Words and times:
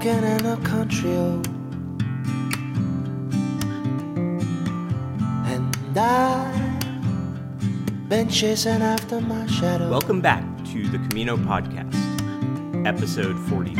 walking 0.00 0.24
in 0.24 0.46
a 0.46 0.56
country 0.64 1.10
road. 1.10 1.46
And 5.44 5.98
I've 5.98 6.80
been 8.08 8.30
chasing 8.30 8.80
after 8.80 9.20
my 9.20 9.46
shadow. 9.46 9.90
Welcome 9.90 10.22
back 10.22 10.42
to 10.72 10.88
the 10.88 10.96
Camino 11.08 11.36
Podcast, 11.36 11.94
episode 12.86 13.38
43. 13.50 13.76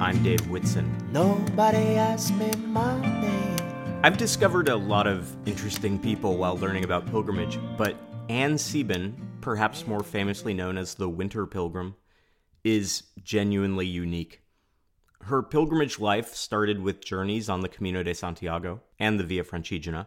I'm 0.00 0.22
Dave 0.22 0.46
Whitson. 0.50 0.94
Nobody 1.12 1.96
asked 1.96 2.34
me 2.34 2.50
my 2.66 3.00
name. 3.00 3.56
I've 4.04 4.18
discovered 4.18 4.68
a 4.68 4.76
lot 4.76 5.06
of 5.06 5.34
interesting 5.48 5.98
people 5.98 6.36
while 6.36 6.58
learning 6.58 6.84
about 6.84 7.06
pilgrimage, 7.06 7.58
but 7.78 7.96
Ann 8.28 8.58
Sieben, 8.58 9.16
perhaps 9.40 9.86
more 9.86 10.02
famously 10.02 10.52
known 10.52 10.76
as 10.76 10.92
the 10.94 11.08
Winter 11.08 11.46
Pilgrim, 11.46 11.94
is 12.64 13.04
genuinely 13.24 13.86
unique. 13.86 14.42
Her 15.24 15.42
pilgrimage 15.42 15.98
life 15.98 16.34
started 16.34 16.80
with 16.80 17.04
journeys 17.04 17.48
on 17.48 17.60
the 17.60 17.68
Camino 17.68 18.02
de 18.02 18.14
Santiago 18.14 18.80
and 18.98 19.20
the 19.20 19.24
Via 19.24 19.44
Francigena. 19.44 20.06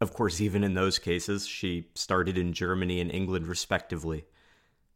Of 0.00 0.14
course, 0.14 0.40
even 0.40 0.64
in 0.64 0.74
those 0.74 0.98
cases, 0.98 1.46
she 1.46 1.90
started 1.94 2.38
in 2.38 2.54
Germany 2.54 3.00
and 3.00 3.12
England 3.12 3.46
respectively. 3.46 4.24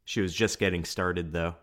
She 0.05 0.23
was 0.23 0.35
just 0.35 0.59
getting 0.59 0.85
started, 0.85 1.33
though. 1.33 1.57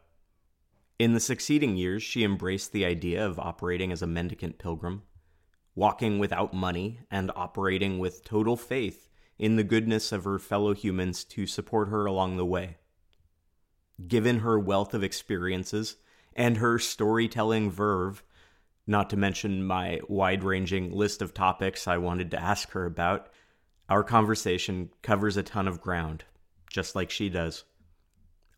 In 1.00 1.14
the 1.14 1.20
succeeding 1.20 1.76
years, 1.76 2.04
she 2.04 2.24
embraced 2.24 2.72
the 2.72 2.86
idea 2.86 3.26
of 3.26 3.40
operating 3.40 3.92
as 3.92 4.04
a 4.04 4.08
mendicant 4.08 4.60
pilgrim, 4.60 5.02
walking 5.74 6.20
without 6.20 6.54
money 6.54 7.00
and 7.10 7.32
operating 7.36 7.98
with 7.98 8.24
total 8.24 8.56
faith 8.56 9.10
in 9.40 9.56
the 9.56 9.64
goodness 9.64 10.12
of 10.12 10.24
her 10.24 10.38
fellow 10.38 10.76
humans 10.76 11.24
to 11.24 11.48
support 11.48 11.90
her 11.90 12.06
along 12.06 12.38
the 12.38 12.46
way. 12.46 12.78
Given 14.08 14.40
her 14.40 14.60
wealth 14.60 14.94
of 14.94 15.04
experiences 15.04 15.98
and 16.36 16.58
her 16.58 16.80
storytelling 16.80 17.72
verve, 17.72 18.24
not 18.88 19.10
to 19.10 19.18
mention 19.18 19.66
my 19.66 20.00
wide 20.08 20.44
ranging 20.44 20.92
list 20.92 21.22
of 21.22 21.34
topics 21.34 21.88
I 21.88 21.98
wanted 21.98 22.32
to 22.32 22.42
ask 22.42 22.72
her 22.72 22.86
about, 22.86 23.30
our 23.90 24.04
conversation 24.04 24.90
covers 25.02 25.38
a 25.38 25.44
ton 25.44 25.68
of 25.68 25.82
ground, 25.82 26.24
just 26.70 26.96
like 26.96 27.10
she 27.10 27.30
does. 27.30 27.66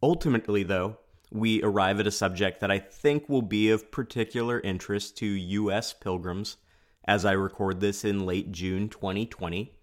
Ultimately, 0.02 0.64
though, 0.64 0.98
we 1.32 1.64
arrive 1.64 2.00
at 2.00 2.08
a 2.08 2.12
subject 2.12 2.60
that 2.60 2.70
I 2.70 2.78
think 2.78 3.28
will 3.28 3.42
be 3.42 3.72
of 3.72 3.92
particular 3.92 4.60
interest 4.60 5.18
to 5.18 5.26
U.S. 5.26 5.94
pilgrims 5.94 6.58
as 7.06 7.26
I 7.26 7.32
record 7.32 7.80
this 7.80 8.06
in 8.06 8.26
late 8.26 8.52
June 8.52 8.90
2020 8.90 9.74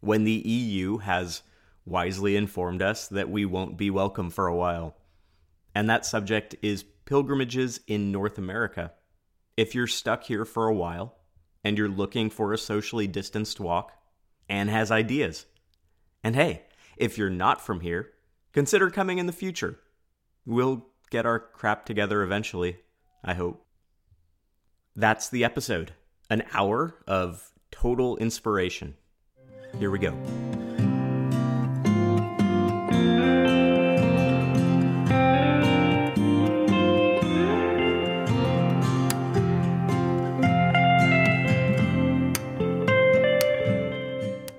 when 0.00 0.24
the 0.24 0.32
EU 0.32 0.98
has 0.98 1.42
wisely 1.84 2.36
informed 2.36 2.82
us 2.82 3.08
that 3.08 3.30
we 3.30 3.44
won't 3.44 3.76
be 3.76 3.90
welcome 3.90 4.30
for 4.30 4.46
a 4.46 4.56
while. 4.56 4.96
And 5.74 5.88
that 5.88 6.04
subject 6.04 6.56
is 6.62 6.84
pilgrimages 7.06 7.80
in 7.86 8.12
North 8.12 8.36
America. 8.36 8.92
If 9.56 9.74
you're 9.74 9.86
stuck 9.86 10.24
here 10.24 10.44
for 10.44 10.68
a 10.68 10.74
while 10.74 11.16
and 11.64 11.78
you're 11.78 11.88
looking 11.88 12.28
for 12.28 12.52
a 12.52 12.58
socially 12.58 13.06
distanced 13.06 13.58
walk, 13.58 13.92
Ann 14.48 14.68
has 14.68 14.90
ideas. 14.90 15.46
And 16.22 16.36
hey, 16.36 16.64
if 16.96 17.16
you're 17.16 17.30
not 17.30 17.60
from 17.60 17.80
here, 17.80 18.10
consider 18.52 18.90
coming 18.90 19.18
in 19.18 19.26
the 19.26 19.32
future. 19.32 19.78
We'll 20.44 20.86
get 21.10 21.26
our 21.26 21.38
crap 21.38 21.86
together 21.86 22.22
eventually, 22.22 22.78
I 23.24 23.34
hope. 23.34 23.64
That's 24.94 25.28
the 25.28 25.44
episode. 25.44 25.92
An 26.28 26.42
hour 26.52 26.96
of 27.06 27.52
total 27.70 28.16
inspiration. 28.16 28.94
Here 29.78 29.90
we 29.90 29.98
go. 29.98 30.45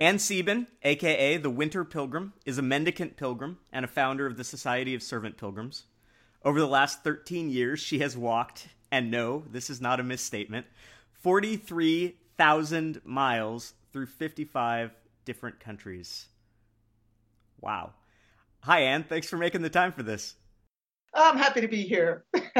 Ann 0.08 0.20
Sieben, 0.20 0.68
aka 0.84 1.36
the 1.36 1.50
Winter 1.50 1.84
Pilgrim, 1.84 2.32
is 2.46 2.58
a 2.58 2.62
mendicant 2.62 3.18
pilgrim 3.18 3.58
and 3.74 3.84
a 3.84 3.90
founder 3.90 4.26
of 4.26 4.38
the 4.38 4.46
Society 4.46 4.96
of 4.96 5.04
Servant 5.04 5.36
Pilgrims. 5.36 5.84
Over 6.46 6.62
the 6.62 6.66
last 6.66 7.04
13 7.04 7.50
years, 7.50 7.82
she 7.82 8.00
has 8.00 8.16
walked, 8.16 8.70
and 8.90 9.12
no, 9.12 9.44
this 9.52 9.70
is 9.70 9.82
not 9.82 10.00
a 10.00 10.04
misstatement, 10.04 10.66
43,000 11.12 13.02
miles 13.04 13.74
through 13.92 14.06
55 14.06 14.92
different 15.26 15.60
countries. 15.60 16.28
Wow. 17.60 17.92
Hi, 18.62 18.84
Ann. 18.84 19.04
Thanks 19.04 19.28
for 19.28 19.36
making 19.36 19.62
the 19.62 19.70
time 19.70 19.92
for 19.92 20.04
this. 20.04 20.36
I'm 21.14 21.36
happy 21.38 21.60
to 21.60 21.68
be 21.68 21.82
here. 21.82 22.24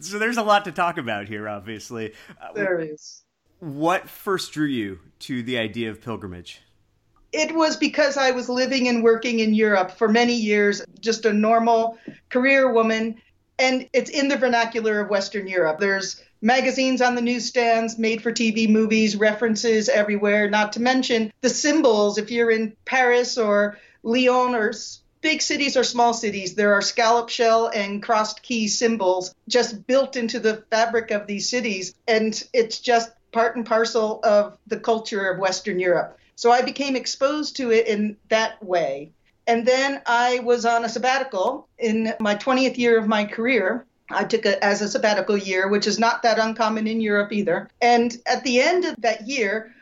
so 0.00 0.18
there's 0.18 0.38
a 0.38 0.42
lot 0.42 0.64
to 0.64 0.72
talk 0.72 0.96
about 0.96 1.28
here, 1.28 1.46
obviously. 1.50 2.14
Uh, 2.40 2.54
there 2.54 2.80
is. 2.80 3.25
What 3.58 4.08
first 4.08 4.52
drew 4.52 4.66
you 4.66 4.98
to 5.20 5.42
the 5.42 5.58
idea 5.58 5.90
of 5.90 6.02
pilgrimage? 6.02 6.60
It 7.32 7.54
was 7.54 7.76
because 7.76 8.16
I 8.16 8.30
was 8.30 8.48
living 8.48 8.88
and 8.88 9.02
working 9.02 9.40
in 9.40 9.54
Europe 9.54 9.92
for 9.92 10.08
many 10.08 10.34
years, 10.34 10.82
just 11.00 11.24
a 11.24 11.32
normal 11.32 11.98
career 12.28 12.70
woman. 12.70 13.20
And 13.58 13.88
it's 13.92 14.10
in 14.10 14.28
the 14.28 14.36
vernacular 14.36 15.00
of 15.00 15.10
Western 15.10 15.46
Europe. 15.46 15.80
There's 15.80 16.22
magazines 16.42 17.00
on 17.00 17.14
the 17.14 17.22
newsstands, 17.22 17.98
made 17.98 18.22
for 18.22 18.30
TV 18.30 18.68
movies, 18.68 19.16
references 19.16 19.88
everywhere, 19.88 20.50
not 20.50 20.74
to 20.74 20.80
mention 20.80 21.32
the 21.40 21.48
symbols. 21.48 22.18
If 22.18 22.30
you're 22.30 22.50
in 22.50 22.76
Paris 22.84 23.38
or 23.38 23.78
Lyon 24.02 24.54
or 24.54 24.72
big 25.22 25.40
cities 25.42 25.76
or 25.76 25.84
small 25.84 26.12
cities, 26.12 26.54
there 26.54 26.74
are 26.74 26.82
scallop 26.82 27.30
shell 27.30 27.70
and 27.74 28.02
crossed 28.02 28.42
key 28.42 28.68
symbols 28.68 29.34
just 29.48 29.86
built 29.86 30.16
into 30.16 30.38
the 30.38 30.62
fabric 30.70 31.10
of 31.10 31.26
these 31.26 31.48
cities. 31.48 31.94
And 32.06 32.40
it's 32.52 32.78
just 32.78 33.10
part 33.36 33.56
and 33.56 33.66
parcel 33.66 34.20
of 34.24 34.56
the 34.66 34.80
culture 34.80 35.28
of 35.28 35.38
Western 35.38 35.78
Europe. 35.78 36.18
So 36.36 36.50
I 36.50 36.62
became 36.62 36.96
exposed 36.96 37.56
to 37.56 37.70
it 37.70 37.86
in 37.86 38.16
that 38.28 38.62
way. 38.64 39.12
And 39.46 39.66
then 39.66 40.02
I 40.06 40.40
was 40.40 40.64
on 40.64 40.84
a 40.84 40.88
sabbatical 40.88 41.68
in 41.78 42.14
my 42.18 42.34
20th 42.34 42.78
year 42.78 42.98
of 42.98 43.06
my 43.06 43.24
career 43.24 43.86
I 44.10 44.24
took 44.24 44.46
it 44.46 44.58
as 44.62 44.82
a 44.82 44.88
sabbatical 44.88 45.36
year, 45.36 45.68
which 45.68 45.86
is 45.86 45.98
not 45.98 46.22
that 46.22 46.38
uncommon 46.38 46.86
in 46.86 47.00
Europe 47.00 47.32
either. 47.32 47.68
And 47.80 48.16
at 48.26 48.44
the 48.44 48.60
end 48.60 48.84
of 48.84 48.94
that 49.02 49.26
year, 49.26 49.74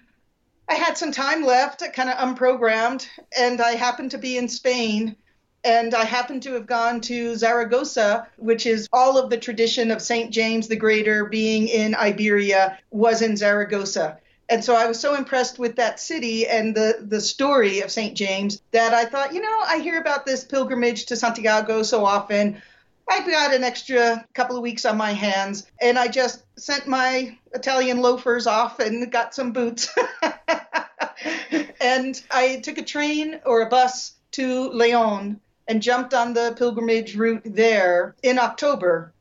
I 0.69 0.75
had 0.75 0.97
some 0.97 1.13
time 1.13 1.45
left, 1.45 1.83
kind 1.93 2.09
of 2.09 2.17
unprogrammed, 2.17 3.07
and 3.39 3.61
I 3.61 3.73
happened 3.73 4.13
to 4.13 4.19
be 4.19 4.39
in 4.39 4.49
Spain. 4.49 5.17
And 5.65 5.95
I 5.95 6.05
happened 6.05 6.43
to 6.43 6.53
have 6.53 6.67
gone 6.67 7.01
to 7.03 7.37
Zaragoza, 7.37 8.27
which 8.37 8.67
is 8.67 8.87
all 8.93 9.17
of 9.17 9.31
the 9.31 9.39
tradition 9.39 9.91
of 9.91 10.03
St. 10.03 10.31
James 10.31 10.69
the 10.69 10.77
Greater 10.77 11.25
being 11.25 11.69
in 11.69 11.95
Iberia 11.95 12.79
was 12.91 13.23
in 13.23 13.37
Zaragoza. 13.37 14.19
And 14.51 14.63
so 14.63 14.77
I 14.77 14.87
was 14.87 15.01
so 15.01 15.15
impressed 15.15 15.59
with 15.59 15.77
that 15.77 15.99
city 15.99 16.47
and 16.47 16.75
the, 16.75 16.99
the 17.01 17.21
story 17.21 17.81
of 17.81 17.91
St. 17.91 18.15
James 18.15 18.61
that 18.73 18.93
I 18.93 19.07
thought, 19.07 19.33
you 19.33 19.41
know, 19.41 19.61
I 19.67 19.79
hear 19.79 19.99
about 19.99 20.27
this 20.27 20.45
pilgrimage 20.45 21.07
to 21.07 21.17
Santiago 21.17 21.83
so 21.83 22.05
often. 22.05 22.61
I've 23.09 23.27
got 23.27 23.55
an 23.55 23.65
extra 23.65 24.27
couple 24.35 24.57
of 24.57 24.63
weeks 24.63 24.85
on 24.85 24.97
my 24.97 25.13
hands, 25.13 25.67
and 25.81 25.99
I 25.99 26.09
just 26.09 26.43
sent 26.59 26.87
my 26.87 27.39
Italian 27.53 28.01
loafers 28.01 28.47
off 28.47 28.81
and 28.81 29.11
got 29.11 29.35
some 29.35 29.53
boots. 29.53 29.95
and 31.81 32.23
I 32.31 32.61
took 32.63 32.79
a 32.79 32.83
train 32.83 33.41
or 33.45 33.63
a 33.63 33.69
bus 33.69 34.13
to 34.33 34.71
Leon 34.71 35.41
and 35.69 35.83
jumped 35.83 36.15
on 36.15 36.35
the 36.35 36.55
pilgrimage 36.57 37.17
route 37.17 37.43
there 37.45 38.15
in 38.23 38.39
October, 38.39 39.13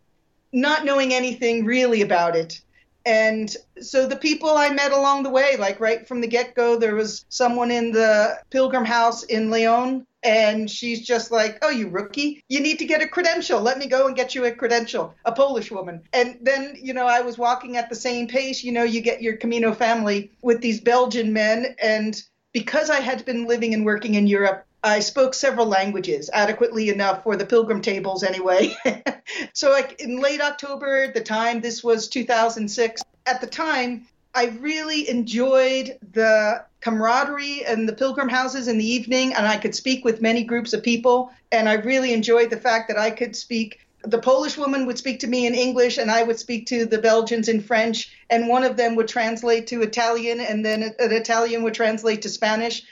not 0.52 0.86
knowing 0.86 1.14
anything 1.14 1.66
really 1.66 2.02
about 2.02 2.36
it. 2.36 2.62
And 3.06 3.54
so 3.82 4.08
the 4.08 4.16
people 4.16 4.50
I 4.50 4.70
met 4.70 4.94
along 4.94 5.24
the 5.24 5.30
way, 5.30 5.58
like 5.58 5.80
right 5.80 6.08
from 6.08 6.22
the 6.22 6.28
get 6.28 6.56
go, 6.56 6.78
there 6.78 6.96
was 6.96 7.26
someone 7.28 7.70
in 7.70 7.92
the 7.92 8.40
pilgrim 8.50 8.86
house 8.86 9.24
in 9.24 9.52
Leon 9.52 10.06
and 10.24 10.72
she's 10.72 11.06
just 11.06 11.32
like, 11.32 11.60
Oh, 11.62 11.70
you 11.70 11.90
rookie, 11.90 12.42
you 12.48 12.62
need 12.62 12.80
to 12.80 12.86
get 12.86 13.02
a 13.02 13.08
credential. 13.08 13.60
Let 13.60 13.78
me 13.78 13.88
go 13.88 14.08
and 14.08 14.16
get 14.16 14.34
you 14.36 14.46
a 14.46 14.52
credential, 14.52 15.14
a 15.26 15.34
Polish 15.34 15.70
woman. 15.70 16.02
And 16.14 16.38
then, 16.42 16.78
you 16.82 16.94
know, 16.94 17.06
I 17.06 17.20
was 17.20 17.38
walking 17.38 17.76
at 17.76 17.90
the 17.90 17.96
same 17.96 18.28
pace. 18.28 18.64
You 18.64 18.72
know, 18.72 18.84
you 18.84 19.02
get 19.02 19.22
your 19.22 19.36
Camino 19.36 19.74
family 19.74 20.32
with 20.42 20.62
these 20.62 20.80
Belgian 20.80 21.34
men. 21.34 21.76
And 21.82 22.22
because 22.54 22.90
I 22.90 23.02
had 23.02 23.26
been 23.26 23.48
living 23.48 23.74
and 23.74 23.84
working 23.84 24.14
in 24.14 24.28
Europe, 24.28 24.66
I 24.84 25.00
spoke 25.00 25.34
several 25.34 25.66
languages 25.66 26.30
adequately 26.34 26.90
enough 26.90 27.24
for 27.24 27.38
the 27.38 27.46
pilgrim 27.46 27.82
tables 27.82 28.22
anyway. 28.22 28.76
so, 29.54 29.72
like 29.72 30.02
in 30.02 30.20
late 30.20 30.42
October, 30.42 31.12
the 31.12 31.22
time, 31.22 31.62
this 31.62 31.84
was 31.84 32.10
2006, 32.10 33.02
at 33.26 33.40
the 33.40 33.48
time, 33.48 34.06
I 34.36 34.48
really 34.60 35.10
enjoyed 35.10 35.98
the 36.12 36.66
camaraderie 36.82 37.64
and 37.66 37.88
the 37.88 37.94
pilgrim 37.94 38.28
houses 38.28 38.68
in 38.68 38.78
the 38.78 38.86
evening, 38.86 39.34
and 39.34 39.48
I 39.48 39.58
could 39.58 39.74
speak 39.74 40.04
with 40.04 40.22
many 40.22 40.44
groups 40.44 40.74
of 40.74 40.84
people. 40.84 41.32
And 41.52 41.70
I 41.70 41.74
really 41.76 42.14
enjoyed 42.14 42.50
the 42.50 42.58
fact 42.58 42.90
that 42.90 42.98
I 42.98 43.12
could 43.12 43.36
speak 43.36 43.80
the 44.04 44.20
Polish 44.20 44.58
woman 44.58 44.86
would 44.86 44.98
speak 44.98 45.20
to 45.22 45.28
me 45.28 45.46
in 45.48 45.56
English, 45.56 45.98
and 45.98 46.12
I 46.12 46.24
would 46.24 46.38
speak 46.38 46.68
to 46.68 46.86
the 46.86 46.98
Belgians 46.98 47.48
in 47.48 47.62
French, 47.62 48.12
and 48.30 48.50
one 48.50 48.64
of 48.64 48.76
them 48.76 48.96
would 48.96 49.08
translate 49.08 49.68
to 49.68 49.82
Italian, 49.82 50.42
and 50.42 50.66
then 50.66 50.84
an 50.84 51.12
Italian 51.12 51.64
would 51.64 51.74
translate 51.74 52.22
to 52.24 52.30
Spanish. 52.30 52.84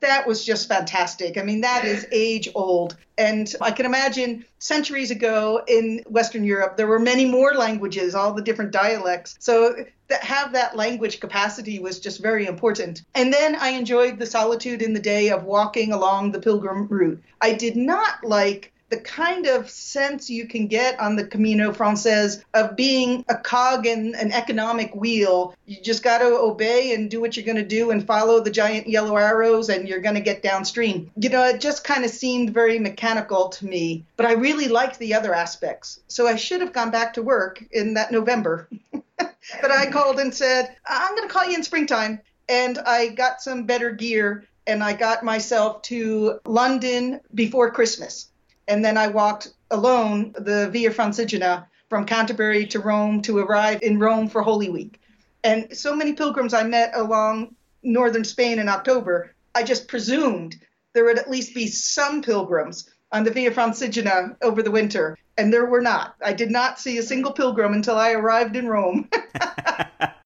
That 0.00 0.28
was 0.28 0.44
just 0.44 0.68
fantastic. 0.68 1.38
I 1.38 1.42
mean, 1.42 1.62
that 1.62 1.84
is 1.84 2.06
age 2.12 2.48
old. 2.54 2.96
And 3.18 3.52
I 3.60 3.72
can 3.72 3.84
imagine 3.84 4.44
centuries 4.58 5.10
ago 5.10 5.62
in 5.66 6.04
Western 6.06 6.44
Europe, 6.44 6.76
there 6.76 6.86
were 6.86 6.98
many 7.00 7.24
more 7.24 7.54
languages, 7.54 8.14
all 8.14 8.32
the 8.32 8.42
different 8.42 8.70
dialects. 8.70 9.36
So 9.40 9.74
that 10.08 10.22
have 10.22 10.52
that 10.52 10.76
language 10.76 11.18
capacity 11.18 11.78
was 11.80 11.98
just 11.98 12.22
very 12.22 12.46
important. 12.46 13.02
And 13.14 13.32
then 13.32 13.56
I 13.56 13.70
enjoyed 13.70 14.18
the 14.18 14.26
solitude 14.26 14.82
in 14.82 14.92
the 14.92 15.00
day 15.00 15.30
of 15.30 15.44
walking 15.44 15.92
along 15.92 16.30
the 16.30 16.40
pilgrim 16.40 16.86
route. 16.86 17.22
I 17.40 17.54
did 17.54 17.76
not 17.76 18.22
like 18.22 18.72
the 18.90 18.98
kind 18.98 19.46
of 19.46 19.70
sense 19.70 20.28
you 20.28 20.46
can 20.46 20.66
get 20.66 20.98
on 20.98 21.14
the 21.14 21.24
Camino 21.24 21.72
Frances 21.72 22.44
of 22.52 22.76
being 22.76 23.24
a 23.28 23.36
cog 23.36 23.86
in 23.86 24.14
an 24.16 24.32
economic 24.32 24.94
wheel. 24.94 25.54
You 25.64 25.80
just 25.80 26.02
got 26.02 26.18
to 26.18 26.26
obey 26.26 26.92
and 26.92 27.08
do 27.08 27.20
what 27.20 27.36
you're 27.36 27.46
going 27.46 27.56
to 27.56 27.64
do 27.64 27.92
and 27.92 28.04
follow 28.04 28.40
the 28.40 28.50
giant 28.50 28.88
yellow 28.88 29.16
arrows 29.16 29.68
and 29.68 29.88
you're 29.88 30.00
going 30.00 30.16
to 30.16 30.20
get 30.20 30.42
downstream. 30.42 31.10
You 31.16 31.28
know, 31.28 31.44
it 31.44 31.60
just 31.60 31.84
kind 31.84 32.04
of 32.04 32.10
seemed 32.10 32.50
very 32.50 32.80
mechanical 32.80 33.48
to 33.50 33.66
me, 33.66 34.04
but 34.16 34.26
I 34.26 34.32
really 34.32 34.66
liked 34.66 34.98
the 34.98 35.14
other 35.14 35.32
aspects. 35.32 36.00
So 36.08 36.26
I 36.26 36.34
should 36.34 36.60
have 36.60 36.72
gone 36.72 36.90
back 36.90 37.14
to 37.14 37.22
work 37.22 37.62
in 37.70 37.94
that 37.94 38.10
November. 38.10 38.68
but 38.92 39.70
I 39.70 39.88
called 39.90 40.18
and 40.18 40.34
said, 40.34 40.74
I'm 40.84 41.14
going 41.14 41.28
to 41.28 41.32
call 41.32 41.48
you 41.48 41.54
in 41.54 41.62
springtime. 41.62 42.20
And 42.48 42.78
I 42.78 43.08
got 43.08 43.40
some 43.40 43.62
better 43.62 43.92
gear 43.92 44.44
and 44.66 44.82
I 44.82 44.94
got 44.94 45.24
myself 45.24 45.82
to 45.82 46.40
London 46.44 47.20
before 47.32 47.70
Christmas 47.70 48.29
and 48.70 48.84
then 48.84 48.96
I 48.96 49.08
walked 49.08 49.48
alone 49.72 50.32
the 50.38 50.70
Via 50.70 50.90
Francigena 50.90 51.66
from 51.88 52.06
Canterbury 52.06 52.66
to 52.68 52.78
Rome 52.78 53.20
to 53.22 53.38
arrive 53.38 53.82
in 53.82 53.98
Rome 53.98 54.28
for 54.28 54.42
Holy 54.42 54.70
Week. 54.70 55.00
And 55.42 55.76
so 55.76 55.94
many 55.94 56.12
pilgrims 56.12 56.54
I 56.54 56.62
met 56.62 56.92
along 56.94 57.56
northern 57.82 58.24
Spain 58.24 58.60
in 58.60 58.68
October, 58.68 59.34
I 59.56 59.64
just 59.64 59.88
presumed 59.88 60.56
there 60.92 61.04
would 61.04 61.18
at 61.18 61.28
least 61.28 61.52
be 61.52 61.66
some 61.66 62.22
pilgrims 62.22 62.88
on 63.10 63.24
the 63.24 63.32
Via 63.32 63.50
Francigena 63.50 64.36
over 64.40 64.62
the 64.62 64.70
winter, 64.70 65.18
and 65.36 65.52
there 65.52 65.66
were 65.66 65.80
not. 65.80 66.14
I 66.24 66.32
did 66.32 66.52
not 66.52 66.78
see 66.78 66.98
a 66.98 67.02
single 67.02 67.32
pilgrim 67.32 67.72
until 67.72 67.96
I 67.96 68.12
arrived 68.12 68.54
in 68.54 68.68
Rome. 68.68 69.08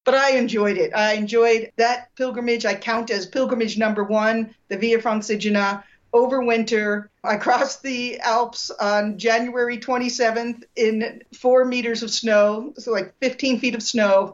but 0.05 0.13
I 0.13 0.31
enjoyed 0.37 0.77
it. 0.77 0.95
I 0.95 1.13
enjoyed 1.13 1.71
that 1.77 2.15
pilgrimage. 2.15 2.63
I 2.63 2.75
count 2.75 3.09
as 3.09 3.25
pilgrimage 3.25 3.77
number 3.77 4.03
one, 4.03 4.53
the 4.67 4.77
Via 4.77 4.99
Francigena 4.99 5.83
over 6.15 6.41
winter. 6.41 7.11
I 7.23 7.35
crossed 7.35 7.83
the 7.83 8.19
Alps 8.19 8.71
on 8.71 9.19
January 9.19 9.77
27th 9.77 10.63
in 10.75 11.21
four 11.33 11.65
meters 11.65 12.03
of 12.03 12.09
snow, 12.09 12.73
so 12.77 12.91
like 12.91 13.13
15 13.19 13.59
feet 13.59 13.75
of 13.75 13.83
snow 13.83 14.33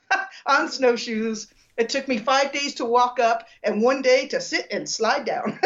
on 0.46 0.70
snowshoes. 0.70 1.48
It 1.76 1.90
took 1.90 2.08
me 2.08 2.16
five 2.18 2.50
days 2.52 2.76
to 2.76 2.86
walk 2.86 3.20
up 3.20 3.46
and 3.62 3.82
one 3.82 4.00
day 4.02 4.26
to 4.28 4.40
sit 4.40 4.68
and 4.70 4.88
slide 4.88 5.26
down. 5.26 5.60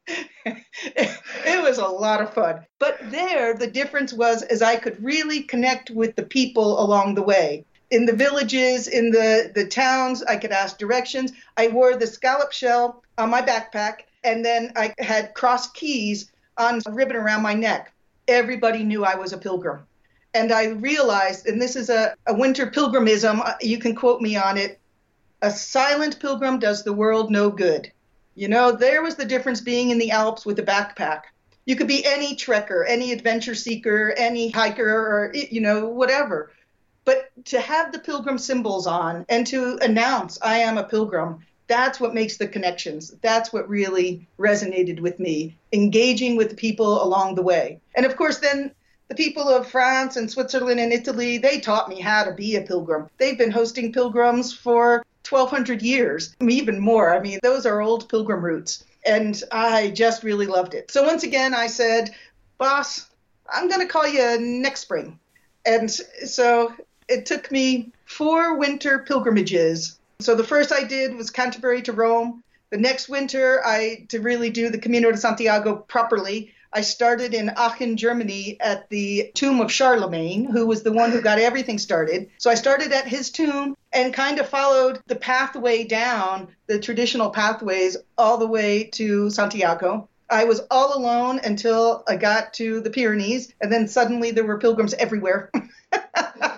it 0.46 1.62
was 1.62 1.78
a 1.78 1.86
lot 1.86 2.22
of 2.22 2.32
fun. 2.32 2.64
But 2.78 2.98
there, 3.10 3.54
the 3.54 3.66
difference 3.66 4.12
was 4.12 4.42
as 4.42 4.62
I 4.62 4.76
could 4.76 5.02
really 5.02 5.42
connect 5.42 5.90
with 5.90 6.14
the 6.14 6.22
people 6.22 6.80
along 6.80 7.16
the 7.16 7.22
way. 7.22 7.66
In 7.90 8.06
the 8.06 8.14
villages, 8.14 8.86
in 8.86 9.10
the, 9.10 9.50
the 9.52 9.66
towns, 9.66 10.22
I 10.22 10.36
could 10.36 10.52
ask 10.52 10.78
directions. 10.78 11.32
I 11.56 11.68
wore 11.68 11.96
the 11.96 12.06
scallop 12.06 12.52
shell 12.52 13.02
on 13.18 13.30
my 13.30 13.42
backpack 13.42 14.04
and 14.24 14.44
then 14.44 14.72
I 14.76 14.94
had 14.98 15.34
cross 15.34 15.70
keys 15.70 16.32
on 16.56 16.80
a 16.86 16.92
ribbon 16.92 17.16
around 17.16 17.42
my 17.42 17.54
neck. 17.54 17.92
Everybody 18.26 18.82
knew 18.84 19.04
I 19.04 19.16
was 19.16 19.32
a 19.32 19.38
pilgrim. 19.38 19.86
And 20.32 20.50
I 20.50 20.66
realized, 20.66 21.46
and 21.46 21.62
this 21.62 21.76
is 21.76 21.90
a, 21.90 22.14
a 22.26 22.34
winter 22.34 22.66
pilgrimism, 22.66 23.40
uh, 23.40 23.54
you 23.60 23.78
can 23.78 23.94
quote 23.94 24.20
me 24.20 24.36
on 24.36 24.56
it 24.56 24.80
a 25.44 25.50
silent 25.50 26.20
pilgrim 26.20 26.58
does 26.58 26.82
the 26.82 26.92
world 26.92 27.30
no 27.30 27.50
good. 27.50 27.92
You 28.34 28.48
know, 28.48 28.72
there 28.72 29.02
was 29.02 29.16
the 29.16 29.26
difference 29.26 29.60
being 29.60 29.90
in 29.90 29.98
the 29.98 30.10
Alps 30.10 30.46
with 30.46 30.58
a 30.58 30.62
backpack. 30.62 31.22
You 31.66 31.76
could 31.76 31.86
be 31.86 32.04
any 32.04 32.34
trekker, 32.34 32.84
any 32.88 33.12
adventure 33.12 33.54
seeker, 33.54 34.14
any 34.16 34.50
hiker, 34.50 34.88
or, 34.88 35.32
you 35.34 35.60
know, 35.60 35.86
whatever. 35.86 36.50
But 37.04 37.30
to 37.46 37.60
have 37.60 37.92
the 37.92 37.98
pilgrim 37.98 38.38
symbols 38.38 38.86
on 38.86 39.26
and 39.28 39.46
to 39.48 39.78
announce, 39.82 40.38
I 40.40 40.58
am 40.58 40.78
a 40.78 40.84
pilgrim, 40.84 41.40
that's 41.66 42.00
what 42.00 42.14
makes 42.14 42.36
the 42.36 42.46
connections. 42.46 43.14
That's 43.22 43.52
what 43.52 43.68
really 43.68 44.26
resonated 44.38 45.00
with 45.00 45.18
me, 45.18 45.56
engaging 45.72 46.36
with 46.36 46.56
people 46.56 47.02
along 47.02 47.34
the 47.34 47.42
way. 47.42 47.80
And 47.94 48.04
of 48.04 48.16
course, 48.16 48.38
then 48.38 48.72
the 49.08 49.14
people 49.14 49.48
of 49.48 49.68
France 49.68 50.16
and 50.16 50.30
Switzerland 50.30 50.80
and 50.80 50.92
Italy, 50.92 51.38
they 51.38 51.60
taught 51.60 51.88
me 51.88 52.00
how 52.00 52.24
to 52.24 52.32
be 52.32 52.56
a 52.56 52.62
pilgrim. 52.62 53.08
They've 53.18 53.38
been 53.38 53.50
hosting 53.50 53.92
pilgrims 53.92 54.52
for 54.52 55.04
1200 55.28 55.82
years, 55.82 56.34
even 56.40 56.78
more. 56.78 57.14
I 57.14 57.20
mean, 57.20 57.38
those 57.42 57.66
are 57.66 57.80
old 57.80 58.08
pilgrim 58.08 58.44
routes. 58.44 58.84
And 59.06 59.42
I 59.52 59.90
just 59.90 60.22
really 60.22 60.46
loved 60.46 60.74
it. 60.74 60.90
So 60.90 61.02
once 61.02 61.22
again, 61.22 61.54
I 61.54 61.66
said, 61.66 62.14
Boss, 62.58 63.10
I'm 63.52 63.68
going 63.68 63.80
to 63.80 63.92
call 63.92 64.06
you 64.06 64.38
next 64.40 64.80
spring. 64.80 65.18
And 65.66 65.90
so 65.90 66.74
it 67.08 67.26
took 67.26 67.50
me 67.50 67.92
four 68.06 68.56
winter 68.56 69.00
pilgrimages 69.00 69.98
so 70.20 70.34
the 70.34 70.44
first 70.44 70.72
I 70.72 70.84
did 70.84 71.16
was 71.16 71.30
Canterbury 71.30 71.82
to 71.82 71.92
Rome. 71.92 72.42
The 72.70 72.78
next 72.78 73.08
winter, 73.08 73.60
I 73.64 74.06
to 74.08 74.20
really 74.20 74.50
do 74.50 74.68
the 74.68 74.78
Camino 74.78 75.10
de 75.10 75.16
Santiago 75.16 75.76
properly, 75.76 76.54
I 76.76 76.80
started 76.80 77.34
in 77.34 77.50
Aachen, 77.50 77.96
Germany, 77.96 78.56
at 78.58 78.90
the 78.90 79.30
tomb 79.34 79.60
of 79.60 79.70
Charlemagne, 79.70 80.44
who 80.44 80.66
was 80.66 80.82
the 80.82 80.92
one 80.92 81.12
who 81.12 81.20
got 81.20 81.38
everything 81.38 81.78
started. 81.78 82.30
So 82.38 82.50
I 82.50 82.56
started 82.56 82.90
at 82.90 83.06
his 83.06 83.30
tomb 83.30 83.76
and 83.92 84.12
kind 84.12 84.40
of 84.40 84.48
followed 84.48 85.00
the 85.06 85.14
pathway 85.14 85.84
down, 85.84 86.48
the 86.66 86.80
traditional 86.80 87.30
pathways, 87.30 87.96
all 88.18 88.38
the 88.38 88.48
way 88.48 88.84
to 88.94 89.30
Santiago. 89.30 90.08
I 90.28 90.44
was 90.44 90.62
all 90.68 90.98
alone 90.98 91.40
until 91.44 92.02
I 92.08 92.16
got 92.16 92.54
to 92.54 92.80
the 92.80 92.90
Pyrenees, 92.90 93.52
and 93.60 93.72
then 93.72 93.86
suddenly 93.86 94.32
there 94.32 94.42
were 94.42 94.58
pilgrims 94.58 94.94
everywhere. 94.94 95.52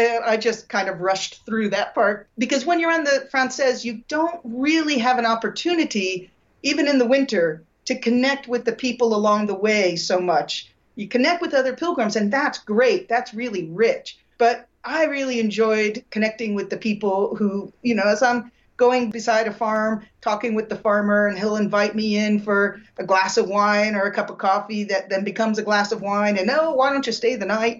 and 0.00 0.24
I 0.24 0.36
just 0.36 0.68
kind 0.68 0.88
of 0.88 1.00
rushed 1.00 1.44
through 1.46 1.70
that 1.70 1.94
part 1.94 2.28
because 2.38 2.64
when 2.64 2.80
you're 2.80 2.92
on 2.92 3.04
the 3.04 3.28
Frances, 3.30 3.84
you 3.84 4.02
don't 4.08 4.40
really 4.44 4.98
have 4.98 5.18
an 5.18 5.26
opportunity, 5.26 6.30
even 6.62 6.88
in 6.88 6.98
the 6.98 7.06
winter, 7.06 7.62
to 7.86 7.98
connect 7.98 8.48
with 8.48 8.64
the 8.64 8.72
people 8.72 9.14
along 9.14 9.46
the 9.46 9.54
way 9.54 9.96
so 9.96 10.20
much. 10.20 10.72
You 10.96 11.08
connect 11.08 11.42
with 11.42 11.54
other 11.54 11.74
pilgrims, 11.74 12.16
and 12.16 12.32
that's 12.32 12.58
great. 12.58 13.08
That's 13.08 13.34
really 13.34 13.68
rich. 13.70 14.18
But 14.38 14.66
I 14.84 15.04
really 15.04 15.40
enjoyed 15.40 16.04
connecting 16.10 16.54
with 16.54 16.70
the 16.70 16.76
people 16.76 17.36
who, 17.36 17.72
you 17.82 17.94
know, 17.94 18.04
as 18.04 18.22
I'm 18.22 18.50
going 18.80 19.10
beside 19.10 19.46
a 19.46 19.52
farm, 19.52 20.02
talking 20.22 20.54
with 20.54 20.70
the 20.70 20.74
farmer, 20.74 21.28
and 21.28 21.38
he'll 21.38 21.56
invite 21.56 21.94
me 21.94 22.16
in 22.16 22.40
for 22.40 22.80
a 22.96 23.04
glass 23.04 23.36
of 23.36 23.46
wine 23.46 23.94
or 23.94 24.04
a 24.04 24.12
cup 24.12 24.30
of 24.30 24.38
coffee 24.38 24.84
that 24.84 25.10
then 25.10 25.22
becomes 25.22 25.58
a 25.58 25.62
glass 25.62 25.92
of 25.92 26.00
wine. 26.00 26.38
And 26.38 26.50
oh, 26.50 26.72
why 26.72 26.90
don't 26.90 27.06
you 27.06 27.12
stay 27.12 27.36
the 27.36 27.44
night? 27.44 27.78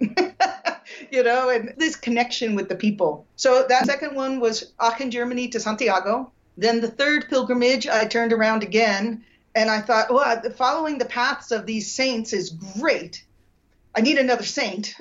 you 1.11 1.23
know, 1.23 1.49
and 1.49 1.73
this 1.75 1.95
connection 1.95 2.53
with 2.53 2.69
the 2.69 2.75
people. 2.75 3.25
So 3.35 3.65
that 3.67 3.87
second 3.87 4.15
one 4.15 4.39
was 4.39 4.71
Aachen, 4.79 5.09
Germany 5.09 5.47
to 5.49 5.59
Santiago. 5.59 6.31
Then 6.55 6.81
the 6.81 6.91
third 6.91 7.27
pilgrimage, 7.27 7.87
I 7.87 8.05
turned 8.05 8.31
around 8.31 8.61
again 8.61 9.25
and 9.55 9.71
I 9.71 9.81
thought, 9.81 10.13
well, 10.13 10.41
following 10.55 10.99
the 10.99 11.05
paths 11.05 11.51
of 11.51 11.65
these 11.65 11.91
saints 11.91 12.31
is 12.31 12.51
great. 12.51 13.25
I 13.95 14.01
need 14.01 14.19
another 14.19 14.45
saint, 14.45 14.93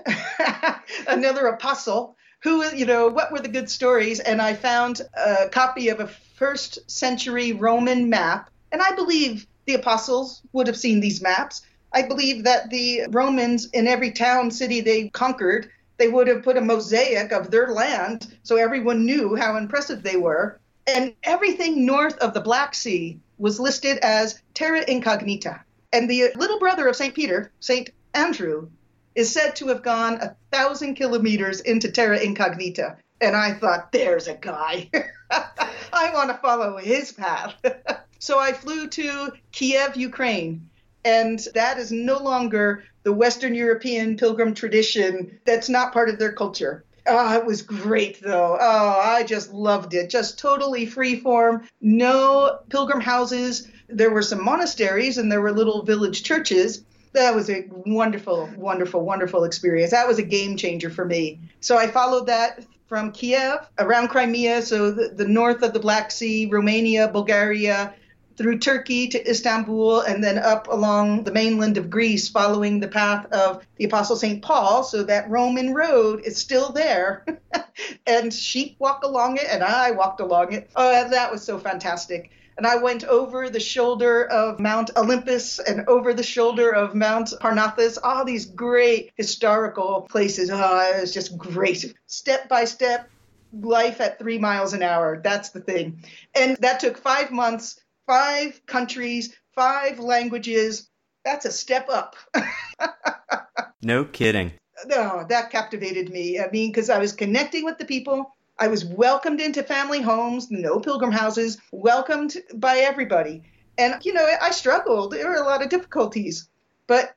another 1.06 1.46
apostle 1.46 2.16
who, 2.42 2.64
you 2.74 2.86
know, 2.86 3.08
what 3.08 3.32
were 3.32 3.40
the 3.40 3.48
good 3.48 3.70
stories? 3.70 4.20
And 4.20 4.40
I 4.40 4.54
found 4.54 5.02
a 5.14 5.48
copy 5.48 5.88
of 5.88 6.00
a 6.00 6.06
first 6.06 6.90
century 6.90 7.52
Roman 7.52 8.08
map. 8.08 8.50
And 8.72 8.80
I 8.80 8.94
believe 8.94 9.46
the 9.66 9.74
apostles 9.74 10.42
would 10.52 10.66
have 10.66 10.76
seen 10.76 11.00
these 11.00 11.20
maps. 11.20 11.62
I 11.92 12.02
believe 12.02 12.44
that 12.44 12.70
the 12.70 13.02
Romans 13.10 13.66
in 13.72 13.86
every 13.86 14.12
town, 14.12 14.50
city 14.50 14.80
they 14.80 15.08
conquered, 15.08 15.70
they 15.98 16.08
would 16.08 16.28
have 16.28 16.42
put 16.42 16.56
a 16.56 16.62
mosaic 16.62 17.30
of 17.30 17.50
their 17.50 17.68
land 17.72 18.34
so 18.42 18.56
everyone 18.56 19.04
knew 19.04 19.36
how 19.36 19.56
impressive 19.56 20.02
they 20.02 20.16
were. 20.16 20.58
And 20.86 21.14
everything 21.24 21.84
north 21.84 22.16
of 22.18 22.32
the 22.32 22.40
Black 22.40 22.74
Sea 22.74 23.20
was 23.38 23.60
listed 23.60 23.98
as 23.98 24.40
terra 24.54 24.82
incognita. 24.88 25.60
And 25.92 26.08
the 26.08 26.32
little 26.36 26.58
brother 26.58 26.88
of 26.88 26.96
St. 26.96 27.14
Peter, 27.14 27.52
St. 27.60 27.90
Andrew, 28.14 28.70
is 29.14 29.32
said 29.32 29.56
to 29.56 29.68
have 29.68 29.82
gone 29.82 30.14
a 30.14 30.36
thousand 30.52 30.94
kilometers 30.94 31.60
into 31.60 31.90
terra 31.90 32.18
incognita. 32.18 32.96
And 33.20 33.36
I 33.36 33.52
thought, 33.52 33.92
there's 33.92 34.28
a 34.28 34.34
guy. 34.34 34.90
I 35.30 36.12
want 36.14 36.30
to 36.30 36.38
follow 36.38 36.78
his 36.78 37.12
path. 37.12 37.54
so 38.18 38.38
I 38.38 38.52
flew 38.52 38.88
to 38.88 39.32
Kiev, 39.52 39.96
Ukraine. 39.96 40.68
And 41.04 41.38
that 41.54 41.78
is 41.78 41.92
no 41.92 42.18
longer 42.18 42.84
the 43.02 43.12
Western 43.12 43.54
European 43.54 44.16
pilgrim 44.16 44.54
tradition 44.54 45.38
that's 45.44 45.68
not 45.68 45.92
part 45.92 46.08
of 46.08 46.18
their 46.18 46.32
culture. 46.32 46.84
Oh, 47.06 47.34
it 47.36 47.46
was 47.46 47.62
great 47.62 48.20
though. 48.20 48.56
Oh, 48.60 49.00
I 49.02 49.24
just 49.24 49.52
loved 49.52 49.94
it. 49.94 50.10
Just 50.10 50.38
totally 50.38 50.86
free 50.86 51.16
form. 51.16 51.66
No 51.80 52.58
pilgrim 52.68 53.00
houses. 53.00 53.66
There 53.88 54.10
were 54.10 54.22
some 54.22 54.44
monasteries 54.44 55.18
and 55.18 55.32
there 55.32 55.40
were 55.40 55.52
little 55.52 55.82
village 55.82 56.22
churches, 56.22 56.84
that 57.12 57.34
was 57.34 57.50
a 57.50 57.66
wonderful, 57.70 58.48
wonderful, 58.56 59.04
wonderful 59.04 59.44
experience. 59.44 59.90
That 59.90 60.06
was 60.06 60.18
a 60.18 60.24
game 60.24 60.56
changer 60.56 60.90
for 60.90 61.04
me. 61.04 61.40
So 61.60 61.76
I 61.76 61.86
followed 61.86 62.26
that 62.26 62.64
from 62.86 63.12
Kiev 63.12 63.68
around 63.78 64.08
Crimea, 64.08 64.62
so 64.62 64.90
the, 64.90 65.08
the 65.08 65.26
north 65.26 65.62
of 65.62 65.72
the 65.72 65.80
Black 65.80 66.10
Sea, 66.10 66.46
Romania, 66.46 67.08
Bulgaria, 67.08 67.94
through 68.36 68.58
Turkey 68.58 69.06
to 69.08 69.30
Istanbul, 69.30 70.00
and 70.00 70.24
then 70.24 70.38
up 70.38 70.66
along 70.68 71.24
the 71.24 71.32
mainland 71.32 71.76
of 71.76 71.90
Greece, 71.90 72.28
following 72.28 72.80
the 72.80 72.88
path 72.88 73.26
of 73.32 73.66
the 73.76 73.84
Apostle 73.84 74.16
St. 74.16 74.40
Paul. 74.40 74.82
So 74.82 75.02
that 75.02 75.28
Roman 75.28 75.74
road 75.74 76.22
is 76.24 76.38
still 76.38 76.72
there. 76.72 77.26
and 78.06 78.32
sheep 78.32 78.76
walk 78.78 79.04
along 79.04 79.36
it, 79.36 79.46
and 79.50 79.62
I 79.62 79.90
walked 79.90 80.20
along 80.20 80.54
it. 80.54 80.70
Oh, 80.74 81.08
that 81.10 81.30
was 81.30 81.42
so 81.42 81.58
fantastic 81.58 82.30
and 82.60 82.66
I 82.66 82.76
went 82.76 83.04
over 83.04 83.48
the 83.48 83.58
shoulder 83.58 84.26
of 84.26 84.60
Mount 84.60 84.90
Olympus 84.94 85.60
and 85.60 85.88
over 85.88 86.12
the 86.12 86.22
shoulder 86.22 86.70
of 86.70 86.94
Mount 86.94 87.32
Parnassus, 87.40 87.96
all 87.96 88.22
these 88.22 88.44
great 88.44 89.12
historical 89.14 90.06
places. 90.10 90.50
Oh, 90.52 90.92
it 90.94 91.00
was 91.00 91.14
just 91.14 91.38
great. 91.38 91.94
Step 92.04 92.50
by 92.50 92.66
step, 92.66 93.08
life 93.54 94.02
at 94.02 94.18
three 94.18 94.36
miles 94.36 94.74
an 94.74 94.82
hour. 94.82 95.22
That's 95.24 95.48
the 95.48 95.60
thing. 95.60 96.04
And 96.34 96.58
that 96.58 96.80
took 96.80 96.98
five 96.98 97.30
months, 97.30 97.80
five 98.06 98.60
countries, 98.66 99.34
five 99.54 99.98
languages. 99.98 100.90
That's 101.24 101.46
a 101.46 101.52
step 101.52 101.88
up. 101.88 102.14
no 103.82 104.04
kidding. 104.04 104.52
No, 104.84 105.24
that 105.30 105.50
captivated 105.50 106.10
me. 106.10 106.38
I 106.38 106.50
mean, 106.50 106.72
because 106.72 106.90
I 106.90 106.98
was 106.98 107.14
connecting 107.14 107.64
with 107.64 107.78
the 107.78 107.86
people 107.86 108.36
I 108.60 108.68
was 108.68 108.84
welcomed 108.84 109.40
into 109.40 109.62
family 109.62 110.02
homes, 110.02 110.50
no 110.50 110.78
pilgrim 110.80 111.10
houses, 111.10 111.56
welcomed 111.72 112.36
by 112.54 112.80
everybody. 112.80 113.42
And, 113.78 114.04
you 114.04 114.12
know, 114.12 114.28
I 114.40 114.50
struggled. 114.50 115.12
There 115.12 115.28
were 115.28 115.36
a 115.36 115.44
lot 115.44 115.62
of 115.62 115.70
difficulties. 115.70 116.46
But 116.86 117.14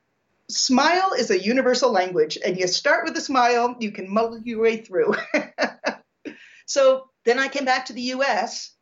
smile 0.48 1.12
is 1.12 1.30
a 1.30 1.38
universal 1.38 1.92
language. 1.92 2.38
And 2.42 2.56
you 2.56 2.66
start 2.66 3.04
with 3.04 3.16
a 3.18 3.20
smile, 3.20 3.76
you 3.78 3.92
can 3.92 4.12
muddle 4.12 4.40
your 4.40 4.62
way 4.62 4.78
through. 4.78 5.14
so 6.66 7.10
then 7.26 7.38
I 7.38 7.48
came 7.48 7.66
back 7.66 7.86
to 7.86 7.92
the 7.92 8.12
US 8.14 8.74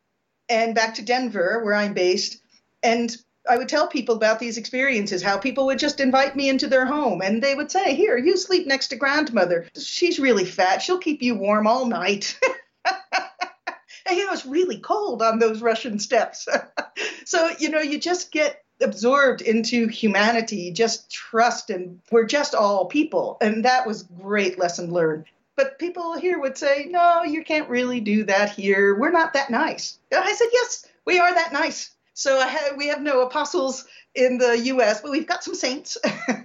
and 0.47 0.73
back 0.73 0.95
to 0.95 1.01
Denver, 1.01 1.63
where 1.65 1.75
I'm 1.75 1.93
based. 1.93 2.37
And 2.81 3.13
I 3.49 3.57
would 3.57 3.69
tell 3.69 3.87
people 3.87 4.15
about 4.15 4.39
these 4.39 4.57
experiences, 4.57 5.21
how 5.21 5.37
people 5.37 5.65
would 5.65 5.79
just 5.79 5.99
invite 5.99 6.35
me 6.35 6.49
into 6.49 6.67
their 6.67 6.85
home 6.85 7.21
and 7.21 7.41
they 7.43 7.55
would 7.55 7.71
say, 7.71 7.93
Here, 7.95 8.17
you 8.17 8.37
sleep 8.37 8.67
next 8.67 8.87
to 8.89 8.95
grandmother. 8.95 9.67
She's 9.77 10.19
really 10.19 10.45
fat. 10.45 10.81
She'll 10.81 10.97
keep 10.99 11.21
you 11.21 11.35
warm 11.35 11.67
all 11.67 11.85
night. 11.85 12.39
and 12.85 14.17
it 14.17 14.29
was 14.29 14.45
really 14.45 14.77
cold 14.77 15.21
on 15.21 15.39
those 15.39 15.61
Russian 15.61 15.99
steppes. 15.99 16.47
so, 17.25 17.51
you 17.59 17.69
know, 17.69 17.81
you 17.81 17.99
just 17.99 18.31
get 18.31 18.63
absorbed 18.81 19.41
into 19.41 19.87
humanity, 19.87 20.71
just 20.71 21.11
trust, 21.11 21.69
and 21.69 21.99
we're 22.11 22.25
just 22.25 22.55
all 22.55 22.85
people. 22.85 23.37
And 23.41 23.65
that 23.65 23.87
was 23.87 24.03
great 24.03 24.57
lesson 24.57 24.91
learned. 24.91 25.25
But 25.55 25.79
people 25.79 26.17
here 26.17 26.39
would 26.39 26.57
say, 26.57 26.87
no, 26.89 27.23
you 27.23 27.43
can't 27.43 27.69
really 27.69 27.99
do 27.99 28.23
that 28.23 28.51
here. 28.51 28.95
We're 28.95 29.11
not 29.11 29.33
that 29.33 29.51
nice. 29.51 29.99
I 30.11 30.33
said, 30.33 30.47
yes, 30.51 30.85
we 31.05 31.19
are 31.19 31.33
that 31.33 31.53
nice. 31.53 31.91
So 32.13 32.47
we 32.77 32.87
have 32.87 33.01
no 33.01 33.21
apostles 33.21 33.85
in 34.13 34.37
the 34.37 34.57
US, 34.57 35.01
but 35.01 35.11
we've 35.11 35.27
got 35.27 35.43
some 35.43 35.55
saints. 35.55 35.97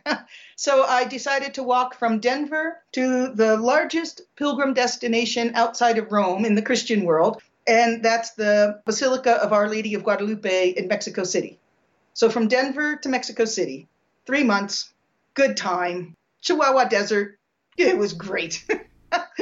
so 0.56 0.84
I 0.84 1.04
decided 1.04 1.54
to 1.54 1.62
walk 1.62 1.94
from 1.94 2.20
Denver 2.20 2.80
to 2.92 3.28
the 3.34 3.56
largest 3.56 4.22
pilgrim 4.36 4.72
destination 4.72 5.52
outside 5.54 5.98
of 5.98 6.10
Rome 6.10 6.44
in 6.44 6.54
the 6.54 6.62
Christian 6.62 7.04
world, 7.04 7.42
and 7.66 8.02
that's 8.02 8.30
the 8.30 8.80
Basilica 8.86 9.32
of 9.32 9.52
Our 9.52 9.68
Lady 9.68 9.94
of 9.94 10.04
Guadalupe 10.04 10.70
in 10.70 10.88
Mexico 10.88 11.24
City. 11.24 11.58
So 12.14 12.30
from 12.30 12.48
Denver 12.48 12.96
to 12.96 13.08
Mexico 13.08 13.44
City, 13.44 13.88
three 14.26 14.44
months, 14.44 14.92
good 15.34 15.56
time, 15.56 16.16
Chihuahua 16.40 16.84
Desert. 16.84 17.38
It 17.76 17.96
was 17.96 18.12
great. 18.14 18.64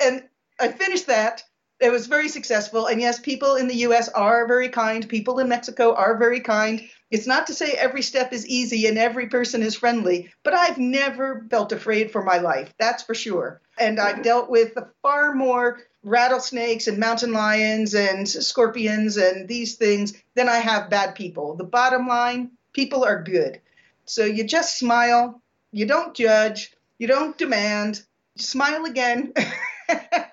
and 0.00 0.22
I 0.58 0.68
finished 0.68 1.06
that 1.06 1.44
it 1.80 1.90
was 1.90 2.06
very 2.06 2.28
successful. 2.28 2.86
And 2.86 3.00
yes, 3.00 3.18
people 3.18 3.56
in 3.56 3.66
the 3.66 3.76
US 3.86 4.08
are 4.10 4.46
very 4.46 4.68
kind. 4.68 5.08
People 5.08 5.38
in 5.38 5.48
Mexico 5.48 5.94
are 5.94 6.16
very 6.16 6.40
kind. 6.40 6.82
It's 7.10 7.26
not 7.26 7.46
to 7.46 7.54
say 7.54 7.72
every 7.72 8.02
step 8.02 8.32
is 8.32 8.46
easy 8.46 8.86
and 8.86 8.98
every 8.98 9.28
person 9.28 9.62
is 9.62 9.74
friendly, 9.74 10.30
but 10.44 10.54
I've 10.54 10.78
never 10.78 11.46
felt 11.50 11.72
afraid 11.72 12.10
for 12.12 12.22
my 12.22 12.38
life. 12.38 12.72
That's 12.78 13.02
for 13.02 13.14
sure. 13.14 13.60
And 13.78 13.98
I've 13.98 14.22
dealt 14.22 14.50
with 14.50 14.76
far 15.02 15.34
more 15.34 15.80
rattlesnakes 16.02 16.86
and 16.86 16.98
mountain 16.98 17.32
lions 17.32 17.94
and 17.94 18.28
scorpions 18.28 19.16
and 19.16 19.48
these 19.48 19.76
things 19.76 20.14
than 20.34 20.48
I 20.48 20.58
have 20.58 20.90
bad 20.90 21.14
people. 21.14 21.56
The 21.56 21.64
bottom 21.64 22.06
line 22.06 22.52
people 22.72 23.04
are 23.04 23.22
good. 23.22 23.60
So 24.04 24.24
you 24.24 24.44
just 24.44 24.78
smile, 24.78 25.40
you 25.72 25.86
don't 25.86 26.14
judge, 26.14 26.72
you 26.98 27.06
don't 27.06 27.36
demand, 27.36 28.02
smile 28.36 28.84
again. 28.84 29.32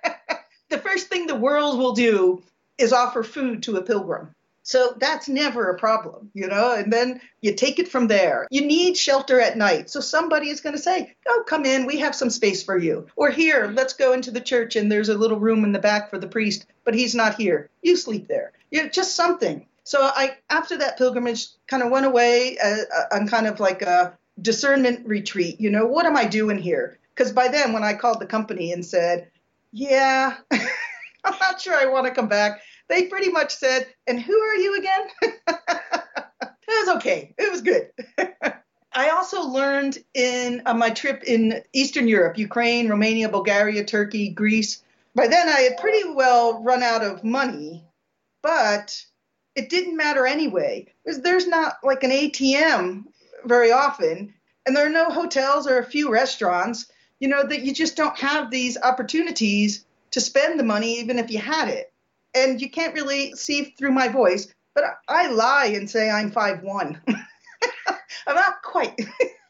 the 0.69 0.77
first 0.77 1.07
thing 1.07 1.27
the 1.27 1.35
world 1.35 1.77
will 1.77 1.93
do 1.93 2.43
is 2.77 2.93
offer 2.93 3.23
food 3.23 3.63
to 3.63 3.77
a 3.77 3.81
pilgrim. 3.81 4.29
So 4.67 4.95
that's 4.99 5.29
never 5.29 5.69
a 5.69 5.79
problem, 5.79 6.29
you 6.33 6.45
know, 6.45 6.73
and 6.73 6.91
then 6.91 7.21
you 7.39 7.53
take 7.53 7.79
it 7.79 7.87
from 7.87 8.07
there. 8.07 8.49
You 8.51 8.65
need 8.65 8.97
shelter 8.97 9.39
at 9.39 9.57
night. 9.57 9.89
So 9.89 10.01
somebody 10.01 10.49
is 10.49 10.59
going 10.59 10.75
to 10.75 10.81
say, 10.81 11.15
Oh, 11.25 11.45
come 11.47 11.63
in, 11.63 11.85
we 11.85 11.99
have 11.99 12.13
some 12.13 12.29
space 12.29 12.63
for 12.63 12.77
you. 12.77 13.07
Or 13.15 13.29
here, 13.29 13.71
let's 13.73 13.93
go 13.93 14.11
into 14.11 14.29
the 14.29 14.41
church 14.41 14.75
and 14.75 14.91
there's 14.91 15.07
a 15.07 15.17
little 15.17 15.39
room 15.39 15.63
in 15.63 15.71
the 15.71 15.79
back 15.79 16.09
for 16.09 16.17
the 16.17 16.27
priest, 16.27 16.65
but 16.83 16.95
he's 16.95 17.15
not 17.15 17.35
here. 17.35 17.69
You 17.81 17.95
sleep 17.95 18.27
there. 18.27 18.51
You 18.69 18.83
know, 18.83 18.89
just 18.89 19.15
something. 19.15 19.65
So 19.85 20.01
I, 20.01 20.35
after 20.49 20.77
that 20.79 20.97
pilgrimage, 20.97 21.47
kind 21.67 21.81
of 21.81 21.89
went 21.89 22.05
away 22.05 22.57
uh, 22.57 22.79
uh 22.93 23.15
on 23.15 23.29
kind 23.29 23.47
of 23.47 23.61
like 23.61 23.83
a 23.83 24.17
discernment 24.41 25.07
retreat. 25.07 25.61
You 25.61 25.69
know, 25.69 25.85
what 25.85 26.05
am 26.05 26.17
I 26.17 26.25
doing 26.25 26.57
here? 26.57 26.99
Because 27.15 27.31
by 27.31 27.47
then, 27.47 27.71
when 27.71 27.83
I 27.83 27.93
called 27.93 28.19
the 28.19 28.25
company 28.25 28.73
and 28.73 28.85
said, 28.85 29.31
yeah, 29.71 30.37
I'm 30.51 31.35
not 31.39 31.61
sure 31.61 31.75
I 31.75 31.85
want 31.85 32.05
to 32.05 32.13
come 32.13 32.27
back. 32.27 32.61
They 32.89 33.07
pretty 33.07 33.29
much 33.29 33.55
said, 33.55 33.87
and 34.05 34.21
who 34.21 34.39
are 34.39 34.55
you 34.55 34.77
again? 34.77 35.07
it 35.21 36.51
was 36.67 36.95
okay. 36.97 37.33
It 37.37 37.51
was 37.51 37.61
good. 37.61 37.91
I 38.93 39.09
also 39.09 39.43
learned 39.43 39.99
in 40.13 40.63
uh, 40.65 40.73
my 40.73 40.89
trip 40.89 41.23
in 41.23 41.61
Eastern 41.73 42.07
Europe, 42.07 42.37
Ukraine, 42.37 42.89
Romania, 42.89 43.29
Bulgaria, 43.29 43.83
Turkey, 43.83 44.29
Greece. 44.29 44.81
By 45.13 45.27
then, 45.27 45.49
I 45.49 45.61
had 45.61 45.77
pretty 45.77 46.09
well 46.09 46.63
run 46.63 46.81
out 46.81 47.03
of 47.03 47.23
money, 47.23 47.85
but 48.41 48.99
it 49.55 49.69
didn't 49.69 49.97
matter 49.97 50.25
anyway. 50.25 50.87
There's, 51.03 51.19
there's 51.19 51.47
not 51.47 51.75
like 51.83 52.03
an 52.03 52.11
ATM 52.11 53.03
very 53.45 53.71
often, 53.71 54.33
and 54.65 54.75
there 54.75 54.85
are 54.85 54.89
no 54.89 55.09
hotels 55.09 55.67
or 55.67 55.77
a 55.77 55.85
few 55.85 56.11
restaurants 56.11 56.87
you 57.19 57.27
know, 57.27 57.43
that 57.43 57.63
you 57.63 57.73
just 57.73 57.95
don't 57.95 58.17
have 58.17 58.51
these 58.51 58.77
opportunities 58.81 59.85
to 60.11 60.21
spend 60.21 60.59
the 60.59 60.63
money 60.63 60.99
even 60.99 61.19
if 61.19 61.31
you 61.31 61.39
had 61.39 61.69
it. 61.69 61.91
And 62.35 62.61
you 62.61 62.69
can't 62.69 62.93
really 62.93 63.33
see 63.33 63.75
through 63.77 63.91
my 63.91 64.07
voice, 64.07 64.47
but 64.75 64.83
I 65.07 65.27
lie 65.27 65.71
and 65.75 65.89
say 65.89 66.09
I'm 66.09 66.31
five 66.31 66.61
one. 66.61 67.01
I'm 68.27 68.35
not 68.35 68.61
quite. 68.61 68.99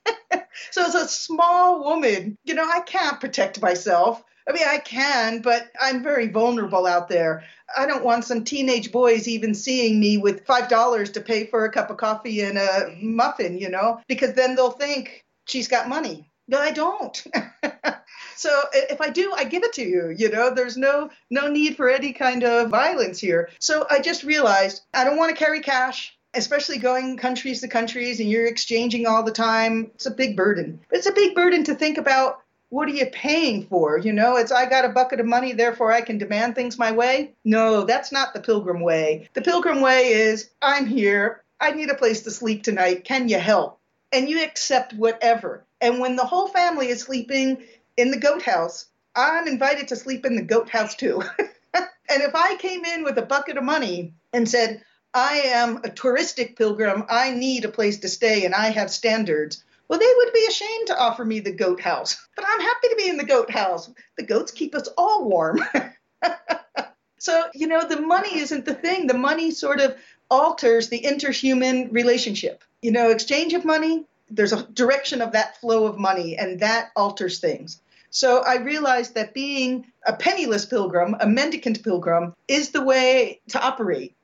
so 0.72 0.86
as 0.86 0.96
a 0.96 1.08
small 1.08 1.84
woman, 1.84 2.38
you 2.44 2.54
know, 2.54 2.64
I 2.64 2.82
can't 2.82 3.20
protect 3.20 3.62
myself. 3.62 4.24
I 4.48 4.54
mean, 4.54 4.64
I 4.66 4.78
can, 4.78 5.42
but 5.42 5.70
I'm 5.80 6.02
very 6.02 6.30
vulnerable 6.30 6.86
out 6.86 7.10
there. 7.10 7.44
I 7.76 7.86
don't 7.86 8.06
want 8.06 8.24
some 8.24 8.46
teenage 8.46 8.94
boys 8.94 9.28
even 9.28 9.54
seeing 9.54 10.00
me 10.00 10.18
with 10.18 10.46
$5 10.46 11.14
to 11.14 11.22
pay 11.22 11.48
for 11.48 11.66
a 11.66 11.72
cup 11.72 11.90
of 11.90 11.98
coffee 11.98 12.42
and 12.42 12.58
a 12.58 12.96
muffin, 13.02 13.58
you 13.58 13.70
know, 13.70 14.00
because 14.08 14.34
then 14.34 14.56
they'll 14.56 14.72
think 14.72 15.26
she's 15.46 15.68
got 15.68 15.90
money. 15.90 16.30
No, 16.48 16.60
I 16.60 16.72
don't. 16.72 17.26
so 18.36 18.62
if 18.74 19.02
I 19.02 19.10
do, 19.10 19.34
I 19.36 19.44
give 19.44 19.64
it 19.64 19.74
to 19.74 19.84
you. 19.84 20.14
You 20.18 20.30
know, 20.30 20.54
there's 20.54 20.78
no 20.78 21.10
no 21.30 21.50
need 21.50 21.76
for 21.76 21.90
any 21.90 22.14
kind 22.14 22.44
of 22.44 22.70
violence 22.70 23.20
here. 23.20 23.50
So 23.60 23.86
I 23.90 24.00
just 24.00 24.24
realized 24.24 24.82
I 24.94 25.04
don't 25.04 25.18
want 25.18 25.36
to 25.36 25.44
carry 25.44 25.62
cash 25.62 26.14
especially 26.34 26.78
going 26.78 27.18
countries 27.18 27.62
to 27.62 27.68
countries 27.68 28.20
and 28.20 28.30
you're 28.30 28.46
exchanging 28.46 29.08
all 29.08 29.24
the 29.24 29.32
time, 29.32 29.90
it's 29.96 30.06
a 30.06 30.12
big 30.12 30.38
burden. 30.38 30.80
But 30.90 31.00
it's 31.00 31.08
a 31.08 31.12
big 31.14 31.34
burden 31.34 31.64
to 31.64 31.74
think 31.74 31.98
about 31.98 32.42
what 32.70 32.88
are 32.88 32.94
you 32.94 33.06
paying 33.08 33.66
for? 33.66 33.98
You 33.98 34.14
know, 34.14 34.36
it's 34.36 34.52
I 34.52 34.70
got 34.70 34.86
a 34.86 34.90
bucket 34.90 35.20
of 35.20 35.26
money, 35.26 35.54
therefore 35.54 35.92
I 35.92 36.02
can 36.02 36.18
demand 36.18 36.56
things 36.56 36.78
my 36.78 36.92
way. 36.92 37.32
No, 37.46 37.86
that's 37.86 38.12
not 38.12 38.34
the 38.34 38.42
pilgrim 38.42 38.82
way. 38.82 39.30
The 39.34 39.42
pilgrim 39.42 39.82
way 39.82 40.10
is 40.10 40.50
I'm 40.62 40.86
here, 40.86 41.42
I 41.60 41.72
need 41.72 41.90
a 41.90 41.96
place 41.96 42.22
to 42.22 42.32
sleep 42.32 42.64
tonight. 42.64 43.04
Can 43.04 43.30
you 43.30 43.40
help? 43.40 43.80
And 44.12 44.30
you 44.30 44.44
accept 44.44 44.94
whatever. 44.94 45.64
And 45.82 46.00
when 46.00 46.16
the 46.16 46.26
whole 46.26 46.48
family 46.48 46.90
is 46.90 47.02
sleeping 47.02 47.64
in 47.96 48.12
the 48.12 48.20
goat 48.20 48.42
house, 48.42 48.86
I'm 49.16 49.48
invited 49.48 49.88
to 49.90 49.96
sleep 49.96 50.26
in 50.26 50.36
the 50.36 50.42
goat 50.42 50.70
house 50.70 50.96
too. 50.96 51.22
and 51.74 51.88
if 52.10 52.36
I 52.36 52.56
came 52.56 52.86
in 52.86 53.04
with 53.04 53.18
a 53.18 53.24
bucket 53.24 53.58
of 53.58 53.64
money 53.64 54.14
and 54.34 54.48
said, 54.50 54.84
I 55.14 55.42
am 55.46 55.78
a 55.78 55.90
touristic 55.90 56.56
pilgrim, 56.56 57.06
I 57.10 57.32
need 57.32 57.66
a 57.66 57.70
place 57.70 58.00
to 58.00 58.10
stay, 58.10 58.46
and 58.46 58.54
I 58.54 58.70
have 58.70 58.92
standards, 58.92 59.64
well, 59.88 60.00
they 60.00 60.14
would 60.18 60.34
be 60.34 60.46
ashamed 60.48 60.88
to 60.88 61.00
offer 61.00 61.24
me 61.24 61.40
the 61.40 61.52
goat 61.52 61.80
house. 61.80 62.16
But 62.36 62.46
I'm 62.48 62.62
happy 62.62 62.90
to 62.90 62.96
be 62.98 63.10
in 63.10 63.18
the 63.18 63.24
goat 63.24 63.50
house. 63.50 63.90
The 64.18 64.26
goats 64.26 64.52
keep 64.52 64.76
us 64.76 64.88
all 64.98 65.28
warm. 65.28 65.60
so, 67.20 67.46
you 67.54 67.68
know, 67.68 67.88
the 67.88 68.02
money 68.02 68.38
isn't 68.38 68.66
the 68.66 68.76
thing. 68.76 69.08
The 69.08 69.18
money 69.18 69.52
sort 69.52 69.80
of 69.80 69.96
alters 70.30 70.90
the 70.90 71.02
interhuman 71.02 71.92
relationship. 71.92 72.64
you 72.82 72.92
know, 72.92 73.10
exchange 73.10 73.54
of 73.54 73.66
money, 73.66 74.06
there's 74.30 74.54
a 74.54 74.64
direction 74.64 75.22
of 75.22 75.32
that 75.34 75.60
flow 75.60 75.86
of 75.86 75.98
money, 75.98 76.38
and 76.38 76.60
that 76.60 76.92
alters 76.96 77.40
things. 77.40 77.82
So 78.10 78.42
I 78.44 78.58
realized 78.58 79.16
that 79.16 79.34
being 79.34 79.86
a 80.06 80.14
penniless 80.14 80.66
pilgrim, 80.66 81.16
a 81.20 81.28
mendicant 81.28 81.84
pilgrim, 81.84 82.34
is 82.48 82.72
the 82.72 82.82
way 82.82 83.42
to 83.50 83.62
operate. 83.62 84.16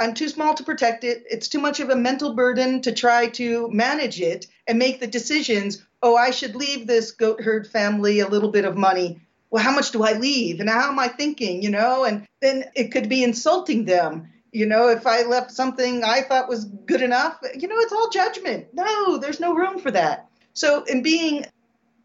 I'm 0.00 0.14
too 0.14 0.28
small 0.28 0.54
to 0.54 0.64
protect 0.64 1.04
it. 1.04 1.24
It's 1.30 1.48
too 1.48 1.60
much 1.60 1.78
of 1.78 1.90
a 1.90 1.96
mental 1.96 2.34
burden 2.34 2.80
to 2.82 2.92
try 2.92 3.28
to 3.30 3.68
manage 3.70 4.20
it 4.20 4.46
and 4.66 4.78
make 4.78 4.98
the 4.98 5.06
decisions. 5.06 5.84
Oh, 6.02 6.16
I 6.16 6.30
should 6.30 6.56
leave 6.56 6.86
this 6.86 7.10
goat 7.10 7.42
herd 7.42 7.66
family 7.66 8.20
a 8.20 8.28
little 8.28 8.50
bit 8.50 8.64
of 8.64 8.76
money. 8.76 9.20
Well, 9.50 9.62
how 9.62 9.74
much 9.74 9.90
do 9.90 10.02
I 10.02 10.14
leave? 10.14 10.60
And 10.60 10.70
how 10.70 10.90
am 10.90 10.98
I 10.98 11.08
thinking? 11.08 11.62
You 11.62 11.70
know, 11.70 12.04
and 12.04 12.26
then 12.40 12.64
it 12.74 12.92
could 12.92 13.08
be 13.08 13.22
insulting 13.22 13.84
them. 13.84 14.32
You 14.52 14.66
know, 14.66 14.88
if 14.88 15.06
I 15.06 15.22
left 15.22 15.52
something 15.52 16.02
I 16.02 16.22
thought 16.22 16.48
was 16.48 16.64
good 16.64 17.02
enough, 17.02 17.38
you 17.54 17.68
know, 17.68 17.78
it's 17.78 17.92
all 17.92 18.10
judgment. 18.10 18.66
No, 18.72 19.18
there's 19.18 19.40
no 19.40 19.54
room 19.54 19.78
for 19.78 19.90
that. 19.92 20.28
So, 20.54 20.82
in 20.84 21.02
being 21.02 21.46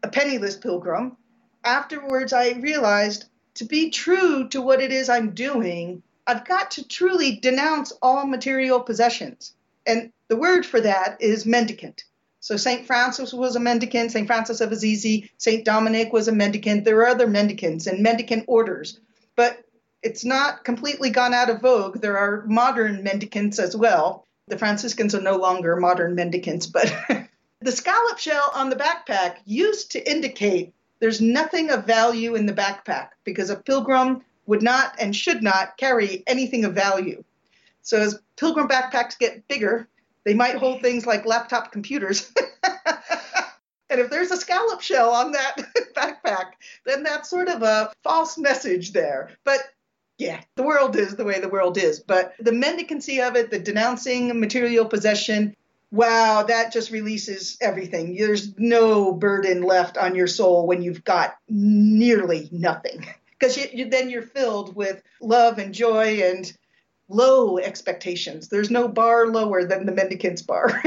a 0.02 0.08
penniless 0.08 0.56
pilgrim, 0.56 1.16
afterwards 1.64 2.32
I 2.32 2.52
realized 2.52 3.26
to 3.54 3.64
be 3.64 3.90
true 3.90 4.48
to 4.48 4.62
what 4.62 4.80
it 4.80 4.92
is 4.92 5.08
I'm 5.08 5.30
doing, 5.30 6.02
I've 6.26 6.44
got 6.44 6.70
to 6.72 6.86
truly 6.86 7.36
denounce 7.36 7.92
all 8.02 8.26
material 8.26 8.80
possessions. 8.80 9.54
And 9.86 10.12
the 10.28 10.36
word 10.36 10.66
for 10.66 10.80
that 10.80 11.16
is 11.20 11.46
mendicant. 11.46 12.04
So 12.40 12.56
St. 12.56 12.86
Francis 12.86 13.32
was 13.32 13.56
a 13.56 13.60
mendicant, 13.60 14.12
St. 14.12 14.26
Francis 14.26 14.60
of 14.60 14.70
Assisi, 14.70 15.30
St. 15.38 15.64
Dominic 15.64 16.12
was 16.12 16.28
a 16.28 16.32
mendicant. 16.32 16.84
There 16.84 16.98
are 17.00 17.08
other 17.08 17.26
mendicants 17.26 17.86
and 17.86 18.02
mendicant 18.02 18.44
orders. 18.46 19.00
But 19.34 19.64
it's 20.06 20.24
not 20.24 20.62
completely 20.62 21.10
gone 21.10 21.34
out 21.34 21.50
of 21.50 21.60
vogue. 21.60 22.00
There 22.00 22.16
are 22.16 22.44
modern 22.46 23.02
mendicants 23.02 23.58
as 23.58 23.76
well. 23.76 24.24
The 24.46 24.56
Franciscans 24.56 25.16
are 25.16 25.20
no 25.20 25.36
longer 25.36 25.74
modern 25.74 26.14
mendicants, 26.14 26.68
but 26.68 26.94
the 27.60 27.72
scallop 27.72 28.18
shell 28.18 28.52
on 28.54 28.70
the 28.70 28.76
backpack 28.76 29.38
used 29.46 29.90
to 29.90 30.10
indicate 30.10 30.72
there's 31.00 31.20
nothing 31.20 31.70
of 31.70 31.86
value 31.86 32.36
in 32.36 32.46
the 32.46 32.52
backpack 32.52 33.08
because 33.24 33.50
a 33.50 33.56
pilgrim 33.56 34.24
would 34.46 34.62
not 34.62 34.94
and 35.00 35.14
should 35.14 35.42
not 35.42 35.76
carry 35.76 36.22
anything 36.28 36.64
of 36.64 36.72
value. 36.72 37.24
So 37.82 38.00
as 38.00 38.20
pilgrim 38.36 38.68
backpacks 38.68 39.18
get 39.18 39.48
bigger, 39.48 39.88
they 40.22 40.34
might 40.34 40.54
hold 40.54 40.82
things 40.82 41.04
like 41.04 41.26
laptop 41.26 41.72
computers. 41.72 42.32
and 43.90 44.00
if 44.00 44.08
there's 44.08 44.30
a 44.30 44.36
scallop 44.36 44.82
shell 44.82 45.10
on 45.10 45.32
that 45.32 45.56
backpack, 45.96 46.52
then 46.84 47.02
that's 47.02 47.28
sort 47.28 47.48
of 47.48 47.62
a 47.62 47.92
false 48.04 48.38
message 48.38 48.92
there. 48.92 49.30
But 49.42 49.60
yeah, 50.18 50.40
the 50.54 50.62
world 50.62 50.96
is 50.96 51.16
the 51.16 51.24
way 51.24 51.40
the 51.40 51.48
world 51.48 51.76
is. 51.76 52.00
But 52.00 52.34
the 52.38 52.52
mendicancy 52.52 53.20
of 53.20 53.36
it, 53.36 53.50
the 53.50 53.58
denouncing 53.58 54.38
material 54.40 54.86
possession, 54.86 55.54
wow, 55.90 56.42
that 56.44 56.72
just 56.72 56.90
releases 56.90 57.56
everything. 57.60 58.16
There's 58.16 58.56
no 58.58 59.12
burden 59.12 59.62
left 59.62 59.98
on 59.98 60.14
your 60.14 60.26
soul 60.26 60.66
when 60.66 60.82
you've 60.82 61.04
got 61.04 61.36
nearly 61.48 62.48
nothing. 62.52 63.06
Because 63.38 63.58
you, 63.58 63.66
you, 63.70 63.90
then 63.90 64.08
you're 64.08 64.22
filled 64.22 64.74
with 64.74 65.02
love 65.20 65.58
and 65.58 65.74
joy 65.74 66.22
and 66.22 66.50
low 67.06 67.58
expectations. 67.58 68.48
There's 68.48 68.70
no 68.70 68.88
bar 68.88 69.26
lower 69.26 69.66
than 69.66 69.84
the 69.84 69.92
mendicant's 69.92 70.40
bar. 70.40 70.82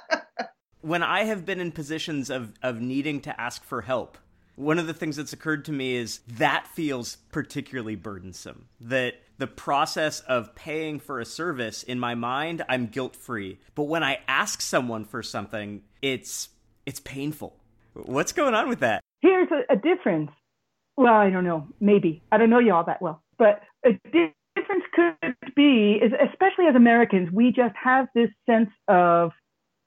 when 0.80 1.02
I 1.02 1.24
have 1.24 1.44
been 1.44 1.60
in 1.60 1.72
positions 1.72 2.30
of, 2.30 2.54
of 2.62 2.80
needing 2.80 3.20
to 3.20 3.38
ask 3.38 3.62
for 3.64 3.82
help, 3.82 4.16
one 4.58 4.80
of 4.80 4.88
the 4.88 4.94
things 4.94 5.16
that's 5.16 5.32
occurred 5.32 5.64
to 5.66 5.72
me 5.72 5.94
is 5.94 6.18
that 6.26 6.66
feels 6.66 7.16
particularly 7.30 7.94
burdensome. 7.94 8.66
That 8.80 9.14
the 9.38 9.46
process 9.46 10.20
of 10.20 10.54
paying 10.56 10.98
for 10.98 11.20
a 11.20 11.24
service 11.24 11.84
in 11.84 12.00
my 12.00 12.16
mind, 12.16 12.64
I'm 12.68 12.88
guilt 12.88 13.14
free. 13.14 13.60
But 13.76 13.84
when 13.84 14.02
I 14.02 14.18
ask 14.26 14.60
someone 14.60 15.04
for 15.04 15.22
something, 15.22 15.82
it's 16.02 16.48
it's 16.86 17.00
painful. 17.00 17.56
What's 17.94 18.32
going 18.32 18.54
on 18.54 18.68
with 18.68 18.80
that? 18.80 19.00
Here's 19.20 19.48
a, 19.50 19.72
a 19.72 19.76
difference. 19.76 20.30
Well, 20.96 21.14
I 21.14 21.30
don't 21.30 21.44
know. 21.44 21.68
Maybe 21.80 22.22
I 22.32 22.36
don't 22.36 22.50
know 22.50 22.58
you 22.58 22.74
all 22.74 22.84
that 22.84 23.00
well, 23.00 23.22
but 23.38 23.62
a 23.86 23.92
difference 23.92 24.84
could 24.92 25.36
be 25.54 26.00
is 26.02 26.12
especially 26.12 26.66
as 26.68 26.74
Americans, 26.74 27.30
we 27.32 27.52
just 27.52 27.76
have 27.80 28.08
this 28.12 28.30
sense 28.44 28.70
of 28.88 29.30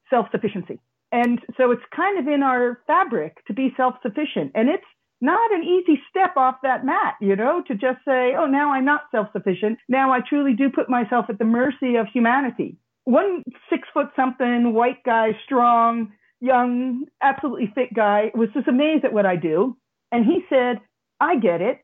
self 0.10 0.27
sufficiency 0.31 0.79
and 1.12 1.39
so 1.58 1.71
it's 1.71 1.82
kind 1.95 2.19
of 2.19 2.28
in 2.28 2.43
our 2.43 2.80
fabric 2.88 3.45
to 3.47 3.54
be 3.54 3.74
self 3.76 3.95
sufficient. 4.02 4.52
And 4.56 4.69
it's 4.69 4.84
not 5.19 5.54
an 5.54 5.63
easy 5.63 6.02
step 6.10 6.36
off 6.36 6.56
that 6.63 6.86
mat, 6.86 7.15
you 7.21 7.36
know, 7.36 7.63
to 7.67 7.74
just 7.76 8.00
say, 8.06 8.34
oh, 8.38 8.47
now 8.47 8.74
I'm 8.74 8.86
not 8.86 9.04
self 9.12 9.28
sufficient. 9.34 9.78
Now 9.88 10.12
I 10.12 10.19
truly 10.28 10.54
do 10.54 10.69
put 10.69 10.89
myself 10.89 11.26
at 11.30 11.38
the 11.38 11.45
mercy 11.45 11.95
of 11.95 12.08
humanity. 12.12 12.78
One 13.04 13.43
six 13.69 13.88
foot 13.93 14.08
something, 14.15 14.74
white 14.74 15.04
guy, 15.06 15.38
strong, 15.45 16.13
young, 16.39 17.06
absolutely 17.21 17.71
fit 17.76 17.93
guy 17.93 18.32
was 18.34 18.50
just 18.54 18.67
amazed 18.67 19.06
at 19.06 19.13
what 19.13 19.26
I 19.26 19.36
do. 19.36 19.78
And 20.12 20.26
he 20.26 20.41
said, 20.50 20.80
I 21.19 21.38
get 21.38 21.62
it. 21.62 21.80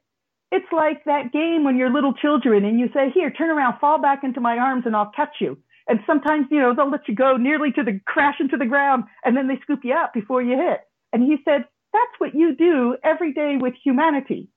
It's 0.52 0.72
like 0.72 1.04
that 1.06 1.34
game 1.34 1.64
when 1.64 1.76
you're 1.76 1.94
little 1.94 2.14
children 2.14 2.64
and 2.66 2.80
you 2.80 2.88
say, 2.94 3.12
here, 3.14 3.30
turn 3.30 3.50
around, 3.50 3.80
fall 3.80 4.02
back 4.02 4.24
into 4.24 4.40
my 4.40 4.58
arms 4.58 4.84
and 4.86 4.96
I'll 4.96 5.12
catch 5.16 5.36
you. 5.42 5.58
And 5.88 6.00
sometimes, 6.06 6.48
you 6.52 6.60
know, 6.60 6.74
they'll 6.76 6.92
let 6.92 7.08
you 7.08 7.16
go 7.16 7.38
nearly 7.38 7.72
to 7.72 7.84
the 7.84 8.00
crash 8.06 8.36
into 8.40 8.58
the 8.58 8.66
ground 8.66 9.06
and 9.24 9.36
then 9.38 9.48
they 9.48 9.60
scoop 9.62 9.80
you 9.84 9.94
up 9.94 10.14
before 10.14 10.42
you 10.42 10.58
hit. 10.58 10.82
And 11.14 11.24
he 11.24 11.38
said, 11.46 11.66
that's 11.94 12.20
what 12.20 12.36
you 12.36 12.56
do 12.56 12.98
every 13.04 13.34
day 13.34 13.56
with 13.60 13.74
humanity. 13.84 14.50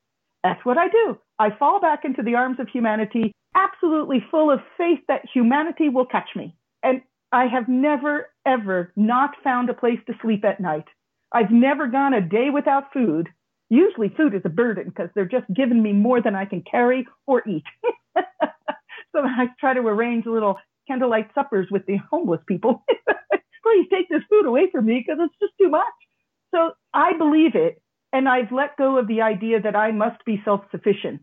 That's 0.42 0.64
what 0.64 0.78
I 0.78 0.88
do. 0.88 1.18
I 1.38 1.50
fall 1.56 1.80
back 1.80 2.04
into 2.04 2.22
the 2.22 2.34
arms 2.34 2.58
of 2.58 2.68
humanity, 2.68 3.32
absolutely 3.54 4.24
full 4.30 4.50
of 4.50 4.60
faith 4.76 5.00
that 5.08 5.22
humanity 5.32 5.88
will 5.88 6.06
catch 6.06 6.30
me. 6.34 6.56
And 6.82 7.02
I 7.32 7.46
have 7.46 7.68
never, 7.68 8.28
ever 8.44 8.92
not 8.96 9.30
found 9.44 9.70
a 9.70 9.74
place 9.74 10.00
to 10.06 10.14
sleep 10.20 10.44
at 10.44 10.60
night. 10.60 10.86
I've 11.32 11.50
never 11.50 11.86
gone 11.86 12.14
a 12.14 12.20
day 12.20 12.48
without 12.52 12.92
food. 12.92 13.28
Usually 13.68 14.08
food 14.08 14.34
is 14.34 14.42
a 14.44 14.48
burden 14.48 14.86
because 14.88 15.10
they're 15.14 15.26
just 15.26 15.46
giving 15.54 15.80
me 15.80 15.92
more 15.92 16.20
than 16.20 16.34
I 16.34 16.44
can 16.44 16.64
carry 16.68 17.06
or 17.26 17.46
eat. 17.48 17.62
so 19.12 19.20
I 19.22 19.46
try 19.60 19.74
to 19.74 19.80
arrange 19.80 20.26
a 20.26 20.32
little 20.32 20.58
candlelight 20.86 21.30
suppers 21.34 21.68
with 21.70 21.86
the 21.86 21.96
homeless 22.10 22.40
people. 22.46 22.84
Please 23.62 23.86
take 23.90 24.08
this 24.08 24.22
food 24.28 24.46
away 24.46 24.68
from 24.70 24.86
me 24.86 25.04
because 25.04 25.20
it's 25.22 25.38
just 25.40 25.52
too 25.60 25.68
much. 25.68 25.86
So 26.54 26.72
I 26.92 27.16
believe 27.16 27.54
it. 27.54 27.80
And 28.12 28.28
I've 28.28 28.50
let 28.50 28.76
go 28.76 28.98
of 28.98 29.06
the 29.06 29.22
idea 29.22 29.60
that 29.60 29.76
I 29.76 29.92
must 29.92 30.24
be 30.24 30.42
self 30.44 30.62
sufficient. 30.72 31.20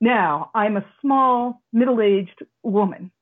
Now 0.00 0.50
I'm 0.54 0.76
a 0.76 0.84
small, 1.00 1.62
middle 1.72 2.00
aged 2.00 2.44
woman. 2.62 3.12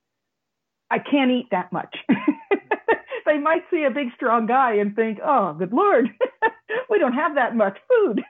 I 0.90 0.98
can't 0.98 1.30
eat 1.30 1.48
that 1.50 1.72
much. 1.72 1.94
they 3.26 3.38
might 3.38 3.62
see 3.70 3.84
a 3.84 3.90
big, 3.90 4.08
strong 4.14 4.46
guy 4.46 4.74
and 4.74 4.94
think, 4.94 5.18
oh, 5.24 5.54
good 5.58 5.72
Lord, 5.72 6.08
we 6.90 6.98
don't 6.98 7.14
have 7.14 7.34
that 7.34 7.56
much 7.56 7.78
food. 7.88 8.22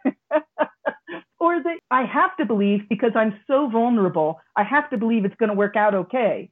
or 1.41 1.61
that 1.61 1.79
I 1.91 2.05
have 2.05 2.37
to 2.39 2.47
believe 2.47 2.89
because 2.89 3.13
I'm 3.17 3.39
so 3.49 3.69
vulnerable, 3.69 4.41
I 4.57 4.63
have 4.63 4.89
to 4.91 4.97
believe 4.97 5.25
it's 5.25 5.35
going 5.37 5.49
to 5.49 5.57
work 5.57 5.75
out 5.77 5.95
okay. 5.95 6.51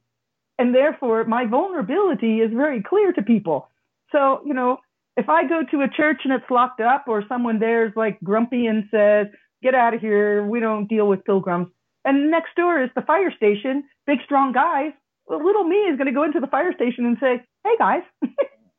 And 0.61 0.75
therefore, 0.75 1.23
my 1.23 1.47
vulnerability 1.47 2.37
is 2.37 2.51
very 2.53 2.83
clear 2.83 3.11
to 3.13 3.23
people. 3.23 3.67
So, 4.11 4.41
you 4.45 4.53
know, 4.53 4.77
if 5.17 5.27
I 5.27 5.47
go 5.47 5.63
to 5.71 5.81
a 5.81 5.89
church 5.89 6.21
and 6.23 6.31
it's 6.31 6.51
locked 6.51 6.79
up, 6.79 7.05
or 7.07 7.23
someone 7.27 7.57
there 7.57 7.87
is 7.87 7.93
like 7.95 8.19
grumpy 8.23 8.67
and 8.67 8.83
says, 8.91 9.25
get 9.63 9.73
out 9.73 9.95
of 9.95 10.01
here, 10.01 10.45
we 10.45 10.59
don't 10.59 10.85
deal 10.85 11.07
with 11.07 11.25
pilgrims. 11.25 11.69
And 12.05 12.29
next 12.29 12.53
door 12.55 12.79
is 12.79 12.91
the 12.95 13.01
fire 13.01 13.33
station, 13.35 13.85
big, 14.05 14.19
strong 14.23 14.51
guys. 14.51 14.91
Well, 15.25 15.43
little 15.43 15.63
me 15.63 15.77
is 15.77 15.97
going 15.97 16.05
to 16.05 16.13
go 16.13 16.25
into 16.25 16.39
the 16.39 16.45
fire 16.45 16.73
station 16.75 17.07
and 17.07 17.17
say, 17.19 17.41
hey, 17.63 17.75
guys, 17.79 18.03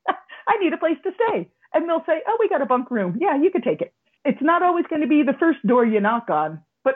I 0.09 0.59
need 0.61 0.73
a 0.73 0.79
place 0.79 0.99
to 1.03 1.11
stay. 1.17 1.51
And 1.75 1.89
they'll 1.89 2.05
say, 2.07 2.23
oh, 2.29 2.37
we 2.39 2.49
got 2.49 2.63
a 2.63 2.67
bunk 2.67 2.93
room. 2.93 3.19
Yeah, 3.21 3.43
you 3.43 3.51
can 3.51 3.63
take 3.63 3.81
it. 3.81 3.93
It's 4.25 4.41
not 4.41 4.63
always 4.63 4.85
going 4.89 5.03
to 5.03 5.09
be 5.09 5.25
the 5.25 5.37
first 5.41 5.67
door 5.67 5.85
you 5.85 5.99
knock 5.99 6.31
on, 6.31 6.63
but 6.85 6.95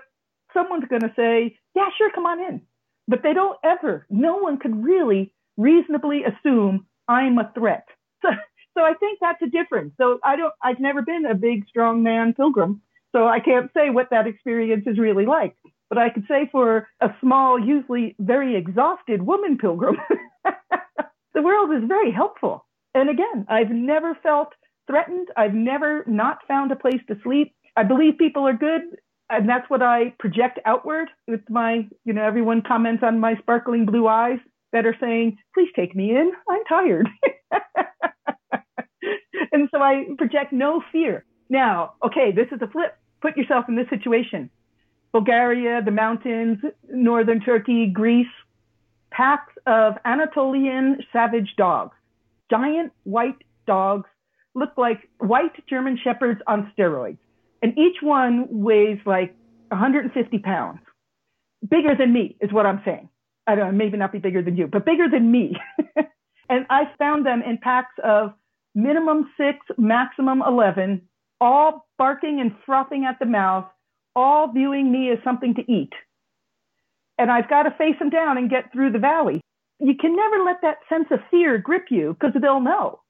someone's 0.55 0.87
going 0.89 1.03
to 1.03 1.13
say, 1.17 1.59
yeah, 1.75 1.89
sure, 1.99 2.13
come 2.15 2.27
on 2.27 2.39
in 2.41 2.61
but 3.09 3.23
they 3.23 3.33
don't 3.33 3.59
ever, 3.65 4.07
no 4.11 4.37
one 4.37 4.59
could 4.59 4.85
really 4.85 5.33
reasonably 5.57 6.23
assume 6.25 6.87
I'm 7.09 7.39
a 7.39 7.51
threat. 7.55 7.87
So, 8.23 8.31
so 8.77 8.83
I 8.85 8.95
think 8.95 9.19
that's 9.21 9.41
a 9.43 9.47
difference. 9.49 9.93
So 9.99 10.19
I 10.25 10.37
don't, 10.37 10.53
I've 10.63 10.81
never 10.81 11.03
been 11.03 11.25
a 11.27 11.35
big, 11.35 11.67
strong 11.69 12.03
man 12.03 12.35
pilgrim. 12.35 12.83
So 13.13 13.27
I 13.27 13.41
can't 13.41 13.71
say 13.75 13.91
what 13.91 14.09
that 14.11 14.27
experience 14.27 14.85
is 14.87 14.99
really 14.99 15.27
like. 15.27 15.57
But 15.89 15.99
I 15.99 16.11
could 16.11 16.25
say 16.29 16.49
for 16.51 16.89
a 17.01 17.11
small, 17.21 17.59
usually 17.59 18.17
very 18.19 18.57
exhausted 18.57 19.23
woman 19.23 19.59
pilgrim, 19.59 19.97
the 21.35 21.43
world 21.43 21.71
is 21.73 21.89
very 21.89 22.11
helpful. 22.11 22.67
And 22.95 23.09
again, 23.09 23.47
I've 23.49 23.71
never 23.71 24.17
felt 24.23 24.49
threatened. 24.87 25.29
I've 25.37 25.55
never 25.55 26.05
not 26.07 26.39
found 26.49 26.73
a 26.73 26.77
place 26.77 27.01
to 27.09 27.17
sleep. 27.23 27.55
I 27.77 27.85
believe 27.85 28.19
people 28.19 28.47
are 28.47 28.55
good 28.57 28.83
and 29.31 29.49
that's 29.49 29.69
what 29.69 29.83
I 29.83 30.15
project 30.19 30.59
outward 30.65 31.09
with 31.27 31.41
my, 31.51 31.89
you 32.05 32.13
know, 32.13 32.23
everyone 32.23 32.63
comments 32.63 33.03
on 33.03 33.19
my 33.19 33.37
sparkling 33.37 33.87
blue 33.87 34.07
eyes 34.07 34.39
that 34.73 34.87
are 34.87 34.97
saying, 35.01 35.39
please 35.55 35.69
take 35.75 35.97
me 35.97 36.11
in. 36.11 36.33
I'm 36.49 36.65
tired. 36.69 37.09
and 39.53 39.69
so 39.73 39.81
I 39.81 40.07
project 40.17 40.53
no 40.53 40.83
fear. 40.93 41.25
Now, 41.49 41.95
okay, 42.05 42.33
this 42.33 42.49
is 42.53 42.61
a 42.63 42.69
flip. 42.69 42.97
Put 43.21 43.37
yourself 43.37 43.67
in 43.69 43.77
this 43.77 43.89
situation. 43.89 44.51
Bulgaria, 45.13 45.83
the 45.85 45.91
mountains, 45.91 46.59
northern 46.91 47.41
Turkey, 47.41 47.87
Greece, 47.87 48.27
packs 49.11 49.53
of 49.67 49.95
Anatolian 50.05 50.99
savage 51.13 51.55
dogs. 51.57 51.97
giant 52.51 52.93
white 53.05 53.43
dogs, 53.67 54.09
look 54.55 54.73
like 54.77 55.09
white 55.19 55.67
German 55.69 55.99
shepherds 56.03 56.41
on 56.47 56.71
steroids. 56.77 57.19
And 57.63 57.77
each 57.79 57.97
one 58.03 58.47
weighs 58.51 58.99
like 59.07 59.35
150 59.69 60.39
pounds. 60.39 60.81
Bigger 61.69 61.95
than 61.99 62.13
me 62.13 62.37
is 62.41 62.53
what 62.53 62.67
I'm 62.67 62.83
saying. 62.85 63.09
I 63.47 63.55
don't 63.55 63.73
know, 63.73 63.77
maybe 63.77 63.97
not 63.97 64.13
be 64.13 64.19
bigger 64.19 64.43
than 64.43 64.57
you, 64.57 64.67
but 64.67 64.85
bigger 64.85 65.09
than 65.11 65.31
me. 65.31 65.57
and 66.49 66.67
I 66.69 66.85
found 66.99 67.25
them 67.25 67.43
in 67.43 67.59
packs 67.59 67.95
of 68.05 68.35
minimum 68.75 69.31
six, 69.37 69.59
maximum 69.79 70.43
11, 70.47 71.03
all 71.41 71.87
barking 71.99 72.41
and 72.41 72.53
frothing 72.65 73.05
at 73.05 73.19
the 73.19 73.27
mouth, 73.27 73.67
all 74.15 74.53
viewing 74.53 74.91
me 74.91 75.11
as 75.11 75.19
something 75.25 75.55
to 75.55 75.73
eat. 75.73 75.93
And 77.19 77.31
I've 77.31 77.49
got 77.49 77.63
to 77.65 77.71
face 77.71 77.99
them 77.99 78.11
down 78.11 78.37
and 78.37 78.51
get 78.51 78.73
through 78.73 78.93
the 78.93 78.99
valley. 78.99 79.41
You 79.79 79.95
can 79.95 80.17
never 80.17 80.43
let 80.45 80.63
that 80.63 80.79
sense 80.89 81.07
of 81.11 81.21
fear 81.31 81.59
grip 81.59 81.87
you 81.91 82.17
because 82.19 82.35
they'll 82.41 82.61
know. 82.61 83.01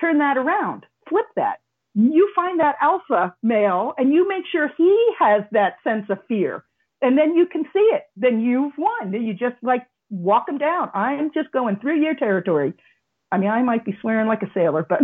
Turn 0.00 0.18
that 0.18 0.36
around, 0.36 0.86
flip 1.08 1.26
that. 1.36 1.60
You 1.94 2.32
find 2.34 2.60
that 2.60 2.76
alpha 2.82 3.34
male 3.42 3.94
and 3.98 4.12
you 4.12 4.28
make 4.28 4.44
sure 4.50 4.70
he 4.76 5.12
has 5.18 5.42
that 5.52 5.74
sense 5.84 6.06
of 6.10 6.18
fear. 6.28 6.64
And 7.02 7.18
then 7.18 7.36
you 7.36 7.46
can 7.46 7.64
see 7.72 7.90
it. 7.92 8.04
Then 8.16 8.40
you've 8.40 8.72
won. 8.78 9.12
Then 9.12 9.22
You 9.24 9.34
just 9.34 9.56
like 9.62 9.86
walk 10.10 10.46
them 10.46 10.58
down. 10.58 10.90
I'm 10.94 11.30
just 11.32 11.52
going 11.52 11.76
through 11.76 12.00
your 12.02 12.14
territory. 12.14 12.74
I 13.30 13.38
mean, 13.38 13.50
I 13.50 13.62
might 13.62 13.84
be 13.84 13.96
swearing 14.00 14.28
like 14.28 14.42
a 14.42 14.50
sailor, 14.54 14.86
but 14.88 15.00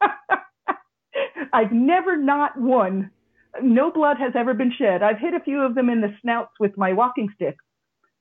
I've 1.52 1.72
never 1.72 2.16
not 2.16 2.58
won. 2.58 3.10
No 3.62 3.90
blood 3.90 4.16
has 4.18 4.32
ever 4.36 4.54
been 4.54 4.72
shed. 4.76 5.02
I've 5.02 5.18
hit 5.18 5.34
a 5.34 5.40
few 5.40 5.60
of 5.60 5.74
them 5.74 5.88
in 5.90 6.00
the 6.00 6.14
snouts 6.22 6.52
with 6.60 6.76
my 6.78 6.92
walking 6.92 7.28
stick, 7.34 7.56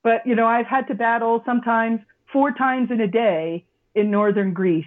but 0.04 0.26
you 0.26 0.36
know, 0.36 0.48
I've 0.48 0.66
had 0.66 0.88
to 0.88 0.96
battle 0.96 1.42
sometimes 1.46 2.02
four 2.34 2.52
times 2.52 2.90
in 2.92 3.00
a 3.02 3.08
day 3.08 3.66
in 3.96 4.12
northern 4.12 4.54
Greece. 4.54 4.86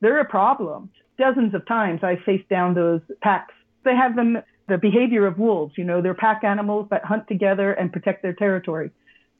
They're 0.00 0.20
a 0.20 0.24
problem. 0.24 0.90
Dozens 1.18 1.54
of 1.54 1.66
times 1.66 2.00
I 2.02 2.16
faced 2.24 2.48
down 2.48 2.74
those 2.74 3.00
packs. 3.22 3.54
They 3.84 3.94
have 3.94 4.16
them 4.16 4.38
the 4.68 4.78
behavior 4.78 5.26
of 5.26 5.38
wolves. 5.38 5.74
You 5.76 5.84
know, 5.84 6.00
they're 6.00 6.14
pack 6.14 6.44
animals 6.44 6.88
that 6.90 7.04
hunt 7.04 7.28
together 7.28 7.72
and 7.72 7.92
protect 7.92 8.22
their 8.22 8.32
territory. 8.32 8.90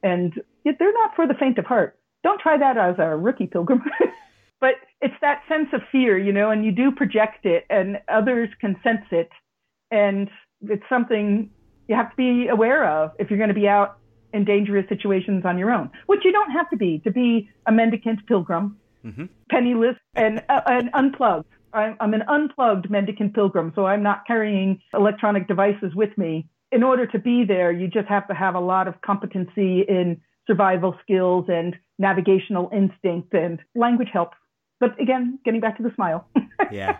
And 0.01 0.33
yet 0.63 0.75
they're 0.79 0.93
not 0.93 1.15
for 1.15 1.27
the 1.27 1.33
faint 1.33 1.57
of 1.57 1.65
heart. 1.65 1.97
Don't 2.23 2.39
try 2.39 2.57
that 2.57 2.77
as 2.77 2.95
a 2.99 3.15
rookie 3.15 3.47
pilgrim. 3.47 3.83
but 4.59 4.75
it's 5.01 5.15
that 5.21 5.41
sense 5.47 5.69
of 5.73 5.81
fear, 5.91 6.17
you 6.17 6.31
know, 6.31 6.51
and 6.51 6.63
you 6.63 6.71
do 6.71 6.91
project 6.91 7.45
it 7.45 7.65
and 7.69 7.99
others 8.07 8.49
can 8.61 8.75
sense 8.83 9.05
it. 9.11 9.29
And 9.91 10.29
it's 10.61 10.83
something 10.89 11.49
you 11.87 11.95
have 11.95 12.09
to 12.11 12.15
be 12.15 12.47
aware 12.47 12.87
of 12.87 13.11
if 13.19 13.29
you're 13.29 13.39
going 13.39 13.49
to 13.49 13.53
be 13.53 13.67
out 13.67 13.97
in 14.33 14.45
dangerous 14.45 14.87
situations 14.89 15.43
on 15.45 15.57
your 15.57 15.71
own, 15.71 15.91
which 16.07 16.21
you 16.23 16.31
don't 16.31 16.51
have 16.51 16.69
to 16.69 16.77
be 16.77 16.99
to 16.99 17.11
be 17.11 17.49
a 17.67 17.71
mendicant 17.71 18.25
pilgrim, 18.27 18.77
mm-hmm. 19.05 19.25
penniless 19.49 19.95
and, 20.15 20.41
uh, 20.49 20.61
and 20.65 20.89
unplugged. 20.93 21.45
I'm, 21.73 21.97
I'm 21.99 22.13
an 22.13 22.23
unplugged 22.27 22.89
mendicant 22.89 23.33
pilgrim, 23.33 23.71
so 23.75 23.85
I'm 23.85 24.03
not 24.03 24.25
carrying 24.27 24.81
electronic 24.93 25.47
devices 25.47 25.93
with 25.95 26.15
me. 26.17 26.47
In 26.71 26.83
order 26.83 27.05
to 27.07 27.19
be 27.19 27.43
there, 27.45 27.71
you 27.71 27.87
just 27.87 28.07
have 28.07 28.27
to 28.27 28.33
have 28.33 28.55
a 28.55 28.59
lot 28.59 28.87
of 28.87 29.01
competency 29.01 29.81
in 29.87 30.21
survival 30.47 30.95
skills 31.01 31.45
and 31.47 31.75
navigational 31.99 32.69
instinct 32.73 33.33
and 33.33 33.59
language 33.75 34.09
help. 34.11 34.31
But 34.79 34.99
again, 34.99 35.39
getting 35.45 35.61
back 35.61 35.77
to 35.77 35.83
the 35.83 35.91
smile. 35.95 36.27
yeah. 36.71 36.97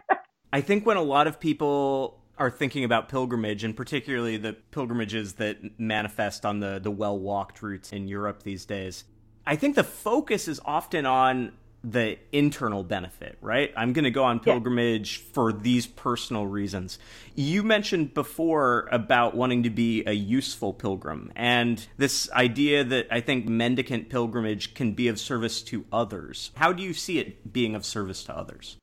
I 0.52 0.62
think 0.62 0.86
when 0.86 0.98
a 0.98 1.02
lot 1.02 1.28
of 1.28 1.40
people 1.40 2.20
are 2.38 2.50
thinking 2.50 2.84
about 2.84 3.10
pilgrimage, 3.10 3.64
and 3.64 3.76
particularly 3.76 4.38
the 4.38 4.54
pilgrimages 4.54 5.34
that 5.34 5.80
manifest 5.80 6.46
on 6.46 6.60
the, 6.60 6.80
the 6.82 6.92
well 6.92 7.18
walked 7.18 7.62
routes 7.62 7.92
in 7.92 8.08
Europe 8.08 8.44
these 8.44 8.66
days, 8.66 9.04
I 9.46 9.56
think 9.56 9.76
the 9.76 9.84
focus 9.84 10.48
is 10.48 10.60
often 10.64 11.06
on 11.06 11.54
the 11.84 12.18
internal 12.32 12.84
benefit, 12.84 13.38
right? 13.42 13.74
I'm 13.76 13.92
going 13.92 14.06
to 14.06 14.12
go 14.12 14.24
on 14.24 14.40
pilgrimage 14.40 15.20
yeah. 15.20 15.34
for 15.34 15.52
these 15.52 15.86
personal 15.86 16.48
reasons. 16.48 16.98
You 17.36 17.62
mentioned 17.62 18.14
before 18.14 18.88
about 18.92 19.36
wanting 19.36 19.64
to 19.64 19.70
be 19.70 20.04
a 20.06 20.14
useful 20.14 20.72
pilgrim 20.72 21.32
and 21.36 21.86
this 21.98 22.32
idea 22.32 22.84
that 22.86 23.08
I 23.12 23.20
think 23.20 23.48
mendicant 23.48 24.10
pilgrimage 24.10 24.74
can 24.74 24.94
be 24.94 25.10
of 25.10 25.20
service 25.20 25.62
to 25.64 25.86
others. 25.92 26.52
How 26.56 26.72
do 26.72 26.82
you 26.82 26.94
see 26.94 27.20
it 27.20 27.52
being 27.52 27.76
of 27.76 27.84
service 27.86 28.24
to 28.26 28.38
others? 28.38 28.78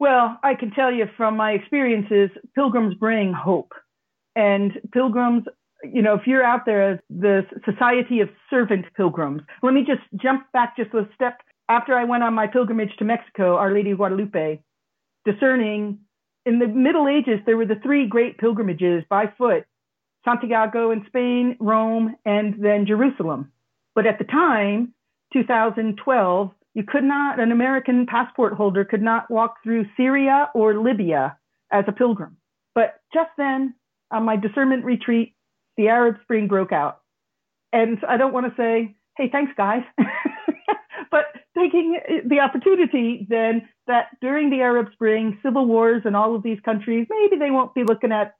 Well, 0.00 0.38
I 0.42 0.54
can 0.54 0.72
tell 0.72 0.90
you 0.90 1.04
from 1.16 1.36
my 1.36 1.52
experiences, 1.52 2.30
pilgrims 2.54 2.94
bring 2.94 3.32
hope. 3.32 3.72
And 4.34 4.72
pilgrims, 4.92 5.44
you 5.84 6.02
know, 6.02 6.14
if 6.14 6.26
you're 6.26 6.44
out 6.44 6.64
there, 6.64 6.92
as 6.92 6.98
the 7.10 7.42
Society 7.64 8.20
of 8.20 8.30
Servant 8.48 8.86
Pilgrims, 8.96 9.42
let 9.62 9.74
me 9.74 9.84
just 9.86 10.02
jump 10.20 10.50
back 10.52 10.76
just 10.76 10.94
a 10.94 11.06
step 11.14 11.40
after 11.70 11.94
I 11.94 12.02
went 12.02 12.24
on 12.24 12.34
my 12.34 12.48
pilgrimage 12.48 12.96
to 12.98 13.04
Mexico, 13.04 13.56
Our 13.56 13.72
Lady 13.72 13.92
of 13.92 13.98
Guadalupe, 13.98 14.60
discerning 15.24 16.00
in 16.44 16.58
the 16.58 16.66
Middle 16.66 17.06
Ages, 17.06 17.38
there 17.46 17.56
were 17.56 17.64
the 17.64 17.80
three 17.80 18.06
great 18.06 18.38
pilgrimages 18.38 19.04
by 19.08 19.32
foot 19.38 19.64
Santiago 20.24 20.90
in 20.90 21.04
Spain, 21.06 21.56
Rome, 21.60 22.16
and 22.24 22.56
then 22.60 22.86
Jerusalem. 22.86 23.52
But 23.94 24.06
at 24.06 24.18
the 24.18 24.24
time, 24.24 24.94
2012, 25.32 26.50
you 26.74 26.82
could 26.82 27.04
not, 27.04 27.38
an 27.38 27.52
American 27.52 28.06
passport 28.06 28.54
holder 28.54 28.84
could 28.84 29.02
not 29.02 29.30
walk 29.30 29.62
through 29.62 29.86
Syria 29.96 30.50
or 30.54 30.82
Libya 30.82 31.38
as 31.70 31.84
a 31.86 31.92
pilgrim. 31.92 32.36
But 32.74 33.00
just 33.14 33.30
then, 33.38 33.74
on 34.10 34.24
my 34.24 34.36
discernment 34.36 34.84
retreat, 34.84 35.34
the 35.76 35.88
Arab 35.88 36.16
Spring 36.22 36.48
broke 36.48 36.72
out. 36.72 37.00
And 37.72 37.98
I 38.08 38.16
don't 38.16 38.32
want 38.32 38.46
to 38.46 38.60
say, 38.60 38.96
hey, 39.16 39.28
thanks, 39.30 39.52
guys. 39.56 39.82
taking 41.56 41.98
the 42.26 42.40
opportunity 42.40 43.26
then 43.28 43.68
that 43.86 44.08
during 44.20 44.50
the 44.50 44.60
Arab 44.60 44.88
Spring, 44.92 45.38
civil 45.42 45.66
wars 45.66 46.02
in 46.04 46.14
all 46.14 46.34
of 46.34 46.42
these 46.42 46.60
countries, 46.64 47.06
maybe 47.10 47.36
they 47.36 47.50
won't 47.50 47.74
be 47.74 47.84
looking 47.84 48.12
at 48.12 48.34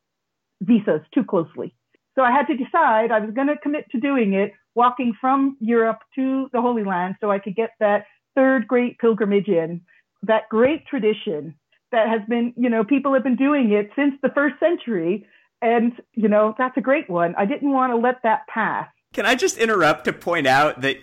visas 0.61 1.01
too 1.15 1.25
closely. 1.25 1.75
So 2.15 2.23
I 2.23 2.31
had 2.31 2.47
to 2.47 2.57
decide 2.57 3.11
I 3.11 3.21
was 3.21 3.35
going 3.35 3.49
to 3.49 3.57
commit 3.59 3.91
to 3.93 4.01
doing 4.01 4.35
it, 4.35 4.53
walking 4.75 5.15
from 5.21 5.57
Europe 5.61 6.01
to 6.17 6.49
the 6.53 6.61
Holy 6.61 6.85
Land 6.85 7.17
so 7.21 7.31
I 7.31 7.39
could 7.39 7.57
get 7.57 7.71
that 7.81 8.07
third 8.35 8.69
great 8.69 8.99
pilgrimage 8.99 9.49
in, 9.49 9.81
that 10.23 10.49
great 10.49 10.87
tradition 10.87 11.55
that 11.93 12.09
has 12.09 12.21
been, 12.29 12.53
you 12.57 12.71
know, 12.71 12.85
people 12.85 13.15
have 13.15 13.25
been 13.25 13.37
doing 13.37 13.73
it 13.73 13.91
since 13.97 14.15
the 14.23 14.31
first 14.31 14.55
century. 14.61 15.27
And, 15.63 15.93
you 16.15 16.29
know, 16.29 16.55
that's 16.57 16.77
a 16.77 16.81
great 16.81 17.11
one. 17.11 17.35
I 17.37 17.45
didn't 17.45 17.73
want 17.73 17.93
to 17.93 17.97
let 17.97 18.23
that 18.23 18.47
pass. 18.49 18.89
Can 19.13 19.27
I 19.27 19.35
just 19.35 19.59
interrupt 19.59 20.05
to 20.05 20.13
point 20.13 20.47
out 20.47 20.83
that 20.83 20.97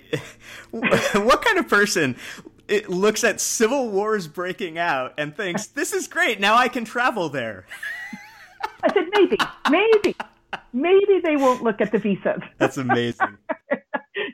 what 0.72 1.42
kind 1.42 1.58
of 1.58 1.68
person 1.68 2.16
it 2.68 2.90
looks 2.90 3.24
at 3.24 3.42
civil 3.42 3.90
wars 3.90 4.28
breaking 4.28 4.78
out 4.78 5.14
and 5.18 5.36
thinks 5.36 5.68
this 5.68 5.94
is 5.94 6.08
great 6.08 6.40
now 6.40 6.56
i 6.56 6.68
can 6.68 6.86
travel 6.86 7.30
there. 7.30 7.66
I 8.84 8.94
said 8.94 9.06
maybe 9.14 9.38
maybe 9.70 10.16
maybe 10.74 11.20
they 11.24 11.36
won't 11.36 11.64
look 11.64 11.82
at 11.82 11.92
the 11.92 12.00
visas 12.00 12.42
that's 12.58 12.78
amazing. 12.78 13.38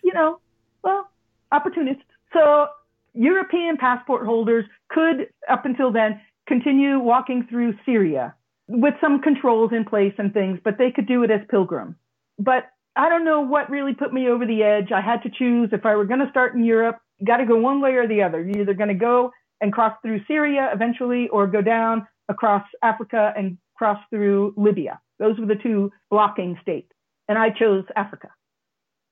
You 0.03 0.13
know 0.13 0.39
well 0.83 1.09
opportunists. 1.51 2.03
So 2.33 2.67
european 3.13 3.77
passport 3.77 4.25
holders 4.25 4.65
could 4.89 5.29
up 5.49 5.65
until 5.65 5.91
then 5.91 6.21
continue 6.47 6.99
walking 6.99 7.47
through 7.49 7.73
syria 7.85 8.35
with 8.67 8.93
some 9.01 9.19
controls 9.21 9.71
in 9.71 9.83
place 9.85 10.13
and 10.19 10.31
things 10.31 10.59
but 10.63 10.77
they 10.77 10.91
could 10.91 11.07
do 11.07 11.23
it 11.23 11.31
as 11.31 11.41
pilgrim. 11.49 11.95
But 12.37 12.72
I 12.95 13.09
don't 13.09 13.25
know 13.25 13.41
what 13.41 13.69
really 13.69 13.93
put 13.93 14.13
me 14.13 14.27
over 14.29 14.45
the 14.45 14.63
edge. 14.63 14.91
I 14.91 15.01
had 15.01 15.23
to 15.23 15.29
choose 15.29 15.69
if 15.71 15.85
I 15.85 15.95
were 15.95 16.05
going 16.05 16.19
to 16.19 16.29
start 16.29 16.55
in 16.55 16.63
Europe, 16.63 16.99
got 17.25 17.37
to 17.37 17.45
go 17.45 17.57
one 17.57 17.81
way 17.81 17.93
or 17.93 18.07
the 18.07 18.21
other. 18.21 18.41
You're 18.41 18.61
either 18.61 18.73
going 18.73 18.89
to 18.89 18.95
go 18.95 19.31
and 19.61 19.73
cross 19.73 19.93
through 20.01 20.21
Syria 20.27 20.69
eventually 20.73 21.27
or 21.29 21.47
go 21.47 21.61
down 21.61 22.07
across 22.29 22.63
Africa 22.83 23.33
and 23.35 23.57
cross 23.75 23.99
through 24.09 24.53
Libya. 24.57 24.99
Those 25.19 25.39
were 25.39 25.45
the 25.47 25.55
two 25.55 25.91
blocking 26.11 26.57
states. 26.61 26.91
And 27.27 27.37
I 27.37 27.49
chose 27.49 27.85
Africa. 27.95 28.29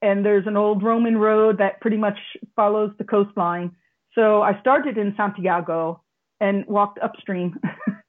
And 0.01 0.25
there's 0.25 0.47
an 0.47 0.57
old 0.57 0.83
Roman 0.83 1.17
road 1.17 1.57
that 1.59 1.81
pretty 1.81 1.97
much 1.97 2.17
follows 2.55 2.91
the 2.97 3.03
coastline. 3.03 3.71
So 4.13 4.41
I 4.41 4.59
started 4.59 4.97
in 4.97 5.13
Santiago 5.15 6.03
and 6.39 6.65
walked 6.67 6.99
upstream 6.99 7.55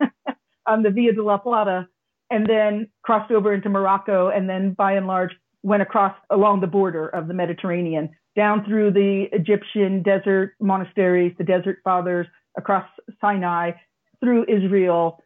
on 0.67 0.83
the 0.83 0.91
Via 0.91 1.13
de 1.13 1.23
la 1.23 1.39
Plata 1.39 1.87
and 2.31 2.47
then 2.47 2.89
crossed 3.03 3.31
over 3.31 3.55
into 3.55 3.69
Morocco 3.69 4.29
and 4.31 4.49
then 4.49 4.73
by 4.73 4.95
and 4.95 5.07
large 5.07 5.33
went 5.63 5.83
across 5.83 6.15
along 6.31 6.61
the 6.61 6.67
border 6.67 7.09
of 7.09 7.29
the 7.29 7.35
Mediterranean, 7.35 8.11
down 8.35 8.65
through 8.65 8.93
the 8.93 9.27
Egyptian 9.33 10.03
desert 10.03 10.55
monasteries, 10.61 11.35
the 11.39 11.45
desert 11.45 11.79
fathers, 11.85 12.27
across 12.57 12.87
Sinai, 13.21 13.73
through 14.21 14.45
Israel. 14.49 15.23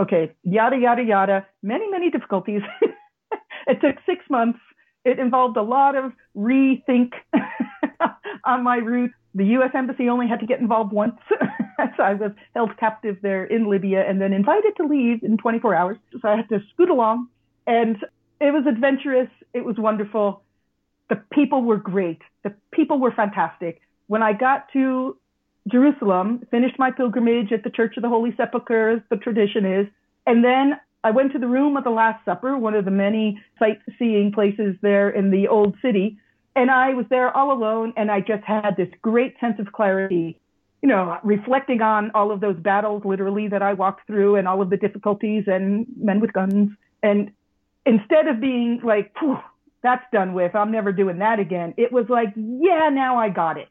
Okay, 0.00 0.32
yada, 0.42 0.76
yada, 0.76 1.02
yada. 1.02 1.46
Many, 1.62 1.88
many 1.90 2.10
difficulties. 2.10 2.62
it 3.66 3.80
took 3.80 3.96
six 4.06 4.24
months. 4.30 4.58
It 5.04 5.18
involved 5.18 5.56
a 5.56 5.62
lot 5.62 5.96
of 5.96 6.12
rethink 6.36 7.12
on 8.44 8.62
my 8.64 8.76
route. 8.76 9.12
The 9.34 9.44
U.S. 9.46 9.70
Embassy 9.74 10.08
only 10.08 10.28
had 10.28 10.40
to 10.40 10.46
get 10.46 10.60
involved 10.60 10.92
once. 10.92 11.18
so 11.96 12.02
I 12.02 12.14
was 12.14 12.32
held 12.54 12.76
captive 12.78 13.18
there 13.20 13.44
in 13.44 13.68
Libya 13.68 14.04
and 14.08 14.20
then 14.20 14.32
invited 14.32 14.76
to 14.76 14.86
leave 14.86 15.22
in 15.22 15.36
24 15.36 15.74
hours. 15.74 15.96
So 16.12 16.28
I 16.28 16.36
had 16.36 16.48
to 16.48 16.60
scoot 16.72 16.88
along. 16.88 17.28
And 17.66 17.96
it 18.40 18.52
was 18.52 18.64
adventurous. 18.66 19.28
It 19.52 19.64
was 19.64 19.76
wonderful. 19.78 20.42
The 21.08 21.22
people 21.32 21.62
were 21.62 21.76
great. 21.76 22.20
The 22.42 22.54
people 22.72 22.98
were 22.98 23.12
fantastic. 23.12 23.80
When 24.06 24.22
I 24.22 24.32
got 24.32 24.72
to 24.72 25.16
Jerusalem, 25.70 26.42
finished 26.50 26.78
my 26.78 26.90
pilgrimage 26.90 27.52
at 27.52 27.64
the 27.64 27.70
Church 27.70 27.96
of 27.96 28.02
the 28.02 28.08
Holy 28.08 28.34
Sepulchre, 28.36 28.90
as 28.90 29.00
the 29.10 29.16
tradition 29.16 29.64
is, 29.64 29.86
and 30.26 30.44
then 30.44 30.78
I 31.02 31.10
went 31.10 31.32
to 31.32 31.38
the 31.38 31.46
room 31.46 31.76
of 31.76 31.84
the 31.84 31.90
Last 31.90 32.24
Supper, 32.24 32.56
one 32.56 32.74
of 32.74 32.84
the 32.84 32.90
many 32.90 33.42
sightseeing 33.58 34.32
places 34.32 34.76
there 34.80 35.10
in 35.10 35.30
the 35.30 35.48
old 35.48 35.76
city, 35.82 36.18
and 36.56 36.70
I 36.70 36.94
was 36.94 37.06
there 37.10 37.34
all 37.36 37.52
alone, 37.52 37.92
and 37.96 38.10
I 38.10 38.20
just 38.20 38.44
had 38.44 38.76
this 38.76 38.88
great 39.02 39.38
sense 39.40 39.58
of 39.58 39.72
clarity. 39.72 40.40
You 40.82 40.88
know, 40.88 41.18
reflecting 41.22 41.80
on 41.80 42.10
all 42.14 42.30
of 42.30 42.40
those 42.40 42.56
battles, 42.56 43.02
literally, 43.04 43.48
that 43.48 43.62
I 43.62 43.72
walked 43.72 44.06
through, 44.06 44.36
and 44.36 44.46
all 44.46 44.62
of 44.62 44.70
the 44.70 44.76
difficulties, 44.76 45.44
and 45.46 45.86
men 45.96 46.20
with 46.20 46.32
guns, 46.32 46.70
and 47.02 47.30
instead 47.86 48.26
of 48.28 48.40
being 48.40 48.80
like, 48.82 49.14
that's 49.82 50.04
done 50.12 50.34
with, 50.34 50.54
I'm 50.54 50.72
never 50.72 50.92
doing 50.92 51.18
that 51.18 51.38
again, 51.38 51.74
it 51.76 51.92
was 51.92 52.06
like, 52.08 52.28
yeah, 52.36 52.88
now 52.90 53.16
I 53.16 53.28
got 53.28 53.58
it. 53.58 53.68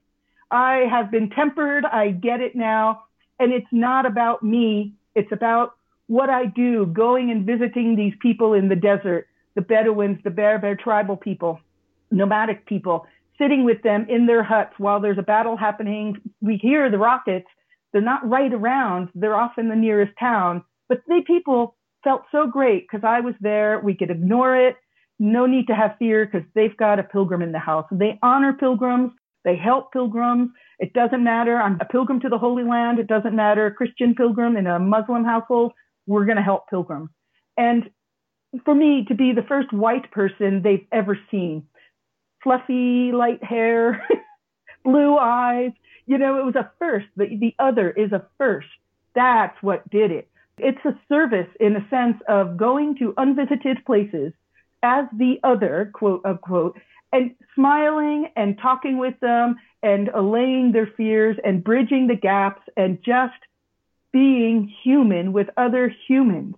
I 0.51 0.85
have 0.89 1.09
been 1.09 1.29
tempered. 1.31 1.83
I 1.85 2.11
get 2.11 2.39
it 2.39 2.55
now. 2.55 3.03
And 3.39 3.51
it's 3.51 3.67
not 3.71 4.05
about 4.05 4.43
me. 4.43 4.93
It's 5.15 5.31
about 5.31 5.75
what 6.07 6.29
I 6.29 6.45
do, 6.45 6.85
going 6.85 7.31
and 7.31 7.45
visiting 7.45 7.95
these 7.95 8.13
people 8.21 8.53
in 8.53 8.69
the 8.69 8.75
desert, 8.75 9.27
the 9.55 9.61
Bedouins, 9.61 10.19
the 10.23 10.29
Berber 10.29 10.75
tribal 10.75 11.17
people, 11.17 11.59
nomadic 12.11 12.65
people, 12.67 13.07
sitting 13.39 13.63
with 13.63 13.81
them 13.81 14.05
in 14.09 14.27
their 14.27 14.43
huts 14.43 14.73
while 14.77 14.99
there's 14.99 15.17
a 15.17 15.23
battle 15.23 15.57
happening. 15.57 16.17
We 16.41 16.57
hear 16.57 16.91
the 16.91 16.99
rockets. 16.99 17.47
They're 17.91 18.01
not 18.01 18.27
right 18.27 18.53
around. 18.53 19.09
They're 19.15 19.35
off 19.35 19.57
in 19.57 19.69
the 19.69 19.75
nearest 19.75 20.13
town. 20.19 20.63
But 20.87 21.01
they 21.07 21.21
people 21.21 21.75
felt 22.03 22.23
so 22.31 22.47
great 22.47 22.87
because 22.87 23.03
I 23.03 23.19
was 23.19 23.35
there. 23.41 23.79
We 23.79 23.95
could 23.95 24.09
ignore 24.09 24.55
it. 24.55 24.75
No 25.19 25.45
need 25.45 25.67
to 25.67 25.75
have 25.75 25.95
fear 25.99 26.25
because 26.25 26.47
they've 26.55 26.75
got 26.75 26.99
a 26.99 27.03
pilgrim 27.03 27.41
in 27.41 27.51
the 27.51 27.59
house. 27.59 27.85
They 27.91 28.19
honor 28.21 28.53
pilgrims. 28.53 29.11
They 29.43 29.55
help 29.55 29.91
pilgrims. 29.91 30.49
It 30.79 30.93
doesn't 30.93 31.23
matter. 31.23 31.57
I'm 31.57 31.77
a 31.79 31.85
pilgrim 31.85 32.19
to 32.21 32.29
the 32.29 32.37
Holy 32.37 32.63
Land. 32.63 32.99
It 32.99 33.07
doesn't 33.07 33.35
matter. 33.35 33.71
Christian 33.71 34.15
pilgrim 34.15 34.57
in 34.57 34.67
a 34.67 34.79
Muslim 34.79 35.23
household. 35.23 35.73
We're 36.07 36.25
going 36.25 36.37
to 36.37 36.43
help 36.43 36.69
pilgrims. 36.69 37.09
And 37.57 37.89
for 38.65 38.75
me 38.75 39.05
to 39.07 39.15
be 39.15 39.33
the 39.33 39.43
first 39.43 39.71
white 39.73 40.11
person 40.11 40.61
they've 40.61 40.85
ever 40.91 41.17
seen, 41.31 41.67
fluffy, 42.43 43.11
light 43.11 43.43
hair, 43.43 44.05
blue 44.83 45.17
eyes, 45.17 45.71
you 46.05 46.17
know, 46.17 46.39
it 46.39 46.45
was 46.45 46.55
a 46.55 46.71
first. 46.79 47.07
The, 47.15 47.25
the 47.25 47.55
other 47.59 47.89
is 47.89 48.11
a 48.11 48.25
first. 48.37 48.67
That's 49.15 49.55
what 49.61 49.89
did 49.89 50.11
it. 50.11 50.29
It's 50.57 50.83
a 50.85 50.97
service 51.09 51.49
in 51.59 51.75
a 51.75 51.89
sense 51.89 52.21
of 52.27 52.57
going 52.57 52.97
to 52.97 53.13
unvisited 53.17 53.83
places 53.85 54.33
as 54.83 55.05
the 55.17 55.39
other, 55.43 55.91
quote 55.93 56.21
unquote, 56.25 56.77
and 57.11 57.31
smiling 57.55 58.29
and 58.35 58.57
talking 58.57 58.97
with 58.97 59.19
them 59.19 59.55
and 59.81 60.09
allaying 60.09 60.71
their 60.71 60.87
fears 60.87 61.37
and 61.43 61.63
bridging 61.63 62.07
the 62.07 62.15
gaps 62.15 62.61
and 62.77 63.01
just 63.03 63.33
being 64.11 64.71
human 64.83 65.33
with 65.33 65.49
other 65.57 65.93
humans. 66.07 66.55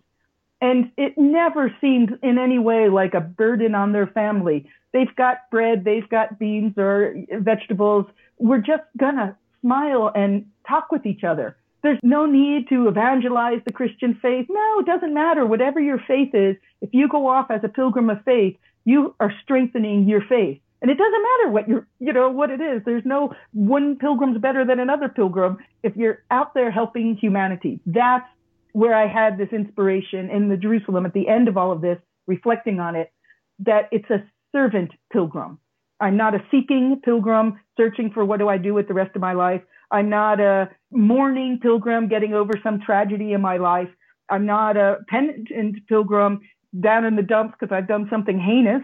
And 0.62 0.92
it 0.98 1.18
never 1.18 1.74
seemed 1.82 2.18
in 2.24 2.38
any 2.38 2.60
way 2.60 2.90
like 2.90 3.14
a 3.14 3.22
burden 3.22 3.76
on 3.76 3.92
their 3.92 4.08
family. 4.08 4.70
They've 4.94 5.16
got 5.16 5.50
bread, 5.52 5.84
they've 5.84 6.08
got 6.08 6.40
beans 6.40 6.78
or 6.78 7.16
vegetables. 7.32 8.06
We're 8.40 8.60
just 8.60 8.84
gonna 8.98 9.38
smile 9.62 10.12
and 10.16 10.48
talk 10.68 10.92
with 10.92 11.06
each 11.06 11.24
other. 11.24 11.58
There's 11.86 12.00
no 12.02 12.26
need 12.26 12.68
to 12.70 12.88
evangelize 12.88 13.62
the 13.64 13.72
Christian 13.72 14.18
faith. 14.20 14.48
No, 14.50 14.80
it 14.80 14.88
doesn't 14.88 15.14
matter. 15.14 15.46
Whatever 15.46 15.80
your 15.80 16.00
faith 16.08 16.34
is, 16.34 16.56
if 16.82 16.90
you 16.94 17.08
go 17.08 17.28
off 17.28 17.52
as 17.52 17.62
a 17.64 17.70
pilgrim 17.70 18.10
of 18.10 18.24
faith, 18.26 18.58
you 18.86 19.14
are 19.20 19.32
strengthening 19.44 20.10
your 20.10 20.22
faith. 20.28 20.60
And 20.82 20.90
it 20.90 20.98
doesn't 20.98 21.22
matter 21.22 21.50
what 21.52 21.70
you're, 21.70 21.88
you 22.00 22.12
know, 22.12 22.30
what 22.30 22.50
it 22.50 22.60
is. 22.60 22.82
There's 22.86 23.06
no 23.06 23.36
one 23.54 23.98
pilgrim's 23.98 24.40
better 24.40 24.66
than 24.66 24.80
another 24.80 25.10
pilgrim 25.10 25.58
if 25.84 25.96
you're 25.96 26.24
out 26.32 26.56
there 26.56 26.72
helping 26.72 27.18
humanity. 27.18 27.80
That's 27.86 28.26
where 28.72 28.96
I 28.96 29.08
had 29.08 29.38
this 29.38 29.50
inspiration 29.52 30.32
in 30.32 30.50
the 30.50 30.58
Jerusalem 30.58 31.06
at 31.06 31.14
the 31.14 31.28
end 31.28 31.48
of 31.48 31.56
all 31.56 31.72
of 31.72 31.82
this, 31.82 32.00
reflecting 32.26 32.80
on 32.80 32.96
it, 32.96 33.12
that 33.60 33.90
it's 33.92 34.10
a 34.10 34.24
servant 34.52 34.92
pilgrim. 35.14 35.60
I'm 36.00 36.18
not 36.18 36.34
a 36.34 36.44
seeking 36.50 37.00
pilgrim 37.06 37.60
searching 37.78 38.10
for 38.12 38.26
what 38.26 38.40
do 38.40 38.50
I 38.50 38.58
do 38.58 38.74
with 38.74 38.88
the 38.88 38.96
rest 38.96 39.16
of 39.16 39.22
my 39.22 39.34
life. 39.34 39.62
I'm 39.92 40.10
not 40.10 40.40
a 40.40 40.70
mourning 40.92 41.60
pilgrim 41.62 42.08
getting 42.08 42.34
over 42.34 42.54
some 42.64 42.82
tragedy 42.82 43.34
in 43.34 43.42
my 43.42 43.58
life. 43.58 43.90
I'm 44.30 44.46
not 44.46 44.78
a 44.78 44.98
penitent 45.08 45.88
pilgrim 45.88 46.42
down 46.80 47.06
in 47.06 47.16
the 47.16 47.22
dumps 47.22 47.56
because 47.60 47.74
I've 47.74 47.88
done 47.88 48.08
something 48.10 48.40
heinous. 48.40 48.82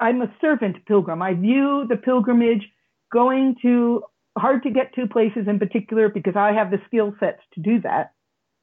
I'm 0.00 0.22
a 0.22 0.32
servant 0.40 0.84
pilgrim. 0.86 1.22
I 1.22 1.34
view 1.34 1.86
the 1.88 1.96
pilgrimage 1.96 2.68
going 3.12 3.56
to 3.62 4.02
hard 4.38 4.62
to 4.62 4.70
get 4.70 4.94
to 4.94 5.06
places 5.06 5.46
in 5.48 5.58
particular 5.58 6.08
because 6.08 6.36
I 6.36 6.52
have 6.52 6.70
the 6.70 6.80
skill 6.86 7.14
sets 7.20 7.42
to 7.54 7.60
do 7.60 7.80
that 7.82 8.12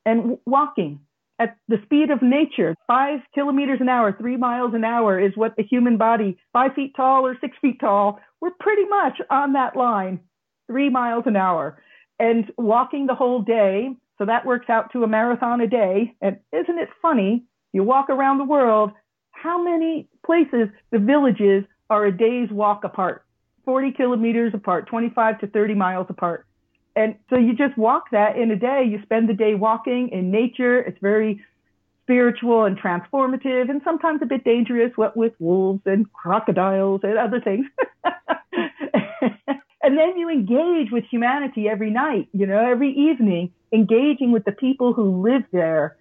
and 0.05 0.37
walking 0.45 1.01
at 1.39 1.57
the 1.67 1.77
speed 1.83 2.09
of 2.09 2.21
nature, 2.21 2.75
five 2.87 3.19
kilometers 3.33 3.79
an 3.81 3.89
hour, 3.89 4.15
three 4.17 4.37
miles 4.37 4.73
an 4.73 4.83
hour 4.83 5.19
is 5.19 5.33
what 5.35 5.55
the 5.55 5.63
human 5.63 5.97
body, 5.97 6.37
five 6.53 6.73
feet 6.73 6.93
tall 6.95 7.27
or 7.27 7.37
six 7.39 7.55
feet 7.61 7.79
tall, 7.79 8.19
we're 8.41 8.51
pretty 8.59 8.85
much 8.85 9.19
on 9.29 9.53
that 9.53 9.75
line, 9.75 10.19
three 10.67 10.89
miles 10.89 11.23
an 11.25 11.35
hour. 11.35 11.81
And 12.19 12.51
walking 12.57 13.05
the 13.05 13.15
whole 13.15 13.41
day, 13.41 13.89
so 14.17 14.25
that 14.25 14.45
works 14.45 14.69
out 14.69 14.91
to 14.93 15.03
a 15.03 15.07
marathon 15.07 15.61
a 15.61 15.67
day. 15.67 16.15
And 16.21 16.37
isn't 16.51 16.79
it 16.79 16.89
funny? 17.01 17.43
You 17.73 17.83
walk 17.83 18.09
around 18.09 18.39
the 18.39 18.43
world, 18.45 18.91
how 19.31 19.61
many 19.63 20.07
places 20.25 20.69
the 20.91 20.99
villages 20.99 21.63
are 21.89 22.05
a 22.05 22.11
day's 22.11 22.49
walk 22.49 22.83
apart, 22.83 23.23
40 23.65 23.91
kilometers 23.91 24.53
apart, 24.53 24.87
25 24.87 25.39
to 25.39 25.47
30 25.47 25.75
miles 25.75 26.07
apart. 26.09 26.45
And 26.95 27.15
so 27.29 27.37
you 27.37 27.53
just 27.53 27.77
walk 27.77 28.05
that 28.11 28.37
in 28.37 28.49
a 28.49 28.55
day. 28.55 28.83
You 28.89 28.99
spend 29.03 29.29
the 29.29 29.33
day 29.33 29.53
walking 29.53 30.09
in 30.09 30.31
nature. 30.31 30.79
It's 30.79 30.97
very 30.99 31.39
spiritual 32.03 32.63
and 32.63 32.79
transformative 32.79 33.69
and 33.69 33.81
sometimes 33.83 34.21
a 34.23 34.25
bit 34.25 34.43
dangerous, 34.43 34.91
what 34.95 35.15
with 35.15 35.33
wolves 35.39 35.81
and 35.85 36.11
crocodiles 36.13 37.01
and 37.03 37.17
other 37.17 37.39
things. 37.39 37.67
and 39.87 39.97
then 39.97 40.17
you 40.17 40.29
engage 40.29 40.91
with 40.91 41.05
humanity 41.09 41.69
every 41.69 41.89
night, 41.89 42.27
you 42.33 42.45
know, 42.45 42.59
every 42.59 42.91
evening, 42.91 43.53
engaging 43.71 44.33
with 44.33 44.43
the 44.43 44.51
people 44.51 44.91
who 44.91 45.23
live 45.23 45.43
there. 45.53 45.95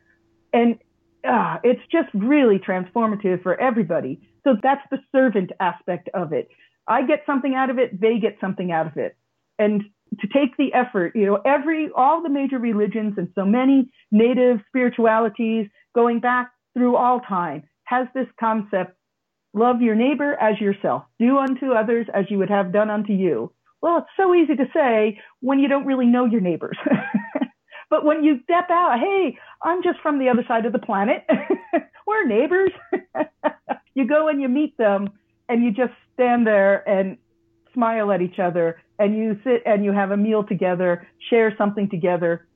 And 0.52 0.80
uh, 1.22 1.58
it's 1.62 1.80
just 1.92 2.08
really 2.12 2.58
transformative 2.58 3.44
for 3.44 3.54
everybody. 3.60 4.20
So 4.42 4.56
that's 4.60 4.82
the 4.90 4.98
servant 5.12 5.52
aspect 5.60 6.08
of 6.14 6.32
it. 6.32 6.48
I 6.88 7.06
get 7.06 7.22
something 7.26 7.54
out 7.54 7.70
of 7.70 7.78
it, 7.78 8.00
they 8.00 8.18
get 8.18 8.38
something 8.40 8.72
out 8.72 8.88
of 8.88 8.96
it. 8.96 9.16
And 9.56 9.84
to 10.20 10.26
take 10.26 10.56
the 10.56 10.74
effort, 10.74 11.14
you 11.14 11.24
know, 11.24 11.40
every, 11.46 11.88
all 11.94 12.24
the 12.24 12.28
major 12.28 12.58
religions 12.58 13.14
and 13.16 13.28
so 13.36 13.44
many 13.44 13.88
native 14.10 14.62
spiritualities 14.66 15.68
going 15.94 16.18
back 16.18 16.50
through 16.74 16.96
all 16.96 17.20
time 17.20 17.62
has 17.84 18.08
this 18.16 18.26
concept 18.40 18.96
love 19.54 19.80
your 19.80 19.94
neighbor 19.94 20.34
as 20.34 20.60
yourself, 20.60 21.04
do 21.20 21.38
unto 21.38 21.70
others 21.70 22.08
as 22.12 22.24
you 22.28 22.38
would 22.38 22.50
have 22.50 22.72
done 22.72 22.90
unto 22.90 23.12
you. 23.12 23.52
Well, 23.82 23.98
it's 23.98 24.08
so 24.16 24.34
easy 24.34 24.56
to 24.56 24.66
say 24.74 25.20
when 25.40 25.58
you 25.58 25.68
don't 25.68 25.86
really 25.86 26.06
know 26.06 26.24
your 26.24 26.40
neighbors. 26.40 26.78
but 27.90 28.04
when 28.04 28.24
you 28.24 28.40
step 28.42 28.70
out, 28.70 28.98
hey, 28.98 29.36
I'm 29.62 29.82
just 29.82 30.00
from 30.00 30.18
the 30.18 30.28
other 30.28 30.44
side 30.48 30.66
of 30.66 30.72
the 30.72 30.78
planet. 30.78 31.26
We're 32.06 32.26
neighbors. 32.26 32.70
you 33.94 34.06
go 34.06 34.28
and 34.28 34.40
you 34.40 34.48
meet 34.48 34.76
them 34.76 35.10
and 35.48 35.62
you 35.62 35.70
just 35.70 35.92
stand 36.14 36.46
there 36.46 36.88
and 36.88 37.18
smile 37.74 38.10
at 38.10 38.22
each 38.22 38.38
other 38.38 38.82
and 38.98 39.16
you 39.16 39.38
sit 39.44 39.62
and 39.66 39.84
you 39.84 39.92
have 39.92 40.10
a 40.10 40.16
meal 40.16 40.42
together, 40.42 41.06
share 41.30 41.54
something 41.58 41.88
together. 41.90 42.46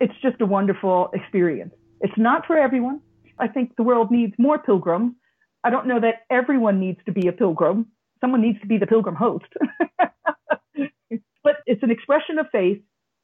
It's 0.00 0.14
just 0.22 0.40
a 0.40 0.46
wonderful 0.46 1.10
experience. 1.14 1.74
It's 2.00 2.16
not 2.18 2.46
for 2.46 2.58
everyone. 2.58 3.00
I 3.38 3.48
think 3.48 3.76
the 3.76 3.82
world 3.82 4.10
needs 4.10 4.34
more 4.38 4.58
pilgrims. 4.58 5.14
I 5.64 5.70
don't 5.70 5.86
know 5.86 6.00
that 6.00 6.26
everyone 6.30 6.78
needs 6.78 6.98
to 7.06 7.12
be 7.12 7.26
a 7.28 7.32
pilgrim. 7.32 7.86
Someone 8.20 8.42
needs 8.42 8.60
to 8.60 8.66
be 8.66 8.78
the 8.78 8.86
pilgrim 8.86 9.14
host. 9.14 9.46
But 11.46 11.58
it's 11.64 11.84
an 11.84 11.92
expression 11.92 12.40
of 12.40 12.46
faith. 12.50 12.80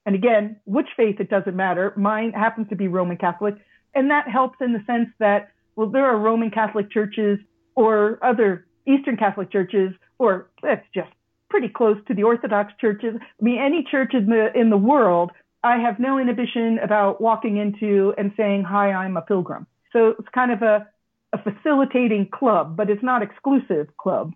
And 0.07 0.15
again, 0.15 0.61
which 0.65 0.87
faith, 0.97 1.17
it 1.19 1.29
doesn't 1.29 1.57
matter. 1.57 1.93
Mine 1.97 2.31
happens 2.31 2.69
to 2.69 2.77
be 2.77 2.87
Roman 2.87 3.17
Catholic. 3.17 3.57
And 3.97 4.13
that 4.13 4.29
helps 4.29 4.59
in 4.61 4.73
the 4.73 4.83
sense 4.87 5.09
that, 5.19 5.51
well, 5.75 5.89
there 5.89 6.07
are 6.07 6.17
Roman 6.17 6.53
Catholic 6.53 6.89
churches 6.93 7.41
or 7.75 8.21
other 8.23 8.65
Eastern 8.87 9.17
Catholic 9.17 9.51
churches, 9.51 9.91
or 10.21 10.51
that's 10.63 10.87
just 10.95 11.11
pretty 11.51 11.69
close 11.69 11.97
to 12.07 12.15
the 12.15 12.23
Orthodox 12.23 12.73
churches. 12.81 13.15
I 13.21 13.45
mean, 13.45 13.59
any 13.61 13.85
church 13.91 14.15
in 14.15 14.27
the, 14.27 14.53
in 14.55 14.71
the 14.71 14.77
world, 14.77 15.33
I 15.65 15.79
have 15.79 15.99
no 15.99 16.17
inhibition 16.19 16.79
about 16.79 17.21
walking 17.21 17.57
into 17.57 18.15
and 18.17 18.31
saying, 18.37 18.63
hi, 18.63 18.93
I'm 18.93 19.17
a 19.17 19.23
pilgrim. 19.23 19.67
So 19.93 20.15
it's 20.17 20.29
kind 20.33 20.53
of 20.53 20.63
a, 20.63 20.87
a 21.33 21.39
facilitating 21.43 22.29
club, 22.33 22.77
but 22.77 22.89
it's 22.89 23.03
not 23.03 23.23
exclusive 23.23 23.89
club. 23.97 24.33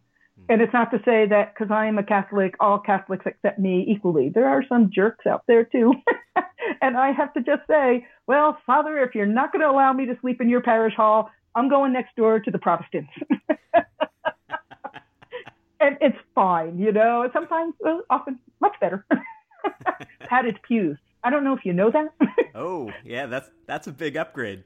And 0.49 0.63
it's 0.63 0.73
not 0.73 0.91
to 0.93 0.99
say 1.05 1.27
that 1.27 1.55
because 1.55 1.73
I 1.73 1.87
am 1.87 1.99
a 1.99 2.03
Catholic, 2.03 2.55
all 2.61 2.79
Catholics 2.79 3.27
accept 3.27 3.59
me 3.59 3.85
equally. 3.89 4.29
There 4.29 4.49
are 4.49 4.65
some 4.69 4.91
jerks 4.93 5.27
out 5.27 5.43
there 5.49 5.65
too. 5.65 5.95
and 6.81 6.97
I 6.97 7.13
have 7.13 7.35
to 7.35 7.41
just 7.43 7.63
say, 7.69 8.07
well, 8.27 8.57
Father, 8.65 8.99
if 8.99 9.15
you're 9.15 9.27
not 9.27 9.53
going 9.53 9.63
to 9.63 9.69
allow 9.69 9.93
me 9.93 10.07
to 10.07 10.17
sleep 10.21 10.41
in 10.41 10.49
your 10.49 10.61
parish 10.61 10.95
hall, 10.95 11.31
I'm 11.55 11.69
going 11.69 11.93
next 11.93 12.15
door 12.17 12.39
to 12.39 12.51
the 12.51 12.59
Protestants. 12.59 13.11
and 15.81 15.97
it's 16.01 16.19
fine, 16.35 16.79
you 16.79 16.93
know. 16.93 17.29
Sometimes, 17.33 17.75
well, 17.81 18.03
often, 18.11 18.39
much 18.61 18.75
better. 18.81 19.05
padded 20.21 20.61
pews. 20.67 20.99
I 21.25 21.31
don't 21.31 21.43
know 21.43 21.55
if 21.55 21.65
you 21.65 21.73
know 21.73 21.91
that. 21.91 22.15
oh, 22.55 22.93
yeah, 23.05 23.27
that's 23.27 23.51
that's 23.67 23.87
a 23.89 23.93
big 23.93 24.17
upgrade. 24.17 24.63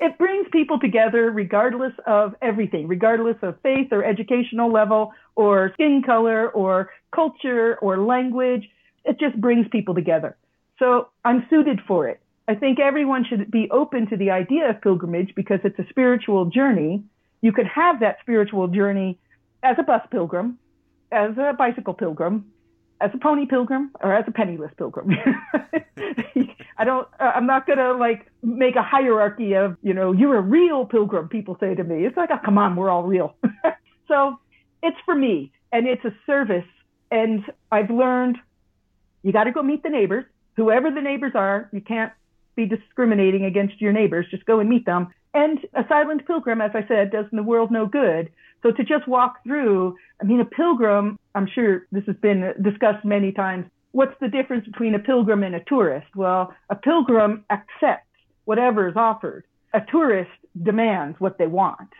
It 0.00 0.16
brings 0.16 0.46
people 0.52 0.78
together 0.78 1.30
regardless 1.30 1.92
of 2.06 2.34
everything, 2.40 2.86
regardless 2.86 3.36
of 3.42 3.60
faith 3.62 3.88
or 3.90 4.04
educational 4.04 4.72
level 4.72 5.12
or 5.34 5.70
skin 5.74 6.02
color 6.04 6.48
or 6.50 6.90
culture 7.12 7.76
or 7.82 7.98
language. 7.98 8.68
It 9.04 9.18
just 9.18 9.40
brings 9.40 9.66
people 9.68 9.94
together. 9.94 10.36
So 10.78 11.08
I'm 11.24 11.46
suited 11.50 11.80
for 11.86 12.08
it. 12.08 12.20
I 12.46 12.54
think 12.54 12.78
everyone 12.78 13.24
should 13.28 13.50
be 13.50 13.68
open 13.70 14.08
to 14.08 14.16
the 14.16 14.30
idea 14.30 14.70
of 14.70 14.80
pilgrimage 14.80 15.34
because 15.34 15.60
it's 15.64 15.78
a 15.78 15.86
spiritual 15.90 16.46
journey. 16.46 17.02
You 17.40 17.52
could 17.52 17.66
have 17.66 18.00
that 18.00 18.18
spiritual 18.20 18.68
journey 18.68 19.18
as 19.62 19.76
a 19.78 19.82
bus 19.82 20.02
pilgrim, 20.10 20.58
as 21.10 21.36
a 21.36 21.54
bicycle 21.58 21.94
pilgrim, 21.94 22.46
as 23.00 23.10
a 23.14 23.18
pony 23.18 23.46
pilgrim, 23.46 23.90
or 24.00 24.14
as 24.14 24.24
a 24.26 24.32
penniless 24.32 24.72
pilgrim. 24.76 25.10
I 26.78 26.84
don't, 26.84 27.08
uh, 27.20 27.32
I'm 27.34 27.46
not 27.46 27.66
going 27.66 27.78
to 27.78 27.94
like 27.94 28.30
make 28.42 28.76
a 28.76 28.82
hierarchy 28.82 29.54
of, 29.54 29.76
you 29.82 29.94
know, 29.94 30.12
you're 30.12 30.36
a 30.36 30.40
real 30.40 30.84
pilgrim, 30.84 31.28
people 31.28 31.56
say 31.60 31.74
to 31.74 31.84
me. 31.84 32.06
It's 32.06 32.16
like, 32.16 32.30
oh, 32.32 32.38
come 32.44 32.58
on, 32.58 32.76
we're 32.76 32.90
all 32.90 33.02
real. 33.02 33.34
so 34.08 34.38
it's 34.82 34.96
for 35.04 35.14
me 35.14 35.52
and 35.72 35.86
it's 35.86 36.04
a 36.04 36.14
service. 36.26 36.66
And 37.10 37.44
I've 37.72 37.90
learned 37.90 38.36
you 39.22 39.32
got 39.32 39.44
to 39.44 39.52
go 39.52 39.62
meet 39.62 39.82
the 39.82 39.88
neighbors, 39.88 40.24
whoever 40.56 40.90
the 40.90 41.00
neighbors 41.00 41.32
are. 41.34 41.68
You 41.72 41.80
can't 41.80 42.12
be 42.54 42.66
discriminating 42.66 43.44
against 43.44 43.80
your 43.80 43.92
neighbors. 43.92 44.26
Just 44.30 44.44
go 44.44 44.60
and 44.60 44.68
meet 44.68 44.86
them. 44.86 45.08
And 45.34 45.58
a 45.74 45.84
silent 45.88 46.26
pilgrim, 46.26 46.60
as 46.60 46.70
I 46.74 46.86
said, 46.88 47.10
does 47.10 47.26
the 47.32 47.42
world 47.42 47.70
no 47.70 47.86
good. 47.86 48.30
So 48.62 48.72
to 48.72 48.82
just 48.82 49.06
walk 49.06 49.42
through, 49.44 49.96
I 50.20 50.24
mean, 50.24 50.40
a 50.40 50.44
pilgrim, 50.44 51.18
I'm 51.34 51.46
sure 51.46 51.86
this 51.92 52.04
has 52.06 52.16
been 52.16 52.54
discussed 52.62 53.04
many 53.04 53.32
times. 53.32 53.66
What's 53.92 54.18
the 54.20 54.28
difference 54.28 54.66
between 54.66 54.94
a 54.94 54.98
pilgrim 54.98 55.42
and 55.42 55.54
a 55.54 55.64
tourist? 55.64 56.08
Well, 56.16 56.52
a 56.70 56.76
pilgrim 56.76 57.44
accepts 57.50 58.06
whatever 58.44 58.88
is 58.88 58.96
offered. 58.96 59.44
A 59.74 59.80
tourist 59.90 60.30
demands 60.62 61.20
what 61.20 61.38
they 61.38 61.46
want. 61.46 61.90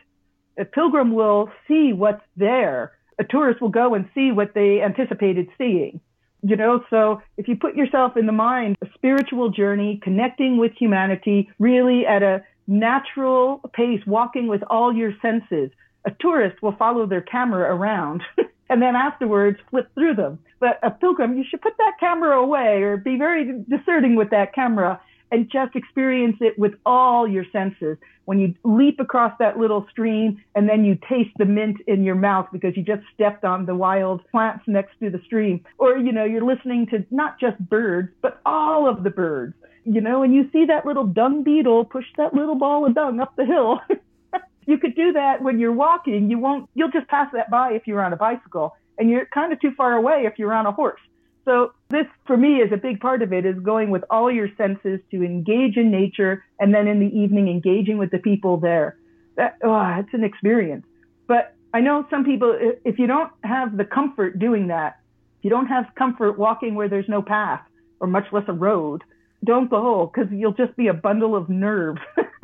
A 0.59 0.65
pilgrim 0.65 1.13
will 1.13 1.51
see 1.69 1.93
what's 1.93 2.25
there. 2.37 2.93
A 3.19 3.25
tourist 3.25 3.61
will 3.61 3.69
go 3.69 3.95
and 3.95 4.09
see 4.15 4.33
what 4.33 4.55
they 4.55 4.81
anticipated 4.83 5.49
seeing. 5.59 6.01
You 6.43 6.57
know, 6.57 6.85
so 6.89 7.21
if 7.37 7.49
you 7.49 7.57
put 7.57 7.77
yourself 7.77 8.17
in 8.17 8.27
the 8.27 8.33
mind, 8.33 8.77
a 8.81 8.87
spiritual 8.95 9.51
journey, 9.51 10.01
connecting 10.03 10.57
with 10.57 10.73
humanity, 10.73 11.51
really 11.59 12.07
at 12.07 12.23
a 12.23 12.43
natural 12.69 13.61
pace, 13.73 14.01
walking 14.07 14.47
with 14.47 14.63
all 14.71 14.95
your 14.95 15.13
senses, 15.21 15.71
a 16.05 16.11
tourist 16.21 16.63
will 16.63 16.77
follow 16.77 17.07
their 17.07 17.23
camera 17.23 17.75
around 17.75 18.23
and 18.71 18.81
then 18.81 18.95
afterwards 18.95 19.59
flip 19.71 19.91
through 19.95 20.15
them. 20.15 20.39
But 20.61 20.79
a 20.83 20.91
pilgrim, 20.91 21.37
you 21.37 21.45
should 21.49 21.63
put 21.63 21.77
that 21.79 21.95
camera 21.99 22.39
away 22.39 22.83
or 22.83 22.97
be 22.97 23.17
very 23.17 23.65
discerning 23.69 24.15
with 24.15 24.31
that 24.31 24.55
camera 24.55 25.01
and 25.31 25.51
just 25.51 25.77
experience 25.77 26.37
it 26.41 26.59
with 26.59 26.73
all 26.87 27.29
your 27.29 27.45
senses. 27.53 27.99
When 28.25 28.39
you 28.39 28.55
leap 28.65 29.01
across 29.01 29.33
that 29.39 29.59
little 29.59 29.87
stream 29.91 30.43
and 30.55 30.69
then 30.69 30.85
you 30.85 30.99
taste 31.09 31.31
the 31.39 31.47
mint 31.47 31.79
in 31.87 32.05
your 32.05 32.15
mouth 32.15 32.47
because 32.53 32.77
you 32.77 32.83
just 32.83 33.03
stepped 33.15 33.45
on 33.45 33.65
the 33.65 33.75
wild 33.75 34.21
plants 34.31 34.65
next 34.67 34.99
to 35.01 35.11
the 35.11 35.21
stream. 35.25 35.65
Or, 35.79 35.97
you 35.97 36.13
know, 36.13 36.25
you're 36.25 36.45
listening 36.45 36.87
to 36.89 37.07
not 37.11 37.41
just 37.41 37.59
birds, 37.59 38.11
but 38.21 38.41
all 38.45 38.89
of 38.89 39.03
the 39.03 39.11
birds, 39.11 39.55
you 39.89 40.01
know, 40.01 40.23
and 40.23 40.35
you 40.35 40.49
see 40.53 40.67
that 40.67 40.85
little 40.85 41.05
dung 41.05 41.43
beetle 41.43 41.85
push 41.85 42.05
that 42.17 42.35
little 42.35 42.55
ball 42.55 42.87
of 42.87 42.95
dung 42.95 43.21
up 43.21 43.35
the 43.37 43.45
hill. 43.45 43.81
you 44.67 44.79
could 44.79 44.95
do 44.95 45.13
that 45.13 45.43
when 45.43 45.59
you're 45.59 45.73
walking. 45.73 46.31
You 46.31 46.39
won't, 46.39 46.69
you'll 46.75 46.91
just 46.91 47.09
pass 47.09 47.29
that 47.33 47.51
by 47.51 47.73
if 47.73 47.87
you're 47.87 48.03
on 48.03 48.13
a 48.13 48.17
bicycle 48.17 48.77
and 48.99 49.09
you're 49.09 49.27
kind 49.27 49.53
of 49.53 49.61
too 49.61 49.73
far 49.77 49.95
away 49.95 50.25
if 50.27 50.39
you're 50.39 50.53
on 50.53 50.67
a 50.67 50.73
horse. 50.73 51.01
So 51.45 51.73
this 51.89 52.05
for 52.27 52.37
me 52.37 52.57
is 52.57 52.71
a 52.73 52.77
big 52.77 53.01
part 53.01 53.23
of 53.23 53.33
it 53.33 53.47
is 53.47 53.59
going 53.61 53.89
with 53.89 54.05
all 54.11 54.31
your 54.31 54.51
senses 54.59 55.01
to 55.11 55.25
engage 55.25 55.79
in 55.79 55.91
nature 55.91 56.45
and 56.61 56.75
then 56.75 56.87
in 56.87 57.01
the 57.01 57.19
evening 57.19 57.49
engaging 57.49 57.97
with 57.97 58.11
the 58.11 58.19
people 58.19 58.59
there. 58.59 58.99
That, 59.37 59.57
oh, 59.65 59.97
it's 59.99 60.13
an 60.13 60.25
experience. 60.25 60.85
But 61.27 61.55
I 61.73 61.81
know 61.81 62.07
some 62.11 62.25
people, 62.25 62.55
if 62.85 62.99
you 62.99 63.07
don't 63.07 63.33
have 63.45 63.77
the 63.79 63.85
comfort 63.85 64.39
doing 64.39 64.67
that, 64.67 64.99
if 65.39 65.45
you 65.45 65.51
don't 65.51 65.69
have 65.69 65.87
comfort 65.97 66.39
walking 66.39 66.75
where 66.75 66.89
there's 66.89 67.09
no 67.09 67.23
path 67.23 67.63
or 68.01 68.07
much 68.07 68.27
less 68.33 68.45
a 68.49 68.53
road, 68.53 69.03
don't 69.45 69.71
go 69.71 70.11
because 70.13 70.31
you'll 70.33 70.53
just 70.53 70.77
be 70.77 70.89
a 70.89 70.95
bundle 70.95 71.37
of 71.37 71.49
nerves. 71.49 72.01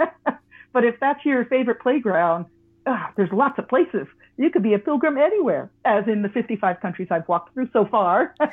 but 0.72 0.84
if 0.84 0.94
that's 1.00 1.24
your 1.24 1.44
favorite 1.46 1.80
playground, 1.80 2.46
oh, 2.86 3.06
there's 3.16 3.32
lots 3.32 3.58
of 3.58 3.68
places. 3.68 4.06
You 4.36 4.50
could 4.50 4.62
be 4.62 4.74
a 4.74 4.78
pilgrim 4.78 5.18
anywhere, 5.18 5.70
as 5.84 6.04
in 6.08 6.22
the 6.22 6.28
55 6.28 6.80
countries 6.80 7.08
I've 7.10 7.28
walked 7.28 7.54
through 7.54 7.68
so 7.72 7.86
far. 7.86 8.34
so 8.40 8.48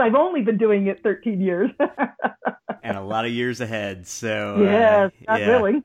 I've 0.00 0.14
only 0.14 0.42
been 0.42 0.58
doing 0.58 0.86
it 0.86 1.02
13 1.02 1.40
years. 1.40 1.70
and 2.82 2.96
a 2.96 3.02
lot 3.02 3.24
of 3.24 3.32
years 3.32 3.60
ahead. 3.60 4.06
So 4.06 4.58
yes, 4.60 5.10
uh, 5.28 5.32
not 5.32 5.40
yeah. 5.40 5.46
really. 5.46 5.82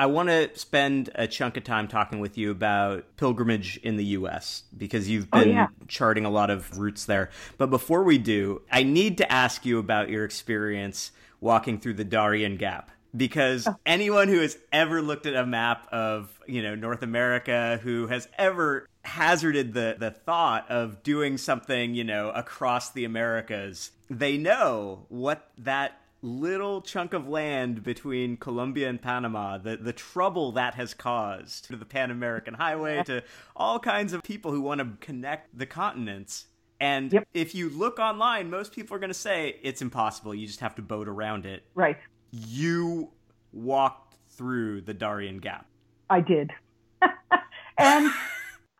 I 0.00 0.06
want 0.06 0.30
to 0.30 0.48
spend 0.58 1.10
a 1.14 1.26
chunk 1.26 1.58
of 1.58 1.64
time 1.64 1.86
talking 1.86 2.20
with 2.20 2.38
you 2.38 2.50
about 2.50 3.04
pilgrimage 3.18 3.76
in 3.82 3.98
the 3.98 4.04
U.S. 4.16 4.62
because 4.74 5.10
you've 5.10 5.28
oh, 5.30 5.40
been 5.40 5.50
oh, 5.50 5.52
yeah. 5.52 5.66
charting 5.88 6.24
a 6.24 6.30
lot 6.30 6.48
of 6.48 6.78
routes 6.78 7.04
there. 7.04 7.28
But 7.58 7.68
before 7.68 8.02
we 8.02 8.16
do, 8.16 8.62
I 8.72 8.82
need 8.82 9.18
to 9.18 9.30
ask 9.30 9.66
you 9.66 9.78
about 9.78 10.08
your 10.08 10.24
experience 10.24 11.12
walking 11.38 11.78
through 11.78 11.94
the 11.94 12.04
Darien 12.04 12.56
Gap 12.56 12.90
because 13.14 13.68
oh. 13.68 13.76
anyone 13.84 14.28
who 14.28 14.40
has 14.40 14.56
ever 14.72 15.02
looked 15.02 15.26
at 15.26 15.34
a 15.34 15.44
map 15.44 15.86
of 15.92 16.30
you 16.46 16.62
know 16.62 16.74
North 16.74 17.02
America 17.02 17.78
who 17.82 18.06
has 18.06 18.26
ever 18.38 18.88
hazarded 19.04 19.74
the 19.74 19.96
the 19.98 20.12
thought 20.12 20.70
of 20.70 21.02
doing 21.02 21.36
something 21.36 21.94
you 21.94 22.04
know 22.04 22.30
across 22.30 22.90
the 22.92 23.04
Americas 23.04 23.90
they 24.08 24.36
know 24.36 25.06
what 25.08 25.50
that 25.58 25.99
little 26.22 26.82
chunk 26.82 27.12
of 27.12 27.28
land 27.28 27.82
between 27.82 28.36
Colombia 28.36 28.88
and 28.88 29.00
Panama 29.00 29.56
the 29.56 29.76
the 29.76 29.92
trouble 29.92 30.52
that 30.52 30.74
has 30.74 30.92
caused 30.92 31.64
to 31.66 31.76
the 31.76 31.86
Pan 31.86 32.10
American 32.10 32.54
Highway 32.54 33.02
to 33.04 33.22
all 33.56 33.78
kinds 33.78 34.12
of 34.12 34.22
people 34.22 34.52
who 34.52 34.60
want 34.60 34.80
to 34.80 35.04
connect 35.04 35.56
the 35.56 35.66
continents 35.66 36.46
and 36.80 37.12
yep. 37.12 37.28
if 37.34 37.54
you 37.54 37.68
look 37.68 37.98
online, 37.98 38.48
most 38.48 38.72
people 38.72 38.96
are 38.96 38.98
going 38.98 39.10
to 39.10 39.14
say 39.14 39.56
it's 39.62 39.82
impossible. 39.82 40.34
You 40.34 40.46
just 40.46 40.60
have 40.60 40.74
to 40.76 40.82
boat 40.82 41.08
around 41.08 41.44
it. 41.44 41.62
Right. 41.74 41.98
You 42.30 43.10
walked 43.52 44.16
through 44.30 44.80
the 44.82 44.94
Darien 44.94 45.38
Gap. 45.38 45.66
I 46.08 46.22
did. 46.22 46.50
and 47.78 48.10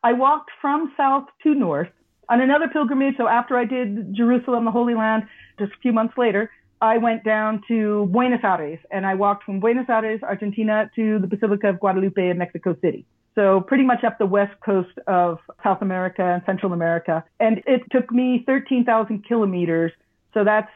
I 0.03 0.15
walked 0.15 0.51
from 0.63 0.93
south 0.97 1.25
to 1.43 1.55
north 1.55 1.91
on 2.31 2.41
another 2.41 2.69
pilgrimage. 2.69 3.17
So 3.19 3.29
after 3.29 3.57
I 3.59 3.67
did 3.67 4.15
Jerusalem, 4.15 4.65
the 4.65 4.71
Holy 4.71 4.95
Land, 4.95 5.25
just 5.59 5.73
a 5.73 5.79
few 5.83 5.93
months 5.93 6.15
later, 6.17 6.51
I 6.81 6.99
went 6.99 7.25
down 7.25 7.63
to 7.69 8.07
Buenos 8.11 8.41
Aires 8.43 8.79
and 8.91 9.05
I 9.05 9.15
walked 9.15 9.45
from 9.45 9.61
Buenos 9.61 9.89
Aires, 9.89 10.21
Argentina 10.23 10.91
to 10.97 11.19
the 11.19 11.27
Basilica 11.27 11.69
of 11.69 11.81
Guadalupe 11.81 12.31
in 12.31 12.39
Mexico 12.39 12.77
City. 12.81 13.05
So 13.35 13.61
pretty 13.61 13.85
much 13.85 14.03
up 14.03 14.19
the 14.19 14.27
west 14.27 14.59
coast 14.65 14.99
of 15.07 15.39
South 15.63 15.83
America 15.83 16.23
and 16.23 16.43
Central 16.47 16.73
America. 16.73 17.23
And 17.39 17.63
it 17.67 17.83
took 17.91 18.11
me 18.11 18.45
13,000 18.47 19.25
kilometers. 19.27 19.93
So 20.35 20.43
that's 20.43 20.71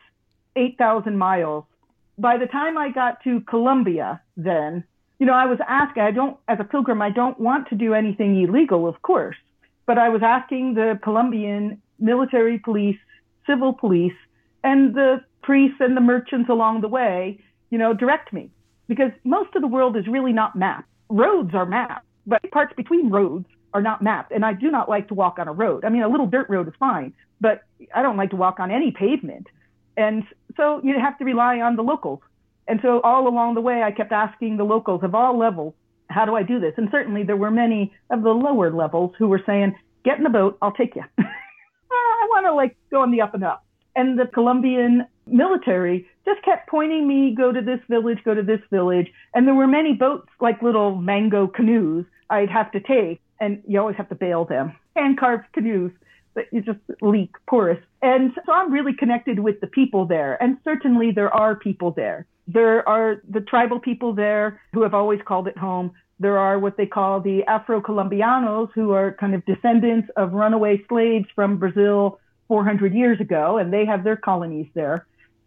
8,000 0.56 1.16
miles. 1.16 1.64
By 2.18 2.36
the 2.36 2.46
time 2.46 2.78
I 2.78 2.90
got 2.90 3.22
to 3.24 3.40
Colombia, 3.40 4.20
then, 4.36 4.84
you 5.18 5.26
know, 5.26 5.32
I 5.32 5.46
was 5.46 5.58
asking, 5.66 6.02
I 6.02 6.10
don't, 6.10 6.36
as 6.48 6.58
a 6.60 6.64
pilgrim, 6.64 7.02
I 7.02 7.10
don't 7.10 7.38
want 7.40 7.68
to 7.70 7.74
do 7.74 7.94
anything 7.94 8.40
illegal, 8.40 8.86
of 8.86 9.00
course, 9.02 9.36
but 9.86 9.98
I 9.98 10.10
was 10.10 10.22
asking 10.22 10.74
the 10.74 10.98
Colombian 11.02 11.80
military 11.98 12.58
police, 12.58 12.98
civil 13.46 13.72
police, 13.72 14.14
and 14.62 14.94
the 14.94 15.24
priests 15.44 15.78
and 15.80 15.96
the 15.96 16.00
merchants 16.00 16.48
along 16.48 16.80
the 16.80 16.88
way, 16.88 17.38
you 17.70 17.78
know, 17.78 17.94
direct 17.94 18.32
me 18.32 18.50
because 18.88 19.10
most 19.24 19.54
of 19.54 19.62
the 19.62 19.68
world 19.68 19.96
is 19.96 20.06
really 20.06 20.32
not 20.32 20.56
mapped. 20.56 20.88
Roads 21.08 21.54
are 21.54 21.66
mapped 21.66 22.06
but 22.26 22.40
parts 22.50 22.72
between 22.76 23.10
roads 23.10 23.46
are 23.72 23.82
not 23.82 24.02
mapped. 24.02 24.32
And 24.32 24.44
I 24.44 24.52
do 24.52 24.70
not 24.70 24.88
like 24.88 25.08
to 25.08 25.14
walk 25.14 25.38
on 25.38 25.48
a 25.48 25.52
road. 25.52 25.84
I 25.84 25.88
mean, 25.88 26.02
a 26.02 26.08
little 26.08 26.26
dirt 26.26 26.48
road 26.48 26.68
is 26.68 26.74
fine, 26.78 27.12
but 27.40 27.62
I 27.94 28.02
don't 28.02 28.16
like 28.16 28.30
to 28.30 28.36
walk 28.36 28.60
on 28.60 28.70
any 28.70 28.90
pavement. 28.90 29.46
And 29.96 30.24
so 30.56 30.80
you 30.82 30.98
have 30.98 31.18
to 31.18 31.24
rely 31.24 31.60
on 31.60 31.76
the 31.76 31.82
locals. 31.82 32.20
And 32.66 32.80
so 32.82 33.00
all 33.02 33.28
along 33.28 33.54
the 33.54 33.60
way, 33.60 33.82
I 33.82 33.90
kept 33.90 34.12
asking 34.12 34.56
the 34.56 34.64
locals 34.64 35.02
of 35.02 35.14
all 35.14 35.38
levels, 35.38 35.74
how 36.08 36.24
do 36.24 36.34
I 36.34 36.42
do 36.42 36.60
this? 36.60 36.74
And 36.76 36.88
certainly 36.90 37.24
there 37.24 37.36
were 37.36 37.50
many 37.50 37.92
of 38.10 38.22
the 38.22 38.30
lower 38.30 38.72
levels 38.72 39.12
who 39.18 39.28
were 39.28 39.42
saying, 39.44 39.74
get 40.04 40.18
in 40.18 40.24
the 40.24 40.30
boat, 40.30 40.56
I'll 40.62 40.72
take 40.72 40.94
you. 40.94 41.02
I 41.18 42.26
want 42.30 42.46
to 42.46 42.54
like 42.54 42.76
go 42.90 43.02
on 43.02 43.10
the 43.10 43.20
up 43.20 43.34
and 43.34 43.44
up. 43.44 43.64
And 43.96 44.18
the 44.18 44.26
Colombian 44.26 45.06
military 45.26 46.06
just 46.24 46.42
kept 46.42 46.68
pointing 46.68 47.06
me, 47.06 47.34
go 47.34 47.52
to 47.52 47.60
this 47.60 47.80
village, 47.88 48.18
go 48.24 48.34
to 48.34 48.42
this 48.42 48.60
village. 48.70 49.08
And 49.34 49.46
there 49.46 49.54
were 49.54 49.66
many 49.66 49.94
boats, 49.94 50.28
like 50.40 50.62
little 50.62 50.96
mango 50.96 51.46
canoes, 51.46 52.04
I'd 52.30 52.50
have 52.50 52.72
to 52.72 52.80
take, 52.80 53.20
and 53.40 53.62
you 53.66 53.78
always 53.78 53.96
have 53.96 54.08
to 54.08 54.14
bail 54.14 54.44
them. 54.44 54.76
Hand 54.96 55.18
carved 55.18 55.52
canoes 55.52 55.92
that 56.34 56.46
you 56.52 56.60
just 56.62 56.80
leak 57.00 57.30
porous. 57.48 57.78
And 58.02 58.32
so 58.46 58.52
I'm 58.52 58.72
really 58.72 58.94
connected 58.94 59.38
with 59.38 59.60
the 59.60 59.66
people 59.66 60.06
there. 60.06 60.42
And 60.42 60.58
certainly 60.64 61.10
there 61.12 61.32
are 61.32 61.54
people 61.54 61.92
there. 61.92 62.26
There 62.46 62.86
are 62.88 63.22
the 63.28 63.40
tribal 63.40 63.80
people 63.80 64.14
there 64.14 64.60
who 64.72 64.82
have 64.82 64.94
always 64.94 65.20
called 65.24 65.48
it 65.48 65.56
home. 65.56 65.92
There 66.20 66.38
are 66.38 66.58
what 66.58 66.76
they 66.76 66.86
call 66.86 67.20
the 67.20 67.44
Afro 67.44 67.80
Colombianos, 67.80 68.70
who 68.74 68.92
are 68.92 69.12
kind 69.12 69.34
of 69.34 69.44
descendants 69.46 70.08
of 70.16 70.32
runaway 70.32 70.82
slaves 70.88 71.26
from 71.34 71.56
Brazil 71.56 72.18
400 72.48 72.94
years 72.94 73.20
ago, 73.20 73.56
and 73.58 73.72
they 73.72 73.84
have 73.86 74.04
their 74.04 74.16
colonies 74.16 74.68
there. 74.74 75.06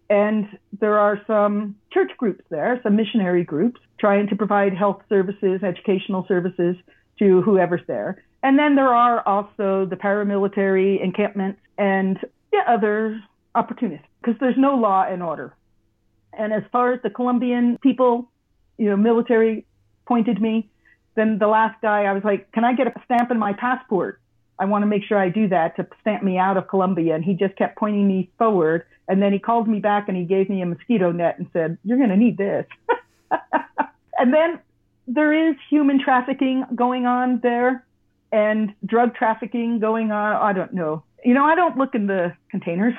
And 0.10 0.48
there 0.80 0.98
are 0.98 1.22
some 1.28 1.76
church 1.92 2.12
groups 2.18 2.44
there, 2.50 2.80
some 2.84 2.96
missionary 2.96 3.44
groups 3.44 3.82
trying 4.00 4.28
to 4.28 4.36
provide 4.36 4.74
health 4.74 5.02
services, 5.10 5.64
educational 5.64 6.26
services 6.28 6.76
to 7.20 7.42
whoever's 7.42 7.82
there. 7.88 8.24
And 8.44 8.58
then 8.58 8.76
there 8.76 8.94
are 8.94 9.28
also 9.28 9.86
the 9.86 9.96
paramilitary 9.96 11.04
encampments 11.04 11.60
and 11.78 12.18
other 12.68 13.22
opportunists 13.56 14.06
because 14.22 14.40
there's 14.40 14.58
no 14.58 14.76
law 14.76 15.04
and 15.04 15.22
order. 15.22 15.54
And 16.34 16.54
as 16.54 16.64
far 16.72 16.94
as 16.94 17.02
the 17.02 17.10
Colombian 17.10 17.78
people, 17.82 18.30
you 18.78 18.90
know, 18.90 18.98
military 18.98 19.66
pointed 20.06 20.42
me, 20.42 20.70
then 21.16 21.40
the 21.40 21.48
last 21.48 21.82
guy, 21.82 22.04
I 22.04 22.14
was 22.14 22.24
like, 22.24 22.52
can 22.52 22.64
I 22.64 22.74
get 22.74 22.88
a 22.88 22.94
stamp 23.06 23.32
in 23.32 23.40
my 23.40 23.54
passport? 23.54 24.22
I 24.60 24.66
want 24.66 24.82
to 24.82 24.88
make 24.88 25.04
sure 25.04 25.18
I 25.18 25.30
do 25.30 25.48
that 25.50 25.76
to 25.76 25.88
stamp 26.02 26.24
me 26.24 26.38
out 26.38 26.58
of 26.58 26.68
Colombia. 26.68 27.16
And 27.16 27.24
he 27.24 27.34
just 27.34 27.56
kept 27.56 27.78
pointing 27.78 28.08
me 28.08 28.30
forward. 28.38 28.86
And 29.08 29.22
then 29.22 29.32
he 29.32 29.40
called 29.40 29.68
me 29.68 29.80
back 29.80 30.08
and 30.08 30.18
he 30.18 30.24
gave 30.24 30.50
me 30.50 30.62
a 30.62 30.66
mosquito 30.66 31.12
net 31.12 31.38
and 31.38 31.48
said, 31.54 31.78
you're 31.84 31.98
going 31.98 32.10
to 32.10 32.18
need 32.18 32.38
this. 32.38 32.66
and 34.18 34.34
then 34.34 34.60
there 35.08 35.50
is 35.50 35.56
human 35.70 36.04
trafficking 36.04 36.66
going 36.76 37.06
on 37.06 37.40
there 37.42 37.86
and 38.32 38.74
drug 38.86 39.16
trafficking 39.16 39.80
going 39.80 40.12
on. 40.12 40.36
I 40.36 40.54
don't 40.54 40.74
know. 40.74 41.04
You 41.24 41.34
know, 41.34 41.46
I 41.46 41.56
don't 41.56 41.78
look 41.78 41.96
in 41.96 42.08
the 42.08 42.36
containers. 42.52 42.94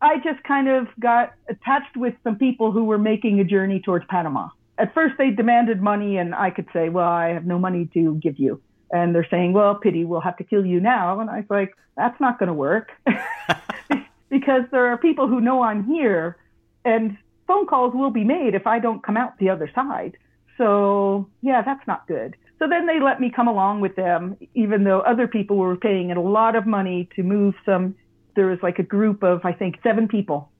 I 0.00 0.18
just 0.18 0.42
kind 0.44 0.68
of 0.68 0.88
got 1.00 1.34
attached 1.48 1.96
with 1.96 2.14
some 2.22 2.36
people 2.36 2.70
who 2.70 2.84
were 2.84 2.98
making 2.98 3.40
a 3.40 3.44
journey 3.44 3.80
towards 3.80 4.04
Panama. 4.06 4.48
At 4.78 4.92
first, 4.92 5.14
they 5.16 5.30
demanded 5.30 5.80
money, 5.80 6.18
and 6.18 6.34
I 6.34 6.50
could 6.50 6.66
say, 6.72 6.90
Well, 6.90 7.08
I 7.08 7.28
have 7.28 7.46
no 7.46 7.58
money 7.58 7.88
to 7.94 8.14
give 8.16 8.38
you. 8.38 8.60
And 8.90 9.14
they're 9.14 9.26
saying, 9.30 9.52
Well, 9.52 9.74
pity, 9.74 10.04
we'll 10.04 10.20
have 10.20 10.36
to 10.38 10.44
kill 10.44 10.64
you 10.64 10.80
now. 10.80 11.20
And 11.20 11.30
I 11.30 11.38
was 11.38 11.50
like, 11.50 11.76
That's 11.96 12.20
not 12.20 12.38
going 12.38 12.48
to 12.48 12.54
work. 12.54 12.90
because 14.28 14.62
there 14.70 14.86
are 14.86 14.98
people 14.98 15.28
who 15.28 15.40
know 15.40 15.62
I'm 15.62 15.84
here, 15.84 16.36
and 16.84 17.16
phone 17.46 17.66
calls 17.66 17.94
will 17.94 18.10
be 18.10 18.24
made 18.24 18.54
if 18.54 18.66
I 18.66 18.78
don't 18.78 19.02
come 19.02 19.16
out 19.16 19.38
the 19.38 19.50
other 19.50 19.70
side. 19.74 20.16
So, 20.58 21.28
yeah, 21.42 21.62
that's 21.62 21.86
not 21.86 22.06
good. 22.06 22.36
So 22.58 22.66
then 22.68 22.86
they 22.86 23.00
let 23.00 23.20
me 23.20 23.30
come 23.34 23.48
along 23.48 23.80
with 23.80 23.96
them, 23.96 24.36
even 24.54 24.84
though 24.84 25.00
other 25.00 25.28
people 25.28 25.56
were 25.56 25.76
paying 25.76 26.10
a 26.10 26.20
lot 26.20 26.56
of 26.56 26.66
money 26.66 27.08
to 27.16 27.22
move 27.22 27.54
some. 27.64 27.94
There 28.34 28.46
was 28.46 28.58
like 28.62 28.78
a 28.78 28.82
group 28.82 29.22
of, 29.22 29.44
I 29.44 29.52
think, 29.52 29.76
seven 29.82 30.08
people, 30.08 30.50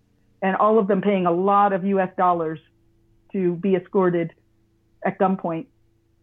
and 0.43 0.57
all 0.57 0.79
of 0.79 0.89
them 0.89 1.01
paying 1.01 1.27
a 1.27 1.33
lot 1.33 1.73
of 1.73 1.85
US 1.85 2.11
dollars 2.17 2.59
to 3.33 3.55
be 3.57 3.75
escorted 3.75 4.33
at 5.05 5.19
gunpoint 5.19 5.67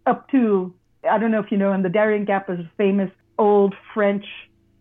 up 0.06 0.30
to, 0.32 0.74
I 1.10 1.18
don't 1.18 1.32
know 1.32 1.40
if 1.40 1.52
you 1.52 1.58
know, 1.58 1.72
and 1.72 1.84
the 1.84 1.90
Darien 1.90 2.26
Gap 2.26 2.50
is 2.50 2.60
a 2.60 2.70
famous 2.78 3.12
old 3.38 3.76
French 3.94 4.26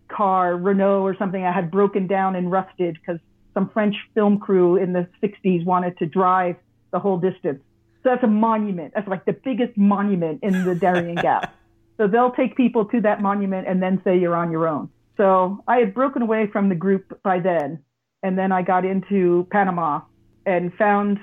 car, 0.08 0.56
Renault 0.56 1.02
or 1.02 1.16
something, 1.16 1.42
I 1.42 1.52
had 1.52 1.70
broken 1.70 2.06
down 2.06 2.36
and 2.36 2.50
rusted 2.50 2.98
because 3.00 3.20
some 3.54 3.70
French 3.70 3.96
film 4.14 4.38
crew 4.38 4.76
in 4.76 4.92
the 4.92 5.08
60s 5.22 5.64
wanted 5.64 5.98
to 5.98 6.06
drive 6.06 6.56
the 6.90 6.98
whole 6.98 7.18
distance. 7.18 7.60
So 8.02 8.10
that's 8.10 8.24
a 8.24 8.28
monument. 8.28 8.92
That's 8.94 9.08
like 9.08 9.24
the 9.24 9.32
biggest 9.32 9.76
monument 9.76 10.40
in 10.42 10.64
the 10.64 10.74
Darien 10.74 11.14
Gap. 11.22 11.54
So 11.96 12.06
they'll 12.06 12.32
take 12.32 12.56
people 12.56 12.84
to 12.86 13.00
that 13.02 13.20
monument 13.20 13.68
and 13.68 13.82
then 13.82 14.00
say 14.04 14.18
you're 14.18 14.34
on 14.34 14.50
your 14.50 14.66
own. 14.66 14.90
So 15.16 15.62
I 15.68 15.76
had 15.76 15.94
broken 15.94 16.22
away 16.22 16.46
from 16.46 16.68
the 16.68 16.74
group 16.74 17.20
by 17.22 17.38
then. 17.38 17.82
And 18.22 18.38
then 18.38 18.52
I 18.52 18.62
got 18.62 18.84
into 18.84 19.46
Panama 19.50 20.00
and 20.46 20.72
found 20.74 21.18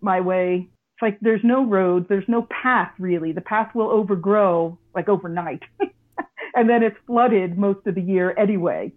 my 0.00 0.20
way. 0.20 0.68
It's 0.96 1.02
like 1.02 1.18
there's 1.20 1.42
no 1.44 1.66
roads, 1.66 2.06
there's 2.08 2.28
no 2.28 2.46
path 2.50 2.92
really. 2.98 3.32
The 3.32 3.42
path 3.42 3.74
will 3.74 3.90
overgrow 3.90 4.78
like 4.94 5.10
overnight. 5.10 5.62
and 6.54 6.70
then 6.70 6.82
it's 6.82 6.96
flooded 7.06 7.58
most 7.58 7.86
of 7.86 7.94
the 7.94 8.00
year 8.00 8.34
anyway. 8.38 8.92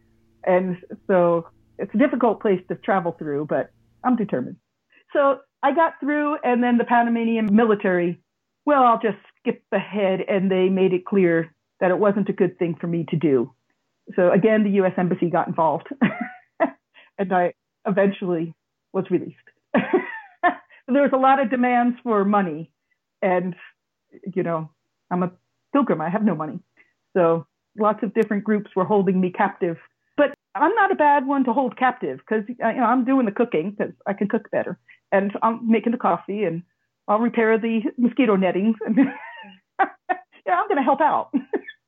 And 0.45 0.77
so 1.07 1.49
it's 1.77 1.93
a 1.93 1.97
difficult 1.97 2.41
place 2.41 2.61
to 2.69 2.75
travel 2.75 3.15
through, 3.19 3.47
but 3.49 3.71
I'm 4.03 4.15
determined. 4.15 4.55
So 5.11 5.39
I 5.61 5.73
got 5.73 5.93
through, 5.99 6.37
and 6.43 6.63
then 6.63 6.77
the 6.77 6.85
Panamanian 6.85 7.53
military, 7.53 8.21
well, 8.65 8.83
I'll 8.83 8.99
just 9.01 9.17
skip 9.39 9.61
ahead, 9.73 10.21
and 10.27 10.49
they 10.49 10.69
made 10.69 10.93
it 10.93 11.05
clear 11.05 11.53
that 11.81 11.91
it 11.91 11.99
wasn't 11.99 12.29
a 12.29 12.33
good 12.33 12.57
thing 12.57 12.75
for 12.79 12.87
me 12.87 13.05
to 13.09 13.17
do. 13.17 13.53
So 14.15 14.31
again, 14.31 14.63
the 14.63 14.71
U.S. 14.71 14.93
Embassy 14.97 15.29
got 15.29 15.47
involved, 15.47 15.87
and 17.17 17.33
I 17.33 17.53
eventually 17.85 18.53
was 18.93 19.05
released. 19.09 19.35
there 20.91 21.03
was 21.03 21.11
a 21.13 21.17
lot 21.17 21.41
of 21.41 21.49
demands 21.49 21.97
for 22.03 22.25
money, 22.25 22.71
and 23.21 23.55
you 24.33 24.43
know, 24.43 24.69
I'm 25.11 25.23
a 25.23 25.31
pilgrim. 25.73 26.01
I 26.01 26.09
have 26.09 26.23
no 26.23 26.35
money, 26.35 26.59
so 27.15 27.45
lots 27.77 28.03
of 28.03 28.13
different 28.13 28.43
groups 28.43 28.71
were 28.75 28.85
holding 28.85 29.19
me 29.21 29.31
captive. 29.31 29.77
But 30.17 30.33
I'm 30.55 30.73
not 30.75 30.91
a 30.91 30.95
bad 30.95 31.25
one 31.25 31.43
to 31.45 31.53
hold 31.53 31.77
captive 31.77 32.19
because 32.19 32.43
you 32.47 32.55
know 32.59 32.83
I'm 32.83 33.05
doing 33.05 33.25
the 33.25 33.31
cooking 33.31 33.75
because 33.77 33.93
I 34.07 34.13
can 34.13 34.27
cook 34.27 34.49
better 34.51 34.77
and 35.11 35.31
I'm 35.41 35.69
making 35.69 35.91
the 35.91 35.97
coffee 35.97 36.43
and 36.43 36.63
I'll 37.07 37.19
repair 37.19 37.57
the 37.57 37.81
mosquito 37.97 38.35
nettings. 38.35 38.75
And 38.85 38.97
yeah, 40.45 40.59
I'm 40.59 40.67
going 40.67 40.77
to 40.77 40.83
help 40.83 40.99
out. 40.99 41.31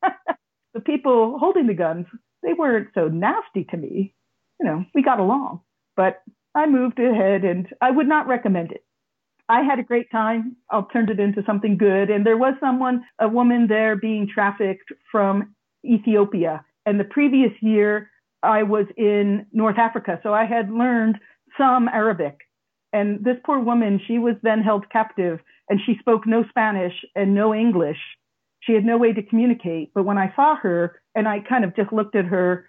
the 0.74 0.80
people 0.80 1.36
holding 1.38 1.66
the 1.66 1.74
guns, 1.74 2.06
they 2.42 2.52
weren't 2.52 2.88
so 2.94 3.08
nasty 3.08 3.64
to 3.70 3.76
me. 3.76 4.14
You 4.60 4.66
know, 4.66 4.84
we 4.94 5.02
got 5.02 5.20
along, 5.20 5.60
but 5.96 6.22
I 6.54 6.66
moved 6.66 6.98
ahead 6.98 7.44
and 7.44 7.66
I 7.80 7.90
would 7.90 8.06
not 8.06 8.28
recommend 8.28 8.72
it. 8.72 8.84
I 9.48 9.62
had 9.62 9.78
a 9.78 9.82
great 9.82 10.10
time. 10.10 10.56
I'll 10.70 10.86
turn 10.86 11.10
it 11.10 11.20
into 11.20 11.42
something 11.44 11.76
good. 11.76 12.10
And 12.10 12.24
there 12.24 12.36
was 12.38 12.54
someone, 12.60 13.04
a 13.18 13.28
woman 13.28 13.66
there 13.68 13.96
being 13.96 14.28
trafficked 14.32 14.92
from 15.10 15.54
Ethiopia. 15.84 16.64
And 16.86 16.98
the 16.98 17.04
previous 17.04 17.52
year, 17.60 18.10
I 18.42 18.62
was 18.62 18.86
in 18.96 19.46
North 19.52 19.78
Africa. 19.78 20.18
So 20.22 20.32
I 20.32 20.46
had 20.46 20.70
learned 20.70 21.18
some 21.58 21.88
Arabic 21.88 22.38
and 22.92 23.24
this 23.24 23.36
poor 23.44 23.58
woman, 23.58 24.00
she 24.06 24.18
was 24.18 24.34
then 24.42 24.62
held 24.62 24.88
captive 24.90 25.40
and 25.68 25.80
she 25.84 25.96
spoke 25.98 26.26
no 26.26 26.44
Spanish 26.50 26.92
and 27.16 27.34
no 27.34 27.54
English. 27.54 27.98
She 28.60 28.74
had 28.74 28.84
no 28.84 28.98
way 28.98 29.12
to 29.12 29.22
communicate. 29.22 29.92
But 29.94 30.04
when 30.04 30.18
I 30.18 30.32
saw 30.36 30.56
her 30.56 31.00
and 31.14 31.26
I 31.26 31.40
kind 31.40 31.64
of 31.64 31.74
just 31.74 31.92
looked 31.92 32.14
at 32.14 32.26
her 32.26 32.66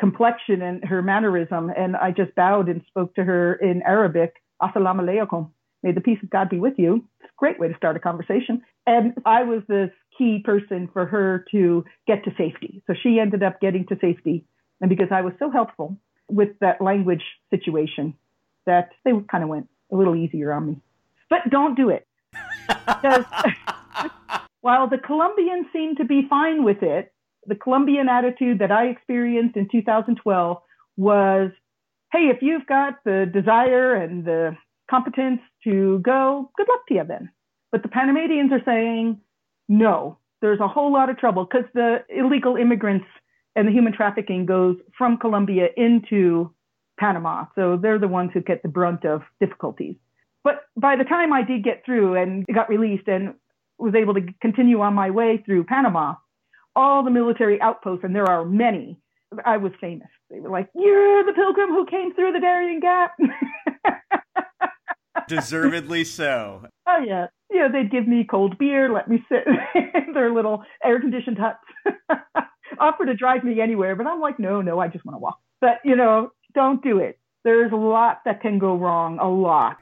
complexion 0.00 0.62
and 0.62 0.84
her 0.84 1.02
mannerism 1.02 1.70
and 1.76 1.96
I 1.96 2.10
just 2.10 2.34
bowed 2.34 2.68
and 2.68 2.82
spoke 2.88 3.14
to 3.16 3.24
her 3.24 3.54
in 3.54 3.82
Arabic, 3.82 4.34
Assalamu 4.62 5.02
alaikum. 5.02 5.50
May 5.82 5.92
the 5.92 6.00
peace 6.00 6.18
of 6.22 6.30
God 6.30 6.48
be 6.48 6.58
with 6.58 6.74
you. 6.78 7.04
It's 7.20 7.30
a 7.30 7.36
great 7.36 7.58
way 7.60 7.68
to 7.68 7.76
start 7.76 7.96
a 7.96 8.00
conversation. 8.00 8.62
And 8.86 9.14
I 9.24 9.42
was 9.42 9.62
this 9.68 9.90
key 10.16 10.40
person 10.44 10.88
for 10.92 11.06
her 11.06 11.44
to 11.52 11.84
get 12.06 12.24
to 12.24 12.30
safety. 12.36 12.82
So 12.86 12.94
she 13.00 13.18
ended 13.20 13.42
up 13.42 13.60
getting 13.60 13.86
to 13.86 13.98
safety. 14.00 14.44
And 14.80 14.88
because 14.88 15.08
I 15.10 15.22
was 15.22 15.32
so 15.38 15.50
helpful 15.50 15.96
with 16.28 16.58
that 16.60 16.80
language 16.80 17.22
situation, 17.50 18.14
that 18.66 18.90
they 19.04 19.12
kind 19.30 19.44
of 19.44 19.50
went 19.50 19.68
a 19.92 19.96
little 19.96 20.14
easier 20.14 20.52
on 20.52 20.66
me. 20.66 20.80
But 21.30 21.50
don't 21.50 21.76
do 21.76 21.88
it. 21.88 22.06
Because 22.86 23.24
while 24.60 24.88
the 24.88 24.98
Colombians 24.98 25.66
seem 25.72 25.96
to 25.96 26.04
be 26.04 26.26
fine 26.28 26.64
with 26.64 26.82
it, 26.82 27.12
the 27.46 27.54
Colombian 27.54 28.08
attitude 28.08 28.58
that 28.58 28.72
I 28.72 28.86
experienced 28.86 29.56
in 29.56 29.68
2012 29.70 30.58
was, 30.96 31.50
hey, 32.12 32.28
if 32.34 32.42
you've 32.42 32.66
got 32.66 32.94
the 33.04 33.30
desire 33.32 33.94
and 33.94 34.24
the 34.24 34.56
competence 34.90 35.40
to 35.66 35.98
go, 36.00 36.50
good 36.56 36.66
luck 36.68 36.86
to 36.88 36.94
you 36.94 37.04
then. 37.06 37.30
But 37.72 37.82
the 37.82 37.88
Panamanians 37.88 38.52
are 38.52 38.62
saying, 38.64 39.20
no, 39.68 40.18
there's 40.40 40.60
a 40.60 40.68
whole 40.68 40.92
lot 40.92 41.10
of 41.10 41.18
trouble 41.18 41.44
because 41.44 41.68
the 41.74 42.04
illegal 42.08 42.56
immigrants 42.56 43.06
and 43.54 43.66
the 43.66 43.72
human 43.72 43.92
trafficking 43.92 44.46
goes 44.46 44.76
from 44.96 45.18
Colombia 45.18 45.68
into 45.76 46.52
Panama. 46.98 47.46
So 47.54 47.76
they're 47.76 47.98
the 47.98 48.08
ones 48.08 48.30
who 48.32 48.40
get 48.40 48.62
the 48.62 48.68
brunt 48.68 49.04
of 49.04 49.22
difficulties. 49.40 49.96
But 50.44 50.66
by 50.76 50.96
the 50.96 51.04
time 51.04 51.32
I 51.32 51.42
did 51.42 51.64
get 51.64 51.84
through 51.84 52.14
and 52.14 52.46
got 52.46 52.68
released 52.68 53.08
and 53.08 53.34
was 53.78 53.94
able 53.94 54.14
to 54.14 54.20
continue 54.40 54.80
on 54.80 54.94
my 54.94 55.10
way 55.10 55.42
through 55.44 55.64
Panama, 55.64 56.14
all 56.76 57.02
the 57.02 57.10
military 57.10 57.60
outposts, 57.60 58.04
and 58.04 58.14
there 58.14 58.28
are 58.28 58.44
many, 58.44 58.98
I 59.44 59.56
was 59.56 59.72
famous. 59.80 60.08
They 60.30 60.40
were 60.40 60.50
like, 60.50 60.68
You're 60.74 61.24
the 61.24 61.32
pilgrim 61.32 61.70
who 61.70 61.86
came 61.86 62.14
through 62.14 62.32
the 62.32 62.40
Darien 62.40 62.80
Gap. 62.80 63.16
Deservedly 65.28 66.04
so. 66.04 66.62
Oh, 66.88 67.02
yeah. 67.04 67.26
Yeah, 67.50 67.66
they'd 67.66 67.90
give 67.90 68.06
me 68.06 68.24
cold 68.30 68.58
beer, 68.58 68.92
let 68.92 69.08
me 69.08 69.18
sit 69.28 69.44
in 70.06 70.12
their 70.12 70.32
little 70.32 70.62
air 70.84 71.00
conditioned 71.00 71.36
huts, 71.36 71.58
offer 72.78 73.04
to 73.04 73.14
drive 73.14 73.42
me 73.42 73.60
anywhere. 73.60 73.96
But 73.96 74.06
I'm 74.06 74.20
like, 74.20 74.38
No, 74.38 74.62
no, 74.62 74.78
I 74.78 74.86
just 74.86 75.04
want 75.04 75.16
to 75.16 75.18
walk. 75.18 75.40
But, 75.60 75.78
you 75.84 75.96
know, 75.96 76.30
don't 76.54 76.80
do 76.84 76.98
it. 76.98 77.18
There's 77.42 77.72
a 77.72 77.76
lot 77.76 78.18
that 78.24 78.40
can 78.40 78.60
go 78.60 78.76
wrong, 78.76 79.18
a 79.18 79.28
lot. 79.28 79.78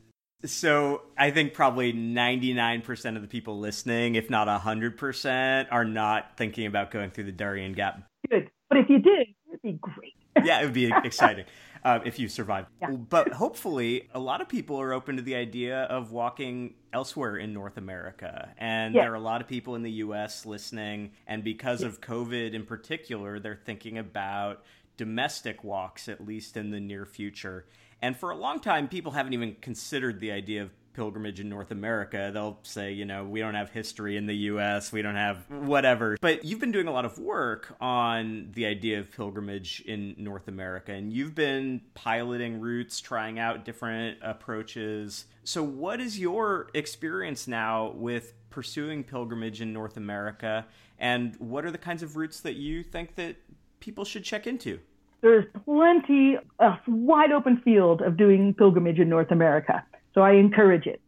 So 0.47 1.03
I 1.19 1.31
think 1.31 1.53
probably 1.53 1.93
99% 1.93 3.17
of 3.17 3.23
the 3.23 3.29
people 3.29 3.59
listening, 3.59 4.15
if 4.15 4.31
not 4.31 4.49
100%, 4.49 5.67
are 5.71 5.85
not 5.85 6.39
thinking 6.39 6.67
about 6.67 6.91
going 6.91 7.11
through 7.11 7.25
the 7.25 7.33
Darien 7.33 7.75
Gap. 7.75 8.03
Good. 8.31 8.51
But 8.71 8.79
if 8.79 8.89
you 8.89 8.99
did, 8.99 9.29
it'd 9.49 9.63
be 9.63 9.73
great. 9.73 10.15
yeah, 10.43 10.61
it 10.63 10.65
would 10.65 10.73
be 10.73 10.91
exciting 11.05 11.45
uh, 11.85 12.01
if 12.05 12.19
you 12.19 12.29
survive. 12.29 12.67
Yeah. 12.81 12.91
But 12.91 13.33
hopefully, 13.33 14.09
a 14.15 14.19
lot 14.19 14.41
of 14.41 14.49
people 14.49 14.81
are 14.81 14.93
open 14.93 15.17
to 15.17 15.23
the 15.23 15.35
idea 15.35 15.83
of 15.83 16.13
walking 16.13 16.75
elsewhere 16.93 17.37
in 17.37 17.53
North 17.53 17.77
America. 17.77 18.51
And 18.57 18.95
yeah. 18.95 19.03
there 19.03 19.13
are 19.13 19.17
a 19.17 19.21
lot 19.21 19.41
of 19.41 19.49
people 19.49 19.75
in 19.75 19.83
the 19.83 19.91
US 19.93 20.47
listening. 20.47 21.13
And 21.27 21.45
because 21.45 21.83
yeah. 21.83 21.89
of 21.89 22.01
COVID 22.01 22.55
in 22.55 22.65
particular, 22.65 23.39
they're 23.39 23.61
thinking 23.65 23.99
about 23.99 24.65
domestic 24.97 25.63
walks, 25.65 26.09
at 26.09 26.25
least 26.27 26.57
in 26.57 26.71
the 26.71 26.81
near 26.81 27.05
future. 27.05 27.67
And 28.01 28.17
for 28.17 28.31
a 28.31 28.37
long 28.37 28.61
time, 28.61 28.89
people 28.89 29.13
haven't 29.13 29.33
even 29.35 29.57
considered 29.61 30.21
the 30.21 30.31
idea 30.31 30.63
of 30.63 30.71
pilgrimage 30.95 31.41
in 31.41 31.49
North 31.49 31.71
America. 31.71 32.31
They'll 32.33 32.59
say, 32.63 32.93
you 32.93 33.05
know, 33.05 33.25
we 33.25 33.41
don't 33.41 33.55
have 33.55 33.71
history 33.71 34.17
in 34.17 34.27
the 34.27 34.35
US, 34.35 34.93
we 34.93 35.03
don't 35.03 35.17
have 35.17 35.45
whatever. 35.51 36.17
But 36.21 36.45
you've 36.45 36.61
been 36.61 36.73
doing 36.73 36.87
a 36.87 36.93
lot 36.93 37.05
of 37.05 37.19
work 37.19 37.77
on 37.81 38.51
the 38.53 38.67
idea 38.67 39.01
of 39.01 39.11
pilgrimage 39.11 39.83
in 39.87 40.15
North 40.17 40.49
America, 40.49 40.93
and 40.93 41.13
you've 41.13 41.35
been 41.35 41.83
piloting 41.95 42.61
routes, 42.61 43.01
trying 43.01 43.39
out 43.39 43.65
different 43.65 44.19
approaches. 44.23 45.27
So, 45.43 45.63
what 45.63 46.01
is 46.01 46.19
your 46.19 46.69
experience 46.73 47.47
now 47.47 47.93
with 47.95 48.33
pursuing 48.51 49.05
pilgrimage 49.05 49.61
in 49.61 49.73
North 49.73 49.97
America, 49.97 50.67
and 50.99 51.35
what 51.39 51.65
are 51.65 51.71
the 51.71 51.79
kinds 51.79 52.03
of 52.03 52.17
routes 52.17 52.41
that 52.41 52.55
you 52.55 52.83
think 52.83 53.17
that 53.17 53.37
people 53.81 54.05
should 54.05 54.25
check 54.25 54.47
into? 54.47 54.79
There's 55.21 55.47
plenty 55.65 56.37
of 56.59 56.75
wide 56.87 57.33
open 57.33 57.57
field 57.65 58.03
of 58.03 58.19
doing 58.19 58.53
pilgrimage 58.53 59.01
in 59.01 59.09
North 59.09 59.31
America. 59.31 59.83
So 60.15 60.23
I 60.23 60.33
encourage 60.33 60.87
it. 60.87 61.01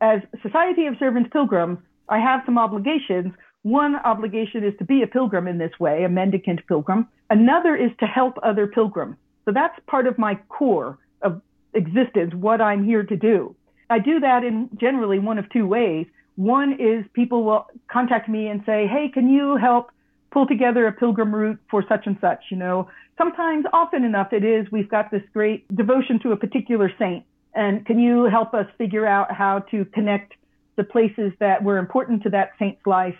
As 0.00 0.20
Society 0.42 0.86
of 0.86 0.94
Servants 0.98 1.30
Pilgrims, 1.32 1.78
I 2.08 2.18
have 2.18 2.42
some 2.46 2.58
obligations. 2.58 3.32
One 3.62 3.96
obligation 3.96 4.64
is 4.64 4.74
to 4.78 4.84
be 4.84 5.02
a 5.02 5.06
pilgrim 5.06 5.46
in 5.46 5.58
this 5.58 5.72
way, 5.78 6.04
a 6.04 6.08
mendicant 6.08 6.60
pilgrim. 6.66 7.08
Another 7.28 7.76
is 7.76 7.90
to 8.00 8.06
help 8.06 8.38
other 8.42 8.66
pilgrims. 8.66 9.16
So 9.44 9.52
that's 9.52 9.78
part 9.86 10.06
of 10.06 10.18
my 10.18 10.38
core 10.48 10.98
of 11.22 11.40
existence, 11.74 12.34
what 12.34 12.60
I'm 12.60 12.84
here 12.84 13.02
to 13.02 13.16
do. 13.16 13.54
I 13.88 13.98
do 13.98 14.20
that 14.20 14.44
in 14.44 14.68
generally 14.80 15.18
one 15.18 15.38
of 15.38 15.50
two 15.50 15.66
ways. 15.66 16.06
One 16.36 16.72
is 16.80 17.04
people 17.12 17.44
will 17.44 17.66
contact 17.90 18.28
me 18.28 18.48
and 18.48 18.62
say, 18.64 18.86
Hey, 18.86 19.10
can 19.12 19.28
you 19.28 19.56
help 19.56 19.90
pull 20.32 20.46
together 20.46 20.86
a 20.86 20.92
pilgrim 20.92 21.34
route 21.34 21.58
for 21.70 21.84
such 21.88 22.06
and 22.06 22.16
such? 22.20 22.44
You 22.50 22.56
know, 22.56 22.88
sometimes 23.18 23.64
often 23.72 24.04
enough 24.04 24.32
it 24.32 24.44
is 24.44 24.66
we've 24.70 24.88
got 24.88 25.10
this 25.10 25.22
great 25.32 25.66
devotion 25.74 26.20
to 26.22 26.32
a 26.32 26.36
particular 26.36 26.90
saint 26.98 27.24
and 27.54 27.84
can 27.84 27.98
you 27.98 28.24
help 28.24 28.54
us 28.54 28.66
figure 28.78 29.06
out 29.06 29.32
how 29.32 29.60
to 29.70 29.84
connect 29.86 30.34
the 30.76 30.84
places 30.84 31.32
that 31.40 31.62
were 31.62 31.78
important 31.78 32.22
to 32.22 32.30
that 32.30 32.52
saint's 32.58 32.86
life 32.86 33.16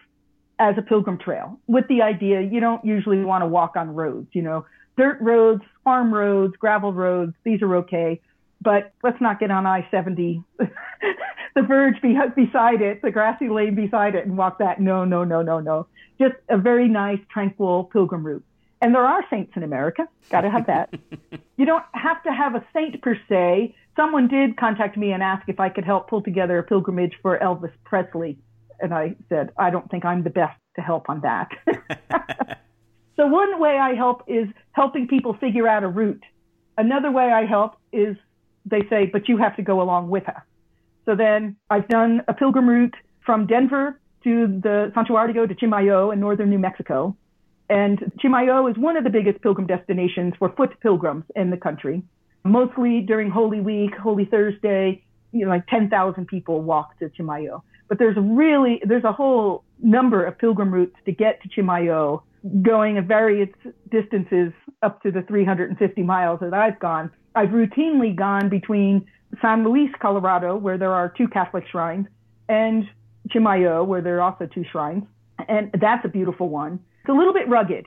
as 0.59 0.75
a 0.79 0.83
pilgrim 0.83 1.19
trail 1.19 1.59
with 1.67 1.89
the 1.89 2.03
idea 2.03 2.41
you 2.41 2.61
don't 2.61 2.85
usually 2.85 3.25
want 3.25 3.43
to 3.43 3.47
walk 3.47 3.77
on 3.77 3.95
roads, 3.95 4.29
you 4.33 4.43
know, 4.43 4.65
dirt 4.97 5.19
roads, 5.21 5.63
farm 5.83 6.13
roads, 6.13 6.55
gravel 6.57 6.93
roads, 6.93 7.35
these 7.45 7.63
are 7.63 7.77
okay. 7.77 8.21
But 8.63 8.93
let's 9.03 9.21
not 9.21 9.41
get 9.41 9.51
on 9.51 9.67
I 9.67 9.89
70, 9.91 10.45
the 10.59 11.63
verge 11.63 12.01
be- 12.03 12.19
beside 12.37 12.83
it, 12.83 13.01
the 13.01 13.11
grassy 13.11 13.49
lane 13.49 13.75
beside 13.75 14.15
it, 14.15 14.27
and 14.27 14.37
walk 14.37 14.59
that. 14.59 14.81
No, 14.81 15.07
no, 15.07 15.25
no, 15.25 15.41
no, 15.41 15.61
no. 15.61 15.87
Just 16.21 16.35
a 16.51 16.59
very 16.59 16.87
nice, 16.87 17.21
tranquil 17.33 17.85
pilgrim 17.85 18.23
route. 18.23 18.45
And 18.83 18.95
there 18.95 19.05
are 19.05 19.25
saints 19.31 19.53
in 19.57 19.63
America. 19.63 20.07
Got 20.31 20.43
to 20.43 20.51
have 20.51 20.67
that. 20.67 20.93
you 21.57 21.65
don't 21.65 21.85
have 21.93 22.23
to 22.25 22.33
have 22.33 22.55
a 22.55 22.65
saint 22.75 23.01
per 23.03 23.19
se. 23.29 23.75
Someone 23.97 24.29
did 24.29 24.57
contact 24.57 24.97
me 24.97 25.13
and 25.13 25.23
ask 25.23 25.49
if 25.49 25.61
I 25.61 25.69
could 25.69 25.85
help 25.85 26.09
pull 26.09 26.23
together 26.23 26.59
a 26.59 26.63
pilgrimage 26.63 27.15
for 27.23 27.39
Elvis 27.39 27.73
Presley. 27.85 28.39
And 28.81 28.95
I 28.95 29.17
said, 29.29 29.51
I 29.59 29.71
don't 29.71 29.91
think 29.91 30.05
I'm 30.05 30.23
the 30.23 30.31
best 30.31 30.59
to 30.77 30.83
help 30.83 31.11
on 31.11 31.21
that. 31.21 31.51
so 33.17 33.27
one 33.27 33.61
way 33.61 33.79
I 33.79 33.95
help 33.95 34.23
is 34.27 34.49
helping 34.73 35.07
people 35.07 35.35
figure 35.35 35.69
out 35.69 35.83
a 35.83 35.89
route. 35.89 36.23
Another 36.79 37.11
way 37.11 37.31
I 37.31 37.45
help 37.45 37.77
is 37.93 38.17
they 38.65 38.83
say, 38.89 39.07
but 39.07 39.29
you 39.29 39.37
have 39.37 39.57
to 39.57 39.63
go 39.63 39.83
along 39.83 40.09
with 40.09 40.29
us. 40.29 40.43
So 41.05 41.15
then 41.15 41.57
I've 41.69 41.89
done 41.89 42.23
a 42.29 42.35
pilgrim 42.35 42.69
route 42.69 42.95
from 43.25 43.47
Denver 43.47 43.99
to 44.25 44.47
the 44.47 44.93
Santuario 44.95 45.49
de 45.49 45.55
Chimayo 45.55 46.13
in 46.13 46.21
northern 46.21 46.51
New 46.51 46.59
Mexico. 46.59 47.17
And 47.69 47.99
Chimayo 48.23 48.71
is 48.71 48.77
one 48.77 48.97
of 48.97 49.05
the 49.05 49.11
biggest 49.11 49.41
pilgrim 49.43 49.67
destinations 49.67 50.35
for 50.39 50.51
foot 50.51 50.79
pilgrims 50.81 51.25
in 51.37 51.51
the 51.51 51.57
country. 51.57 52.03
Mostly 52.45 53.01
during 53.01 53.31
Holy 53.31 53.61
Week, 53.61 53.95
Holy 53.95 54.25
Thursday, 54.25 55.05
you 55.33 55.45
know, 55.45 55.51
like 55.51 55.67
10,000 55.69 56.27
people 56.27 56.63
walk 56.63 56.99
to 56.99 57.09
Chimayo. 57.09 57.63
But 57.89 57.99
there's 57.99 58.17
really, 58.19 58.81
there's 58.85 59.05
a 59.05 59.13
whole 59.13 59.65
number 59.83 60.25
of 60.25 60.39
pilgrim 60.39 60.73
routes 60.73 60.97
to 61.05 61.13
get 61.13 61.43
to 61.43 61.49
Chimayo 61.49 62.23
going 62.63 62.99
at 62.99 63.05
various 63.05 63.51
distances 63.91 64.53
up 64.83 65.03
to 65.03 65.11
the 65.11 65.23
350 65.23 66.03
miles 66.03 66.41
that 66.41 66.55
I've 66.55 66.79
gone. 66.79 67.11
I've 67.35 67.51
routinely 67.51 68.15
gone 68.15 68.49
between 68.49 69.07
San 69.41 69.65
Luis, 69.65 69.91
Colorado, 70.01 70.57
where 70.57 70.79
there 70.79 70.93
are 70.93 71.13
two 71.17 71.29
Catholic 71.29 71.65
shrines, 71.71 72.07
and 72.49 72.89
Chimayo, 73.29 73.87
where 73.87 74.01
there 74.01 74.17
are 74.21 74.33
also 74.33 74.47
two 74.47 74.65
shrines. 74.71 75.05
And 75.49 75.71
that's 75.81 76.05
a 76.05 76.09
beautiful 76.09 76.49
one. 76.49 76.81
It's 77.03 77.11
a 77.11 77.13
little 77.13 77.33
bit 77.33 77.49
rugged, 77.49 77.87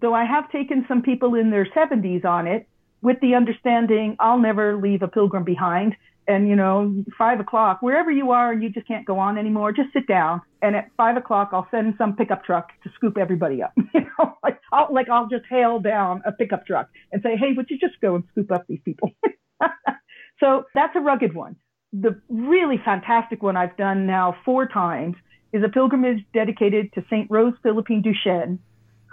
though 0.00 0.14
I 0.14 0.24
have 0.24 0.50
taken 0.50 0.84
some 0.88 1.02
people 1.02 1.34
in 1.34 1.50
their 1.50 1.66
70s 1.66 2.24
on 2.24 2.46
it 2.46 2.68
with 3.02 3.20
the 3.20 3.34
understanding 3.34 4.16
I'll 4.18 4.38
never 4.38 4.76
leave 4.76 5.02
a 5.02 5.08
pilgrim 5.08 5.44
behind. 5.44 5.96
And, 6.28 6.48
you 6.48 6.56
know, 6.56 7.04
five 7.16 7.38
o'clock, 7.38 7.82
wherever 7.82 8.10
you 8.10 8.32
are 8.32 8.50
and 8.50 8.60
you 8.60 8.68
just 8.68 8.88
can't 8.88 9.06
go 9.06 9.18
on 9.20 9.38
anymore, 9.38 9.72
just 9.72 9.92
sit 9.92 10.08
down. 10.08 10.42
And 10.60 10.74
at 10.74 10.90
five 10.96 11.16
o'clock, 11.16 11.50
I'll 11.52 11.68
send 11.70 11.94
some 11.98 12.16
pickup 12.16 12.44
truck 12.44 12.70
to 12.82 12.90
scoop 12.96 13.16
everybody 13.16 13.62
up. 13.62 13.72
you 13.94 14.00
know, 14.00 14.36
like 14.42 14.58
I'll, 14.72 14.92
like 14.92 15.08
I'll 15.08 15.28
just 15.28 15.44
hail 15.48 15.78
down 15.78 16.22
a 16.26 16.32
pickup 16.32 16.66
truck 16.66 16.88
and 17.12 17.22
say, 17.22 17.36
Hey, 17.36 17.52
would 17.56 17.70
you 17.70 17.78
just 17.78 18.00
go 18.00 18.16
and 18.16 18.24
scoop 18.32 18.50
up 18.50 18.66
these 18.68 18.80
people? 18.84 19.12
so 20.40 20.64
that's 20.74 20.96
a 20.96 21.00
rugged 21.00 21.32
one. 21.32 21.54
The 21.92 22.20
really 22.28 22.80
fantastic 22.84 23.40
one 23.42 23.56
I've 23.56 23.76
done 23.76 24.06
now 24.06 24.36
four 24.44 24.66
times 24.66 25.14
is 25.52 25.62
a 25.64 25.68
pilgrimage 25.68 26.24
dedicated 26.34 26.92
to 26.94 27.04
St. 27.08 27.30
Rose 27.30 27.54
Philippine 27.62 28.02
Duchesne, 28.02 28.58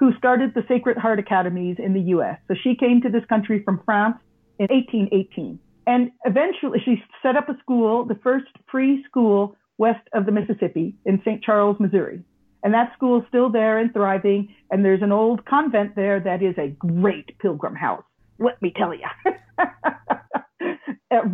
who 0.04 0.12
started 0.18 0.54
the 0.54 0.66
Sacred 0.68 0.98
Heart 0.98 1.20
Academies 1.20 1.78
in 1.80 1.94
the 1.94 2.02
U.S. 2.12 2.38
So 2.50 2.56
she 2.62 2.76
came 2.76 3.00
to 3.04 3.10
this 3.10 3.24
country 3.30 3.64
from 3.64 3.82
France 3.86 4.18
in 4.60 4.68
1818. 4.70 5.58
And 5.88 6.12
eventually 6.26 6.80
she 6.84 7.02
set 7.22 7.38
up 7.38 7.48
a 7.48 7.58
school, 7.60 8.04
the 8.04 8.20
first 8.22 8.52
free 8.70 9.02
school 9.08 9.56
west 9.78 10.06
of 10.14 10.26
the 10.26 10.34
Mississippi 10.34 10.94
in 11.06 11.22
St. 11.22 11.42
Charles, 11.42 11.78
Missouri. 11.80 12.22
And 12.66 12.74
that 12.74 12.92
school 12.98 13.22
is 13.22 13.26
still 13.30 13.50
there 13.50 13.78
and 13.78 13.94
thriving. 13.94 14.54
And 14.70 14.84
there's 14.84 15.02
an 15.02 15.14
old 15.14 15.46
convent 15.46 15.96
there 15.96 16.20
that 16.20 16.44
is 16.44 16.56
a 16.58 16.68
great 16.68 17.40
pilgrim 17.40 17.76
house. 17.76 18.04
Let 18.40 18.62
me 18.62 18.74
tell 18.76 18.94
you. 18.94 19.06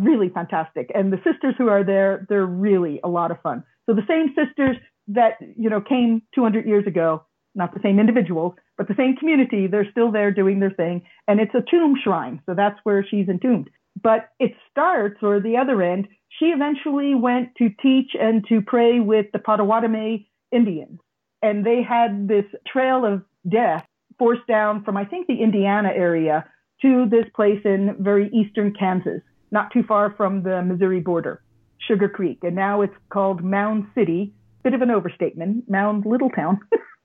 really 0.00 0.28
fantastic. 0.28 0.92
And 0.94 1.12
the 1.12 1.18
sisters 1.28 1.56
who 1.58 1.66
are 1.66 1.82
there, 1.82 2.24
they're 2.28 2.46
really 2.46 3.00
a 3.02 3.08
lot 3.08 3.32
of 3.32 3.40
fun. 3.40 3.64
So 3.86 3.96
the 3.96 4.06
same 4.06 4.28
sisters 4.28 4.76
that, 5.08 5.38
you 5.56 5.70
know, 5.70 5.80
came 5.80 6.22
200 6.36 6.66
years 6.66 6.86
ago, 6.86 7.24
not 7.54 7.74
the 7.74 7.80
same 7.82 7.98
individuals, 7.98 8.54
but 8.76 8.88
the 8.88 8.94
same 8.96 9.16
community, 9.16 9.66
they're 9.66 9.90
still 9.90 10.10
there 10.10 10.30
doing 10.30 10.60
their 10.60 10.70
thing. 10.70 11.02
And 11.28 11.40
it's 11.40 11.54
a 11.54 11.64
tomb 11.70 11.96
shrine. 12.02 12.40
So 12.46 12.54
that's 12.54 12.78
where 12.84 13.04
she's 13.08 13.28
entombed. 13.28 13.70
But 14.00 14.28
it 14.38 14.52
starts, 14.70 15.18
or 15.22 15.40
the 15.40 15.56
other 15.56 15.82
end, 15.82 16.08
she 16.38 16.46
eventually 16.46 17.14
went 17.14 17.54
to 17.56 17.70
teach 17.82 18.12
and 18.18 18.46
to 18.48 18.62
pray 18.62 19.00
with 19.00 19.26
the 19.32 19.38
Potawatomi 19.38 20.30
Indians. 20.52 21.00
And 21.42 21.64
they 21.64 21.82
had 21.82 22.28
this 22.28 22.44
trail 22.66 23.04
of 23.04 23.22
death 23.48 23.84
forced 24.18 24.46
down 24.46 24.84
from, 24.84 24.96
I 24.96 25.04
think, 25.04 25.26
the 25.26 25.42
Indiana 25.42 25.90
area 25.94 26.44
to 26.82 27.06
this 27.10 27.26
place 27.34 27.60
in 27.64 27.96
very 27.98 28.30
eastern 28.32 28.72
Kansas, 28.72 29.22
not 29.50 29.72
too 29.72 29.82
far 29.82 30.14
from 30.16 30.42
the 30.42 30.62
Missouri 30.62 31.00
border, 31.00 31.42
Sugar 31.78 32.08
Creek. 32.08 32.38
And 32.42 32.54
now 32.54 32.82
it's 32.82 32.94
called 33.10 33.42
Mound 33.42 33.86
City 33.94 34.32
bit 34.62 34.74
of 34.74 34.82
an 34.82 34.90
overstatement, 34.90 35.68
Mound 35.68 36.04
Little 36.06 36.30
Town. 36.30 36.60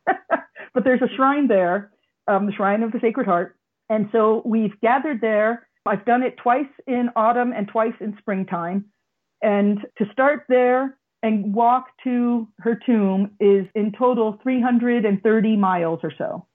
but 0.76 0.84
there's 0.84 1.01
a 1.01 1.15
shrine 1.15 1.47
there, 1.47 1.91
um, 2.28 2.45
the 2.45 2.51
Shrine 2.51 2.84
of 2.84 2.91
the 2.91 2.99
Sacred 2.99 3.26
Heart. 3.26 3.55
And 3.89 4.09
so 4.11 4.43
we've 4.45 4.80
gathered 4.82 5.21
there. 5.21 5.67
I've 5.86 6.05
done 6.05 6.21
it 6.21 6.38
twice 6.38 6.65
in 6.86 7.09
autumn 7.15 7.53
and 7.55 7.67
twice 7.67 7.93
in 8.01 8.15
springtime. 8.19 8.86
And 9.41 9.80
to 9.97 10.05
start 10.11 10.43
there 10.49 10.97
and 11.23 11.53
walk 11.53 11.88
to 12.03 12.47
her 12.59 12.78
tomb 12.86 13.32
is 13.39 13.65
in 13.73 13.93
total 13.97 14.39
330 14.43 15.57
miles 15.57 15.99
or 16.03 16.11
so. 16.17 16.45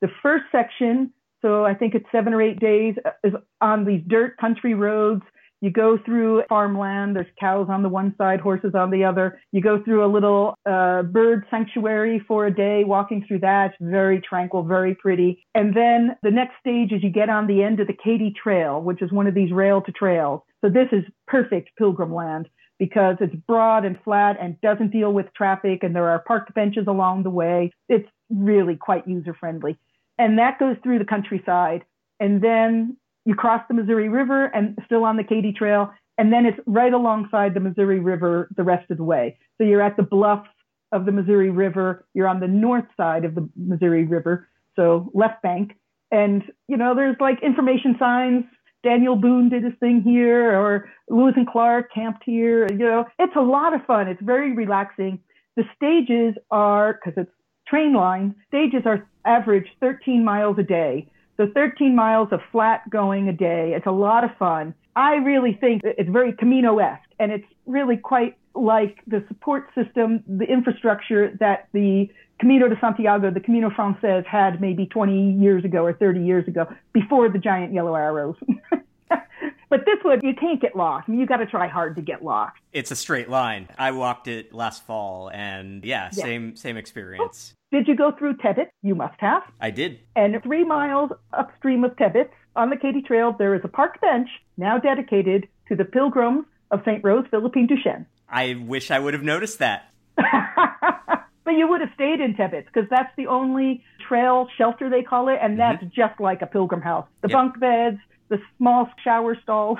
The 0.00 0.08
first 0.22 0.44
section, 0.50 1.12
so 1.42 1.64
I 1.64 1.74
think 1.74 1.94
it's 1.94 2.06
seven 2.10 2.34
or 2.34 2.42
eight 2.42 2.58
days, 2.58 2.96
is 3.22 3.34
on 3.60 3.84
these 3.84 4.02
dirt 4.08 4.36
country 4.38 4.74
roads 4.74 5.22
you 5.60 5.70
go 5.70 5.98
through 6.04 6.42
farmland. 6.48 7.16
There's 7.16 7.26
cows 7.38 7.68
on 7.70 7.82
the 7.82 7.88
one 7.88 8.14
side, 8.16 8.40
horses 8.40 8.74
on 8.74 8.90
the 8.90 9.04
other. 9.04 9.40
You 9.52 9.60
go 9.60 9.82
through 9.82 10.04
a 10.04 10.10
little 10.12 10.54
uh, 10.66 11.02
bird 11.02 11.44
sanctuary 11.50 12.22
for 12.26 12.46
a 12.46 12.54
day, 12.54 12.84
walking 12.84 13.24
through 13.26 13.40
that. 13.40 13.74
Very 13.80 14.20
tranquil, 14.20 14.62
very 14.62 14.94
pretty. 14.94 15.44
And 15.54 15.76
then 15.76 16.16
the 16.22 16.30
next 16.30 16.54
stage 16.60 16.92
is 16.92 17.02
you 17.02 17.10
get 17.10 17.28
on 17.28 17.46
the 17.46 17.62
end 17.62 17.80
of 17.80 17.86
the 17.86 17.92
Katy 17.92 18.34
Trail, 18.42 18.80
which 18.80 19.02
is 19.02 19.12
one 19.12 19.26
of 19.26 19.34
these 19.34 19.52
rail 19.52 19.82
to 19.82 19.92
trails. 19.92 20.40
So 20.62 20.70
this 20.70 20.88
is 20.92 21.04
perfect 21.26 21.70
pilgrim 21.78 22.14
land 22.14 22.48
because 22.78 23.16
it's 23.20 23.34
broad 23.46 23.84
and 23.84 23.98
flat 24.02 24.36
and 24.40 24.60
doesn't 24.62 24.90
deal 24.90 25.12
with 25.12 25.26
traffic 25.36 25.82
and 25.82 25.94
there 25.94 26.08
are 26.08 26.18
park 26.20 26.52
benches 26.54 26.86
along 26.88 27.22
the 27.22 27.30
way. 27.30 27.70
It's 27.88 28.08
really 28.30 28.76
quite 28.76 29.06
user 29.06 29.34
friendly. 29.38 29.78
And 30.18 30.38
that 30.38 30.58
goes 30.58 30.76
through 30.82 30.98
the 30.98 31.04
countryside. 31.04 31.84
And 32.18 32.42
then 32.42 32.96
you 33.24 33.34
cross 33.34 33.62
the 33.68 33.74
Missouri 33.74 34.08
River 34.08 34.46
and 34.46 34.78
still 34.86 35.04
on 35.04 35.16
the 35.16 35.24
Katy 35.24 35.52
Trail, 35.52 35.92
and 36.18 36.32
then 36.32 36.46
it's 36.46 36.58
right 36.66 36.92
alongside 36.92 37.54
the 37.54 37.60
Missouri 37.60 38.00
River 38.00 38.48
the 38.56 38.64
rest 38.64 38.90
of 38.90 38.96
the 38.96 39.04
way. 39.04 39.38
So 39.58 39.64
you're 39.64 39.82
at 39.82 39.96
the 39.96 40.02
bluffs 40.02 40.48
of 40.92 41.04
the 41.06 41.12
Missouri 41.12 41.50
River. 41.50 42.06
You're 42.14 42.28
on 42.28 42.40
the 42.40 42.48
north 42.48 42.86
side 42.96 43.24
of 43.24 43.34
the 43.34 43.48
Missouri 43.56 44.04
River, 44.04 44.48
so 44.76 45.10
left 45.14 45.42
bank, 45.42 45.72
And, 46.10 46.42
you 46.68 46.76
know, 46.76 46.94
there's 46.94 47.16
like 47.20 47.42
information 47.42 47.96
signs. 47.98 48.44
Daniel 48.82 49.16
Boone 49.16 49.48
did 49.50 49.62
his 49.62 49.74
thing 49.78 50.02
here, 50.02 50.58
or 50.58 50.88
Lewis 51.08 51.34
and 51.36 51.46
Clark 51.46 51.92
camped 51.94 52.22
here. 52.24 52.66
You 52.70 52.78
know, 52.78 53.04
it's 53.18 53.36
a 53.36 53.42
lot 53.42 53.74
of 53.74 53.84
fun. 53.84 54.08
It's 54.08 54.22
very 54.22 54.52
relaxing. 54.54 55.20
The 55.56 55.64
stages 55.76 56.34
are, 56.50 56.94
because 56.94 57.22
it's 57.22 57.30
train 57.68 57.92
line, 57.92 58.34
stages 58.48 58.82
are 58.86 59.06
average 59.26 59.66
13 59.80 60.24
miles 60.24 60.56
a 60.58 60.62
day. 60.62 61.08
So 61.40 61.46
13 61.54 61.96
miles 61.96 62.28
of 62.32 62.40
flat 62.52 62.82
going 62.90 63.26
a 63.26 63.32
day. 63.32 63.72
It's 63.74 63.86
a 63.86 63.90
lot 63.90 64.24
of 64.24 64.30
fun. 64.38 64.74
I 64.94 65.14
really 65.14 65.56
think 65.58 65.80
it's 65.82 66.10
very 66.10 66.34
Camino-esque 66.34 67.08
and 67.18 67.32
it's 67.32 67.46
really 67.64 67.96
quite 67.96 68.36
like 68.54 68.98
the 69.06 69.24
support 69.26 69.68
system, 69.74 70.22
the 70.28 70.44
infrastructure 70.44 71.34
that 71.40 71.68
the 71.72 72.10
Camino 72.40 72.68
de 72.68 72.78
Santiago, 72.78 73.30
the 73.30 73.40
Camino 73.40 73.70
Frances 73.74 74.26
had 74.30 74.60
maybe 74.60 74.84
20 74.84 75.32
years 75.40 75.64
ago 75.64 75.78
or 75.78 75.94
30 75.94 76.22
years 76.22 76.46
ago 76.46 76.66
before 76.92 77.30
the 77.30 77.38
giant 77.38 77.72
yellow 77.72 77.94
arrows. 77.94 78.36
but 79.68 79.84
this 79.84 79.98
one, 80.02 80.20
you 80.22 80.34
can't 80.34 80.60
get 80.60 80.76
lost. 80.76 81.04
I 81.08 81.10
mean, 81.10 81.20
you 81.20 81.26
got 81.26 81.38
to 81.38 81.46
try 81.46 81.68
hard 81.68 81.96
to 81.96 82.02
get 82.02 82.22
lost. 82.22 82.56
It's 82.72 82.90
a 82.90 82.96
straight 82.96 83.28
line. 83.28 83.68
I 83.78 83.90
walked 83.92 84.28
it 84.28 84.52
last 84.54 84.84
fall 84.84 85.30
and 85.32 85.84
yeah, 85.84 86.10
yeah. 86.12 86.24
same, 86.24 86.56
same 86.56 86.76
experience. 86.76 87.54
Did 87.72 87.86
you 87.86 87.96
go 87.96 88.12
through 88.12 88.36
Tebbetts? 88.38 88.70
You 88.82 88.94
must 88.94 89.20
have. 89.20 89.42
I 89.60 89.70
did. 89.70 90.00
And 90.16 90.42
three 90.42 90.64
miles 90.64 91.10
upstream 91.32 91.84
of 91.84 91.96
Tebbetts 91.96 92.32
on 92.56 92.70
the 92.70 92.76
Katy 92.76 93.02
Trail, 93.02 93.34
there 93.38 93.54
is 93.54 93.60
a 93.64 93.68
park 93.68 94.00
bench 94.00 94.28
now 94.56 94.78
dedicated 94.78 95.48
to 95.68 95.76
the 95.76 95.84
pilgrims 95.84 96.46
of 96.70 96.80
St. 96.84 97.02
Rose 97.04 97.24
Philippine 97.30 97.66
Duchesne. 97.66 98.06
I 98.28 98.54
wish 98.66 98.90
I 98.90 98.98
would 98.98 99.14
have 99.14 99.22
noticed 99.22 99.58
that. 99.58 99.92
but 100.16 101.52
you 101.52 101.68
would 101.68 101.80
have 101.80 101.90
stayed 101.94 102.20
in 102.20 102.34
Tebbetts 102.34 102.66
because 102.66 102.88
that's 102.90 103.14
the 103.16 103.26
only 103.26 103.84
trail 104.08 104.48
shelter 104.56 104.90
they 104.90 105.02
call 105.02 105.28
it, 105.28 105.38
and 105.40 105.58
that's 105.58 105.82
mm-hmm. 105.82 105.94
just 105.94 106.20
like 106.20 106.42
a 106.42 106.46
pilgrim 106.46 106.80
house. 106.80 107.06
The 107.22 107.28
yep. 107.28 107.34
bunk 107.34 107.60
beds, 107.60 107.98
the 108.30 108.40
small 108.56 108.88
shower 109.04 109.36
stalls. 109.42 109.78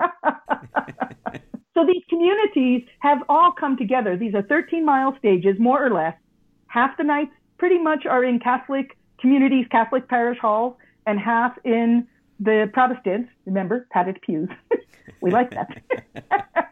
so 1.74 1.86
these 1.86 2.02
communities 2.08 2.84
have 3.00 3.18
all 3.28 3.52
come 3.52 3.76
together. 3.76 4.16
These 4.16 4.34
are 4.34 4.42
13 4.42 4.84
mile 4.84 5.14
stages, 5.18 5.56
more 5.58 5.84
or 5.84 5.90
less. 5.90 6.14
Half 6.68 6.96
the 6.96 7.04
nights 7.04 7.32
pretty 7.58 7.78
much 7.78 8.06
are 8.06 8.24
in 8.24 8.38
Catholic 8.38 8.96
communities, 9.20 9.66
Catholic 9.70 10.08
parish 10.08 10.38
halls, 10.38 10.76
and 11.06 11.18
half 11.18 11.56
in 11.64 12.06
the 12.40 12.70
Protestants. 12.72 13.30
Remember, 13.44 13.86
padded 13.90 14.20
pews. 14.22 14.48
we 15.20 15.30
like 15.30 15.50
that. 15.50 15.68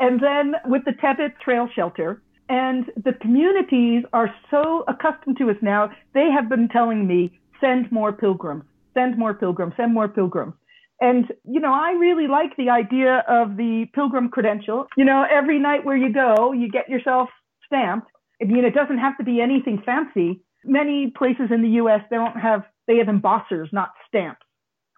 and 0.00 0.20
then 0.20 0.56
with 0.66 0.84
the 0.84 0.92
Tebbetts 0.92 1.38
Trail 1.40 1.68
Shelter, 1.74 2.20
and 2.48 2.90
the 3.02 3.12
communities 3.12 4.04
are 4.12 4.32
so 4.50 4.84
accustomed 4.88 5.36
to 5.38 5.50
us 5.50 5.56
now, 5.62 5.90
they 6.14 6.30
have 6.30 6.48
been 6.48 6.68
telling 6.68 7.06
me, 7.06 7.38
send 7.60 7.90
more 7.90 8.12
pilgrims, 8.12 8.64
send 8.96 9.18
more 9.18 9.34
pilgrims, 9.34 9.74
send 9.76 9.92
more 9.92 10.08
pilgrims. 10.08 10.54
And, 11.00 11.26
you 11.44 11.60
know, 11.60 11.72
I 11.72 11.92
really 11.92 12.26
like 12.26 12.56
the 12.56 12.70
idea 12.70 13.22
of 13.28 13.56
the 13.56 13.86
pilgrim 13.94 14.30
credential. 14.30 14.86
You 14.96 15.04
know, 15.04 15.26
every 15.30 15.58
night 15.58 15.84
where 15.84 15.96
you 15.96 16.12
go, 16.12 16.52
you 16.52 16.70
get 16.70 16.88
yourself 16.88 17.28
stamped. 17.66 18.08
I 18.40 18.46
mean, 18.46 18.64
it 18.64 18.74
doesn't 18.74 18.98
have 18.98 19.16
to 19.18 19.24
be 19.24 19.40
anything 19.40 19.82
fancy. 19.84 20.40
Many 20.64 21.12
places 21.16 21.50
in 21.50 21.62
the 21.62 21.68
U.S., 21.80 22.00
they 22.10 22.16
don't 22.16 22.38
have, 22.38 22.62
they 22.86 22.96
have 22.96 23.08
embossers, 23.08 23.72
not 23.72 23.90
stamps. 24.08 24.40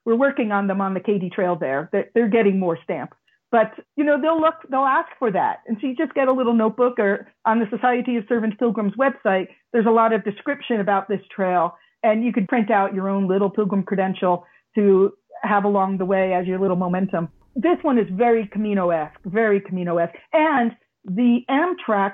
We're 0.05 0.16
working 0.16 0.53
on 0.53 0.68
them 0.68 0.80
on 0.80 0.94
the 0.94 1.01
Katy 1.01 1.30
Trail 1.30 1.57
there. 1.57 1.88
They're, 1.92 2.11
they're 2.14 2.28
getting 2.28 2.59
more 2.59 2.78
stamps. 2.84 3.16
But, 3.51 3.72
you 3.96 4.05
know, 4.05 4.20
they'll 4.20 4.40
look, 4.40 4.57
they'll 4.70 4.80
ask 4.80 5.09
for 5.18 5.32
that. 5.32 5.59
And 5.66 5.78
so 5.80 5.86
you 5.86 5.96
just 5.96 6.14
get 6.14 6.28
a 6.28 6.32
little 6.32 6.55
notebook 6.55 6.99
or 6.99 7.28
on 7.44 7.59
the 7.59 7.66
Society 7.70 8.16
of 8.16 8.24
Servant 8.28 8.59
Pilgrims 8.59 8.92
website, 8.99 9.49
there's 9.72 9.86
a 9.86 9.90
lot 9.90 10.12
of 10.12 10.24
description 10.24 10.80
about 10.80 11.09
this 11.09 11.20
trail. 11.34 11.74
And 12.03 12.24
you 12.24 12.32
could 12.32 12.49
print 12.49 12.70
out 12.70 12.94
your 12.94 13.09
own 13.09 13.26
little 13.28 13.51
pilgrim 13.51 13.82
credential 13.82 14.44
to 14.74 15.12
have 15.42 15.64
along 15.64 15.99
the 15.99 16.05
way 16.05 16.34
as 16.34 16.46
your 16.46 16.59
little 16.59 16.76
momentum. 16.76 17.28
This 17.57 17.78
one 17.82 17.99
is 17.99 18.07
very 18.12 18.46
Camino-esque, 18.46 19.20
very 19.24 19.61
Camino-esque. 19.61 20.14
And 20.32 20.72
the 21.05 21.40
Amtrak 21.51 22.12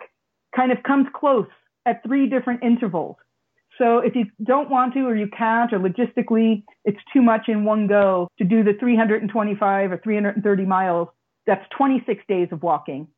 kind 0.56 0.72
of 0.72 0.82
comes 0.82 1.06
close 1.14 1.46
at 1.86 2.02
three 2.06 2.28
different 2.28 2.62
intervals. 2.62 3.16
So 3.76 3.98
if 3.98 4.14
you 4.14 4.26
don't 4.42 4.70
want 4.70 4.94
to, 4.94 5.00
or 5.00 5.16
you 5.16 5.28
can't, 5.36 5.72
or 5.72 5.80
logistically 5.80 6.62
it's 6.84 7.00
too 7.12 7.20
much 7.20 7.48
in 7.48 7.64
one 7.64 7.88
go 7.88 8.28
to 8.38 8.44
do 8.44 8.62
the 8.62 8.74
325 8.78 9.92
or 9.92 10.00
330 10.02 10.64
miles, 10.64 11.08
that's 11.46 11.64
26 11.76 12.22
days 12.28 12.48
of 12.52 12.62
walking. 12.62 13.08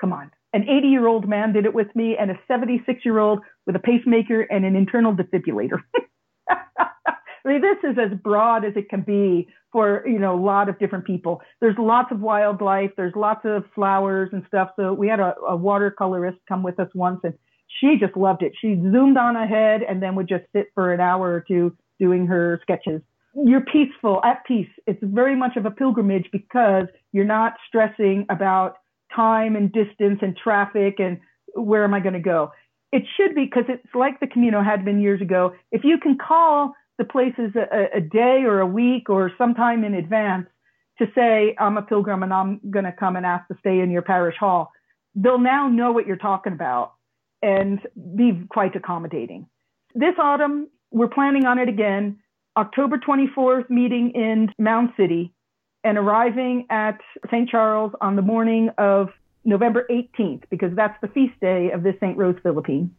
Come 0.00 0.12
on. 0.12 0.30
An 0.52 0.68
80 0.68 0.88
year 0.88 1.06
old 1.06 1.28
man 1.28 1.52
did 1.52 1.64
it 1.64 1.74
with 1.74 1.94
me 1.94 2.16
and 2.18 2.30
a 2.30 2.38
76 2.46 3.04
year 3.04 3.18
old 3.18 3.40
with 3.66 3.76
a 3.76 3.78
pacemaker 3.78 4.42
and 4.42 4.64
an 4.64 4.76
internal 4.76 5.14
defibrillator. 5.14 5.78
I 6.50 7.48
mean, 7.48 7.60
this 7.60 7.78
is 7.82 7.98
as 7.98 8.16
broad 8.18 8.64
as 8.64 8.74
it 8.76 8.88
can 8.88 9.02
be 9.02 9.48
for, 9.72 10.06
you 10.06 10.18
know, 10.18 10.34
a 10.34 10.40
lot 10.40 10.68
of 10.68 10.78
different 10.78 11.06
people. 11.06 11.40
There's 11.60 11.76
lots 11.78 12.12
of 12.12 12.20
wildlife. 12.20 12.90
There's 12.96 13.14
lots 13.16 13.40
of 13.44 13.64
flowers 13.74 14.28
and 14.32 14.44
stuff. 14.46 14.70
So 14.76 14.92
we 14.92 15.08
had 15.08 15.18
a, 15.18 15.34
a 15.48 15.58
watercolorist 15.58 16.38
come 16.46 16.62
with 16.62 16.78
us 16.78 16.88
once 16.94 17.20
and 17.24 17.34
she 17.80 17.96
just 17.98 18.16
loved 18.16 18.42
it. 18.42 18.52
She 18.60 18.74
zoomed 18.76 19.16
on 19.16 19.34
ahead 19.34 19.80
and 19.82 20.02
then 20.02 20.14
would 20.14 20.28
just 20.28 20.44
sit 20.54 20.66
for 20.74 20.92
an 20.92 21.00
hour 21.00 21.32
or 21.32 21.40
two 21.40 21.76
doing 21.98 22.26
her 22.26 22.60
sketches 22.62 23.00
you're 23.34 23.62
peaceful, 23.62 24.20
at 24.24 24.44
peace. 24.44 24.68
It's 24.86 25.02
very 25.02 25.34
much 25.34 25.56
of 25.56 25.64
a 25.64 25.70
pilgrimage 25.70 26.28
because 26.32 26.86
you're 27.12 27.24
not 27.24 27.54
stressing 27.66 28.26
about 28.28 28.76
time 29.14 29.56
and 29.56 29.72
distance 29.72 30.18
and 30.22 30.36
traffic 30.36 30.98
and 30.98 31.18
where 31.54 31.84
am 31.84 31.94
I 31.94 32.00
going 32.00 32.14
to 32.14 32.20
go. 32.20 32.52
It 32.92 33.04
should 33.16 33.34
be 33.34 33.44
because 33.44 33.64
it's 33.68 33.94
like 33.94 34.20
the 34.20 34.26
Camino 34.26 34.62
had 34.62 34.84
been 34.84 35.00
years 35.00 35.20
ago. 35.20 35.54
If 35.70 35.82
you 35.84 35.98
can 35.98 36.18
call 36.18 36.74
the 36.98 37.04
places 37.04 37.52
a, 37.56 37.96
a 37.96 38.00
day 38.00 38.42
or 38.44 38.60
a 38.60 38.66
week 38.66 39.08
or 39.08 39.32
sometime 39.38 39.84
in 39.84 39.94
advance 39.94 40.46
to 40.98 41.06
say, 41.14 41.56
I'm 41.58 41.78
a 41.78 41.82
pilgrim 41.82 42.22
and 42.22 42.32
I'm 42.32 42.60
going 42.70 42.84
to 42.84 42.92
come 42.92 43.16
and 43.16 43.24
ask 43.24 43.48
to 43.48 43.56
stay 43.60 43.80
in 43.80 43.90
your 43.90 44.02
parish 44.02 44.36
hall, 44.38 44.72
they'll 45.14 45.38
now 45.38 45.68
know 45.68 45.92
what 45.92 46.06
you're 46.06 46.16
talking 46.16 46.52
about 46.52 46.92
and 47.40 47.80
be 48.14 48.44
quite 48.50 48.76
accommodating. 48.76 49.46
This 49.94 50.14
autumn, 50.18 50.68
we're 50.90 51.08
planning 51.08 51.46
on 51.46 51.58
it 51.58 51.68
again. 51.68 52.18
October 52.56 52.98
24th 52.98 53.70
meeting 53.70 54.10
in 54.14 54.50
Mound 54.58 54.90
City 54.96 55.32
and 55.84 55.98
arriving 55.98 56.66
at 56.70 57.00
St. 57.26 57.48
Charles 57.48 57.92
on 58.00 58.16
the 58.16 58.22
morning 58.22 58.70
of 58.78 59.10
November 59.44 59.86
18th, 59.90 60.44
because 60.50 60.74
that's 60.76 60.98
the 61.00 61.08
feast 61.08 61.38
day 61.40 61.70
of 61.70 61.82
the 61.82 61.94
St. 62.00 62.16
Rose 62.16 62.36
Philippine. 62.42 62.94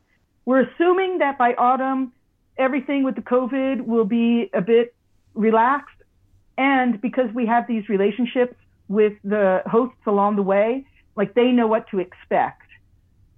We're 0.45 0.61
assuming 0.61 1.19
that 1.19 1.37
by 1.37 1.53
autumn, 1.53 2.11
everything 2.57 3.03
with 3.03 3.15
the 3.15 3.21
COVID 3.21 3.85
will 3.85 4.05
be 4.05 4.49
a 4.53 4.61
bit 4.61 4.93
relaxed. 5.33 5.95
And 6.57 6.99
because 7.01 7.33
we 7.33 7.45
have 7.45 7.65
these 7.67 7.87
relationships 7.89 8.55
with 8.87 9.13
the 9.23 9.63
hosts 9.65 10.05
along 10.05 10.35
the 10.35 10.43
way, 10.43 10.85
like 11.15 11.33
they 11.33 11.51
know 11.51 11.67
what 11.67 11.87
to 11.89 11.99
expect. 11.99 12.61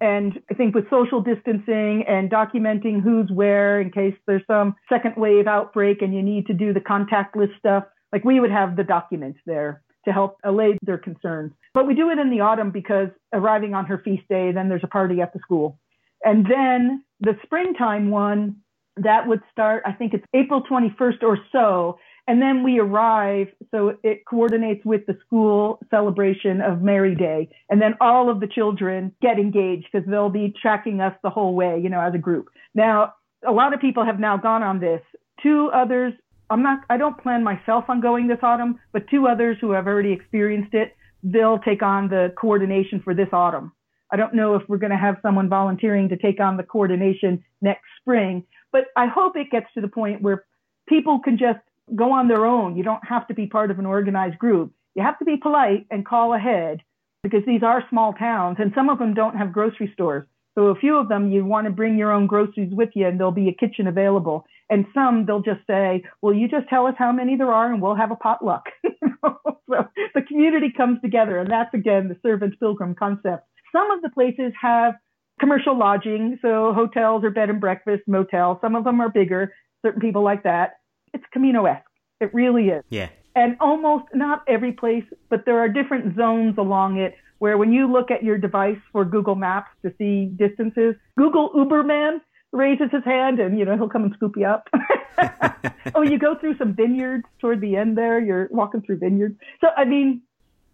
And 0.02 0.41
I 0.52 0.56
think 0.56 0.76
with 0.76 0.89
social 0.89 1.22
distancing 1.22 2.04
and 2.08 2.30
documenting 2.30 3.02
who's 3.02 3.30
where 3.32 3.80
in 3.80 3.91
case 3.91 4.16
there's 4.26 4.46
some 4.46 4.76
second 4.89 5.16
wave 5.16 5.48
outbreak 5.48 6.02
and 6.02 6.14
you 6.14 6.22
need 6.22 6.48
to 6.48 6.54
do 6.54 6.74
the 6.74 6.82
contact 6.82 7.38
list 7.38 7.54
stuff, 7.60 7.86
like 8.16 8.24
we 8.24 8.39
would 8.39 8.51
have 8.51 8.78
the 8.78 8.84
documents 8.86 9.39
there 9.45 9.82
to 10.05 10.13
help 10.13 10.38
allay 10.45 10.78
their 10.82 10.97
concerns. 10.97 11.51
But 11.74 11.86
we 11.86 11.95
do 11.95 12.09
it 12.09 12.18
in 12.18 12.30
the 12.30 12.39
autumn 12.39 12.72
because 12.72 13.09
arriving 13.34 13.74
on 13.74 13.86
her 13.88 13.97
feast 13.97 14.24
day, 14.30 14.53
then 14.53 14.70
there's 14.70 14.86
a 14.86 14.88
party 14.88 15.20
at 15.20 15.34
the 15.34 15.39
school. 15.39 15.78
And 16.24 16.45
then 16.45 17.03
the 17.20 17.34
springtime 17.43 18.09
one, 18.09 18.55
that 18.95 19.28
would 19.28 19.41
start, 19.51 19.84
I 19.86 19.91
think 19.91 20.13
it's 20.13 20.24
April 20.34 20.63
21st 20.63 21.24
or 21.24 21.38
so. 21.51 21.99
And 22.26 22.41
then 22.41 22.63
we 22.63 22.80
arrive, 22.80 23.47
so 23.70 23.97
it 24.01 24.24
coordinates 24.26 24.86
with 24.86 25.05
the 25.07 25.18
school 25.26 25.80
celebration 25.91 26.61
of 26.61 26.82
Mary 26.82 27.16
Day. 27.16 27.49
And 27.70 27.82
then 27.82 27.95
all 27.99 28.30
of 28.30 28.39
the 28.39 28.47
children 28.47 29.13
get 29.22 29.38
engaged 29.38 29.88
because 29.91 30.07
they'll 30.09 30.30
be 30.30 30.53
tracking 30.61 31.01
us 31.01 31.13
the 31.22 31.30
whole 31.30 31.53
way, 31.53 31.82
you 31.84 31.89
know, 31.89 31.99
as 31.99 32.13
a 32.13 32.18
group. 32.18 32.47
Now, 32.74 33.16
a 33.45 33.51
lot 33.51 33.74
of 33.74 33.82
people 33.82 34.05
have 34.05 34.22
now 34.22 34.38
gone 34.38 34.63
on 34.63 34.80
this. 34.80 35.01
Two 35.43 35.70
others, 35.74 36.13
I'm 36.50 36.62
not, 36.62 36.80
I 36.89 36.98
don't 36.98 37.18
plan 37.18 37.43
myself 37.43 37.86
on 37.89 38.02
going 38.02 38.28
this 38.28 38.39
autumn, 38.43 38.80
but 38.91 39.08
two 39.10 39.28
others 39.28 39.58
who 39.60 39.72
have 39.72 39.88
already 39.88 40.12
experienced 40.12 40.74
it, 40.74 40.96
they'll 41.24 41.60
take 41.60 41.82
on 41.82 42.10
the 42.10 42.34
coordination 42.39 43.02
for 43.04 43.14
this 43.14 43.30
autumn. 43.34 43.72
I 44.12 44.18
don't 44.18 44.36
know 44.36 44.56
if 44.56 44.62
we're 44.68 44.78
going 44.78 44.91
to 44.91 44.98
have 44.98 45.18
someone 45.22 45.50
volunteering 45.50 46.10
to 46.10 46.18
take 46.18 46.39
on 46.39 46.58
the 46.58 46.64
coordination 46.64 47.43
next 47.62 47.86
spring, 48.00 48.46
but 48.72 48.86
I 48.96 49.08
hope 49.08 49.36
it 49.36 49.50
gets 49.52 49.68
to 49.74 49.82
the 49.82 49.88
point 49.88 50.22
where 50.22 50.46
people 50.88 51.20
can 51.20 51.38
just 51.38 51.60
go 51.96 52.12
on 52.12 52.28
their 52.28 52.46
own. 52.46 52.76
You 52.76 52.84
don't 52.84 53.04
have 53.06 53.28
to 53.28 53.34
be 53.34 53.48
part 53.48 53.72
of 53.72 53.80
an 53.80 53.86
organized 53.86 54.38
group. 54.38 54.74
You 54.93 55.04
have 55.04 55.18
to 55.20 55.26
be 55.26 55.38
polite 55.38 55.88
and 55.89 56.06
call 56.06 56.34
ahead 56.34 56.82
because 57.24 57.41
these 57.46 57.64
are 57.64 57.84
small 57.89 58.14
towns 58.14 58.58
and 58.60 58.72
some 58.76 58.89
of 58.89 59.00
them 59.00 59.14
don't 59.14 59.36
have 59.36 59.52
grocery 59.52 59.89
stores. 59.93 60.28
So 60.54 60.68
a 60.68 60.76
few 60.76 60.96
of 60.98 61.10
them, 61.10 61.32
you 61.32 61.43
want 61.43 61.66
to 61.66 61.72
bring 61.72 61.98
your 61.98 62.12
own 62.12 62.28
groceries 62.28 62.72
with 62.72 62.89
you 62.93 63.08
and 63.08 63.20
there'll 63.20 63.32
be 63.32 63.50
a 63.50 63.54
kitchen 63.54 63.88
available. 63.88 64.46
And 64.70 64.86
some, 64.93 65.26
they'll 65.26 65.41
just 65.41 65.61
say, 65.68 66.03
well, 66.22 66.34
you 66.34 66.47
just 66.47 66.68
tell 66.70 66.88
us 66.88 66.95
how 66.97 67.11
many 67.11 67.38
there 67.38 67.51
are 67.51 67.72
and 67.72 67.82
we'll 67.82 67.95
have 67.95 68.11
a 68.11 68.16
potluck. 68.16 68.66
so 69.22 69.88
the 70.16 70.22
community 70.28 70.74
comes 70.76 70.99
together. 71.01 71.38
And 71.38 71.51
that's 71.51 71.74
again, 71.74 72.07
the 72.07 72.18
servant 72.24 72.59
pilgrim 72.59 72.95
concept. 72.95 73.47
Some 73.72 73.91
of 73.91 74.01
the 74.01 74.09
places 74.09 74.53
have 74.59 74.95
commercial 75.39 75.78
lodging. 75.78 76.39
So 76.41 76.74
hotels 76.74 77.24
or 77.24 77.30
bed 77.30 77.49
and 77.49 77.61
breakfast, 77.61 78.03
motels. 78.07 78.57
Some 78.61 78.76
of 78.76 78.84
them 78.84 78.99
are 79.01 79.09
bigger. 79.09 79.53
Certain 79.84 80.01
people 80.01 80.24
like 80.24 80.43
that 80.43 80.78
it's 81.16 81.24
Camino-esque. 81.32 81.89
It 82.22 82.34
really 82.34 82.68
is. 82.68 82.84
Yeah. 82.89 83.09
And 83.36 83.57
almost 83.59 84.05
not 84.13 84.43
every 84.47 84.72
place, 84.72 85.03
but 85.30 85.45
there 85.45 85.59
are 85.59 85.70
different 85.70 86.16
zones 86.16 86.55
along 86.57 86.97
it 86.97 87.16
where 87.39 87.57
when 87.57 87.74
you 87.74 87.91
look 87.91 88.11
at 88.11 88.24
your 88.24 88.38
device 88.38 88.78
for 88.91 89.03
Google 89.03 89.36
Maps 89.36 89.70
to 89.84 89.93
see 89.97 90.32
distances, 90.38 90.95
Google 91.18 91.51
Uberman 91.53 92.20
raises 92.56 92.88
his 92.91 93.03
hand 93.03 93.39
and 93.39 93.58
you 93.60 93.66
know 93.66 93.76
he'll 93.76 93.89
come 93.89 94.03
and 94.03 94.14
scoop 94.16 94.36
you 94.38 94.45
up. 94.45 94.70
oh, 95.95 96.01
you 96.01 96.18
go 96.18 96.36
through 96.39 96.58
some 96.58 96.74
vineyards 96.74 97.26
toward 97.39 97.62
the 97.62 97.76
end 97.76 97.97
there. 97.97 98.20
You're 98.20 98.47
walking 98.51 98.82
through 98.82 98.99
vineyards. 98.99 99.36
So 99.62 99.68
I 99.76 99.86
mean, 99.86 100.22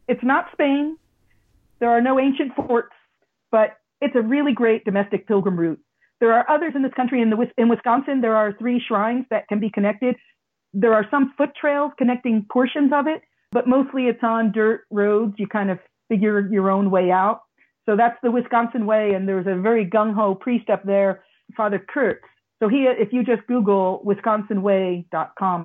it's 0.07 0.23
not 0.23 0.47
Spain. 0.53 0.97
There 1.79 1.89
are 1.89 2.01
no 2.01 2.19
ancient 2.19 2.55
forts, 2.55 2.93
but 3.49 3.77
it's 4.01 4.15
a 4.15 4.21
really 4.21 4.53
great 4.53 4.85
domestic 4.85 5.27
pilgrim 5.27 5.57
route. 5.57 5.79
There 6.19 6.33
are 6.33 6.49
others 6.49 6.73
in 6.75 6.83
this 6.83 6.93
country. 6.93 7.21
In 7.21 7.31
the 7.31 7.51
in 7.57 7.67
Wisconsin, 7.67 8.21
there 8.21 8.35
are 8.35 8.53
three 8.53 8.81
shrines 8.87 9.25
that 9.31 9.47
can 9.47 9.59
be 9.59 9.69
connected. 9.69 10.15
There 10.73 10.93
are 10.93 11.05
some 11.09 11.33
foot 11.37 11.49
trails 11.59 11.91
connecting 11.97 12.45
portions 12.51 12.91
of 12.93 13.07
it, 13.07 13.21
but 13.51 13.67
mostly 13.67 14.03
it's 14.03 14.23
on 14.23 14.51
dirt 14.51 14.85
roads. 14.91 15.33
You 15.37 15.47
kind 15.47 15.71
of 15.71 15.79
figure 16.07 16.47
your 16.51 16.69
own 16.69 16.91
way 16.91 17.11
out. 17.11 17.41
So 17.87 17.95
that's 17.95 18.17
the 18.21 18.29
Wisconsin 18.29 18.85
way. 18.85 19.13
And 19.13 19.27
there's 19.27 19.47
a 19.47 19.59
very 19.59 19.85
gung 19.85 20.13
ho 20.13 20.35
priest 20.35 20.69
up 20.69 20.83
there, 20.83 21.23
Father 21.55 21.83
Kurtz. 21.93 22.21
So 22.61 22.69
he, 22.69 22.83
if 22.87 23.11
you 23.11 23.23
just 23.23 23.45
Google 23.47 24.03
wisconsinway.com, 24.05 25.63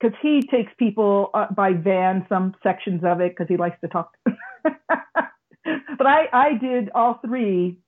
because 0.00 0.16
he 0.22 0.42
takes 0.42 0.72
people 0.78 1.30
uh, 1.34 1.46
by 1.54 1.72
van, 1.72 2.24
some 2.28 2.54
sections 2.62 3.02
of 3.04 3.20
it, 3.20 3.32
because 3.32 3.48
he 3.48 3.56
likes 3.56 3.78
to 3.80 3.88
talk. 3.88 4.12
but 4.24 6.06
I, 6.06 6.28
I 6.32 6.54
did 6.54 6.90
all 6.94 7.20
three 7.24 7.78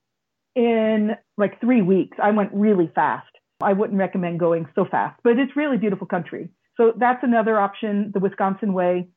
in 0.55 1.13
like 1.39 1.61
three 1.61 1.83
weeks. 1.83 2.19
I 2.23 2.33
went 2.33 2.51
really 2.53 2.91
fast. 2.95 3.29
I 3.63 3.73
wouldn't 3.73 3.99
recommend 3.99 4.41
going 4.41 4.67
so 4.75 4.85
fast, 4.91 5.21
but 5.23 5.39
it's 5.39 5.55
really 5.55 5.77
beautiful 5.77 6.07
country. 6.07 6.49
So 6.77 6.93
that's 6.99 7.23
another 7.23 7.61
option, 7.61 8.11
the 8.13 8.21
Wisconsin 8.21 8.73
way. 8.73 9.09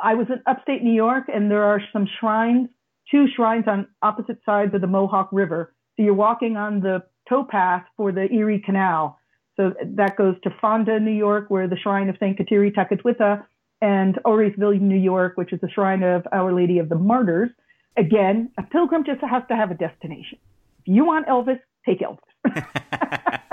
I 0.00 0.14
was 0.14 0.26
in 0.28 0.42
upstate 0.46 0.82
New 0.82 0.92
York 0.92 1.24
and 1.32 1.50
there 1.50 1.64
are 1.64 1.80
some 1.92 2.06
shrines, 2.20 2.68
two 3.10 3.26
shrines 3.34 3.64
on 3.66 3.86
opposite 4.02 4.38
sides 4.44 4.74
of 4.74 4.82
the 4.82 4.86
Mohawk 4.86 5.30
River. 5.32 5.74
So 5.96 6.02
you're 6.02 6.14
walking 6.14 6.56
on 6.58 6.80
the 6.80 7.02
towpath 7.28 7.84
for 7.96 8.12
the 8.12 8.30
Erie 8.32 8.62
Canal. 8.64 9.18
So 9.56 9.72
that 9.94 10.16
goes 10.16 10.36
to 10.44 10.50
Fonda, 10.60 11.00
New 11.00 11.12
York, 11.12 11.46
where 11.48 11.66
the 11.66 11.76
shrine 11.76 12.08
of 12.08 12.16
St. 12.16 12.38
Kateri 12.38 12.74
Tekakwitha, 12.74 13.44
and 13.80 14.16
Auriesville, 14.24 14.80
New 14.80 14.98
York, 14.98 15.36
which 15.36 15.52
is 15.52 15.60
the 15.60 15.68
shrine 15.70 16.02
of 16.02 16.26
Our 16.32 16.52
Lady 16.52 16.78
of 16.78 16.88
the 16.88 16.96
Martyrs. 16.96 17.50
Again, 17.96 18.50
a 18.58 18.62
pilgrim 18.62 19.04
just 19.04 19.20
has 19.20 19.42
to 19.48 19.56
have 19.56 19.70
a 19.70 19.74
destination. 19.74 20.38
If 20.80 20.88
you 20.88 21.04
want 21.04 21.26
Elvis, 21.26 21.60
take 21.84 22.00
Elvis. 22.00 22.20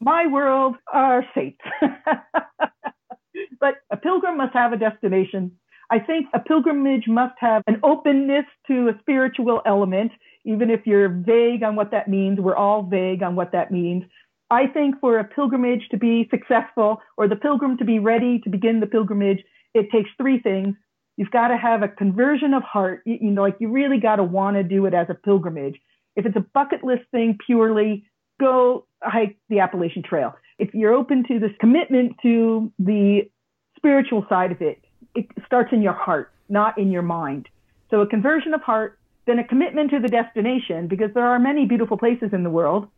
My 0.00 0.26
world 0.26 0.76
are 0.92 1.24
saints. 1.34 1.60
but 3.60 3.74
a 3.90 3.96
pilgrim 3.96 4.38
must 4.38 4.54
have 4.54 4.72
a 4.72 4.76
destination. 4.76 5.52
I 5.90 5.98
think 5.98 6.26
a 6.32 6.40
pilgrimage 6.40 7.04
must 7.06 7.34
have 7.38 7.62
an 7.66 7.80
openness 7.82 8.46
to 8.68 8.88
a 8.88 8.98
spiritual 9.00 9.60
element, 9.66 10.12
even 10.44 10.70
if 10.70 10.86
you're 10.86 11.08
vague 11.08 11.62
on 11.62 11.76
what 11.76 11.90
that 11.90 12.08
means. 12.08 12.38
We're 12.40 12.56
all 12.56 12.82
vague 12.82 13.22
on 13.22 13.36
what 13.36 13.52
that 13.52 13.70
means. 13.70 14.04
I 14.50 14.66
think 14.66 14.98
for 15.00 15.18
a 15.18 15.24
pilgrimage 15.24 15.88
to 15.90 15.96
be 15.96 16.28
successful 16.30 17.00
or 17.16 17.28
the 17.28 17.36
pilgrim 17.36 17.76
to 17.78 17.84
be 17.84 17.98
ready 17.98 18.40
to 18.40 18.50
begin 18.50 18.80
the 18.80 18.86
pilgrimage, 18.86 19.44
it 19.74 19.90
takes 19.92 20.10
three 20.16 20.40
things. 20.40 20.74
You've 21.16 21.30
got 21.30 21.48
to 21.48 21.56
have 21.56 21.82
a 21.82 21.88
conversion 21.88 22.54
of 22.54 22.62
heart. 22.62 23.02
You, 23.04 23.18
you 23.20 23.30
know, 23.30 23.42
like 23.42 23.56
you 23.60 23.70
really 23.70 24.00
got 24.00 24.16
to 24.16 24.24
want 24.24 24.56
to 24.56 24.64
do 24.64 24.86
it 24.86 24.94
as 24.94 25.06
a 25.08 25.14
pilgrimage. 25.14 25.80
If 26.16 26.26
it's 26.26 26.36
a 26.36 26.44
bucket 26.54 26.82
list 26.82 27.02
thing 27.12 27.38
purely, 27.46 28.04
go 28.40 28.86
hike 29.02 29.36
the 29.48 29.60
Appalachian 29.60 30.02
Trail. 30.02 30.34
If 30.58 30.74
you're 30.74 30.94
open 30.94 31.24
to 31.28 31.38
this 31.38 31.52
commitment 31.60 32.16
to 32.22 32.72
the 32.78 33.30
spiritual 33.76 34.26
side 34.28 34.52
of 34.52 34.60
it, 34.60 34.84
it 35.14 35.26
starts 35.46 35.72
in 35.72 35.82
your 35.82 35.92
heart, 35.92 36.32
not 36.48 36.76
in 36.78 36.90
your 36.90 37.02
mind. 37.02 37.48
So 37.90 38.00
a 38.00 38.06
conversion 38.06 38.54
of 38.54 38.62
heart, 38.62 38.98
then 39.30 39.38
a 39.38 39.44
commitment 39.44 39.90
to 39.92 40.00
the 40.00 40.08
destination, 40.08 40.88
because 40.88 41.14
there 41.14 41.24
are 41.24 41.38
many 41.38 41.64
beautiful 41.64 41.96
places 41.96 42.30
in 42.32 42.42
the 42.42 42.50
world, 42.50 42.88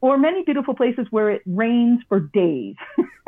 or 0.00 0.16
many 0.16 0.42
beautiful 0.42 0.74
places 0.74 1.06
where 1.10 1.30
it 1.30 1.42
rains 1.44 2.00
for 2.08 2.18
days. 2.18 2.76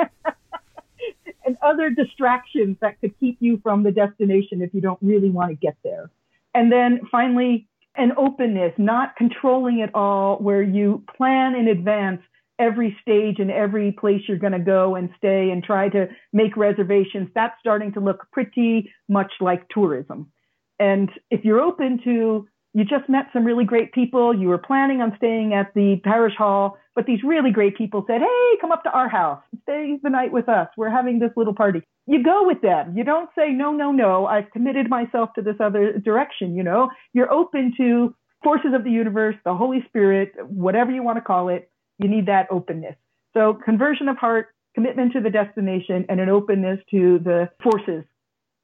and 1.44 1.58
other 1.62 1.90
distractions 1.90 2.78
that 2.80 2.98
could 3.02 3.18
keep 3.20 3.36
you 3.40 3.60
from 3.62 3.82
the 3.82 3.92
destination 3.92 4.62
if 4.62 4.72
you 4.72 4.80
don't 4.80 4.98
really 5.02 5.28
want 5.28 5.50
to 5.50 5.56
get 5.56 5.76
there. 5.84 6.10
And 6.54 6.72
then 6.72 7.02
finally, 7.12 7.68
an 7.96 8.12
openness, 8.16 8.72
not 8.78 9.14
controlling 9.16 9.80
it 9.80 9.94
all, 9.94 10.38
where 10.38 10.62
you 10.62 11.04
plan 11.16 11.54
in 11.54 11.68
advance 11.68 12.22
every 12.58 12.96
stage 13.02 13.40
and 13.40 13.50
every 13.50 13.92
place 13.92 14.22
you're 14.26 14.38
going 14.38 14.52
to 14.52 14.58
go 14.58 14.94
and 14.94 15.10
stay 15.18 15.50
and 15.50 15.62
try 15.62 15.90
to 15.90 16.08
make 16.32 16.56
reservations. 16.56 17.28
That's 17.34 17.54
starting 17.60 17.92
to 17.92 18.00
look 18.00 18.26
pretty 18.32 18.90
much 19.08 19.32
like 19.40 19.68
tourism. 19.68 20.30
And 20.78 21.10
if 21.30 21.44
you're 21.44 21.60
open 21.60 22.00
to, 22.04 22.48
you 22.74 22.84
just 22.84 23.08
met 23.08 23.26
some 23.32 23.44
really 23.44 23.64
great 23.64 23.92
people, 23.92 24.36
you 24.36 24.48
were 24.48 24.58
planning 24.58 25.00
on 25.00 25.14
staying 25.16 25.54
at 25.54 25.72
the 25.74 26.00
parish 26.02 26.34
hall, 26.36 26.76
but 26.96 27.06
these 27.06 27.20
really 27.22 27.52
great 27.52 27.78
people 27.78 28.04
said, 28.06 28.20
Hey, 28.20 28.58
come 28.60 28.72
up 28.72 28.82
to 28.82 28.90
our 28.90 29.08
house, 29.08 29.40
stay 29.62 29.96
the 30.02 30.10
night 30.10 30.32
with 30.32 30.48
us. 30.48 30.68
We're 30.76 30.90
having 30.90 31.20
this 31.20 31.30
little 31.36 31.54
party. 31.54 31.82
You 32.06 32.22
go 32.22 32.44
with 32.44 32.60
them. 32.62 32.96
You 32.96 33.04
don't 33.04 33.30
say, 33.38 33.50
No, 33.50 33.72
no, 33.72 33.92
no, 33.92 34.26
I've 34.26 34.50
committed 34.50 34.90
myself 34.90 35.30
to 35.36 35.42
this 35.42 35.54
other 35.60 35.98
direction. 35.98 36.56
You 36.56 36.64
know, 36.64 36.90
you're 37.12 37.32
open 37.32 37.72
to 37.76 38.12
forces 38.42 38.74
of 38.74 38.82
the 38.82 38.90
universe, 38.90 39.36
the 39.44 39.54
Holy 39.54 39.82
Spirit, 39.86 40.32
whatever 40.48 40.90
you 40.90 41.02
want 41.02 41.16
to 41.16 41.22
call 41.22 41.48
it. 41.48 41.70
You 41.98 42.08
need 42.08 42.26
that 42.26 42.48
openness. 42.50 42.96
So 43.34 43.54
conversion 43.64 44.08
of 44.08 44.16
heart, 44.16 44.48
commitment 44.74 45.12
to 45.12 45.20
the 45.20 45.30
destination, 45.30 46.06
and 46.08 46.18
an 46.18 46.28
openness 46.28 46.80
to 46.90 47.20
the 47.20 47.50
forces. 47.62 48.04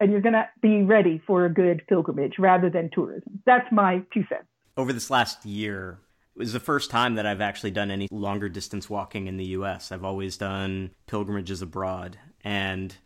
And 0.00 0.10
you're 0.10 0.22
going 0.22 0.32
to 0.32 0.48
be 0.62 0.82
ready 0.82 1.20
for 1.26 1.44
a 1.44 1.52
good 1.52 1.82
pilgrimage 1.86 2.34
rather 2.38 2.70
than 2.70 2.90
tourism. 2.92 3.42
That's 3.44 3.70
my 3.70 4.02
two 4.12 4.24
cents. 4.28 4.46
Over 4.76 4.92
this 4.92 5.10
last 5.10 5.44
year, 5.44 5.98
it 6.34 6.38
was 6.38 6.52
the 6.54 6.60
first 6.60 6.90
time 6.90 7.16
that 7.16 7.26
I've 7.26 7.42
actually 7.42 7.72
done 7.72 7.90
any 7.90 8.08
longer 8.10 8.48
distance 8.48 8.88
walking 8.88 9.26
in 9.26 9.36
the 9.36 9.44
US. 9.46 9.92
I've 9.92 10.04
always 10.04 10.36
done 10.36 10.90
pilgrimages 11.06 11.60
abroad, 11.60 12.18
and 12.42 12.96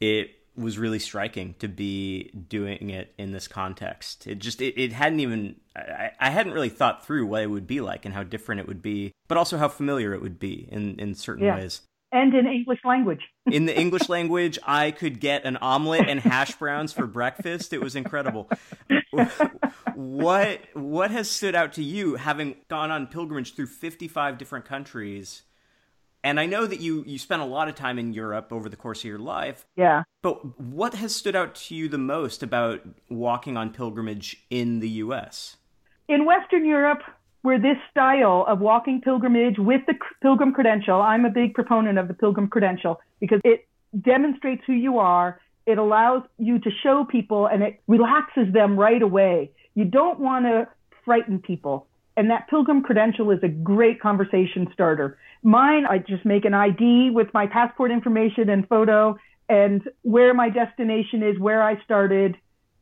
it 0.00 0.30
was 0.58 0.78
really 0.78 0.98
striking 0.98 1.54
to 1.60 1.68
be 1.68 2.30
doing 2.48 2.90
it 2.90 3.14
in 3.16 3.30
this 3.30 3.46
context. 3.46 4.26
It 4.26 4.38
just 4.38 4.60
it, 4.60 4.80
it 4.80 4.92
hadn't 4.92 5.20
even 5.20 5.56
I, 5.76 6.10
I, 6.18 6.30
hadn't 6.30 6.52
really 6.52 6.68
thought 6.68 7.06
through 7.06 7.26
what 7.26 7.42
it 7.42 7.46
would 7.46 7.66
be 7.66 7.80
like 7.80 8.04
and 8.04 8.14
how 8.14 8.24
different 8.24 8.60
it 8.60 8.66
would 8.66 8.82
be, 8.82 9.12
but 9.28 9.38
also 9.38 9.56
how 9.56 9.68
familiar 9.68 10.12
it 10.14 10.22
would 10.22 10.38
be 10.38 10.68
in 10.70 10.98
in 10.98 11.14
certain 11.14 11.44
yeah. 11.44 11.56
ways. 11.56 11.82
And 12.10 12.34
in 12.34 12.46
English 12.46 12.80
language. 12.84 13.20
in 13.46 13.66
the 13.66 13.78
English 13.78 14.08
language, 14.08 14.58
I 14.66 14.90
could 14.90 15.20
get 15.20 15.44
an 15.44 15.58
omelet 15.58 16.08
and 16.08 16.20
hash 16.20 16.54
browns 16.56 16.92
for 16.92 17.06
breakfast. 17.06 17.72
It 17.72 17.82
was 17.82 17.94
incredible. 17.96 18.50
what 19.94 20.60
what 20.74 21.10
has 21.10 21.30
stood 21.30 21.54
out 21.54 21.72
to 21.74 21.82
you 21.82 22.14
having 22.14 22.56
gone 22.68 22.90
on 22.90 23.08
pilgrimage 23.08 23.54
through 23.54 23.66
55 23.66 24.38
different 24.38 24.64
countries? 24.64 25.42
And 26.24 26.40
I 26.40 26.46
know 26.46 26.66
that 26.66 26.80
you 26.80 27.04
you 27.06 27.18
spent 27.18 27.42
a 27.42 27.46
lot 27.46 27.68
of 27.68 27.74
time 27.74 27.98
in 27.98 28.12
Europe 28.12 28.52
over 28.52 28.68
the 28.68 28.76
course 28.76 29.00
of 29.00 29.04
your 29.04 29.18
life. 29.18 29.66
Yeah. 29.76 30.02
But 30.22 30.60
what 30.60 30.94
has 30.94 31.14
stood 31.14 31.36
out 31.36 31.54
to 31.56 31.74
you 31.74 31.88
the 31.88 31.98
most 31.98 32.42
about 32.42 32.82
walking 33.08 33.56
on 33.56 33.70
pilgrimage 33.70 34.44
in 34.50 34.80
the 34.80 34.88
US? 34.88 35.56
In 36.08 36.24
Western 36.24 36.64
Europe, 36.64 37.02
where 37.42 37.58
this 37.58 37.76
style 37.90 38.44
of 38.48 38.60
walking 38.60 39.00
pilgrimage 39.00 39.56
with 39.58 39.82
the 39.86 39.94
pilgrim 40.22 40.52
credential, 40.52 41.00
I'm 41.00 41.24
a 41.24 41.30
big 41.30 41.54
proponent 41.54 41.98
of 41.98 42.08
the 42.08 42.14
pilgrim 42.14 42.48
credential 42.48 43.00
because 43.20 43.40
it 43.44 43.66
demonstrates 44.00 44.62
who 44.66 44.72
you 44.72 44.98
are. 44.98 45.40
It 45.66 45.78
allows 45.78 46.22
you 46.38 46.58
to 46.60 46.70
show 46.82 47.04
people 47.04 47.46
and 47.46 47.62
it 47.62 47.80
relaxes 47.86 48.52
them 48.52 48.78
right 48.78 49.02
away. 49.02 49.50
You 49.74 49.84
don't 49.84 50.18
want 50.18 50.46
to 50.46 50.68
frighten 51.04 51.38
people. 51.38 51.86
And 52.16 52.30
that 52.30 52.48
pilgrim 52.50 52.82
credential 52.82 53.30
is 53.30 53.38
a 53.44 53.48
great 53.48 54.00
conversation 54.00 54.68
starter. 54.72 55.18
Mine, 55.44 55.86
I 55.86 55.98
just 55.98 56.24
make 56.24 56.44
an 56.44 56.54
ID 56.54 57.10
with 57.10 57.28
my 57.32 57.46
passport 57.46 57.92
information 57.92 58.50
and 58.50 58.66
photo 58.68 59.16
and 59.48 59.82
where 60.02 60.34
my 60.34 60.50
destination 60.50 61.22
is, 61.22 61.38
where 61.38 61.62
I 61.62 61.82
started, 61.84 62.36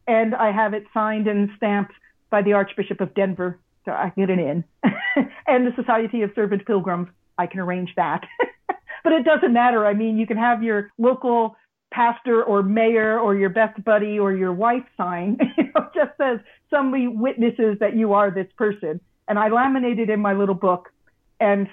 and 0.06 0.34
I 0.34 0.52
have 0.52 0.74
it 0.74 0.84
signed 0.94 1.26
and 1.28 1.50
stamped 1.56 1.92
by 2.30 2.42
the 2.42 2.54
Archbishop 2.54 3.00
of 3.00 3.14
Denver, 3.14 3.58
so 3.86 3.92
I 3.92 4.10
can 4.10 4.26
get 4.26 4.38
it 4.38 4.38
in. 4.38 4.64
and 5.46 5.66
the 5.66 5.72
Society 5.74 6.20
of 6.20 6.30
Servant 6.34 6.66
Pilgrims, 6.66 7.08
I 7.38 7.46
can 7.46 7.60
arrange 7.60 7.94
that. 7.96 8.22
but 9.04 9.12
it 9.14 9.24
doesn't 9.24 9.52
matter. 9.52 9.86
I 9.86 9.94
mean, 9.94 10.18
you 10.18 10.26
can 10.26 10.36
have 10.36 10.62
your 10.62 10.90
local 10.98 11.56
pastor 11.90 12.42
or 12.42 12.62
mayor 12.62 13.18
or 13.18 13.34
your 13.34 13.48
best 13.48 13.82
buddy 13.84 14.18
or 14.18 14.32
your 14.34 14.52
wife 14.52 14.84
sign. 14.98 15.38
it 15.56 15.72
just 15.94 16.10
says 16.18 16.40
somebody 16.68 17.06
witnesses 17.06 17.78
that 17.80 17.96
you 17.96 18.12
are 18.12 18.30
this 18.30 18.48
person 18.58 19.00
and 19.28 19.38
I 19.38 19.48
laminated 19.48 20.10
in 20.10 20.20
my 20.20 20.32
little 20.34 20.54
book. 20.54 20.92
And 21.40 21.68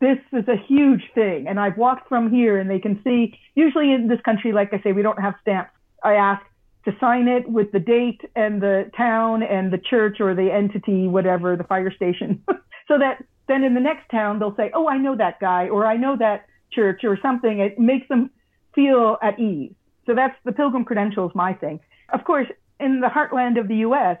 this 0.00 0.18
is 0.32 0.46
a 0.48 0.56
huge 0.56 1.02
thing. 1.14 1.46
And 1.48 1.58
I've 1.58 1.76
walked 1.76 2.08
from 2.08 2.30
here 2.30 2.58
and 2.58 2.68
they 2.68 2.78
can 2.78 3.00
see, 3.02 3.38
usually 3.54 3.92
in 3.92 4.08
this 4.08 4.20
country, 4.24 4.52
like 4.52 4.72
I 4.72 4.80
say, 4.82 4.92
we 4.92 5.02
don't 5.02 5.20
have 5.20 5.34
stamps. 5.40 5.70
I 6.02 6.14
ask 6.14 6.42
to 6.84 6.92
sign 6.98 7.28
it 7.28 7.48
with 7.48 7.72
the 7.72 7.78
date 7.78 8.20
and 8.34 8.62
the 8.62 8.90
town 8.96 9.42
and 9.42 9.72
the 9.72 9.78
church 9.78 10.20
or 10.20 10.34
the 10.34 10.50
entity, 10.52 11.08
whatever, 11.08 11.56
the 11.56 11.64
fire 11.64 11.92
station, 11.92 12.42
so 12.88 12.98
that 12.98 13.24
then 13.48 13.64
in 13.64 13.74
the 13.74 13.80
next 13.80 14.08
town 14.10 14.38
they'll 14.38 14.56
say, 14.56 14.70
oh, 14.74 14.88
I 14.88 14.96
know 14.96 15.16
that 15.16 15.40
guy 15.40 15.68
or 15.68 15.86
I 15.86 15.96
know 15.96 16.16
that 16.18 16.46
church 16.72 17.02
or 17.04 17.18
something. 17.20 17.60
It 17.60 17.78
makes 17.78 18.08
them 18.08 18.30
feel 18.74 19.18
at 19.22 19.38
ease. 19.38 19.72
So 20.06 20.14
that's 20.14 20.36
the 20.44 20.52
pilgrim 20.52 20.84
credential 20.84 21.30
my 21.34 21.52
thing. 21.52 21.80
Of 22.12 22.24
course, 22.24 22.46
in 22.78 23.00
the 23.00 23.08
heartland 23.08 23.58
of 23.60 23.68
the 23.68 23.76
U.S., 23.76 24.18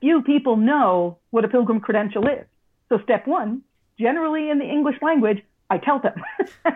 few 0.00 0.22
people 0.22 0.56
know 0.56 1.18
what 1.30 1.44
a 1.44 1.48
pilgrim 1.48 1.80
credential 1.80 2.26
is. 2.26 2.46
So 2.88 2.98
step 3.04 3.26
one, 3.26 3.62
generally 3.98 4.50
in 4.50 4.58
the 4.58 4.64
English 4.64 4.96
language, 5.00 5.42
I 5.70 5.78
tell 5.78 6.00
them. 6.00 6.22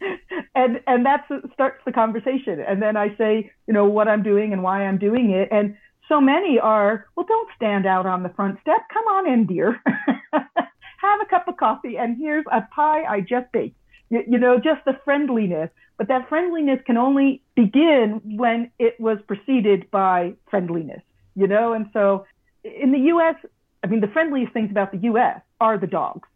and 0.54 0.80
and 0.86 1.06
that 1.06 1.26
starts 1.52 1.82
the 1.84 1.92
conversation. 1.92 2.60
And 2.60 2.82
then 2.82 2.96
I 2.96 3.16
say, 3.16 3.50
you 3.66 3.74
know, 3.74 3.86
what 3.86 4.08
I'm 4.08 4.22
doing 4.22 4.52
and 4.52 4.62
why 4.62 4.84
I'm 4.84 4.98
doing 4.98 5.30
it. 5.30 5.48
And 5.50 5.76
so 6.08 6.20
many 6.20 6.58
are, 6.58 7.06
well, 7.16 7.26
don't 7.26 7.48
stand 7.56 7.86
out 7.86 8.06
on 8.06 8.22
the 8.22 8.28
front 8.30 8.58
step. 8.60 8.80
Come 8.92 9.04
on 9.06 9.28
in, 9.28 9.46
dear. 9.46 9.80
Have 10.32 11.20
a 11.20 11.26
cup 11.28 11.48
of 11.48 11.56
coffee, 11.56 11.96
and 11.96 12.16
here's 12.16 12.44
a 12.50 12.62
pie 12.74 13.04
I 13.04 13.20
just 13.20 13.50
baked. 13.52 13.76
You, 14.10 14.22
you 14.26 14.38
know, 14.38 14.56
just 14.56 14.84
the 14.84 14.98
friendliness. 15.04 15.70
But 15.98 16.08
that 16.08 16.28
friendliness 16.28 16.80
can 16.84 16.96
only 16.96 17.42
begin 17.54 18.20
when 18.36 18.70
it 18.78 19.00
was 19.00 19.18
preceded 19.26 19.90
by 19.90 20.34
friendliness, 20.50 21.02
you 21.34 21.46
know? 21.46 21.72
And 21.72 21.88
so 21.92 22.26
in 22.64 22.92
the 22.92 22.98
US, 23.14 23.36
I 23.82 23.86
mean, 23.86 24.00
the 24.00 24.08
friendliest 24.08 24.52
things 24.52 24.70
about 24.70 24.92
the 24.92 24.98
US 24.98 25.40
are 25.60 25.78
the 25.78 25.86
dogs. 25.86 26.28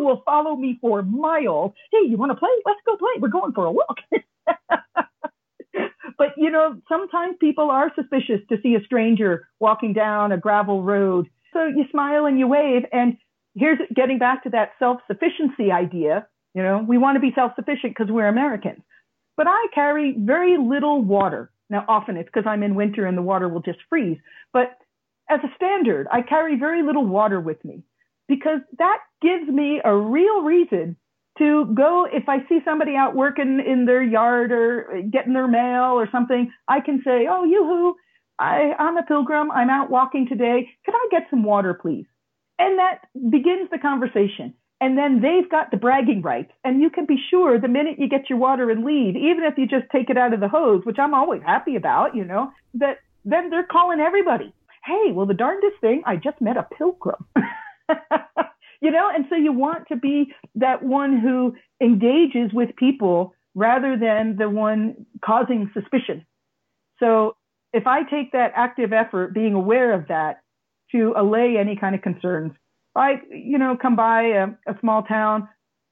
Will 0.00 0.22
follow 0.24 0.56
me 0.56 0.78
for 0.80 1.02
miles. 1.02 1.72
Hey, 1.92 2.08
you 2.08 2.16
want 2.16 2.32
to 2.32 2.36
play? 2.36 2.50
Let's 2.64 2.80
go 2.86 2.96
play. 2.96 3.20
We're 3.20 3.28
going 3.28 3.52
for 3.52 3.66
a 3.66 3.72
walk. 3.72 3.98
but 6.18 6.28
you 6.36 6.50
know, 6.50 6.80
sometimes 6.88 7.36
people 7.40 7.70
are 7.70 7.92
suspicious 7.94 8.40
to 8.48 8.56
see 8.62 8.74
a 8.74 8.84
stranger 8.84 9.48
walking 9.58 9.92
down 9.92 10.32
a 10.32 10.38
gravel 10.38 10.82
road. 10.82 11.28
So 11.52 11.66
you 11.66 11.84
smile 11.90 12.26
and 12.26 12.38
you 12.38 12.46
wave. 12.46 12.82
And 12.92 13.16
here's 13.54 13.78
getting 13.94 14.18
back 14.18 14.44
to 14.44 14.50
that 14.50 14.72
self 14.78 15.00
sufficiency 15.06 15.70
idea. 15.72 16.26
You 16.54 16.62
know, 16.62 16.84
we 16.86 16.98
want 16.98 17.16
to 17.16 17.20
be 17.20 17.32
self 17.34 17.52
sufficient 17.56 17.96
because 17.96 18.10
we're 18.10 18.28
Americans. 18.28 18.82
But 19.36 19.46
I 19.48 19.66
carry 19.74 20.14
very 20.18 20.58
little 20.58 21.02
water. 21.02 21.50
Now, 21.70 21.84
often 21.88 22.16
it's 22.16 22.28
because 22.28 22.46
I'm 22.46 22.62
in 22.62 22.74
winter 22.74 23.06
and 23.06 23.16
the 23.16 23.22
water 23.22 23.48
will 23.48 23.62
just 23.62 23.78
freeze. 23.88 24.18
But 24.52 24.76
as 25.30 25.38
a 25.44 25.54
standard, 25.54 26.08
I 26.10 26.22
carry 26.22 26.56
very 26.58 26.82
little 26.82 27.06
water 27.06 27.40
with 27.40 27.64
me 27.64 27.84
because 28.30 28.60
that 28.78 28.98
gives 29.20 29.48
me 29.50 29.80
a 29.84 29.94
real 29.94 30.42
reason 30.42 30.96
to 31.38 31.66
go 31.74 32.06
if 32.10 32.28
I 32.28 32.38
see 32.48 32.60
somebody 32.64 32.94
out 32.94 33.16
working 33.16 33.60
in 33.66 33.86
their 33.86 34.02
yard 34.02 34.52
or 34.52 35.02
getting 35.10 35.32
their 35.32 35.48
mail 35.48 35.98
or 35.98 36.08
something, 36.12 36.50
I 36.68 36.80
can 36.80 37.02
say, 37.04 37.26
"Oh, 37.28 37.44
yoo-hoo, 37.44 37.96
I, 38.38 38.72
I'm 38.78 38.96
a 38.96 39.02
pilgrim. 39.02 39.50
I'm 39.50 39.68
out 39.68 39.90
walking 39.90 40.28
today. 40.28 40.68
Could 40.84 40.94
I 40.94 41.08
get 41.10 41.26
some 41.28 41.42
water, 41.42 41.74
please?" 41.74 42.06
And 42.58 42.78
that 42.78 43.00
begins 43.30 43.68
the 43.70 43.78
conversation. 43.78 44.54
And 44.82 44.96
then 44.96 45.20
they've 45.20 45.50
got 45.50 45.70
the 45.70 45.76
bragging 45.76 46.22
rights. 46.22 46.52
And 46.64 46.80
you 46.80 46.88
can 46.88 47.04
be 47.04 47.18
sure 47.30 47.58
the 47.58 47.68
minute 47.68 47.98
you 47.98 48.08
get 48.08 48.30
your 48.30 48.38
water 48.38 48.70
and 48.70 48.84
leave, 48.84 49.14
even 49.16 49.44
if 49.44 49.58
you 49.58 49.66
just 49.66 49.90
take 49.92 50.08
it 50.08 50.16
out 50.16 50.32
of 50.32 50.40
the 50.40 50.48
hose, 50.48 50.82
which 50.84 50.98
I'm 50.98 51.14
always 51.14 51.42
happy 51.42 51.76
about, 51.76 52.14
you 52.14 52.24
know, 52.24 52.50
that 52.74 52.98
then 53.24 53.50
they're 53.50 53.66
calling 53.70 54.00
everybody. 54.00 54.54
Hey, 54.84 55.12
well, 55.12 55.26
the 55.26 55.34
darndest 55.34 55.76
thing, 55.82 56.02
I 56.06 56.16
just 56.16 56.40
met 56.40 56.56
a 56.56 56.66
pilgrim. 56.76 57.26
you 58.80 58.90
know, 58.90 59.10
and 59.14 59.26
so 59.28 59.36
you 59.36 59.52
want 59.52 59.88
to 59.88 59.96
be 59.96 60.32
that 60.54 60.82
one 60.82 61.18
who 61.18 61.54
engages 61.82 62.52
with 62.52 62.74
people 62.76 63.34
rather 63.54 63.96
than 63.96 64.36
the 64.36 64.48
one 64.48 65.06
causing 65.24 65.70
suspicion. 65.74 66.24
So 66.98 67.36
if 67.72 67.86
I 67.86 68.02
take 68.04 68.32
that 68.32 68.52
active 68.54 68.92
effort, 68.92 69.34
being 69.34 69.54
aware 69.54 69.92
of 69.92 70.08
that, 70.08 70.40
to 70.92 71.14
allay 71.16 71.56
any 71.56 71.76
kind 71.76 71.94
of 71.94 72.02
concerns, 72.02 72.52
I, 72.96 73.20
you 73.30 73.58
know, 73.58 73.76
come 73.80 73.94
by 73.94 74.22
a, 74.22 74.46
a 74.66 74.78
small 74.80 75.02
town. 75.02 75.48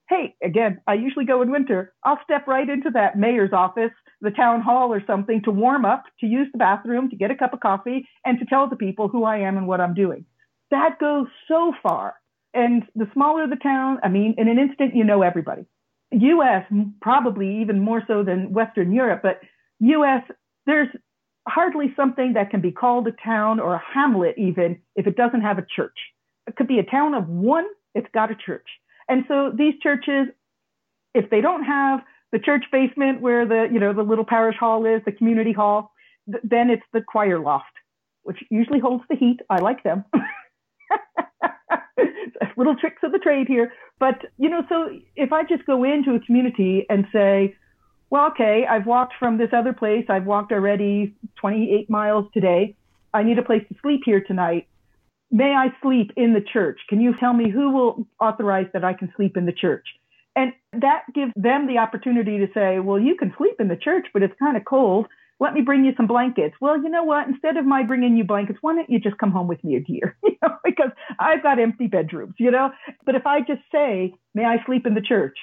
Hey, 0.09 0.35
again, 0.43 0.81
I 0.87 0.95
usually 0.95 1.25
go 1.25 1.41
in 1.41 1.51
winter. 1.51 1.93
I'll 2.03 2.19
step 2.23 2.47
right 2.47 2.67
into 2.67 2.89
that 2.91 3.17
mayor's 3.17 3.53
office, 3.53 3.91
the 4.21 4.31
town 4.31 4.61
hall 4.61 4.91
or 4.91 5.01
something 5.05 5.41
to 5.43 5.51
warm 5.51 5.85
up, 5.85 6.03
to 6.19 6.25
use 6.25 6.47
the 6.51 6.57
bathroom, 6.57 7.09
to 7.11 7.15
get 7.15 7.31
a 7.31 7.35
cup 7.35 7.53
of 7.53 7.59
coffee, 7.61 8.07
and 8.25 8.39
to 8.39 8.45
tell 8.45 8.67
the 8.67 8.75
people 8.75 9.07
who 9.07 9.23
I 9.23 9.37
am 9.37 9.55
and 9.55 9.67
what 9.67 9.79
I'm 9.79 9.93
doing. 9.93 10.25
That 10.71 10.99
goes 10.99 11.27
so 11.47 11.73
far. 11.81 12.15
And 12.53 12.83
the 12.95 13.07
smaller 13.13 13.47
the 13.47 13.55
town, 13.55 13.99
I 14.03 14.09
mean, 14.09 14.35
in 14.37 14.47
an 14.47 14.57
instant, 14.57 14.95
you 14.95 15.03
know 15.03 15.21
everybody. 15.21 15.65
US, 16.11 16.65
probably 17.01 17.61
even 17.61 17.81
more 17.81 18.01
so 18.07 18.23
than 18.23 18.51
Western 18.51 18.91
Europe, 18.91 19.21
but 19.21 19.41
US, 19.79 20.23
there's 20.65 20.89
hardly 21.47 21.93
something 21.95 22.33
that 22.33 22.49
can 22.49 22.61
be 22.61 22.71
called 22.71 23.07
a 23.07 23.11
town 23.23 23.59
or 23.59 23.75
a 23.75 23.81
hamlet 23.93 24.35
even 24.37 24.79
if 24.95 25.07
it 25.07 25.15
doesn't 25.15 25.41
have 25.41 25.57
a 25.57 25.65
church. 25.75 25.97
It 26.47 26.55
could 26.55 26.67
be 26.67 26.79
a 26.79 26.83
town 26.83 27.13
of 27.13 27.27
one, 27.27 27.65
it's 27.93 28.07
got 28.13 28.31
a 28.31 28.35
church. 28.35 28.67
And 29.07 29.25
so 29.27 29.51
these 29.55 29.75
churches, 29.81 30.27
if 31.13 31.29
they 31.29 31.41
don't 31.41 31.63
have 31.63 32.01
the 32.31 32.39
church 32.39 32.65
basement 32.71 33.21
where 33.21 33.47
the, 33.47 33.67
you 33.71 33.79
know, 33.79 33.93
the 33.93 34.03
little 34.03 34.25
parish 34.25 34.57
hall 34.57 34.85
is, 34.85 35.01
the 35.05 35.11
community 35.11 35.53
hall, 35.53 35.91
th- 36.31 36.43
then 36.43 36.69
it's 36.69 36.83
the 36.93 37.01
choir 37.01 37.39
loft, 37.39 37.65
which 38.23 38.37
usually 38.51 38.79
holds 38.79 39.03
the 39.09 39.15
heat. 39.15 39.39
I 39.49 39.59
like 39.59 39.83
them. 39.83 40.05
little 42.59 42.75
tricks 42.75 43.01
of 43.03 43.11
the 43.11 43.19
trade 43.19 43.47
here. 43.47 43.73
But, 43.99 44.25
you 44.37 44.49
know, 44.49 44.63
so 44.69 44.89
if 45.15 45.33
I 45.33 45.43
just 45.43 45.65
go 45.65 45.83
into 45.83 46.13
a 46.13 46.19
community 46.19 46.85
and 46.89 47.07
say, 47.11 47.55
well, 48.11 48.27
okay, 48.31 48.65
I've 48.69 48.85
walked 48.85 49.13
from 49.17 49.37
this 49.37 49.49
other 49.53 49.73
place. 49.73 50.05
I've 50.09 50.25
walked 50.25 50.51
already 50.51 51.15
28 51.39 51.89
miles 51.89 52.25
today. 52.33 52.75
I 53.13 53.23
need 53.23 53.39
a 53.39 53.43
place 53.43 53.63
to 53.69 53.75
sleep 53.81 54.01
here 54.05 54.21
tonight. 54.21 54.67
May 55.31 55.53
I 55.53 55.67
sleep 55.81 56.11
in 56.17 56.33
the 56.33 56.41
church? 56.41 56.79
Can 56.89 57.01
you 57.01 57.13
tell 57.19 57.33
me 57.33 57.49
who 57.49 57.71
will 57.71 58.07
authorize 58.19 58.67
that 58.73 58.83
I 58.83 58.93
can 58.93 59.11
sleep 59.15 59.37
in 59.37 59.45
the 59.45 59.53
church? 59.53 59.85
And 60.35 60.53
that 60.73 61.03
gives 61.13 61.31
them 61.35 61.67
the 61.67 61.77
opportunity 61.77 62.39
to 62.39 62.47
say, 62.53 62.79
well, 62.79 62.99
you 62.99 63.15
can 63.15 63.33
sleep 63.37 63.55
in 63.59 63.67
the 63.67 63.75
church, 63.75 64.07
but 64.13 64.23
it's 64.23 64.33
kind 64.39 64.57
of 64.57 64.65
cold 64.65 65.07
let 65.39 65.53
me 65.53 65.61
bring 65.61 65.85
you 65.85 65.93
some 65.95 66.07
blankets. 66.07 66.55
Well, 66.59 66.81
you 66.81 66.89
know 66.89 67.03
what? 67.03 67.27
Instead 67.27 67.57
of 67.57 67.65
my 67.65 67.83
bringing 67.83 68.17
you 68.17 68.25
blankets, 68.25 68.59
why 68.61 68.75
don't 68.75 68.89
you 68.89 68.99
just 68.99 69.17
come 69.17 69.31
home 69.31 69.47
with 69.47 69.63
me, 69.63 69.79
dear? 69.79 70.17
You 70.41 70.47
know, 70.47 70.55
because 70.63 70.91
I've 71.19 71.43
got 71.43 71.59
empty 71.59 71.87
bedrooms, 71.87 72.35
you 72.37 72.49
know? 72.49 72.69
But 73.05 73.15
if 73.15 73.27
I 73.27 73.41
just 73.41 73.61
say, 73.73 74.13
may 74.33 74.45
I 74.45 74.63
sleep 74.65 74.85
in 74.85 74.93
the 74.93 75.01
church? 75.01 75.37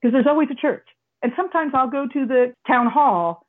Because 0.00 0.12
there's 0.12 0.26
always 0.26 0.48
a 0.50 0.56
church. 0.56 0.88
And 1.22 1.30
sometimes 1.36 1.72
I'll 1.72 1.90
go 1.90 2.08
to 2.12 2.26
the 2.26 2.52
town 2.66 2.88
hall, 2.88 3.46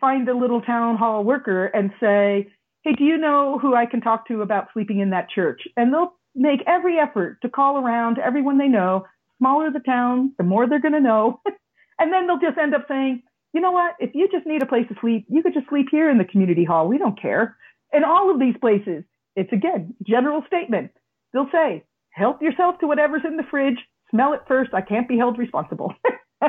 find 0.00 0.28
the 0.28 0.34
little 0.34 0.60
town 0.60 0.98
hall 0.98 1.24
worker 1.24 1.66
and 1.66 1.92
say, 1.98 2.52
hey, 2.82 2.92
do 2.92 3.04
you 3.04 3.16
know 3.16 3.58
who 3.58 3.74
I 3.74 3.86
can 3.86 4.02
talk 4.02 4.28
to 4.28 4.42
about 4.42 4.68
sleeping 4.74 5.00
in 5.00 5.10
that 5.10 5.30
church? 5.30 5.62
And 5.78 5.94
they'll 5.94 6.12
make 6.34 6.60
every 6.66 6.98
effort 6.98 7.38
to 7.40 7.48
call 7.48 7.78
around 7.78 8.18
everyone 8.18 8.58
they 8.58 8.68
know. 8.68 9.06
Smaller 9.38 9.70
the 9.70 9.80
town, 9.80 10.34
the 10.36 10.44
more 10.44 10.68
they're 10.68 10.80
going 10.80 10.92
to 10.92 11.00
know. 11.00 11.40
and 11.98 12.12
then 12.12 12.26
they'll 12.26 12.38
just 12.38 12.58
end 12.58 12.74
up 12.74 12.84
saying, 12.86 13.22
you 13.54 13.60
know 13.60 13.70
what? 13.70 13.94
If 14.00 14.10
you 14.14 14.28
just 14.30 14.46
need 14.46 14.62
a 14.62 14.66
place 14.66 14.86
to 14.88 14.96
sleep, 15.00 15.26
you 15.28 15.42
could 15.42 15.54
just 15.54 15.68
sleep 15.68 15.86
here 15.90 16.10
in 16.10 16.18
the 16.18 16.24
community 16.24 16.64
hall. 16.64 16.88
We 16.88 16.98
don't 16.98 17.20
care. 17.20 17.56
In 17.92 18.02
all 18.02 18.30
of 18.30 18.40
these 18.40 18.56
places, 18.60 19.04
it's 19.36 19.52
again, 19.52 19.94
general 20.06 20.42
statement. 20.48 20.90
They'll 21.32 21.48
say, 21.52 21.84
help 22.10 22.42
yourself 22.42 22.78
to 22.80 22.88
whatever's 22.88 23.22
in 23.24 23.36
the 23.36 23.44
fridge. 23.48 23.78
Smell 24.10 24.32
it 24.32 24.40
first. 24.48 24.74
I 24.74 24.80
can't 24.80 25.08
be 25.08 25.16
held 25.16 25.38
responsible. 25.38 25.94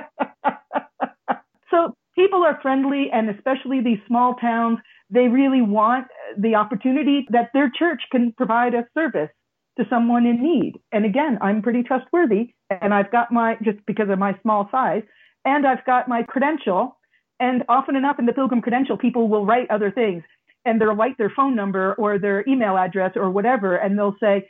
so 1.69 1.95
people 2.15 2.43
are 2.43 2.59
friendly 2.61 3.09
and 3.13 3.29
especially 3.29 3.81
these 3.81 3.99
small 4.07 4.33
towns, 4.35 4.79
they 5.11 5.27
really 5.27 5.61
want 5.61 6.07
the 6.37 6.55
opportunity 6.55 7.27
that 7.29 7.51
their 7.53 7.71
church 7.77 8.01
can 8.11 8.33
provide 8.35 8.73
a 8.73 8.87
service 8.95 9.29
to 9.77 9.85
someone 9.91 10.25
in 10.25 10.41
need. 10.41 10.79
And 10.91 11.05
again, 11.05 11.37
I'm 11.41 11.61
pretty 11.61 11.83
trustworthy 11.83 12.53
and 12.69 12.95
I've 12.95 13.11
got 13.11 13.31
my, 13.31 13.57
just 13.63 13.77
because 13.85 14.09
of 14.09 14.17
my 14.17 14.35
small 14.41 14.69
size, 14.71 15.03
and 15.45 15.65
I've 15.65 15.85
got 15.85 16.07
my 16.07 16.23
credential. 16.23 16.97
And 17.39 17.63
often 17.69 17.95
enough 17.95 18.17
in 18.17 18.25
the 18.25 18.33
Pilgrim 18.33 18.61
credential, 18.61 18.97
people 18.97 19.27
will 19.27 19.45
write 19.45 19.69
other 19.69 19.91
things 19.91 20.23
and 20.65 20.81
they'll 20.81 20.95
write 20.95 21.17
their 21.17 21.31
phone 21.33 21.55
number 21.55 21.93
or 21.93 22.17
their 22.17 22.47
email 22.47 22.77
address 22.77 23.11
or 23.15 23.29
whatever. 23.29 23.75
And 23.75 23.97
they'll 23.97 24.15
say, 24.19 24.49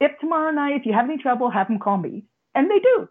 if 0.00 0.12
tomorrow 0.20 0.52
night, 0.52 0.76
if 0.76 0.86
you 0.86 0.92
have 0.92 1.06
any 1.06 1.20
trouble, 1.20 1.50
have 1.50 1.68
them 1.68 1.78
call 1.78 1.96
me. 1.98 2.24
And 2.54 2.70
they 2.70 2.78
do. 2.78 3.08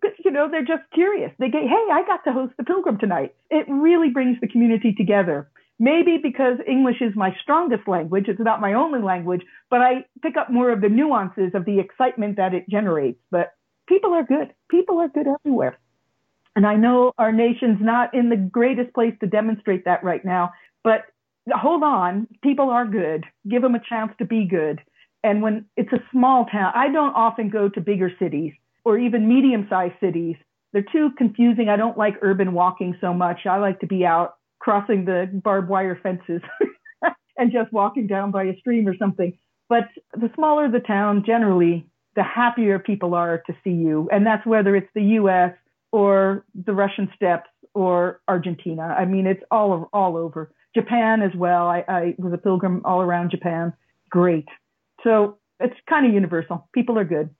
But, 0.00 0.12
you 0.24 0.30
know, 0.30 0.48
they're 0.48 0.64
just 0.64 0.88
curious. 0.94 1.32
They 1.38 1.48
get, 1.48 1.62
hey, 1.62 1.86
I 1.92 2.04
got 2.06 2.22
to 2.24 2.32
host 2.32 2.52
the 2.56 2.64
Pilgrim 2.64 2.98
tonight. 2.98 3.34
It 3.50 3.66
really 3.68 4.10
brings 4.10 4.38
the 4.40 4.46
community 4.46 4.94
together. 4.96 5.50
Maybe 5.80 6.18
because 6.22 6.58
English 6.66 7.00
is 7.00 7.14
my 7.16 7.34
strongest 7.42 7.86
language, 7.86 8.24
it's 8.28 8.40
not 8.40 8.60
my 8.60 8.74
only 8.74 9.00
language, 9.00 9.42
but 9.70 9.80
I 9.80 10.04
pick 10.22 10.36
up 10.36 10.50
more 10.50 10.70
of 10.72 10.80
the 10.80 10.88
nuances 10.88 11.52
of 11.54 11.64
the 11.64 11.78
excitement 11.78 12.36
that 12.36 12.52
it 12.52 12.68
generates. 12.68 13.20
But 13.30 13.52
people 13.88 14.12
are 14.12 14.24
good. 14.24 14.52
People 14.70 14.98
are 14.98 15.08
good 15.08 15.26
everywhere. 15.26 15.78
And 16.58 16.66
I 16.66 16.74
know 16.74 17.12
our 17.18 17.30
nation's 17.30 17.78
not 17.80 18.12
in 18.12 18.30
the 18.30 18.36
greatest 18.36 18.92
place 18.92 19.14
to 19.20 19.28
demonstrate 19.28 19.84
that 19.84 20.02
right 20.02 20.24
now, 20.24 20.50
but 20.82 21.02
hold 21.52 21.84
on. 21.84 22.26
People 22.42 22.68
are 22.70 22.84
good. 22.84 23.22
Give 23.48 23.62
them 23.62 23.76
a 23.76 23.80
chance 23.88 24.10
to 24.18 24.24
be 24.24 24.44
good. 24.44 24.80
And 25.22 25.40
when 25.40 25.66
it's 25.76 25.92
a 25.92 26.02
small 26.10 26.46
town, 26.46 26.72
I 26.74 26.88
don't 26.90 27.14
often 27.14 27.48
go 27.48 27.68
to 27.68 27.80
bigger 27.80 28.10
cities 28.18 28.54
or 28.84 28.98
even 28.98 29.28
medium 29.28 29.68
sized 29.70 29.94
cities. 30.00 30.34
They're 30.72 30.84
too 30.90 31.10
confusing. 31.16 31.68
I 31.68 31.76
don't 31.76 31.96
like 31.96 32.14
urban 32.22 32.52
walking 32.54 32.98
so 33.00 33.14
much. 33.14 33.46
I 33.48 33.58
like 33.58 33.78
to 33.78 33.86
be 33.86 34.04
out 34.04 34.34
crossing 34.58 35.04
the 35.04 35.30
barbed 35.32 35.68
wire 35.68 36.00
fences 36.02 36.42
and 37.38 37.52
just 37.52 37.72
walking 37.72 38.08
down 38.08 38.32
by 38.32 38.42
a 38.42 38.56
stream 38.56 38.88
or 38.88 38.96
something. 38.96 39.38
But 39.68 39.84
the 40.12 40.28
smaller 40.34 40.68
the 40.68 40.80
town, 40.80 41.22
generally, 41.24 41.86
the 42.16 42.24
happier 42.24 42.80
people 42.80 43.14
are 43.14 43.44
to 43.46 43.54
see 43.62 43.70
you. 43.70 44.08
And 44.10 44.26
that's 44.26 44.44
whether 44.44 44.74
it's 44.74 44.90
the 44.92 45.20
US 45.20 45.52
or 45.92 46.44
the 46.54 46.72
Russian 46.72 47.08
steppes 47.14 47.50
or 47.74 48.20
Argentina. 48.28 48.82
I 48.82 49.04
mean, 49.04 49.26
it's 49.26 49.42
all, 49.50 49.88
all 49.92 50.16
over. 50.16 50.52
Japan 50.74 51.22
as 51.22 51.34
well. 51.36 51.66
I, 51.66 51.84
I 51.88 52.14
was 52.18 52.32
a 52.32 52.38
pilgrim 52.38 52.82
all 52.84 53.00
around 53.00 53.30
Japan. 53.30 53.72
Great. 54.10 54.46
So 55.04 55.38
it's 55.60 55.74
kind 55.88 56.06
of 56.06 56.12
universal. 56.12 56.68
People 56.74 56.98
are 56.98 57.04
good. 57.04 57.30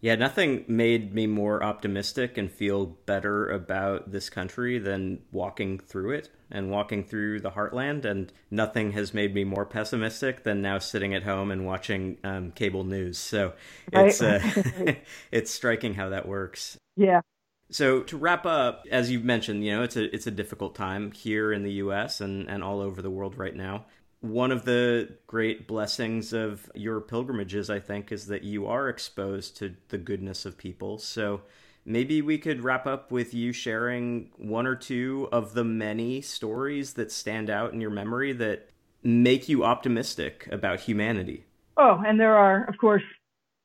Yeah, 0.00 0.14
nothing 0.14 0.64
made 0.68 1.12
me 1.12 1.26
more 1.26 1.62
optimistic 1.62 2.38
and 2.38 2.50
feel 2.50 2.86
better 2.86 3.50
about 3.50 4.12
this 4.12 4.30
country 4.30 4.78
than 4.78 5.22
walking 5.32 5.80
through 5.80 6.12
it 6.12 6.30
and 6.52 6.70
walking 6.70 7.02
through 7.02 7.40
the 7.40 7.50
heartland. 7.50 8.04
And 8.04 8.32
nothing 8.48 8.92
has 8.92 9.12
made 9.12 9.34
me 9.34 9.42
more 9.42 9.66
pessimistic 9.66 10.44
than 10.44 10.62
now 10.62 10.78
sitting 10.78 11.14
at 11.14 11.24
home 11.24 11.50
and 11.50 11.66
watching 11.66 12.18
um, 12.22 12.52
cable 12.52 12.84
news. 12.84 13.18
So 13.18 13.54
it's 13.92 14.22
uh, 14.22 14.40
it's 15.32 15.50
striking 15.50 15.94
how 15.94 16.10
that 16.10 16.28
works. 16.28 16.78
Yeah. 16.96 17.22
So 17.70 18.02
to 18.02 18.16
wrap 18.16 18.46
up, 18.46 18.86
as 18.90 19.10
you've 19.10 19.24
mentioned, 19.24 19.64
you 19.64 19.72
know 19.72 19.82
it's 19.82 19.96
a 19.96 20.14
it's 20.14 20.26
a 20.26 20.30
difficult 20.30 20.74
time 20.74 21.12
here 21.12 21.52
in 21.52 21.62
the 21.62 21.72
U.S. 21.72 22.20
and 22.20 22.48
and 22.48 22.62
all 22.62 22.80
over 22.80 23.02
the 23.02 23.10
world 23.10 23.36
right 23.36 23.54
now 23.54 23.84
one 24.20 24.50
of 24.50 24.64
the 24.64 25.08
great 25.26 25.68
blessings 25.68 26.32
of 26.32 26.70
your 26.74 27.00
pilgrimages, 27.00 27.70
I 27.70 27.78
think, 27.78 28.10
is 28.10 28.26
that 28.26 28.42
you 28.42 28.66
are 28.66 28.88
exposed 28.88 29.56
to 29.58 29.76
the 29.88 29.98
goodness 29.98 30.44
of 30.44 30.58
people. 30.58 30.98
So 30.98 31.42
maybe 31.84 32.20
we 32.20 32.38
could 32.38 32.64
wrap 32.64 32.86
up 32.86 33.12
with 33.12 33.32
you 33.32 33.52
sharing 33.52 34.30
one 34.36 34.66
or 34.66 34.74
two 34.74 35.28
of 35.30 35.54
the 35.54 35.64
many 35.64 36.20
stories 36.20 36.94
that 36.94 37.12
stand 37.12 37.48
out 37.48 37.72
in 37.72 37.80
your 37.80 37.90
memory 37.90 38.32
that 38.32 38.70
make 39.04 39.48
you 39.48 39.64
optimistic 39.64 40.48
about 40.50 40.80
humanity. 40.80 41.44
Oh, 41.76 42.02
and 42.04 42.18
there 42.18 42.36
are, 42.36 42.64
of 42.64 42.76
course, 42.78 43.04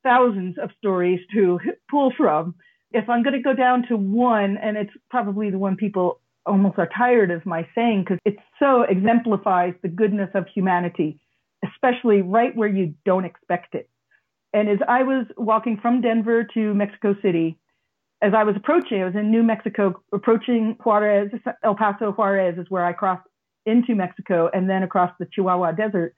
thousands 0.03 0.57
of 0.59 0.69
stories 0.77 1.19
to 1.33 1.59
pull 1.89 2.13
from. 2.15 2.53
If 2.93 3.09
I'm 3.09 3.23
going 3.23 3.35
to 3.35 3.41
go 3.41 3.53
down 3.53 3.85
to 3.89 3.97
one, 3.97 4.57
and 4.57 4.77
it's 4.77 4.93
probably 5.09 5.49
the 5.49 5.57
one 5.57 5.75
people 5.75 6.21
almost 6.45 6.77
are 6.77 6.89
tired 6.95 7.31
of 7.31 7.45
my 7.45 7.67
saying 7.73 8.03
because 8.03 8.19
it 8.25 8.37
so 8.59 8.83
exemplifies 8.83 9.73
the 9.81 9.87
goodness 9.87 10.29
of 10.33 10.45
humanity, 10.53 11.19
especially 11.65 12.21
right 12.21 12.55
where 12.55 12.67
you 12.67 12.93
don't 13.05 13.25
expect 13.25 13.75
it. 13.75 13.89
And 14.53 14.69
as 14.69 14.79
I 14.87 15.03
was 15.03 15.25
walking 15.37 15.79
from 15.81 16.01
Denver 16.01 16.45
to 16.53 16.73
Mexico 16.73 17.15
City, 17.21 17.57
as 18.21 18.33
I 18.35 18.43
was 18.43 18.55
approaching, 18.55 19.01
I 19.01 19.05
was 19.05 19.15
in 19.15 19.31
New 19.31 19.43
Mexico, 19.43 20.01
approaching 20.13 20.77
Juarez, 20.83 21.31
El 21.63 21.75
Paso 21.75 22.11
Juarez 22.11 22.57
is 22.57 22.69
where 22.69 22.85
I 22.85 22.93
crossed 22.93 23.27
into 23.65 23.95
Mexico 23.95 24.49
and 24.53 24.69
then 24.69 24.83
across 24.83 25.11
the 25.19 25.25
Chihuahua 25.25 25.71
Desert. 25.71 26.15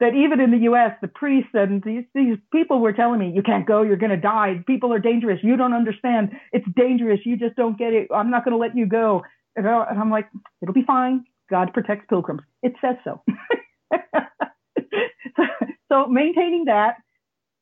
That 0.00 0.14
even 0.14 0.40
in 0.40 0.50
the 0.50 0.58
U.S., 0.64 0.92
the 1.02 1.08
priests 1.08 1.50
and 1.54 1.82
these, 1.84 2.04
these 2.14 2.38
people 2.52 2.80
were 2.80 2.92
telling 2.92 3.20
me, 3.20 3.32
"You 3.34 3.42
can't 3.42 3.66
go. 3.66 3.82
You're 3.82 3.96
going 3.96 4.10
to 4.10 4.16
die. 4.16 4.64
People 4.66 4.92
are 4.94 4.98
dangerous. 4.98 5.40
You 5.42 5.56
don't 5.56 5.74
understand. 5.74 6.30
It's 6.52 6.66
dangerous. 6.76 7.20
You 7.24 7.36
just 7.36 7.56
don't 7.56 7.78
get 7.78 7.92
it. 7.92 8.08
I'm 8.14 8.30
not 8.30 8.44
going 8.44 8.52
to 8.52 8.58
let 8.58 8.76
you 8.76 8.86
go." 8.86 9.22
And 9.56 9.66
I'm 9.68 10.10
like, 10.10 10.28
it'll 10.62 10.74
be 10.74 10.84
fine. 10.86 11.24
God 11.50 11.72
protects 11.74 12.06
pilgrims. 12.08 12.42
It 12.62 12.74
says 12.80 12.96
so. 13.04 13.22
so, 15.36 15.42
so 15.90 16.06
maintaining 16.06 16.66
that, 16.66 16.96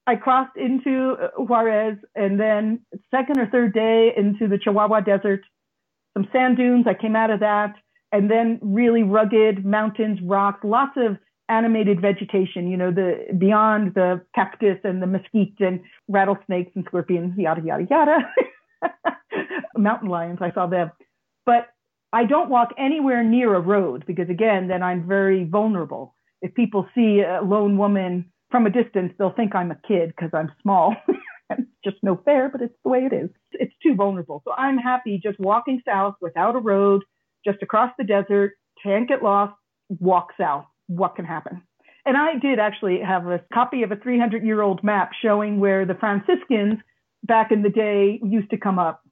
I 0.07 0.17
crossed 0.17 0.57
into 0.57 1.17
uh, 1.21 1.29
Juarez 1.43 1.99
and 2.15 2.39
then 2.39 2.81
second 3.11 3.39
or 3.39 3.47
third 3.49 3.75
day 3.75 4.13
into 4.17 4.49
the 4.49 4.59
Chihuahua 4.59 5.01
Desert, 5.01 5.43
some 6.15 6.29
sand 6.33 6.57
dunes. 6.57 6.87
I 6.89 6.95
came 6.95 7.17
out 7.17 7.31
of 7.31 7.41
that 7.41 7.75
and 8.13 8.31
then 8.31 8.59
really 8.63 9.03
rugged 9.03 9.65
mountains, 9.65 10.19
rocks, 10.23 10.61
lots 10.65 10.93
of 10.97 11.19
animated 11.49 12.01
vegetation, 12.01 12.71
you 12.71 12.77
know, 12.77 12.91
the 12.91 13.27
beyond 13.37 13.95
the 13.95 14.21
cactus 14.35 14.79
and 14.85 15.03
the 15.03 15.07
mesquite 15.07 15.55
and 15.61 15.81
rattlesnakes 16.09 16.73
and 16.75 16.85
scorpions, 16.87 17.35
yada, 17.37 17.63
yada, 17.65 17.87
yada. 17.91 18.19
Mountain 19.77 20.09
lions, 20.09 20.39
I 20.41 20.53
saw 20.53 20.67
them. 20.67 20.91
But 21.47 21.69
I 22.13 22.25
don't 22.25 22.51
walk 22.51 22.71
anywhere 22.79 23.23
near 23.23 23.55
a 23.55 23.61
road 23.61 24.05
because 24.07 24.29
again, 24.29 24.69
then 24.69 24.83
I'm 24.83 25.07
very 25.07 25.45
vulnerable. 25.45 26.15
If 26.43 26.55
people 26.55 26.87
see 26.95 27.21
a 27.21 27.41
lone 27.43 27.77
woman 27.77 28.31
from 28.51 28.67
a 28.67 28.71
distance, 28.71 29.13
they'll 29.19 29.33
think 29.33 29.55
I'm 29.55 29.71
a 29.71 29.79
kid 29.87 30.13
because 30.15 30.31
I'm 30.33 30.53
small. 30.63 30.97
it's 31.51 31.63
just 31.85 31.97
no 32.03 32.21
fair, 32.25 32.49
but 32.49 32.63
it's 32.63 32.75
the 32.85 32.91
way 32.91 33.01
it 33.01 33.13
is. 33.13 33.31
It's 33.53 33.75
too 33.83 33.95
vulnerable. 33.95 34.43
So 34.45 34.53
I'm 34.57 34.79
happy 34.79 35.21
just 35.23 35.39
walking 35.41 35.83
south 35.87 36.15
without 36.21 36.57
a 36.57 36.61
road, 36.61 37.03
just 37.45 37.63
across 37.63 37.93
the 37.99 38.05
desert, 38.05 38.53
can't 38.83 39.09
get 39.09 39.23
lost, 39.23 39.55
walk 39.89 40.29
south. 40.39 40.67
What 40.89 41.17
can 41.17 41.25
happen? 41.25 41.63
And 42.05 42.17
I 42.17 42.39
did 42.39 42.59
actually 42.59 43.01
have 43.01 43.27
a 43.27 43.41
copy 43.53 43.83
of 43.83 43.93
a 43.93 43.97
300 43.97 44.45
year 44.45 44.61
old 44.61 44.83
map 44.83 45.13
showing 45.23 45.61
where 45.61 45.87
the 45.87 45.95
Franciscans 45.95 46.79
back 47.23 47.53
in 47.53 47.63
the 47.63 47.71
day 47.71 48.19
used 48.23 48.51
to 48.51 48.57
come 48.59 48.79
up 48.79 49.03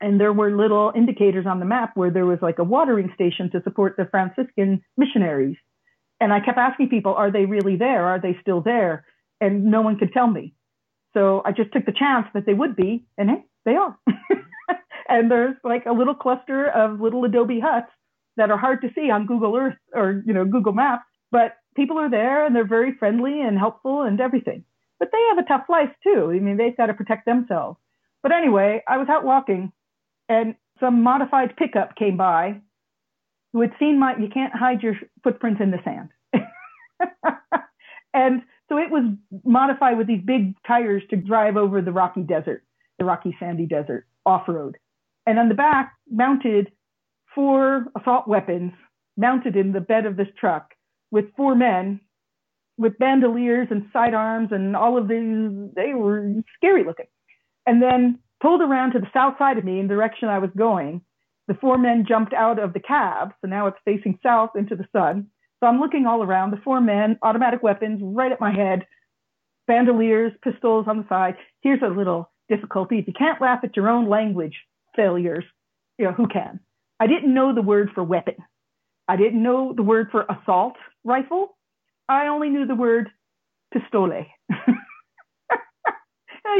and 0.00 0.20
there 0.20 0.32
were 0.32 0.50
little 0.50 0.92
indicators 0.94 1.46
on 1.46 1.58
the 1.58 1.64
map 1.64 1.92
where 1.94 2.10
there 2.10 2.26
was 2.26 2.38
like 2.42 2.58
a 2.58 2.64
watering 2.64 3.10
station 3.14 3.50
to 3.50 3.62
support 3.62 3.96
the 3.96 4.06
Franciscan 4.10 4.82
missionaries. 4.96 5.56
And 6.20 6.32
I 6.32 6.40
kept 6.40 6.58
asking 6.58 6.90
people, 6.90 7.14
are 7.14 7.30
they 7.30 7.46
really 7.46 7.76
there? 7.76 8.06
Are 8.06 8.20
they 8.20 8.36
still 8.40 8.60
there? 8.60 9.04
And 9.40 9.66
no 9.66 9.80
one 9.80 9.98
could 9.98 10.12
tell 10.12 10.26
me. 10.26 10.54
So 11.14 11.42
I 11.44 11.52
just 11.52 11.72
took 11.72 11.86
the 11.86 11.92
chance 11.92 12.26
that 12.34 12.44
they 12.44 12.54
would 12.54 12.76
be, 12.76 13.06
and 13.16 13.30
hey, 13.30 13.44
they 13.64 13.74
are. 13.76 13.98
and 15.08 15.30
there's 15.30 15.56
like 15.64 15.86
a 15.86 15.92
little 15.92 16.14
cluster 16.14 16.68
of 16.68 17.00
little 17.00 17.24
adobe 17.24 17.60
huts 17.60 17.90
that 18.36 18.50
are 18.50 18.58
hard 18.58 18.82
to 18.82 18.90
see 18.94 19.10
on 19.10 19.26
Google 19.26 19.56
Earth 19.56 19.76
or, 19.94 20.22
you 20.26 20.32
know, 20.32 20.44
Google 20.44 20.72
Maps, 20.72 21.04
but 21.30 21.56
people 21.74 21.98
are 21.98 22.10
there 22.10 22.44
and 22.44 22.54
they're 22.54 22.66
very 22.66 22.94
friendly 22.94 23.40
and 23.40 23.58
helpful 23.58 24.02
and 24.02 24.20
everything. 24.20 24.64
But 24.98 25.08
they 25.12 25.22
have 25.28 25.38
a 25.38 25.48
tough 25.48 25.66
life 25.68 25.90
too. 26.02 26.30
I 26.34 26.38
mean, 26.38 26.56
they've 26.56 26.76
got 26.76 26.86
to 26.86 26.94
protect 26.94 27.26
themselves. 27.26 27.78
But 28.22 28.32
anyway, 28.32 28.82
I 28.88 28.96
was 28.96 29.08
out 29.08 29.24
walking 29.24 29.72
and 30.28 30.54
some 30.80 31.02
modified 31.02 31.56
pickup 31.56 31.96
came 31.96 32.16
by 32.16 32.60
who 33.52 33.60
had 33.60 33.72
seen 33.78 33.98
my 33.98 34.16
you 34.16 34.28
can't 34.28 34.54
hide 34.54 34.82
your 34.82 34.94
footprints 35.22 35.60
in 35.60 35.70
the 35.70 35.78
sand 35.84 36.10
and 38.14 38.42
so 38.68 38.78
it 38.78 38.90
was 38.90 39.14
modified 39.44 39.96
with 39.96 40.06
these 40.06 40.22
big 40.24 40.54
tires 40.66 41.02
to 41.10 41.16
drive 41.16 41.56
over 41.56 41.80
the 41.80 41.92
rocky 41.92 42.22
desert 42.22 42.62
the 42.98 43.04
rocky 43.04 43.34
sandy 43.38 43.66
desert 43.66 44.06
off-road 44.24 44.76
and 45.26 45.38
on 45.38 45.48
the 45.48 45.54
back 45.54 45.92
mounted 46.10 46.70
four 47.36 47.86
assault 48.00 48.26
weapons 48.26 48.72
mounted 49.16 49.54
in 49.54 49.72
the 49.72 49.80
bed 49.80 50.06
of 50.06 50.16
this 50.16 50.26
truck 50.40 50.74
with 51.12 51.26
four 51.36 51.54
men 51.54 52.00
with 52.78 52.98
bandoliers 52.98 53.68
and 53.70 53.86
sidearms 53.92 54.48
and 54.50 54.74
all 54.74 54.98
of 54.98 55.06
these 55.06 55.70
they 55.76 55.94
were 55.94 56.32
scary 56.56 56.82
looking 56.82 57.06
and 57.66 57.82
then 57.82 58.18
pulled 58.40 58.60
around 58.60 58.92
to 58.92 58.98
the 58.98 59.10
south 59.12 59.34
side 59.38 59.58
of 59.58 59.64
me 59.64 59.80
in 59.80 59.88
the 59.88 59.94
direction 59.94 60.28
I 60.28 60.38
was 60.38 60.50
going. 60.56 61.02
The 61.48 61.54
four 61.54 61.78
men 61.78 62.04
jumped 62.08 62.32
out 62.32 62.58
of 62.58 62.72
the 62.72 62.80
cab, 62.80 63.32
so 63.40 63.48
now 63.48 63.66
it's 63.66 63.78
facing 63.84 64.18
south 64.22 64.50
into 64.56 64.74
the 64.74 64.86
sun. 64.92 65.28
So 65.60 65.66
I'm 65.66 65.80
looking 65.80 66.06
all 66.06 66.22
around. 66.22 66.50
The 66.50 66.60
four 66.64 66.80
men, 66.80 67.18
automatic 67.22 67.62
weapons 67.62 68.00
right 68.02 68.32
at 68.32 68.40
my 68.40 68.52
head, 68.52 68.86
bandoliers, 69.66 70.32
pistols 70.42 70.86
on 70.88 70.98
the 70.98 71.08
side. 71.08 71.36
Here's 71.62 71.82
a 71.82 71.88
little 71.88 72.30
difficulty. 72.48 72.98
If 72.98 73.06
you 73.06 73.14
can't 73.14 73.40
laugh 73.40 73.60
at 73.62 73.76
your 73.76 73.88
own 73.88 74.08
language 74.08 74.54
failures, 74.94 75.44
you 75.98 76.04
know, 76.04 76.12
who 76.12 76.26
can? 76.28 76.60
I 77.00 77.06
didn't 77.06 77.34
know 77.34 77.54
the 77.54 77.62
word 77.62 77.90
for 77.94 78.02
weapon. 78.02 78.34
I 79.08 79.16
didn't 79.16 79.42
know 79.42 79.72
the 79.74 79.82
word 79.82 80.08
for 80.10 80.24
assault 80.24 80.74
rifle. 81.04 81.56
I 82.08 82.28
only 82.28 82.48
knew 82.48 82.66
the 82.66 82.74
word 82.74 83.10
pistole. 83.72 84.10
hey, 84.50 84.56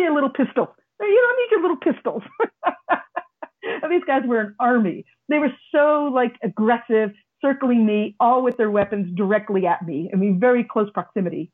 a 0.09 0.13
little 0.13 0.31
pistol. 0.31 0.75
You 1.01 1.23
don't 1.23 1.39
need 1.39 1.51
your 1.51 1.63
little 1.63 1.77
pistols. 1.77 2.23
these 3.91 4.05
guys 4.07 4.23
were 4.27 4.41
an 4.41 4.55
army. 4.59 5.05
They 5.29 5.39
were 5.39 5.53
so 5.75 6.11
like 6.13 6.35
aggressive, 6.43 7.11
circling 7.41 7.87
me, 7.87 8.17
all 8.21 8.43
with 8.43 8.57
their 8.57 8.71
weapons 8.71 9.15
directly 9.17 9.67
at 9.67 9.85
me. 9.85 10.11
I 10.13 10.17
mean, 10.17 10.41
very 10.41 10.65
close 10.65 10.91
proximity. 10.91 11.51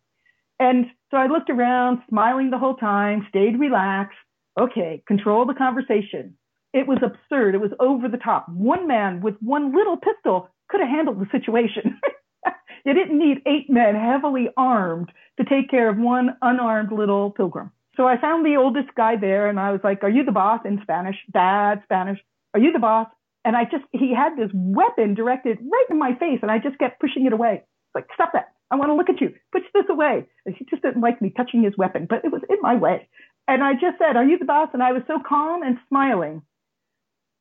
And 0.60 0.86
so 1.10 1.16
I 1.16 1.26
looked 1.26 1.50
around, 1.50 2.02
smiling 2.08 2.50
the 2.50 2.58
whole 2.58 2.76
time, 2.76 3.26
stayed 3.28 3.58
relaxed. 3.58 4.16
Okay, 4.58 5.02
control 5.06 5.46
the 5.46 5.54
conversation. 5.54 6.36
It 6.72 6.86
was 6.86 6.98
absurd. 7.02 7.54
It 7.54 7.60
was 7.60 7.72
over 7.80 8.08
the 8.08 8.16
top. 8.16 8.48
One 8.48 8.86
man 8.86 9.20
with 9.20 9.34
one 9.40 9.74
little 9.74 9.96
pistol 9.96 10.48
could 10.68 10.80
have 10.80 10.88
handled 10.88 11.20
the 11.20 11.28
situation. 11.30 12.00
you 12.84 12.94
didn't 12.94 13.18
need 13.18 13.42
eight 13.46 13.68
men 13.68 13.94
heavily 13.94 14.48
armed 14.56 15.10
to 15.38 15.44
take 15.44 15.70
care 15.70 15.88
of 15.88 15.98
one 15.98 16.36
unarmed 16.40 16.92
little 16.92 17.30
pilgrim. 17.30 17.70
So 17.96 18.06
I 18.06 18.18
found 18.18 18.44
the 18.44 18.56
oldest 18.56 18.94
guy 18.96 19.16
there 19.16 19.48
and 19.48 19.60
I 19.60 19.70
was 19.70 19.80
like, 19.84 20.02
Are 20.02 20.10
you 20.10 20.24
the 20.24 20.32
boss 20.32 20.60
in 20.64 20.80
Spanish? 20.82 21.16
Bad 21.28 21.82
Spanish. 21.84 22.18
Are 22.54 22.60
you 22.60 22.72
the 22.72 22.78
boss? 22.78 23.08
And 23.44 23.56
I 23.56 23.64
just, 23.64 23.84
he 23.90 24.14
had 24.14 24.36
this 24.36 24.50
weapon 24.54 25.14
directed 25.14 25.58
right 25.60 25.86
in 25.90 25.98
my 25.98 26.14
face 26.14 26.38
and 26.42 26.50
I 26.50 26.58
just 26.58 26.78
kept 26.78 27.00
pushing 27.00 27.26
it 27.26 27.32
away. 27.32 27.64
Like, 27.94 28.06
stop 28.14 28.32
that. 28.32 28.52
I 28.70 28.76
want 28.76 28.88
to 28.88 28.94
look 28.94 29.10
at 29.10 29.20
you. 29.20 29.34
Push 29.52 29.64
this 29.74 29.84
away. 29.90 30.26
And 30.46 30.54
he 30.56 30.64
just 30.70 30.82
didn't 30.82 31.02
like 31.02 31.20
me 31.20 31.32
touching 31.36 31.62
his 31.62 31.76
weapon, 31.76 32.06
but 32.08 32.24
it 32.24 32.32
was 32.32 32.40
in 32.48 32.56
my 32.62 32.76
way. 32.76 33.08
And 33.46 33.62
I 33.62 33.74
just 33.74 33.98
said, 33.98 34.16
Are 34.16 34.24
you 34.24 34.38
the 34.38 34.46
boss? 34.46 34.70
And 34.72 34.82
I 34.82 34.92
was 34.92 35.02
so 35.06 35.18
calm 35.26 35.62
and 35.62 35.76
smiling. 35.88 36.42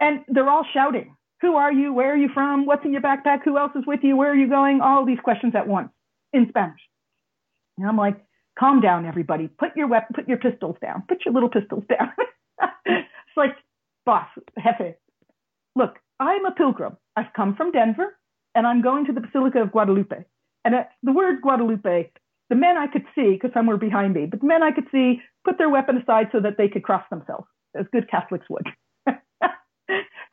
And 0.01 0.25
they're 0.27 0.49
all 0.49 0.65
shouting, 0.73 1.15
Who 1.41 1.55
are 1.55 1.71
you? 1.71 1.93
Where 1.93 2.11
are 2.11 2.17
you 2.17 2.29
from? 2.33 2.65
What's 2.65 2.83
in 2.83 2.91
your 2.91 3.01
backpack? 3.01 3.43
Who 3.45 3.57
else 3.57 3.71
is 3.75 3.85
with 3.87 4.01
you? 4.03 4.17
Where 4.17 4.31
are 4.31 4.35
you 4.35 4.49
going? 4.49 4.81
All 4.81 5.05
these 5.05 5.19
questions 5.23 5.53
at 5.55 5.67
once 5.67 5.89
in 6.33 6.47
Spanish. 6.49 6.81
And 7.77 7.87
I'm 7.87 7.97
like, 7.97 8.17
calm 8.59 8.81
down, 8.81 9.05
everybody. 9.05 9.47
Put 9.47 9.75
your 9.75 9.87
weapon, 9.87 10.15
put 10.15 10.27
your 10.27 10.37
pistols 10.37 10.75
down. 10.81 11.03
Put 11.07 11.23
your 11.25 11.33
little 11.33 11.49
pistols 11.49 11.83
down. 11.89 12.11
it's 12.85 13.37
like, 13.37 13.55
boss, 14.05 14.27
Jefe, 14.61 14.95
look, 15.75 15.95
I'm 16.19 16.45
a 16.45 16.51
pilgrim. 16.51 16.97
I've 17.15 17.33
come 17.35 17.55
from 17.55 17.71
Denver 17.71 18.17
and 18.55 18.67
I'm 18.67 18.81
going 18.81 19.05
to 19.05 19.13
the 19.13 19.21
Basilica 19.21 19.61
of 19.61 19.71
Guadalupe. 19.71 20.25
And 20.63 20.75
at 20.75 20.91
the 21.03 21.11
word 21.11 21.41
Guadalupe, 21.41 22.11
the 22.49 22.55
men 22.55 22.77
I 22.77 22.87
could 22.87 23.05
see, 23.15 23.31
because 23.31 23.51
some 23.53 23.67
were 23.67 23.77
behind 23.77 24.13
me, 24.13 24.25
but 24.25 24.41
the 24.41 24.47
men 24.47 24.61
I 24.61 24.71
could 24.71 24.87
see 24.91 25.21
put 25.45 25.57
their 25.57 25.69
weapon 25.69 25.97
aside 25.97 26.27
so 26.31 26.39
that 26.41 26.57
they 26.57 26.67
could 26.67 26.83
cross 26.83 27.03
themselves, 27.09 27.47
as 27.79 27.85
good 27.91 28.09
Catholics 28.11 28.45
would. 28.49 28.67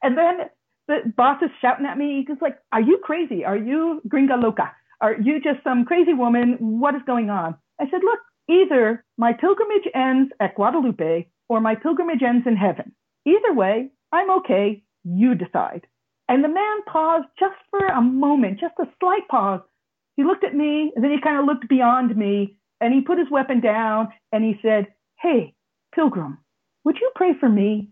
And 0.02 0.16
then 0.16 0.48
the 0.86 1.12
boss 1.16 1.42
is 1.42 1.50
shouting 1.60 1.86
at 1.86 1.98
me. 1.98 2.24
He's 2.26 2.40
like, 2.40 2.58
Are 2.72 2.80
you 2.80 2.98
crazy? 3.02 3.44
Are 3.44 3.56
you 3.56 4.00
gringa 4.08 4.42
loca? 4.42 4.72
Are 5.00 5.14
you 5.14 5.40
just 5.40 5.62
some 5.62 5.84
crazy 5.84 6.14
woman? 6.14 6.56
What 6.58 6.94
is 6.94 7.02
going 7.06 7.30
on? 7.30 7.56
I 7.80 7.84
said, 7.90 8.00
Look, 8.02 8.20
either 8.48 9.04
my 9.16 9.32
pilgrimage 9.32 9.88
ends 9.94 10.32
at 10.40 10.54
Guadalupe 10.54 11.26
or 11.48 11.60
my 11.60 11.74
pilgrimage 11.74 12.22
ends 12.22 12.46
in 12.46 12.56
heaven. 12.56 12.92
Either 13.26 13.52
way, 13.52 13.90
I'm 14.12 14.30
okay. 14.38 14.82
You 15.04 15.34
decide. 15.34 15.86
And 16.28 16.44
the 16.44 16.48
man 16.48 16.82
paused 16.86 17.26
just 17.38 17.56
for 17.70 17.86
a 17.86 18.02
moment, 18.02 18.60
just 18.60 18.74
a 18.78 18.84
slight 19.00 19.26
pause. 19.30 19.60
He 20.16 20.24
looked 20.24 20.44
at 20.44 20.54
me 20.54 20.92
and 20.94 21.04
then 21.04 21.10
he 21.12 21.20
kind 21.20 21.38
of 21.38 21.46
looked 21.46 21.68
beyond 21.68 22.16
me 22.16 22.56
and 22.80 22.92
he 22.92 23.00
put 23.00 23.18
his 23.18 23.30
weapon 23.30 23.60
down 23.60 24.08
and 24.32 24.44
he 24.44 24.58
said, 24.62 24.88
Hey, 25.20 25.54
pilgrim, 25.94 26.38
would 26.84 26.96
you 27.00 27.10
pray 27.14 27.32
for 27.38 27.48
me? 27.48 27.90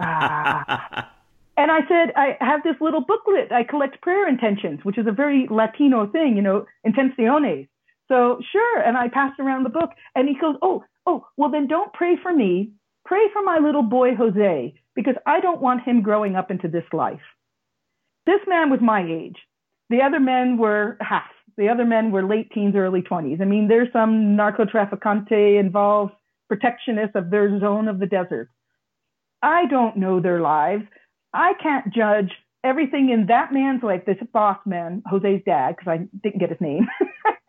Ah. 0.00 1.10
And 1.56 1.70
I 1.70 1.80
said, 1.88 2.14
I 2.16 2.38
have 2.40 2.62
this 2.62 2.76
little 2.80 3.02
booklet. 3.02 3.52
I 3.52 3.64
collect 3.64 4.00
prayer 4.00 4.26
intentions, 4.26 4.80
which 4.82 4.96
is 4.96 5.06
a 5.06 5.12
very 5.12 5.46
Latino 5.50 6.06
thing, 6.06 6.34
you 6.34 6.40
know, 6.42 6.64
intenciones. 6.86 7.68
So 8.08 8.40
sure. 8.50 8.80
And 8.80 8.96
I 8.96 9.08
passed 9.08 9.38
around 9.38 9.64
the 9.64 9.70
book 9.70 9.90
and 10.14 10.26
he 10.26 10.34
goes, 10.40 10.56
Oh, 10.62 10.84
oh, 11.06 11.26
well 11.36 11.50
then 11.50 11.66
don't 11.66 11.92
pray 11.92 12.16
for 12.22 12.32
me. 12.32 12.72
Pray 13.04 13.26
for 13.32 13.42
my 13.42 13.58
little 13.58 13.82
boy, 13.82 14.14
Jose, 14.14 14.74
because 14.94 15.16
I 15.26 15.40
don't 15.40 15.60
want 15.60 15.84
him 15.84 16.02
growing 16.02 16.34
up 16.34 16.50
into 16.50 16.68
this 16.68 16.84
life. 16.92 17.20
This 18.24 18.40
man 18.46 18.70
was 18.70 18.80
my 18.80 19.02
age. 19.02 19.36
The 19.90 20.00
other 20.02 20.20
men 20.20 20.56
were 20.56 20.96
half. 21.00 21.30
The 21.56 21.68
other 21.68 21.84
men 21.84 22.10
were 22.10 22.26
late 22.26 22.50
teens, 22.52 22.74
early 22.76 23.02
20s. 23.02 23.40
I 23.40 23.44
mean, 23.44 23.68
there's 23.68 23.92
some 23.92 24.34
narco 24.34 24.64
trafficante 24.64 25.58
involved, 25.60 26.12
protectionists 26.48 27.16
of 27.16 27.30
their 27.30 27.58
zone 27.60 27.88
of 27.88 27.98
the 27.98 28.06
desert. 28.06 28.48
I 29.42 29.66
don't 29.66 29.96
know 29.96 30.20
their 30.20 30.40
lives. 30.40 30.84
I 31.32 31.54
can't 31.62 31.92
judge 31.94 32.32
everything 32.62 33.10
in 33.10 33.26
that 33.26 33.52
man's 33.52 33.82
life, 33.82 34.04
this 34.06 34.18
boss 34.32 34.58
man, 34.66 35.02
Jose's 35.06 35.42
dad, 35.46 35.76
because 35.76 35.90
I 35.90 36.08
didn't 36.22 36.40
get 36.40 36.50
his 36.50 36.60
name, 36.60 36.86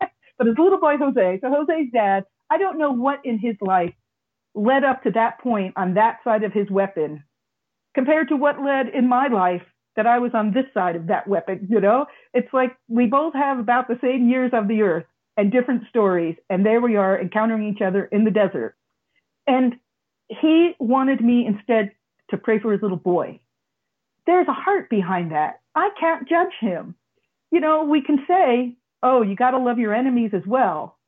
but 0.38 0.46
his 0.46 0.56
little 0.58 0.78
boy 0.80 0.96
Jose. 0.96 1.38
So 1.40 1.48
Jose's 1.50 1.90
dad, 1.92 2.24
I 2.50 2.58
don't 2.58 2.78
know 2.78 2.92
what 2.92 3.20
in 3.24 3.38
his 3.38 3.56
life 3.60 3.92
led 4.54 4.84
up 4.84 5.02
to 5.02 5.10
that 5.12 5.40
point 5.40 5.74
on 5.76 5.94
that 5.94 6.18
side 6.24 6.44
of 6.44 6.52
his 6.52 6.70
weapon 6.70 7.24
compared 7.94 8.28
to 8.28 8.36
what 8.36 8.62
led 8.62 8.88
in 8.88 9.08
my 9.08 9.28
life 9.28 9.62
that 9.96 10.06
I 10.06 10.18
was 10.18 10.32
on 10.34 10.52
this 10.52 10.64
side 10.72 10.96
of 10.96 11.08
that 11.08 11.28
weapon. 11.28 11.66
You 11.70 11.80
know, 11.80 12.06
it's 12.32 12.52
like 12.52 12.76
we 12.88 13.06
both 13.06 13.34
have 13.34 13.58
about 13.58 13.88
the 13.88 13.98
same 14.02 14.28
years 14.28 14.50
of 14.54 14.68
the 14.68 14.82
earth 14.82 15.04
and 15.36 15.52
different 15.52 15.82
stories. 15.88 16.36
And 16.48 16.64
there 16.64 16.80
we 16.80 16.96
are 16.96 17.20
encountering 17.20 17.68
each 17.68 17.82
other 17.82 18.04
in 18.04 18.24
the 18.24 18.30
desert. 18.30 18.76
And 19.46 19.74
he 20.40 20.72
wanted 20.78 21.20
me 21.20 21.46
instead 21.46 21.92
to 22.30 22.36
pray 22.36 22.58
for 22.58 22.72
his 22.72 22.82
little 22.82 22.96
boy 22.96 23.40
there's 24.26 24.48
a 24.48 24.52
heart 24.52 24.88
behind 24.88 25.32
that. 25.32 25.60
I 25.74 25.90
can't 25.98 26.28
judge 26.28 26.52
him. 26.60 26.94
You 27.50 27.60
know, 27.60 27.84
we 27.84 28.02
can 28.02 28.24
say, 28.28 28.76
oh, 29.02 29.22
you 29.22 29.34
got 29.34 29.50
to 29.50 29.58
love 29.58 29.78
your 29.78 29.94
enemies 29.94 30.30
as 30.34 30.42
well. 30.46 30.98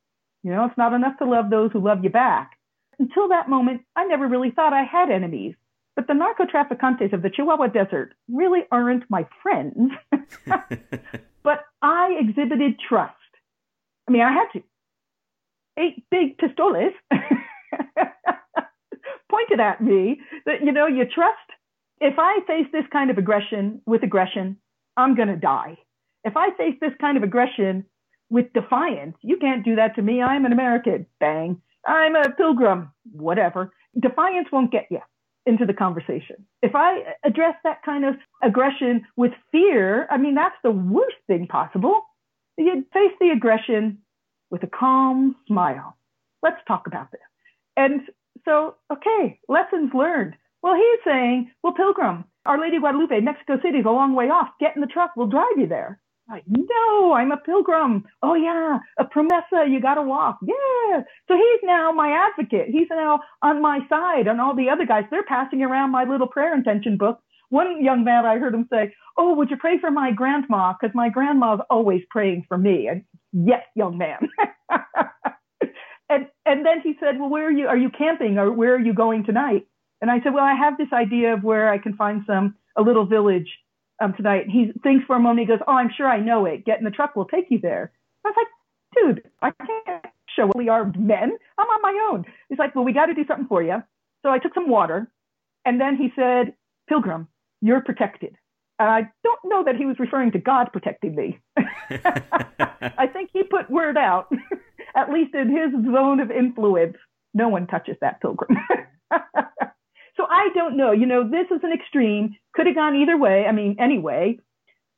You 0.42 0.50
know, 0.50 0.64
it's 0.66 0.78
not 0.78 0.92
enough 0.92 1.18
to 1.18 1.24
love 1.24 1.48
those 1.50 1.70
who 1.72 1.80
love 1.80 2.04
you 2.04 2.10
back. 2.10 2.52
Until 2.98 3.28
that 3.28 3.48
moment, 3.48 3.82
I 3.96 4.04
never 4.04 4.26
really 4.26 4.50
thought 4.50 4.72
I 4.72 4.84
had 4.84 5.10
enemies. 5.10 5.54
But 5.96 6.06
the 6.06 6.14
narco 6.14 6.44
traficantes 6.44 7.12
of 7.12 7.22
the 7.22 7.30
Chihuahua 7.30 7.68
Desert 7.68 8.14
really 8.28 8.60
aren't 8.70 9.08
my 9.08 9.26
friends. 9.42 9.92
but 11.42 11.64
I 11.80 12.16
exhibited 12.18 12.80
trust. 12.88 13.14
I 14.08 14.12
mean, 14.12 14.22
I 14.22 14.32
had 14.32 14.46
to. 14.54 14.62
Eight 15.78 16.04
big 16.10 16.36
pistoles 16.38 16.92
pointed 19.34 19.60
at 19.60 19.80
me 19.80 20.20
that, 20.46 20.64
you 20.64 20.72
know, 20.72 20.86
you 20.86 21.04
trust 21.04 21.38
if 22.00 22.14
I 22.18 22.40
face 22.46 22.66
this 22.72 22.84
kind 22.92 23.10
of 23.10 23.18
aggression 23.18 23.80
with 23.86 24.02
aggression, 24.02 24.58
I'm 24.96 25.14
going 25.14 25.28
to 25.28 25.36
die. 25.36 25.78
If 26.24 26.36
I 26.36 26.50
face 26.56 26.76
this 26.80 26.92
kind 27.00 27.16
of 27.16 27.22
aggression 27.22 27.84
with 28.30 28.52
defiance, 28.52 29.16
you 29.22 29.36
can't 29.36 29.64
do 29.64 29.76
that 29.76 29.94
to 29.96 30.02
me. 30.02 30.22
I'm 30.22 30.44
an 30.44 30.52
American. 30.52 31.06
Bang. 31.20 31.60
I'm 31.86 32.16
a 32.16 32.30
pilgrim. 32.30 32.90
Whatever. 33.12 33.72
Defiance 33.98 34.48
won't 34.52 34.72
get 34.72 34.86
you 34.90 35.00
into 35.46 35.66
the 35.66 35.74
conversation. 35.74 36.46
If 36.62 36.74
I 36.74 37.00
address 37.24 37.54
that 37.64 37.82
kind 37.84 38.04
of 38.04 38.14
aggression 38.42 39.04
with 39.16 39.32
fear, 39.52 40.06
I 40.10 40.16
mean, 40.16 40.34
that's 40.34 40.56
the 40.62 40.70
worst 40.70 41.16
thing 41.26 41.46
possible. 41.46 42.02
You 42.56 42.84
face 42.92 43.12
the 43.20 43.30
aggression 43.30 43.98
with 44.50 44.62
a 44.62 44.68
calm 44.68 45.36
smile. 45.46 45.96
Let's 46.42 46.60
talk 46.66 46.86
about 46.86 47.10
this. 47.12 47.20
And 47.76 48.00
so, 48.46 48.76
okay, 48.92 49.40
lessons 49.48 49.92
learned. 49.94 50.34
Well, 50.62 50.74
he's 50.76 51.00
saying, 51.06 51.50
well, 51.62 51.74
Pilgrim, 51.74 52.24
Our 52.46 52.60
Lady 52.60 52.80
Guadalupe, 52.80 53.20
Mexico 53.20 53.58
City 53.62 53.78
is 53.78 53.86
a 53.86 53.90
long 53.90 54.14
way 54.14 54.26
off. 54.26 54.48
Get 54.60 54.76
in 54.76 54.82
the 54.82 54.88
truck. 54.88 55.12
We'll 55.16 55.28
drive 55.28 55.58
you 55.58 55.68
there. 55.68 56.00
Like, 56.28 56.44
no, 56.48 57.12
I'm 57.14 57.32
a 57.32 57.38
pilgrim. 57.38 58.04
Oh, 58.22 58.34
yeah, 58.34 58.78
a 58.98 59.04
promesa. 59.04 59.70
You 59.70 59.80
got 59.80 59.96
to 59.96 60.02
walk. 60.02 60.38
Yeah. 60.42 61.02
So 61.28 61.36
he's 61.36 61.60
now 61.64 61.92
my 61.92 62.10
advocate. 62.30 62.68
He's 62.70 62.88
now 62.90 63.20
on 63.42 63.62
my 63.62 63.80
side. 63.90 64.26
And 64.28 64.40
all 64.40 64.56
the 64.56 64.70
other 64.70 64.86
guys, 64.86 65.04
they're 65.10 65.24
passing 65.24 65.62
around 65.62 65.92
my 65.92 66.04
little 66.04 66.28
prayer 66.28 66.54
intention 66.54 66.98
book. 66.98 67.20
One 67.50 67.84
young 67.84 68.04
man, 68.04 68.26
I 68.26 68.38
heard 68.38 68.54
him 68.54 68.68
say, 68.72 68.94
Oh, 69.18 69.34
would 69.36 69.50
you 69.50 69.58
pray 69.58 69.78
for 69.80 69.90
my 69.90 70.12
grandma? 70.12 70.74
Because 70.80 70.94
my 70.94 71.10
grandma's 71.10 71.60
always 71.70 72.02
praying 72.10 72.46
for 72.48 72.58
me. 72.58 72.88
And 72.88 73.04
yes, 73.32 73.62
young 73.76 73.98
man. 73.98 74.28
and, 76.14 76.26
and 76.46 76.66
then 76.66 76.80
he 76.82 76.94
said, 77.00 77.18
Well, 77.18 77.28
where 77.28 77.46
are 77.46 77.52
you? 77.52 77.66
Are 77.66 77.76
you 77.76 77.90
camping 77.90 78.38
or 78.38 78.52
where 78.52 78.74
are 78.74 78.80
you 78.80 78.94
going 78.94 79.24
tonight? 79.24 79.66
And 80.04 80.10
I 80.10 80.20
said, 80.22 80.34
well, 80.34 80.44
I 80.44 80.54
have 80.54 80.76
this 80.76 80.92
idea 80.92 81.32
of 81.32 81.42
where 81.42 81.70
I 81.70 81.78
can 81.78 81.96
find 81.96 82.24
some, 82.26 82.56
a 82.76 82.82
little 82.82 83.06
village 83.06 83.48
um, 84.02 84.12
tonight. 84.12 84.42
And 84.42 84.50
he 84.50 84.70
thinks 84.82 85.06
for 85.06 85.16
a 85.16 85.18
moment. 85.18 85.40
He 85.40 85.46
goes, 85.46 85.64
oh, 85.66 85.72
I'm 85.72 85.88
sure 85.96 86.06
I 86.06 86.20
know 86.20 86.44
it. 86.44 86.66
Get 86.66 86.78
in 86.78 86.84
the 86.84 86.90
truck. 86.90 87.16
We'll 87.16 87.24
take 87.24 87.46
you 87.48 87.58
there. 87.58 87.90
I 88.22 88.28
was 88.28 88.36
like, 88.36 89.16
dude, 89.16 89.30
I 89.40 89.50
can't 89.50 90.04
show 90.36 90.50
we 90.54 90.68
armed 90.68 91.00
men. 91.00 91.32
I'm 91.56 91.66
on 91.66 91.80
my 91.80 92.08
own. 92.10 92.26
He's 92.50 92.58
like, 92.58 92.74
well, 92.74 92.84
we 92.84 92.92
got 92.92 93.06
to 93.06 93.14
do 93.14 93.24
something 93.26 93.46
for 93.46 93.62
you. 93.62 93.82
So 94.22 94.28
I 94.28 94.38
took 94.38 94.52
some 94.52 94.68
water. 94.68 95.10
And 95.64 95.80
then 95.80 95.96
he 95.96 96.12
said, 96.14 96.52
Pilgrim, 96.86 97.28
you're 97.62 97.80
protected. 97.80 98.36
And 98.78 98.90
I 98.90 99.10
don't 99.22 99.40
know 99.46 99.64
that 99.64 99.76
he 99.76 99.86
was 99.86 99.98
referring 99.98 100.32
to 100.32 100.38
God 100.38 100.66
protecting 100.70 101.14
me. 101.14 101.38
I 101.90 103.06
think 103.10 103.30
he 103.32 103.42
put 103.42 103.70
word 103.70 103.96
out, 103.96 104.30
at 104.96 105.10
least 105.10 105.34
in 105.34 105.50
his 105.50 105.72
zone 105.92 106.20
of 106.20 106.30
influence. 106.30 106.96
No 107.32 107.48
one 107.48 107.66
touches 107.66 107.96
that 108.00 108.20
pilgrim. 108.20 108.58
So 110.16 110.24
I 110.30 110.48
don't 110.54 110.76
know. 110.76 110.92
You 110.92 111.06
know, 111.06 111.28
this 111.28 111.46
is 111.50 111.60
an 111.62 111.72
extreme. 111.72 112.36
Could 112.54 112.66
have 112.66 112.76
gone 112.76 112.96
either 112.96 113.18
way. 113.18 113.46
I 113.48 113.52
mean, 113.52 113.76
anyway. 113.80 114.38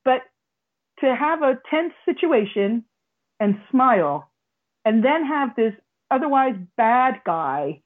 But 0.05 0.21
to 1.01 1.15
have 1.15 1.43
a 1.43 1.59
tense 1.71 1.95
situation 2.05 2.85
and 3.41 3.57
smile 3.71 4.31
and 4.85 5.05
then 5.05 5.25
have 5.27 5.57
this 5.57 5.73
otherwise 6.11 6.55
bad 6.77 7.21
guy 7.25 7.83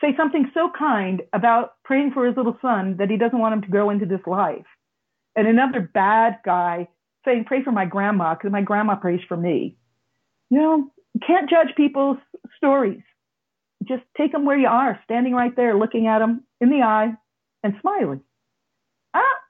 say 0.00 0.14
something 0.16 0.50
so 0.54 0.70
kind 0.76 1.22
about 1.32 1.72
praying 1.84 2.12
for 2.12 2.26
his 2.26 2.36
little 2.36 2.56
son 2.60 2.96
that 2.98 3.10
he 3.10 3.16
doesn't 3.16 3.38
want 3.38 3.54
him 3.54 3.62
to 3.62 3.68
grow 3.68 3.90
into 3.90 4.06
this 4.06 4.24
life. 4.26 4.66
And 5.34 5.46
another 5.46 5.80
bad 5.80 6.38
guy 6.44 6.88
saying, 7.24 7.44
pray 7.46 7.62
for 7.62 7.72
my 7.72 7.86
grandma 7.86 8.34
because 8.34 8.52
my 8.52 8.62
grandma 8.62 8.96
prays 8.96 9.20
for 9.26 9.36
me. 9.36 9.76
You 10.50 10.58
know, 10.58 10.91
you 11.14 11.20
can't 11.26 11.48
judge 11.48 11.74
people's 11.76 12.18
stories 12.56 13.02
just 13.88 14.02
take 14.16 14.30
them 14.30 14.44
where 14.44 14.56
you 14.56 14.68
are, 14.68 15.00
standing 15.04 15.32
right 15.32 15.54
there, 15.56 15.76
looking 15.76 16.06
at 16.06 16.20
them 16.20 16.44
in 16.60 16.70
the 16.70 16.82
eye 16.82 17.12
and 17.62 17.74
smiling. 17.80 18.20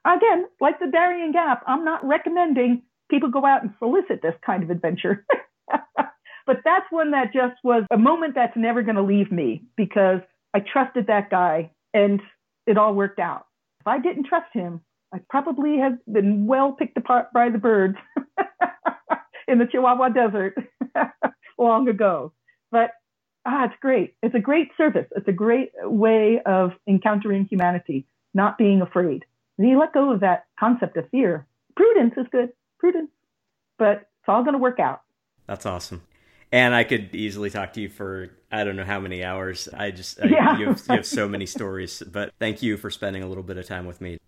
Again, 0.05 0.45
like 0.59 0.79
the 0.79 0.87
Darien 0.91 1.31
Gap, 1.31 1.63
I'm 1.65 1.85
not 1.85 2.05
recommending 2.05 2.81
people 3.09 3.29
go 3.29 3.45
out 3.45 3.63
and 3.63 3.73
solicit 3.79 4.21
this 4.21 4.35
kind 4.45 4.61
of 4.61 4.69
adventure. 4.69 5.25
but 5.95 6.57
that's 6.65 6.85
one 6.89 7.11
that 7.11 7.31
just 7.33 7.55
was 7.63 7.83
a 7.89 7.97
moment 7.97 8.35
that's 8.35 8.57
never 8.57 8.81
going 8.81 8.97
to 8.97 9.01
leave 9.01 9.31
me 9.31 9.63
because 9.77 10.19
I 10.53 10.59
trusted 10.59 11.07
that 11.07 11.29
guy 11.29 11.71
and 11.93 12.19
it 12.67 12.77
all 12.77 12.93
worked 12.93 13.19
out. 13.19 13.45
If 13.79 13.87
I 13.87 13.99
didn't 13.99 14.25
trust 14.25 14.51
him, 14.51 14.81
I 15.13 15.19
probably 15.29 15.77
have 15.77 15.97
been 16.11 16.47
well 16.47 16.73
picked 16.73 16.97
apart 16.97 17.27
by 17.33 17.49
the 17.49 17.57
birds 17.57 17.97
in 19.47 19.59
the 19.59 19.67
Chihuahua 19.67 20.09
Desert 20.09 20.55
long 21.57 21.87
ago. 21.87 22.31
But 22.71 22.91
ah, 23.45 23.65
it's 23.65 23.75
great. 23.81 24.15
It's 24.21 24.35
a 24.35 24.39
great 24.39 24.69
service. 24.77 25.07
It's 25.15 25.27
a 25.27 25.33
great 25.33 25.71
way 25.83 26.41
of 26.45 26.71
encountering 26.87 27.45
humanity, 27.45 28.05
not 28.33 28.57
being 28.57 28.81
afraid. 28.81 29.25
And 29.57 29.69
you 29.69 29.79
let 29.79 29.93
go 29.93 30.11
of 30.11 30.21
that 30.21 30.45
concept 30.59 30.97
of 30.97 31.09
fear. 31.09 31.45
Prudence 31.75 32.13
is 32.17 32.25
good, 32.31 32.49
prudence, 32.79 33.09
but 33.77 34.09
it's 34.19 34.29
all 34.29 34.43
going 34.43 34.53
to 34.53 34.59
work 34.59 34.79
out. 34.79 35.01
That's 35.47 35.65
awesome. 35.65 36.01
And 36.51 36.75
I 36.75 36.83
could 36.83 37.15
easily 37.15 37.49
talk 37.49 37.73
to 37.73 37.81
you 37.81 37.89
for 37.89 38.29
I 38.51 38.63
don't 38.63 38.75
know 38.75 38.83
how 38.85 38.99
many 38.99 39.23
hours. 39.23 39.67
I 39.73 39.89
just 39.91 40.21
I, 40.21 40.27
Yeah. 40.27 40.57
you, 40.57 40.67
have, 40.67 40.83
you 40.87 40.95
have 40.95 41.05
so 41.05 41.27
many 41.35 41.45
stories. 41.47 42.03
But 42.05 42.31
thank 42.39 42.61
you 42.61 42.77
for 42.77 42.91
spending 42.91 43.23
a 43.23 43.27
little 43.27 43.43
bit 43.43 43.57
of 43.57 43.65
time 43.65 43.85
with 43.85 44.01
me. 44.01 44.19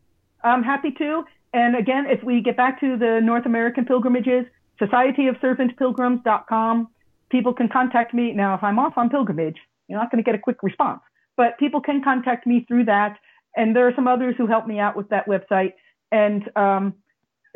I'm 0.44 0.64
happy 0.64 0.92
to. 0.92 1.24
And 1.54 1.76
again, 1.76 2.06
if 2.10 2.24
we 2.24 2.42
get 2.42 2.58
back 2.58 2.80
to 2.82 2.98
the 2.98 3.20
North 3.24 3.46
American 3.46 3.86
pilgrimages, 3.86 4.46
Society 4.80 5.28
of 5.28 5.38
Servant 5.40 5.72
societyofservantpilgrims.com. 5.78 6.88
People 7.30 7.54
can 7.54 7.70
contact 7.70 8.14
me. 8.14 8.34
Now, 8.34 8.56
if 8.56 8.64
I'm 8.64 8.80
off 8.80 8.94
on 8.98 9.10
pilgrimage, 9.10 9.58
you're 9.88 10.00
not 10.00 10.12
going 10.12 10.24
to 10.24 10.26
get 10.26 10.36
a 10.36 10.40
quick 10.40 10.58
response, 10.64 11.02
but 11.38 11.58
people 11.58 11.82
can 11.82 12.04
contact 12.04 12.48
me 12.48 12.66
through 12.68 12.86
that. 12.86 13.18
And 13.56 13.76
there 13.76 13.88
are 13.88 13.94
some 13.96 14.08
others 14.08 14.36
who 14.38 14.48
help 14.48 14.68
me 14.68 14.80
out 14.80 14.96
with 14.98 15.10
that 15.10 15.28
website. 15.28 15.74
And 16.12 16.44
um, 16.56 16.94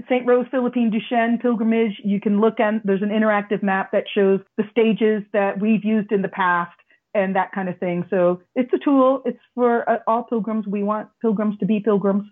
St. 0.07 0.25
Rose 0.25 0.45
Philippine 0.49 0.91
Duchesne 0.91 1.39
pilgrimage, 1.41 1.99
you 2.03 2.21
can 2.21 2.39
look 2.39 2.59
at, 2.59 2.85
there's 2.85 3.01
an 3.01 3.09
interactive 3.09 3.61
map 3.61 3.91
that 3.91 4.05
shows 4.13 4.39
the 4.57 4.63
stages 4.71 5.23
that 5.33 5.59
we've 5.59 5.83
used 5.83 6.11
in 6.11 6.21
the 6.21 6.29
past 6.29 6.71
and 7.13 7.35
that 7.35 7.51
kind 7.51 7.69
of 7.69 7.77
thing. 7.79 8.05
So 8.09 8.41
it's 8.55 8.71
a 8.73 8.77
tool. 8.77 9.21
It's 9.25 9.39
for 9.55 9.89
uh, 9.89 9.97
all 10.07 10.23
pilgrims. 10.23 10.67
We 10.67 10.83
want 10.83 11.09
pilgrims 11.21 11.57
to 11.59 11.65
be 11.65 11.79
pilgrims, 11.79 12.23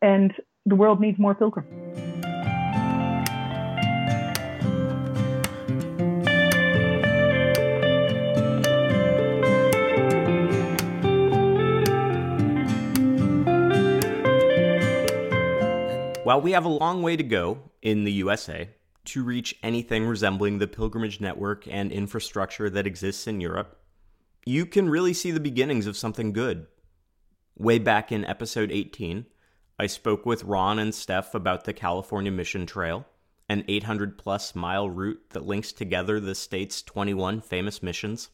and 0.00 0.32
the 0.66 0.74
world 0.74 1.00
needs 1.00 1.18
more 1.18 1.34
pilgrims. 1.34 1.68
While 16.24 16.40
we 16.40 16.52
have 16.52 16.64
a 16.64 16.68
long 16.68 17.02
way 17.02 17.16
to 17.16 17.24
go 17.24 17.72
in 17.82 18.04
the 18.04 18.12
USA 18.12 18.68
to 19.06 19.24
reach 19.24 19.56
anything 19.60 20.06
resembling 20.06 20.58
the 20.58 20.68
pilgrimage 20.68 21.20
network 21.20 21.66
and 21.66 21.90
infrastructure 21.90 22.70
that 22.70 22.86
exists 22.86 23.26
in 23.26 23.40
Europe, 23.40 23.80
you 24.46 24.64
can 24.64 24.88
really 24.88 25.14
see 25.14 25.32
the 25.32 25.40
beginnings 25.40 25.88
of 25.88 25.96
something 25.96 26.32
good. 26.32 26.68
Way 27.58 27.80
back 27.80 28.12
in 28.12 28.24
episode 28.24 28.70
18, 28.70 29.26
I 29.80 29.88
spoke 29.88 30.24
with 30.24 30.44
Ron 30.44 30.78
and 30.78 30.94
Steph 30.94 31.34
about 31.34 31.64
the 31.64 31.72
California 31.72 32.30
Mission 32.30 32.66
Trail, 32.66 33.04
an 33.48 33.64
800 33.66 34.16
plus 34.16 34.54
mile 34.54 34.88
route 34.88 35.30
that 35.30 35.44
links 35.44 35.72
together 35.72 36.20
the 36.20 36.36
state's 36.36 36.82
21 36.82 37.40
famous 37.40 37.82
missions. 37.82 38.30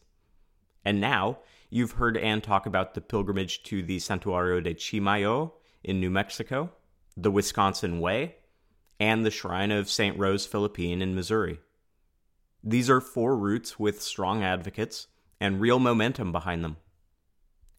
And 0.85 1.01
now, 1.01 1.39
you've 1.71 1.93
heard 1.93 2.19
Ann 2.19 2.43
talk 2.43 2.67
about 2.67 2.93
the 2.93 3.01
pilgrimage 3.01 3.63
to 3.63 3.83
the 3.83 3.97
Santuario 3.97 4.63
de 4.63 4.75
Chimayo 4.75 5.53
in 5.83 6.01
New 6.01 6.11
Mexico, 6.11 6.71
the 7.21 7.31
Wisconsin 7.33 7.99
Way, 7.99 8.37
and 9.01 9.25
the 9.25 9.31
Shrine 9.31 9.73
of 9.73 9.91
St. 9.91 10.17
Rose 10.17 10.47
Philippine 10.47 11.03
in 11.03 11.15
Missouri. 11.15 11.59
These 12.63 12.89
are 12.89 13.01
four 13.01 13.37
routes 13.37 13.79
with 13.79 14.03
strong 14.03 14.43
advocates 14.43 15.09
and 15.41 15.61
real 15.61 15.79
momentum 15.79 16.31
behind 16.33 16.65
them. 16.65 16.77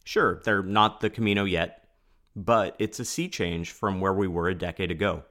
Sure, 0.03 0.41
they're 0.43 0.63
not 0.63 0.99
the 0.99 1.09
Camino 1.09 1.45
yet, 1.45 1.87
but 2.35 2.75
it's 2.79 2.99
a 2.99 3.05
sea 3.05 3.29
change 3.29 3.71
from 3.71 4.01
where 4.01 4.13
we 4.13 4.27
were 4.27 4.49
a 4.49 4.55
decade 4.55 4.91
ago. 4.91 5.23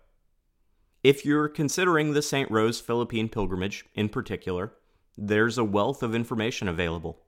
If 1.02 1.24
you're 1.24 1.48
considering 1.48 2.12
the 2.12 2.22
St. 2.22 2.50
Rose 2.50 2.80
Philippine 2.80 3.28
pilgrimage 3.28 3.84
in 3.94 4.08
particular, 4.08 4.72
there's 5.16 5.58
a 5.58 5.64
wealth 5.64 6.02
of 6.02 6.14
information 6.14 6.68
available. 6.68 7.22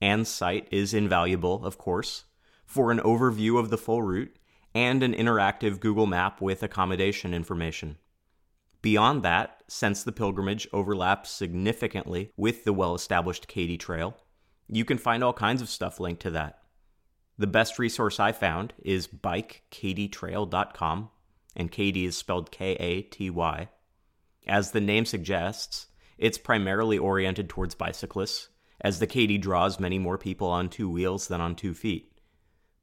Ann's 0.00 0.28
site 0.28 0.68
is 0.70 0.94
invaluable, 0.94 1.64
of 1.64 1.76
course, 1.76 2.24
for 2.64 2.90
an 2.90 3.00
overview 3.00 3.58
of 3.58 3.70
the 3.70 3.78
full 3.78 4.02
route 4.02 4.36
and 4.78 5.02
an 5.02 5.12
interactive 5.12 5.80
Google 5.80 6.06
map 6.06 6.40
with 6.40 6.62
accommodation 6.62 7.34
information. 7.34 7.98
Beyond 8.80 9.24
that, 9.24 9.64
since 9.66 10.04
the 10.04 10.12
pilgrimage 10.12 10.68
overlaps 10.72 11.30
significantly 11.30 12.30
with 12.36 12.62
the 12.62 12.72
well 12.72 12.94
established 12.94 13.48
Katy 13.48 13.76
Trail, 13.76 14.16
you 14.68 14.84
can 14.84 14.96
find 14.96 15.24
all 15.24 15.32
kinds 15.32 15.62
of 15.62 15.68
stuff 15.68 15.98
linked 15.98 16.22
to 16.22 16.30
that. 16.30 16.60
The 17.36 17.48
best 17.48 17.80
resource 17.80 18.20
I 18.20 18.30
found 18.30 18.72
is 18.80 19.08
bikekatytrail.com, 19.08 21.10
and 21.56 21.72
Katy 21.72 22.04
is 22.04 22.16
spelled 22.16 22.52
K 22.52 22.74
A 22.74 23.02
T 23.02 23.30
Y. 23.30 23.68
As 24.46 24.70
the 24.70 24.80
name 24.80 25.06
suggests, 25.06 25.88
it's 26.18 26.38
primarily 26.38 26.98
oriented 26.98 27.48
towards 27.48 27.74
bicyclists, 27.74 28.48
as 28.80 29.00
the 29.00 29.08
Katy 29.08 29.38
draws 29.38 29.80
many 29.80 29.98
more 29.98 30.18
people 30.18 30.46
on 30.46 30.68
two 30.68 30.88
wheels 30.88 31.26
than 31.26 31.40
on 31.40 31.56
two 31.56 31.74
feet. 31.74 32.07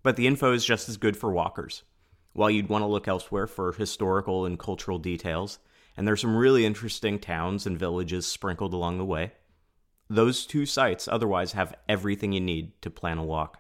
But 0.06 0.18
the 0.18 0.28
info 0.28 0.54
is 0.54 0.64
just 0.64 0.88
as 0.88 0.98
good 0.98 1.18
for 1.18 1.32
walkers. 1.32 1.82
While 2.34 2.52
you'd 2.52 2.70
want 2.70 2.84
to 2.84 2.88
look 2.88 3.08
elsewhere 3.08 3.48
for 3.48 3.72
historical 3.72 4.46
and 4.46 4.60
cultural 4.60 5.00
details, 5.00 5.58
and 5.98 6.08
there's 6.08 6.22
some 6.22 6.36
really 6.36 6.64
interesting 6.64 7.18
towns 7.18 7.66
and 7.66 7.76
villages 7.76 8.28
sprinkled 8.28 8.76
along 8.76 9.00
the 9.00 9.04
way, 9.04 9.32
those 10.08 10.46
two 10.46 10.68
sites 10.68 11.08
otherwise 11.08 11.54
have 11.54 11.74
everything 11.90 12.34
you 12.34 12.40
need 12.40 12.80
to 12.84 12.92
plan 12.92 13.18
a 13.18 13.24
walk. 13.24 13.58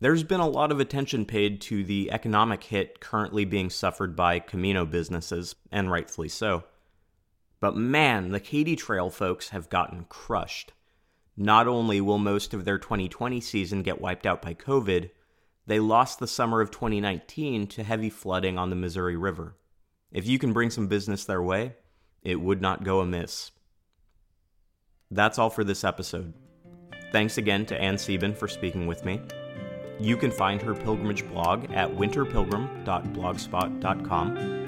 There's 0.00 0.24
been 0.24 0.40
a 0.40 0.48
lot 0.48 0.72
of 0.72 0.80
attention 0.80 1.24
paid 1.24 1.60
to 1.60 1.84
the 1.84 2.10
economic 2.10 2.64
hit 2.64 2.98
currently 2.98 3.44
being 3.44 3.70
suffered 3.70 4.16
by 4.16 4.40
Camino 4.40 4.84
businesses, 4.84 5.54
and 5.70 5.88
rightfully 5.88 6.30
so. 6.30 6.64
But 7.60 7.76
man, 7.76 8.32
the 8.32 8.40
Katy 8.40 8.74
Trail 8.74 9.08
folks 9.08 9.50
have 9.50 9.70
gotten 9.70 10.06
crushed. 10.08 10.72
Not 11.36 11.66
only 11.66 12.00
will 12.00 12.18
most 12.18 12.54
of 12.54 12.64
their 12.64 12.78
2020 12.78 13.40
season 13.40 13.82
get 13.82 14.00
wiped 14.00 14.26
out 14.26 14.42
by 14.42 14.54
COVID, 14.54 15.10
they 15.66 15.80
lost 15.80 16.18
the 16.18 16.26
summer 16.26 16.60
of 16.60 16.70
2019 16.70 17.66
to 17.68 17.82
heavy 17.82 18.10
flooding 18.10 18.58
on 18.58 18.70
the 18.70 18.76
Missouri 18.76 19.16
River. 19.16 19.56
If 20.10 20.26
you 20.26 20.38
can 20.38 20.52
bring 20.52 20.70
some 20.70 20.88
business 20.88 21.24
their 21.24 21.42
way, 21.42 21.74
it 22.22 22.40
would 22.40 22.60
not 22.60 22.84
go 22.84 23.00
amiss. 23.00 23.50
That's 25.10 25.38
all 25.38 25.50
for 25.50 25.64
this 25.64 25.84
episode. 25.84 26.34
Thanks 27.12 27.38
again 27.38 27.66
to 27.66 27.80
Ann 27.80 27.98
Sieben 27.98 28.34
for 28.34 28.48
speaking 28.48 28.86
with 28.86 29.04
me. 29.04 29.20
You 30.00 30.16
can 30.16 30.30
find 30.30 30.62
her 30.62 30.74
pilgrimage 30.74 31.28
blog 31.28 31.70
at 31.72 31.90
winterpilgrim.blogspot.com. 31.90 34.66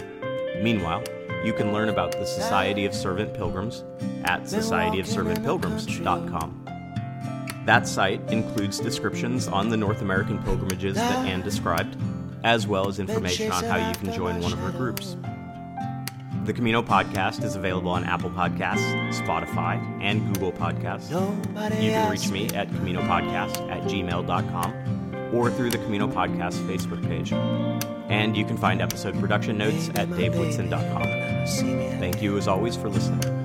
Meanwhile, 0.63 1.05
you 1.45 1.53
can 1.53 1.73
learn 1.73 1.91
about 1.91 2.13
the 2.13 2.25
Society 2.25 2.87
of 2.87 2.95
Servant 2.95 3.35
Pilgrims 3.35 3.85
at 4.25 4.45
societyofservantpilgrims.com. 4.45 6.61
That 7.67 7.87
site 7.89 8.21
includes 8.31 8.79
descriptions 8.79 9.49
on 9.49 9.69
the 9.69 9.77
North 9.77 10.01
American 10.03 10.43
pilgrimages 10.43 10.97
that 10.97 11.27
Ann 11.27 11.43
described, 11.43 11.97
as 12.43 12.67
well 12.67 12.89
as 12.89 12.99
information 12.99 13.53
on 13.53 13.65
how 13.65 13.89
you 13.89 13.95
can 13.95 14.13
join 14.13 14.41
one 14.41 14.53
of 14.53 14.59
her 14.59 14.71
groups. 14.71 15.17
The 16.45 16.53
Camino 16.53 16.83
podcast 16.83 17.43
is 17.43 17.57
available 17.57 17.91
on 17.91 18.05
Apple 18.05 18.31
Podcasts, 18.31 18.93
Spotify, 19.15 19.81
and 20.03 20.35
Google 20.35 20.53
Podcasts. 20.53 21.09
You 21.83 21.91
can 21.91 22.11
reach 22.11 22.29
me 22.29 22.51
at 22.51 22.69
CaminoPodcast 22.69 23.71
at 23.71 23.83
gmail.com 23.85 25.31
or 25.33 25.51
through 25.51 25.71
the 25.71 25.79
Camino 25.79 26.07
Podcast 26.07 26.59
Facebook 26.67 27.03
page. 27.09 27.33
And 28.15 28.37
you 28.37 28.45
can 28.45 28.57
find 28.57 28.81
episode 28.81 29.19
production 29.19 29.59
notes 29.59 29.89
at 29.97 30.09
davewhitson.com. 30.09 31.99
Thank 31.99 32.23
you 32.23 32.39
as 32.39 32.47
always 32.47 32.77
for 32.77 32.89
listening. 32.89 33.44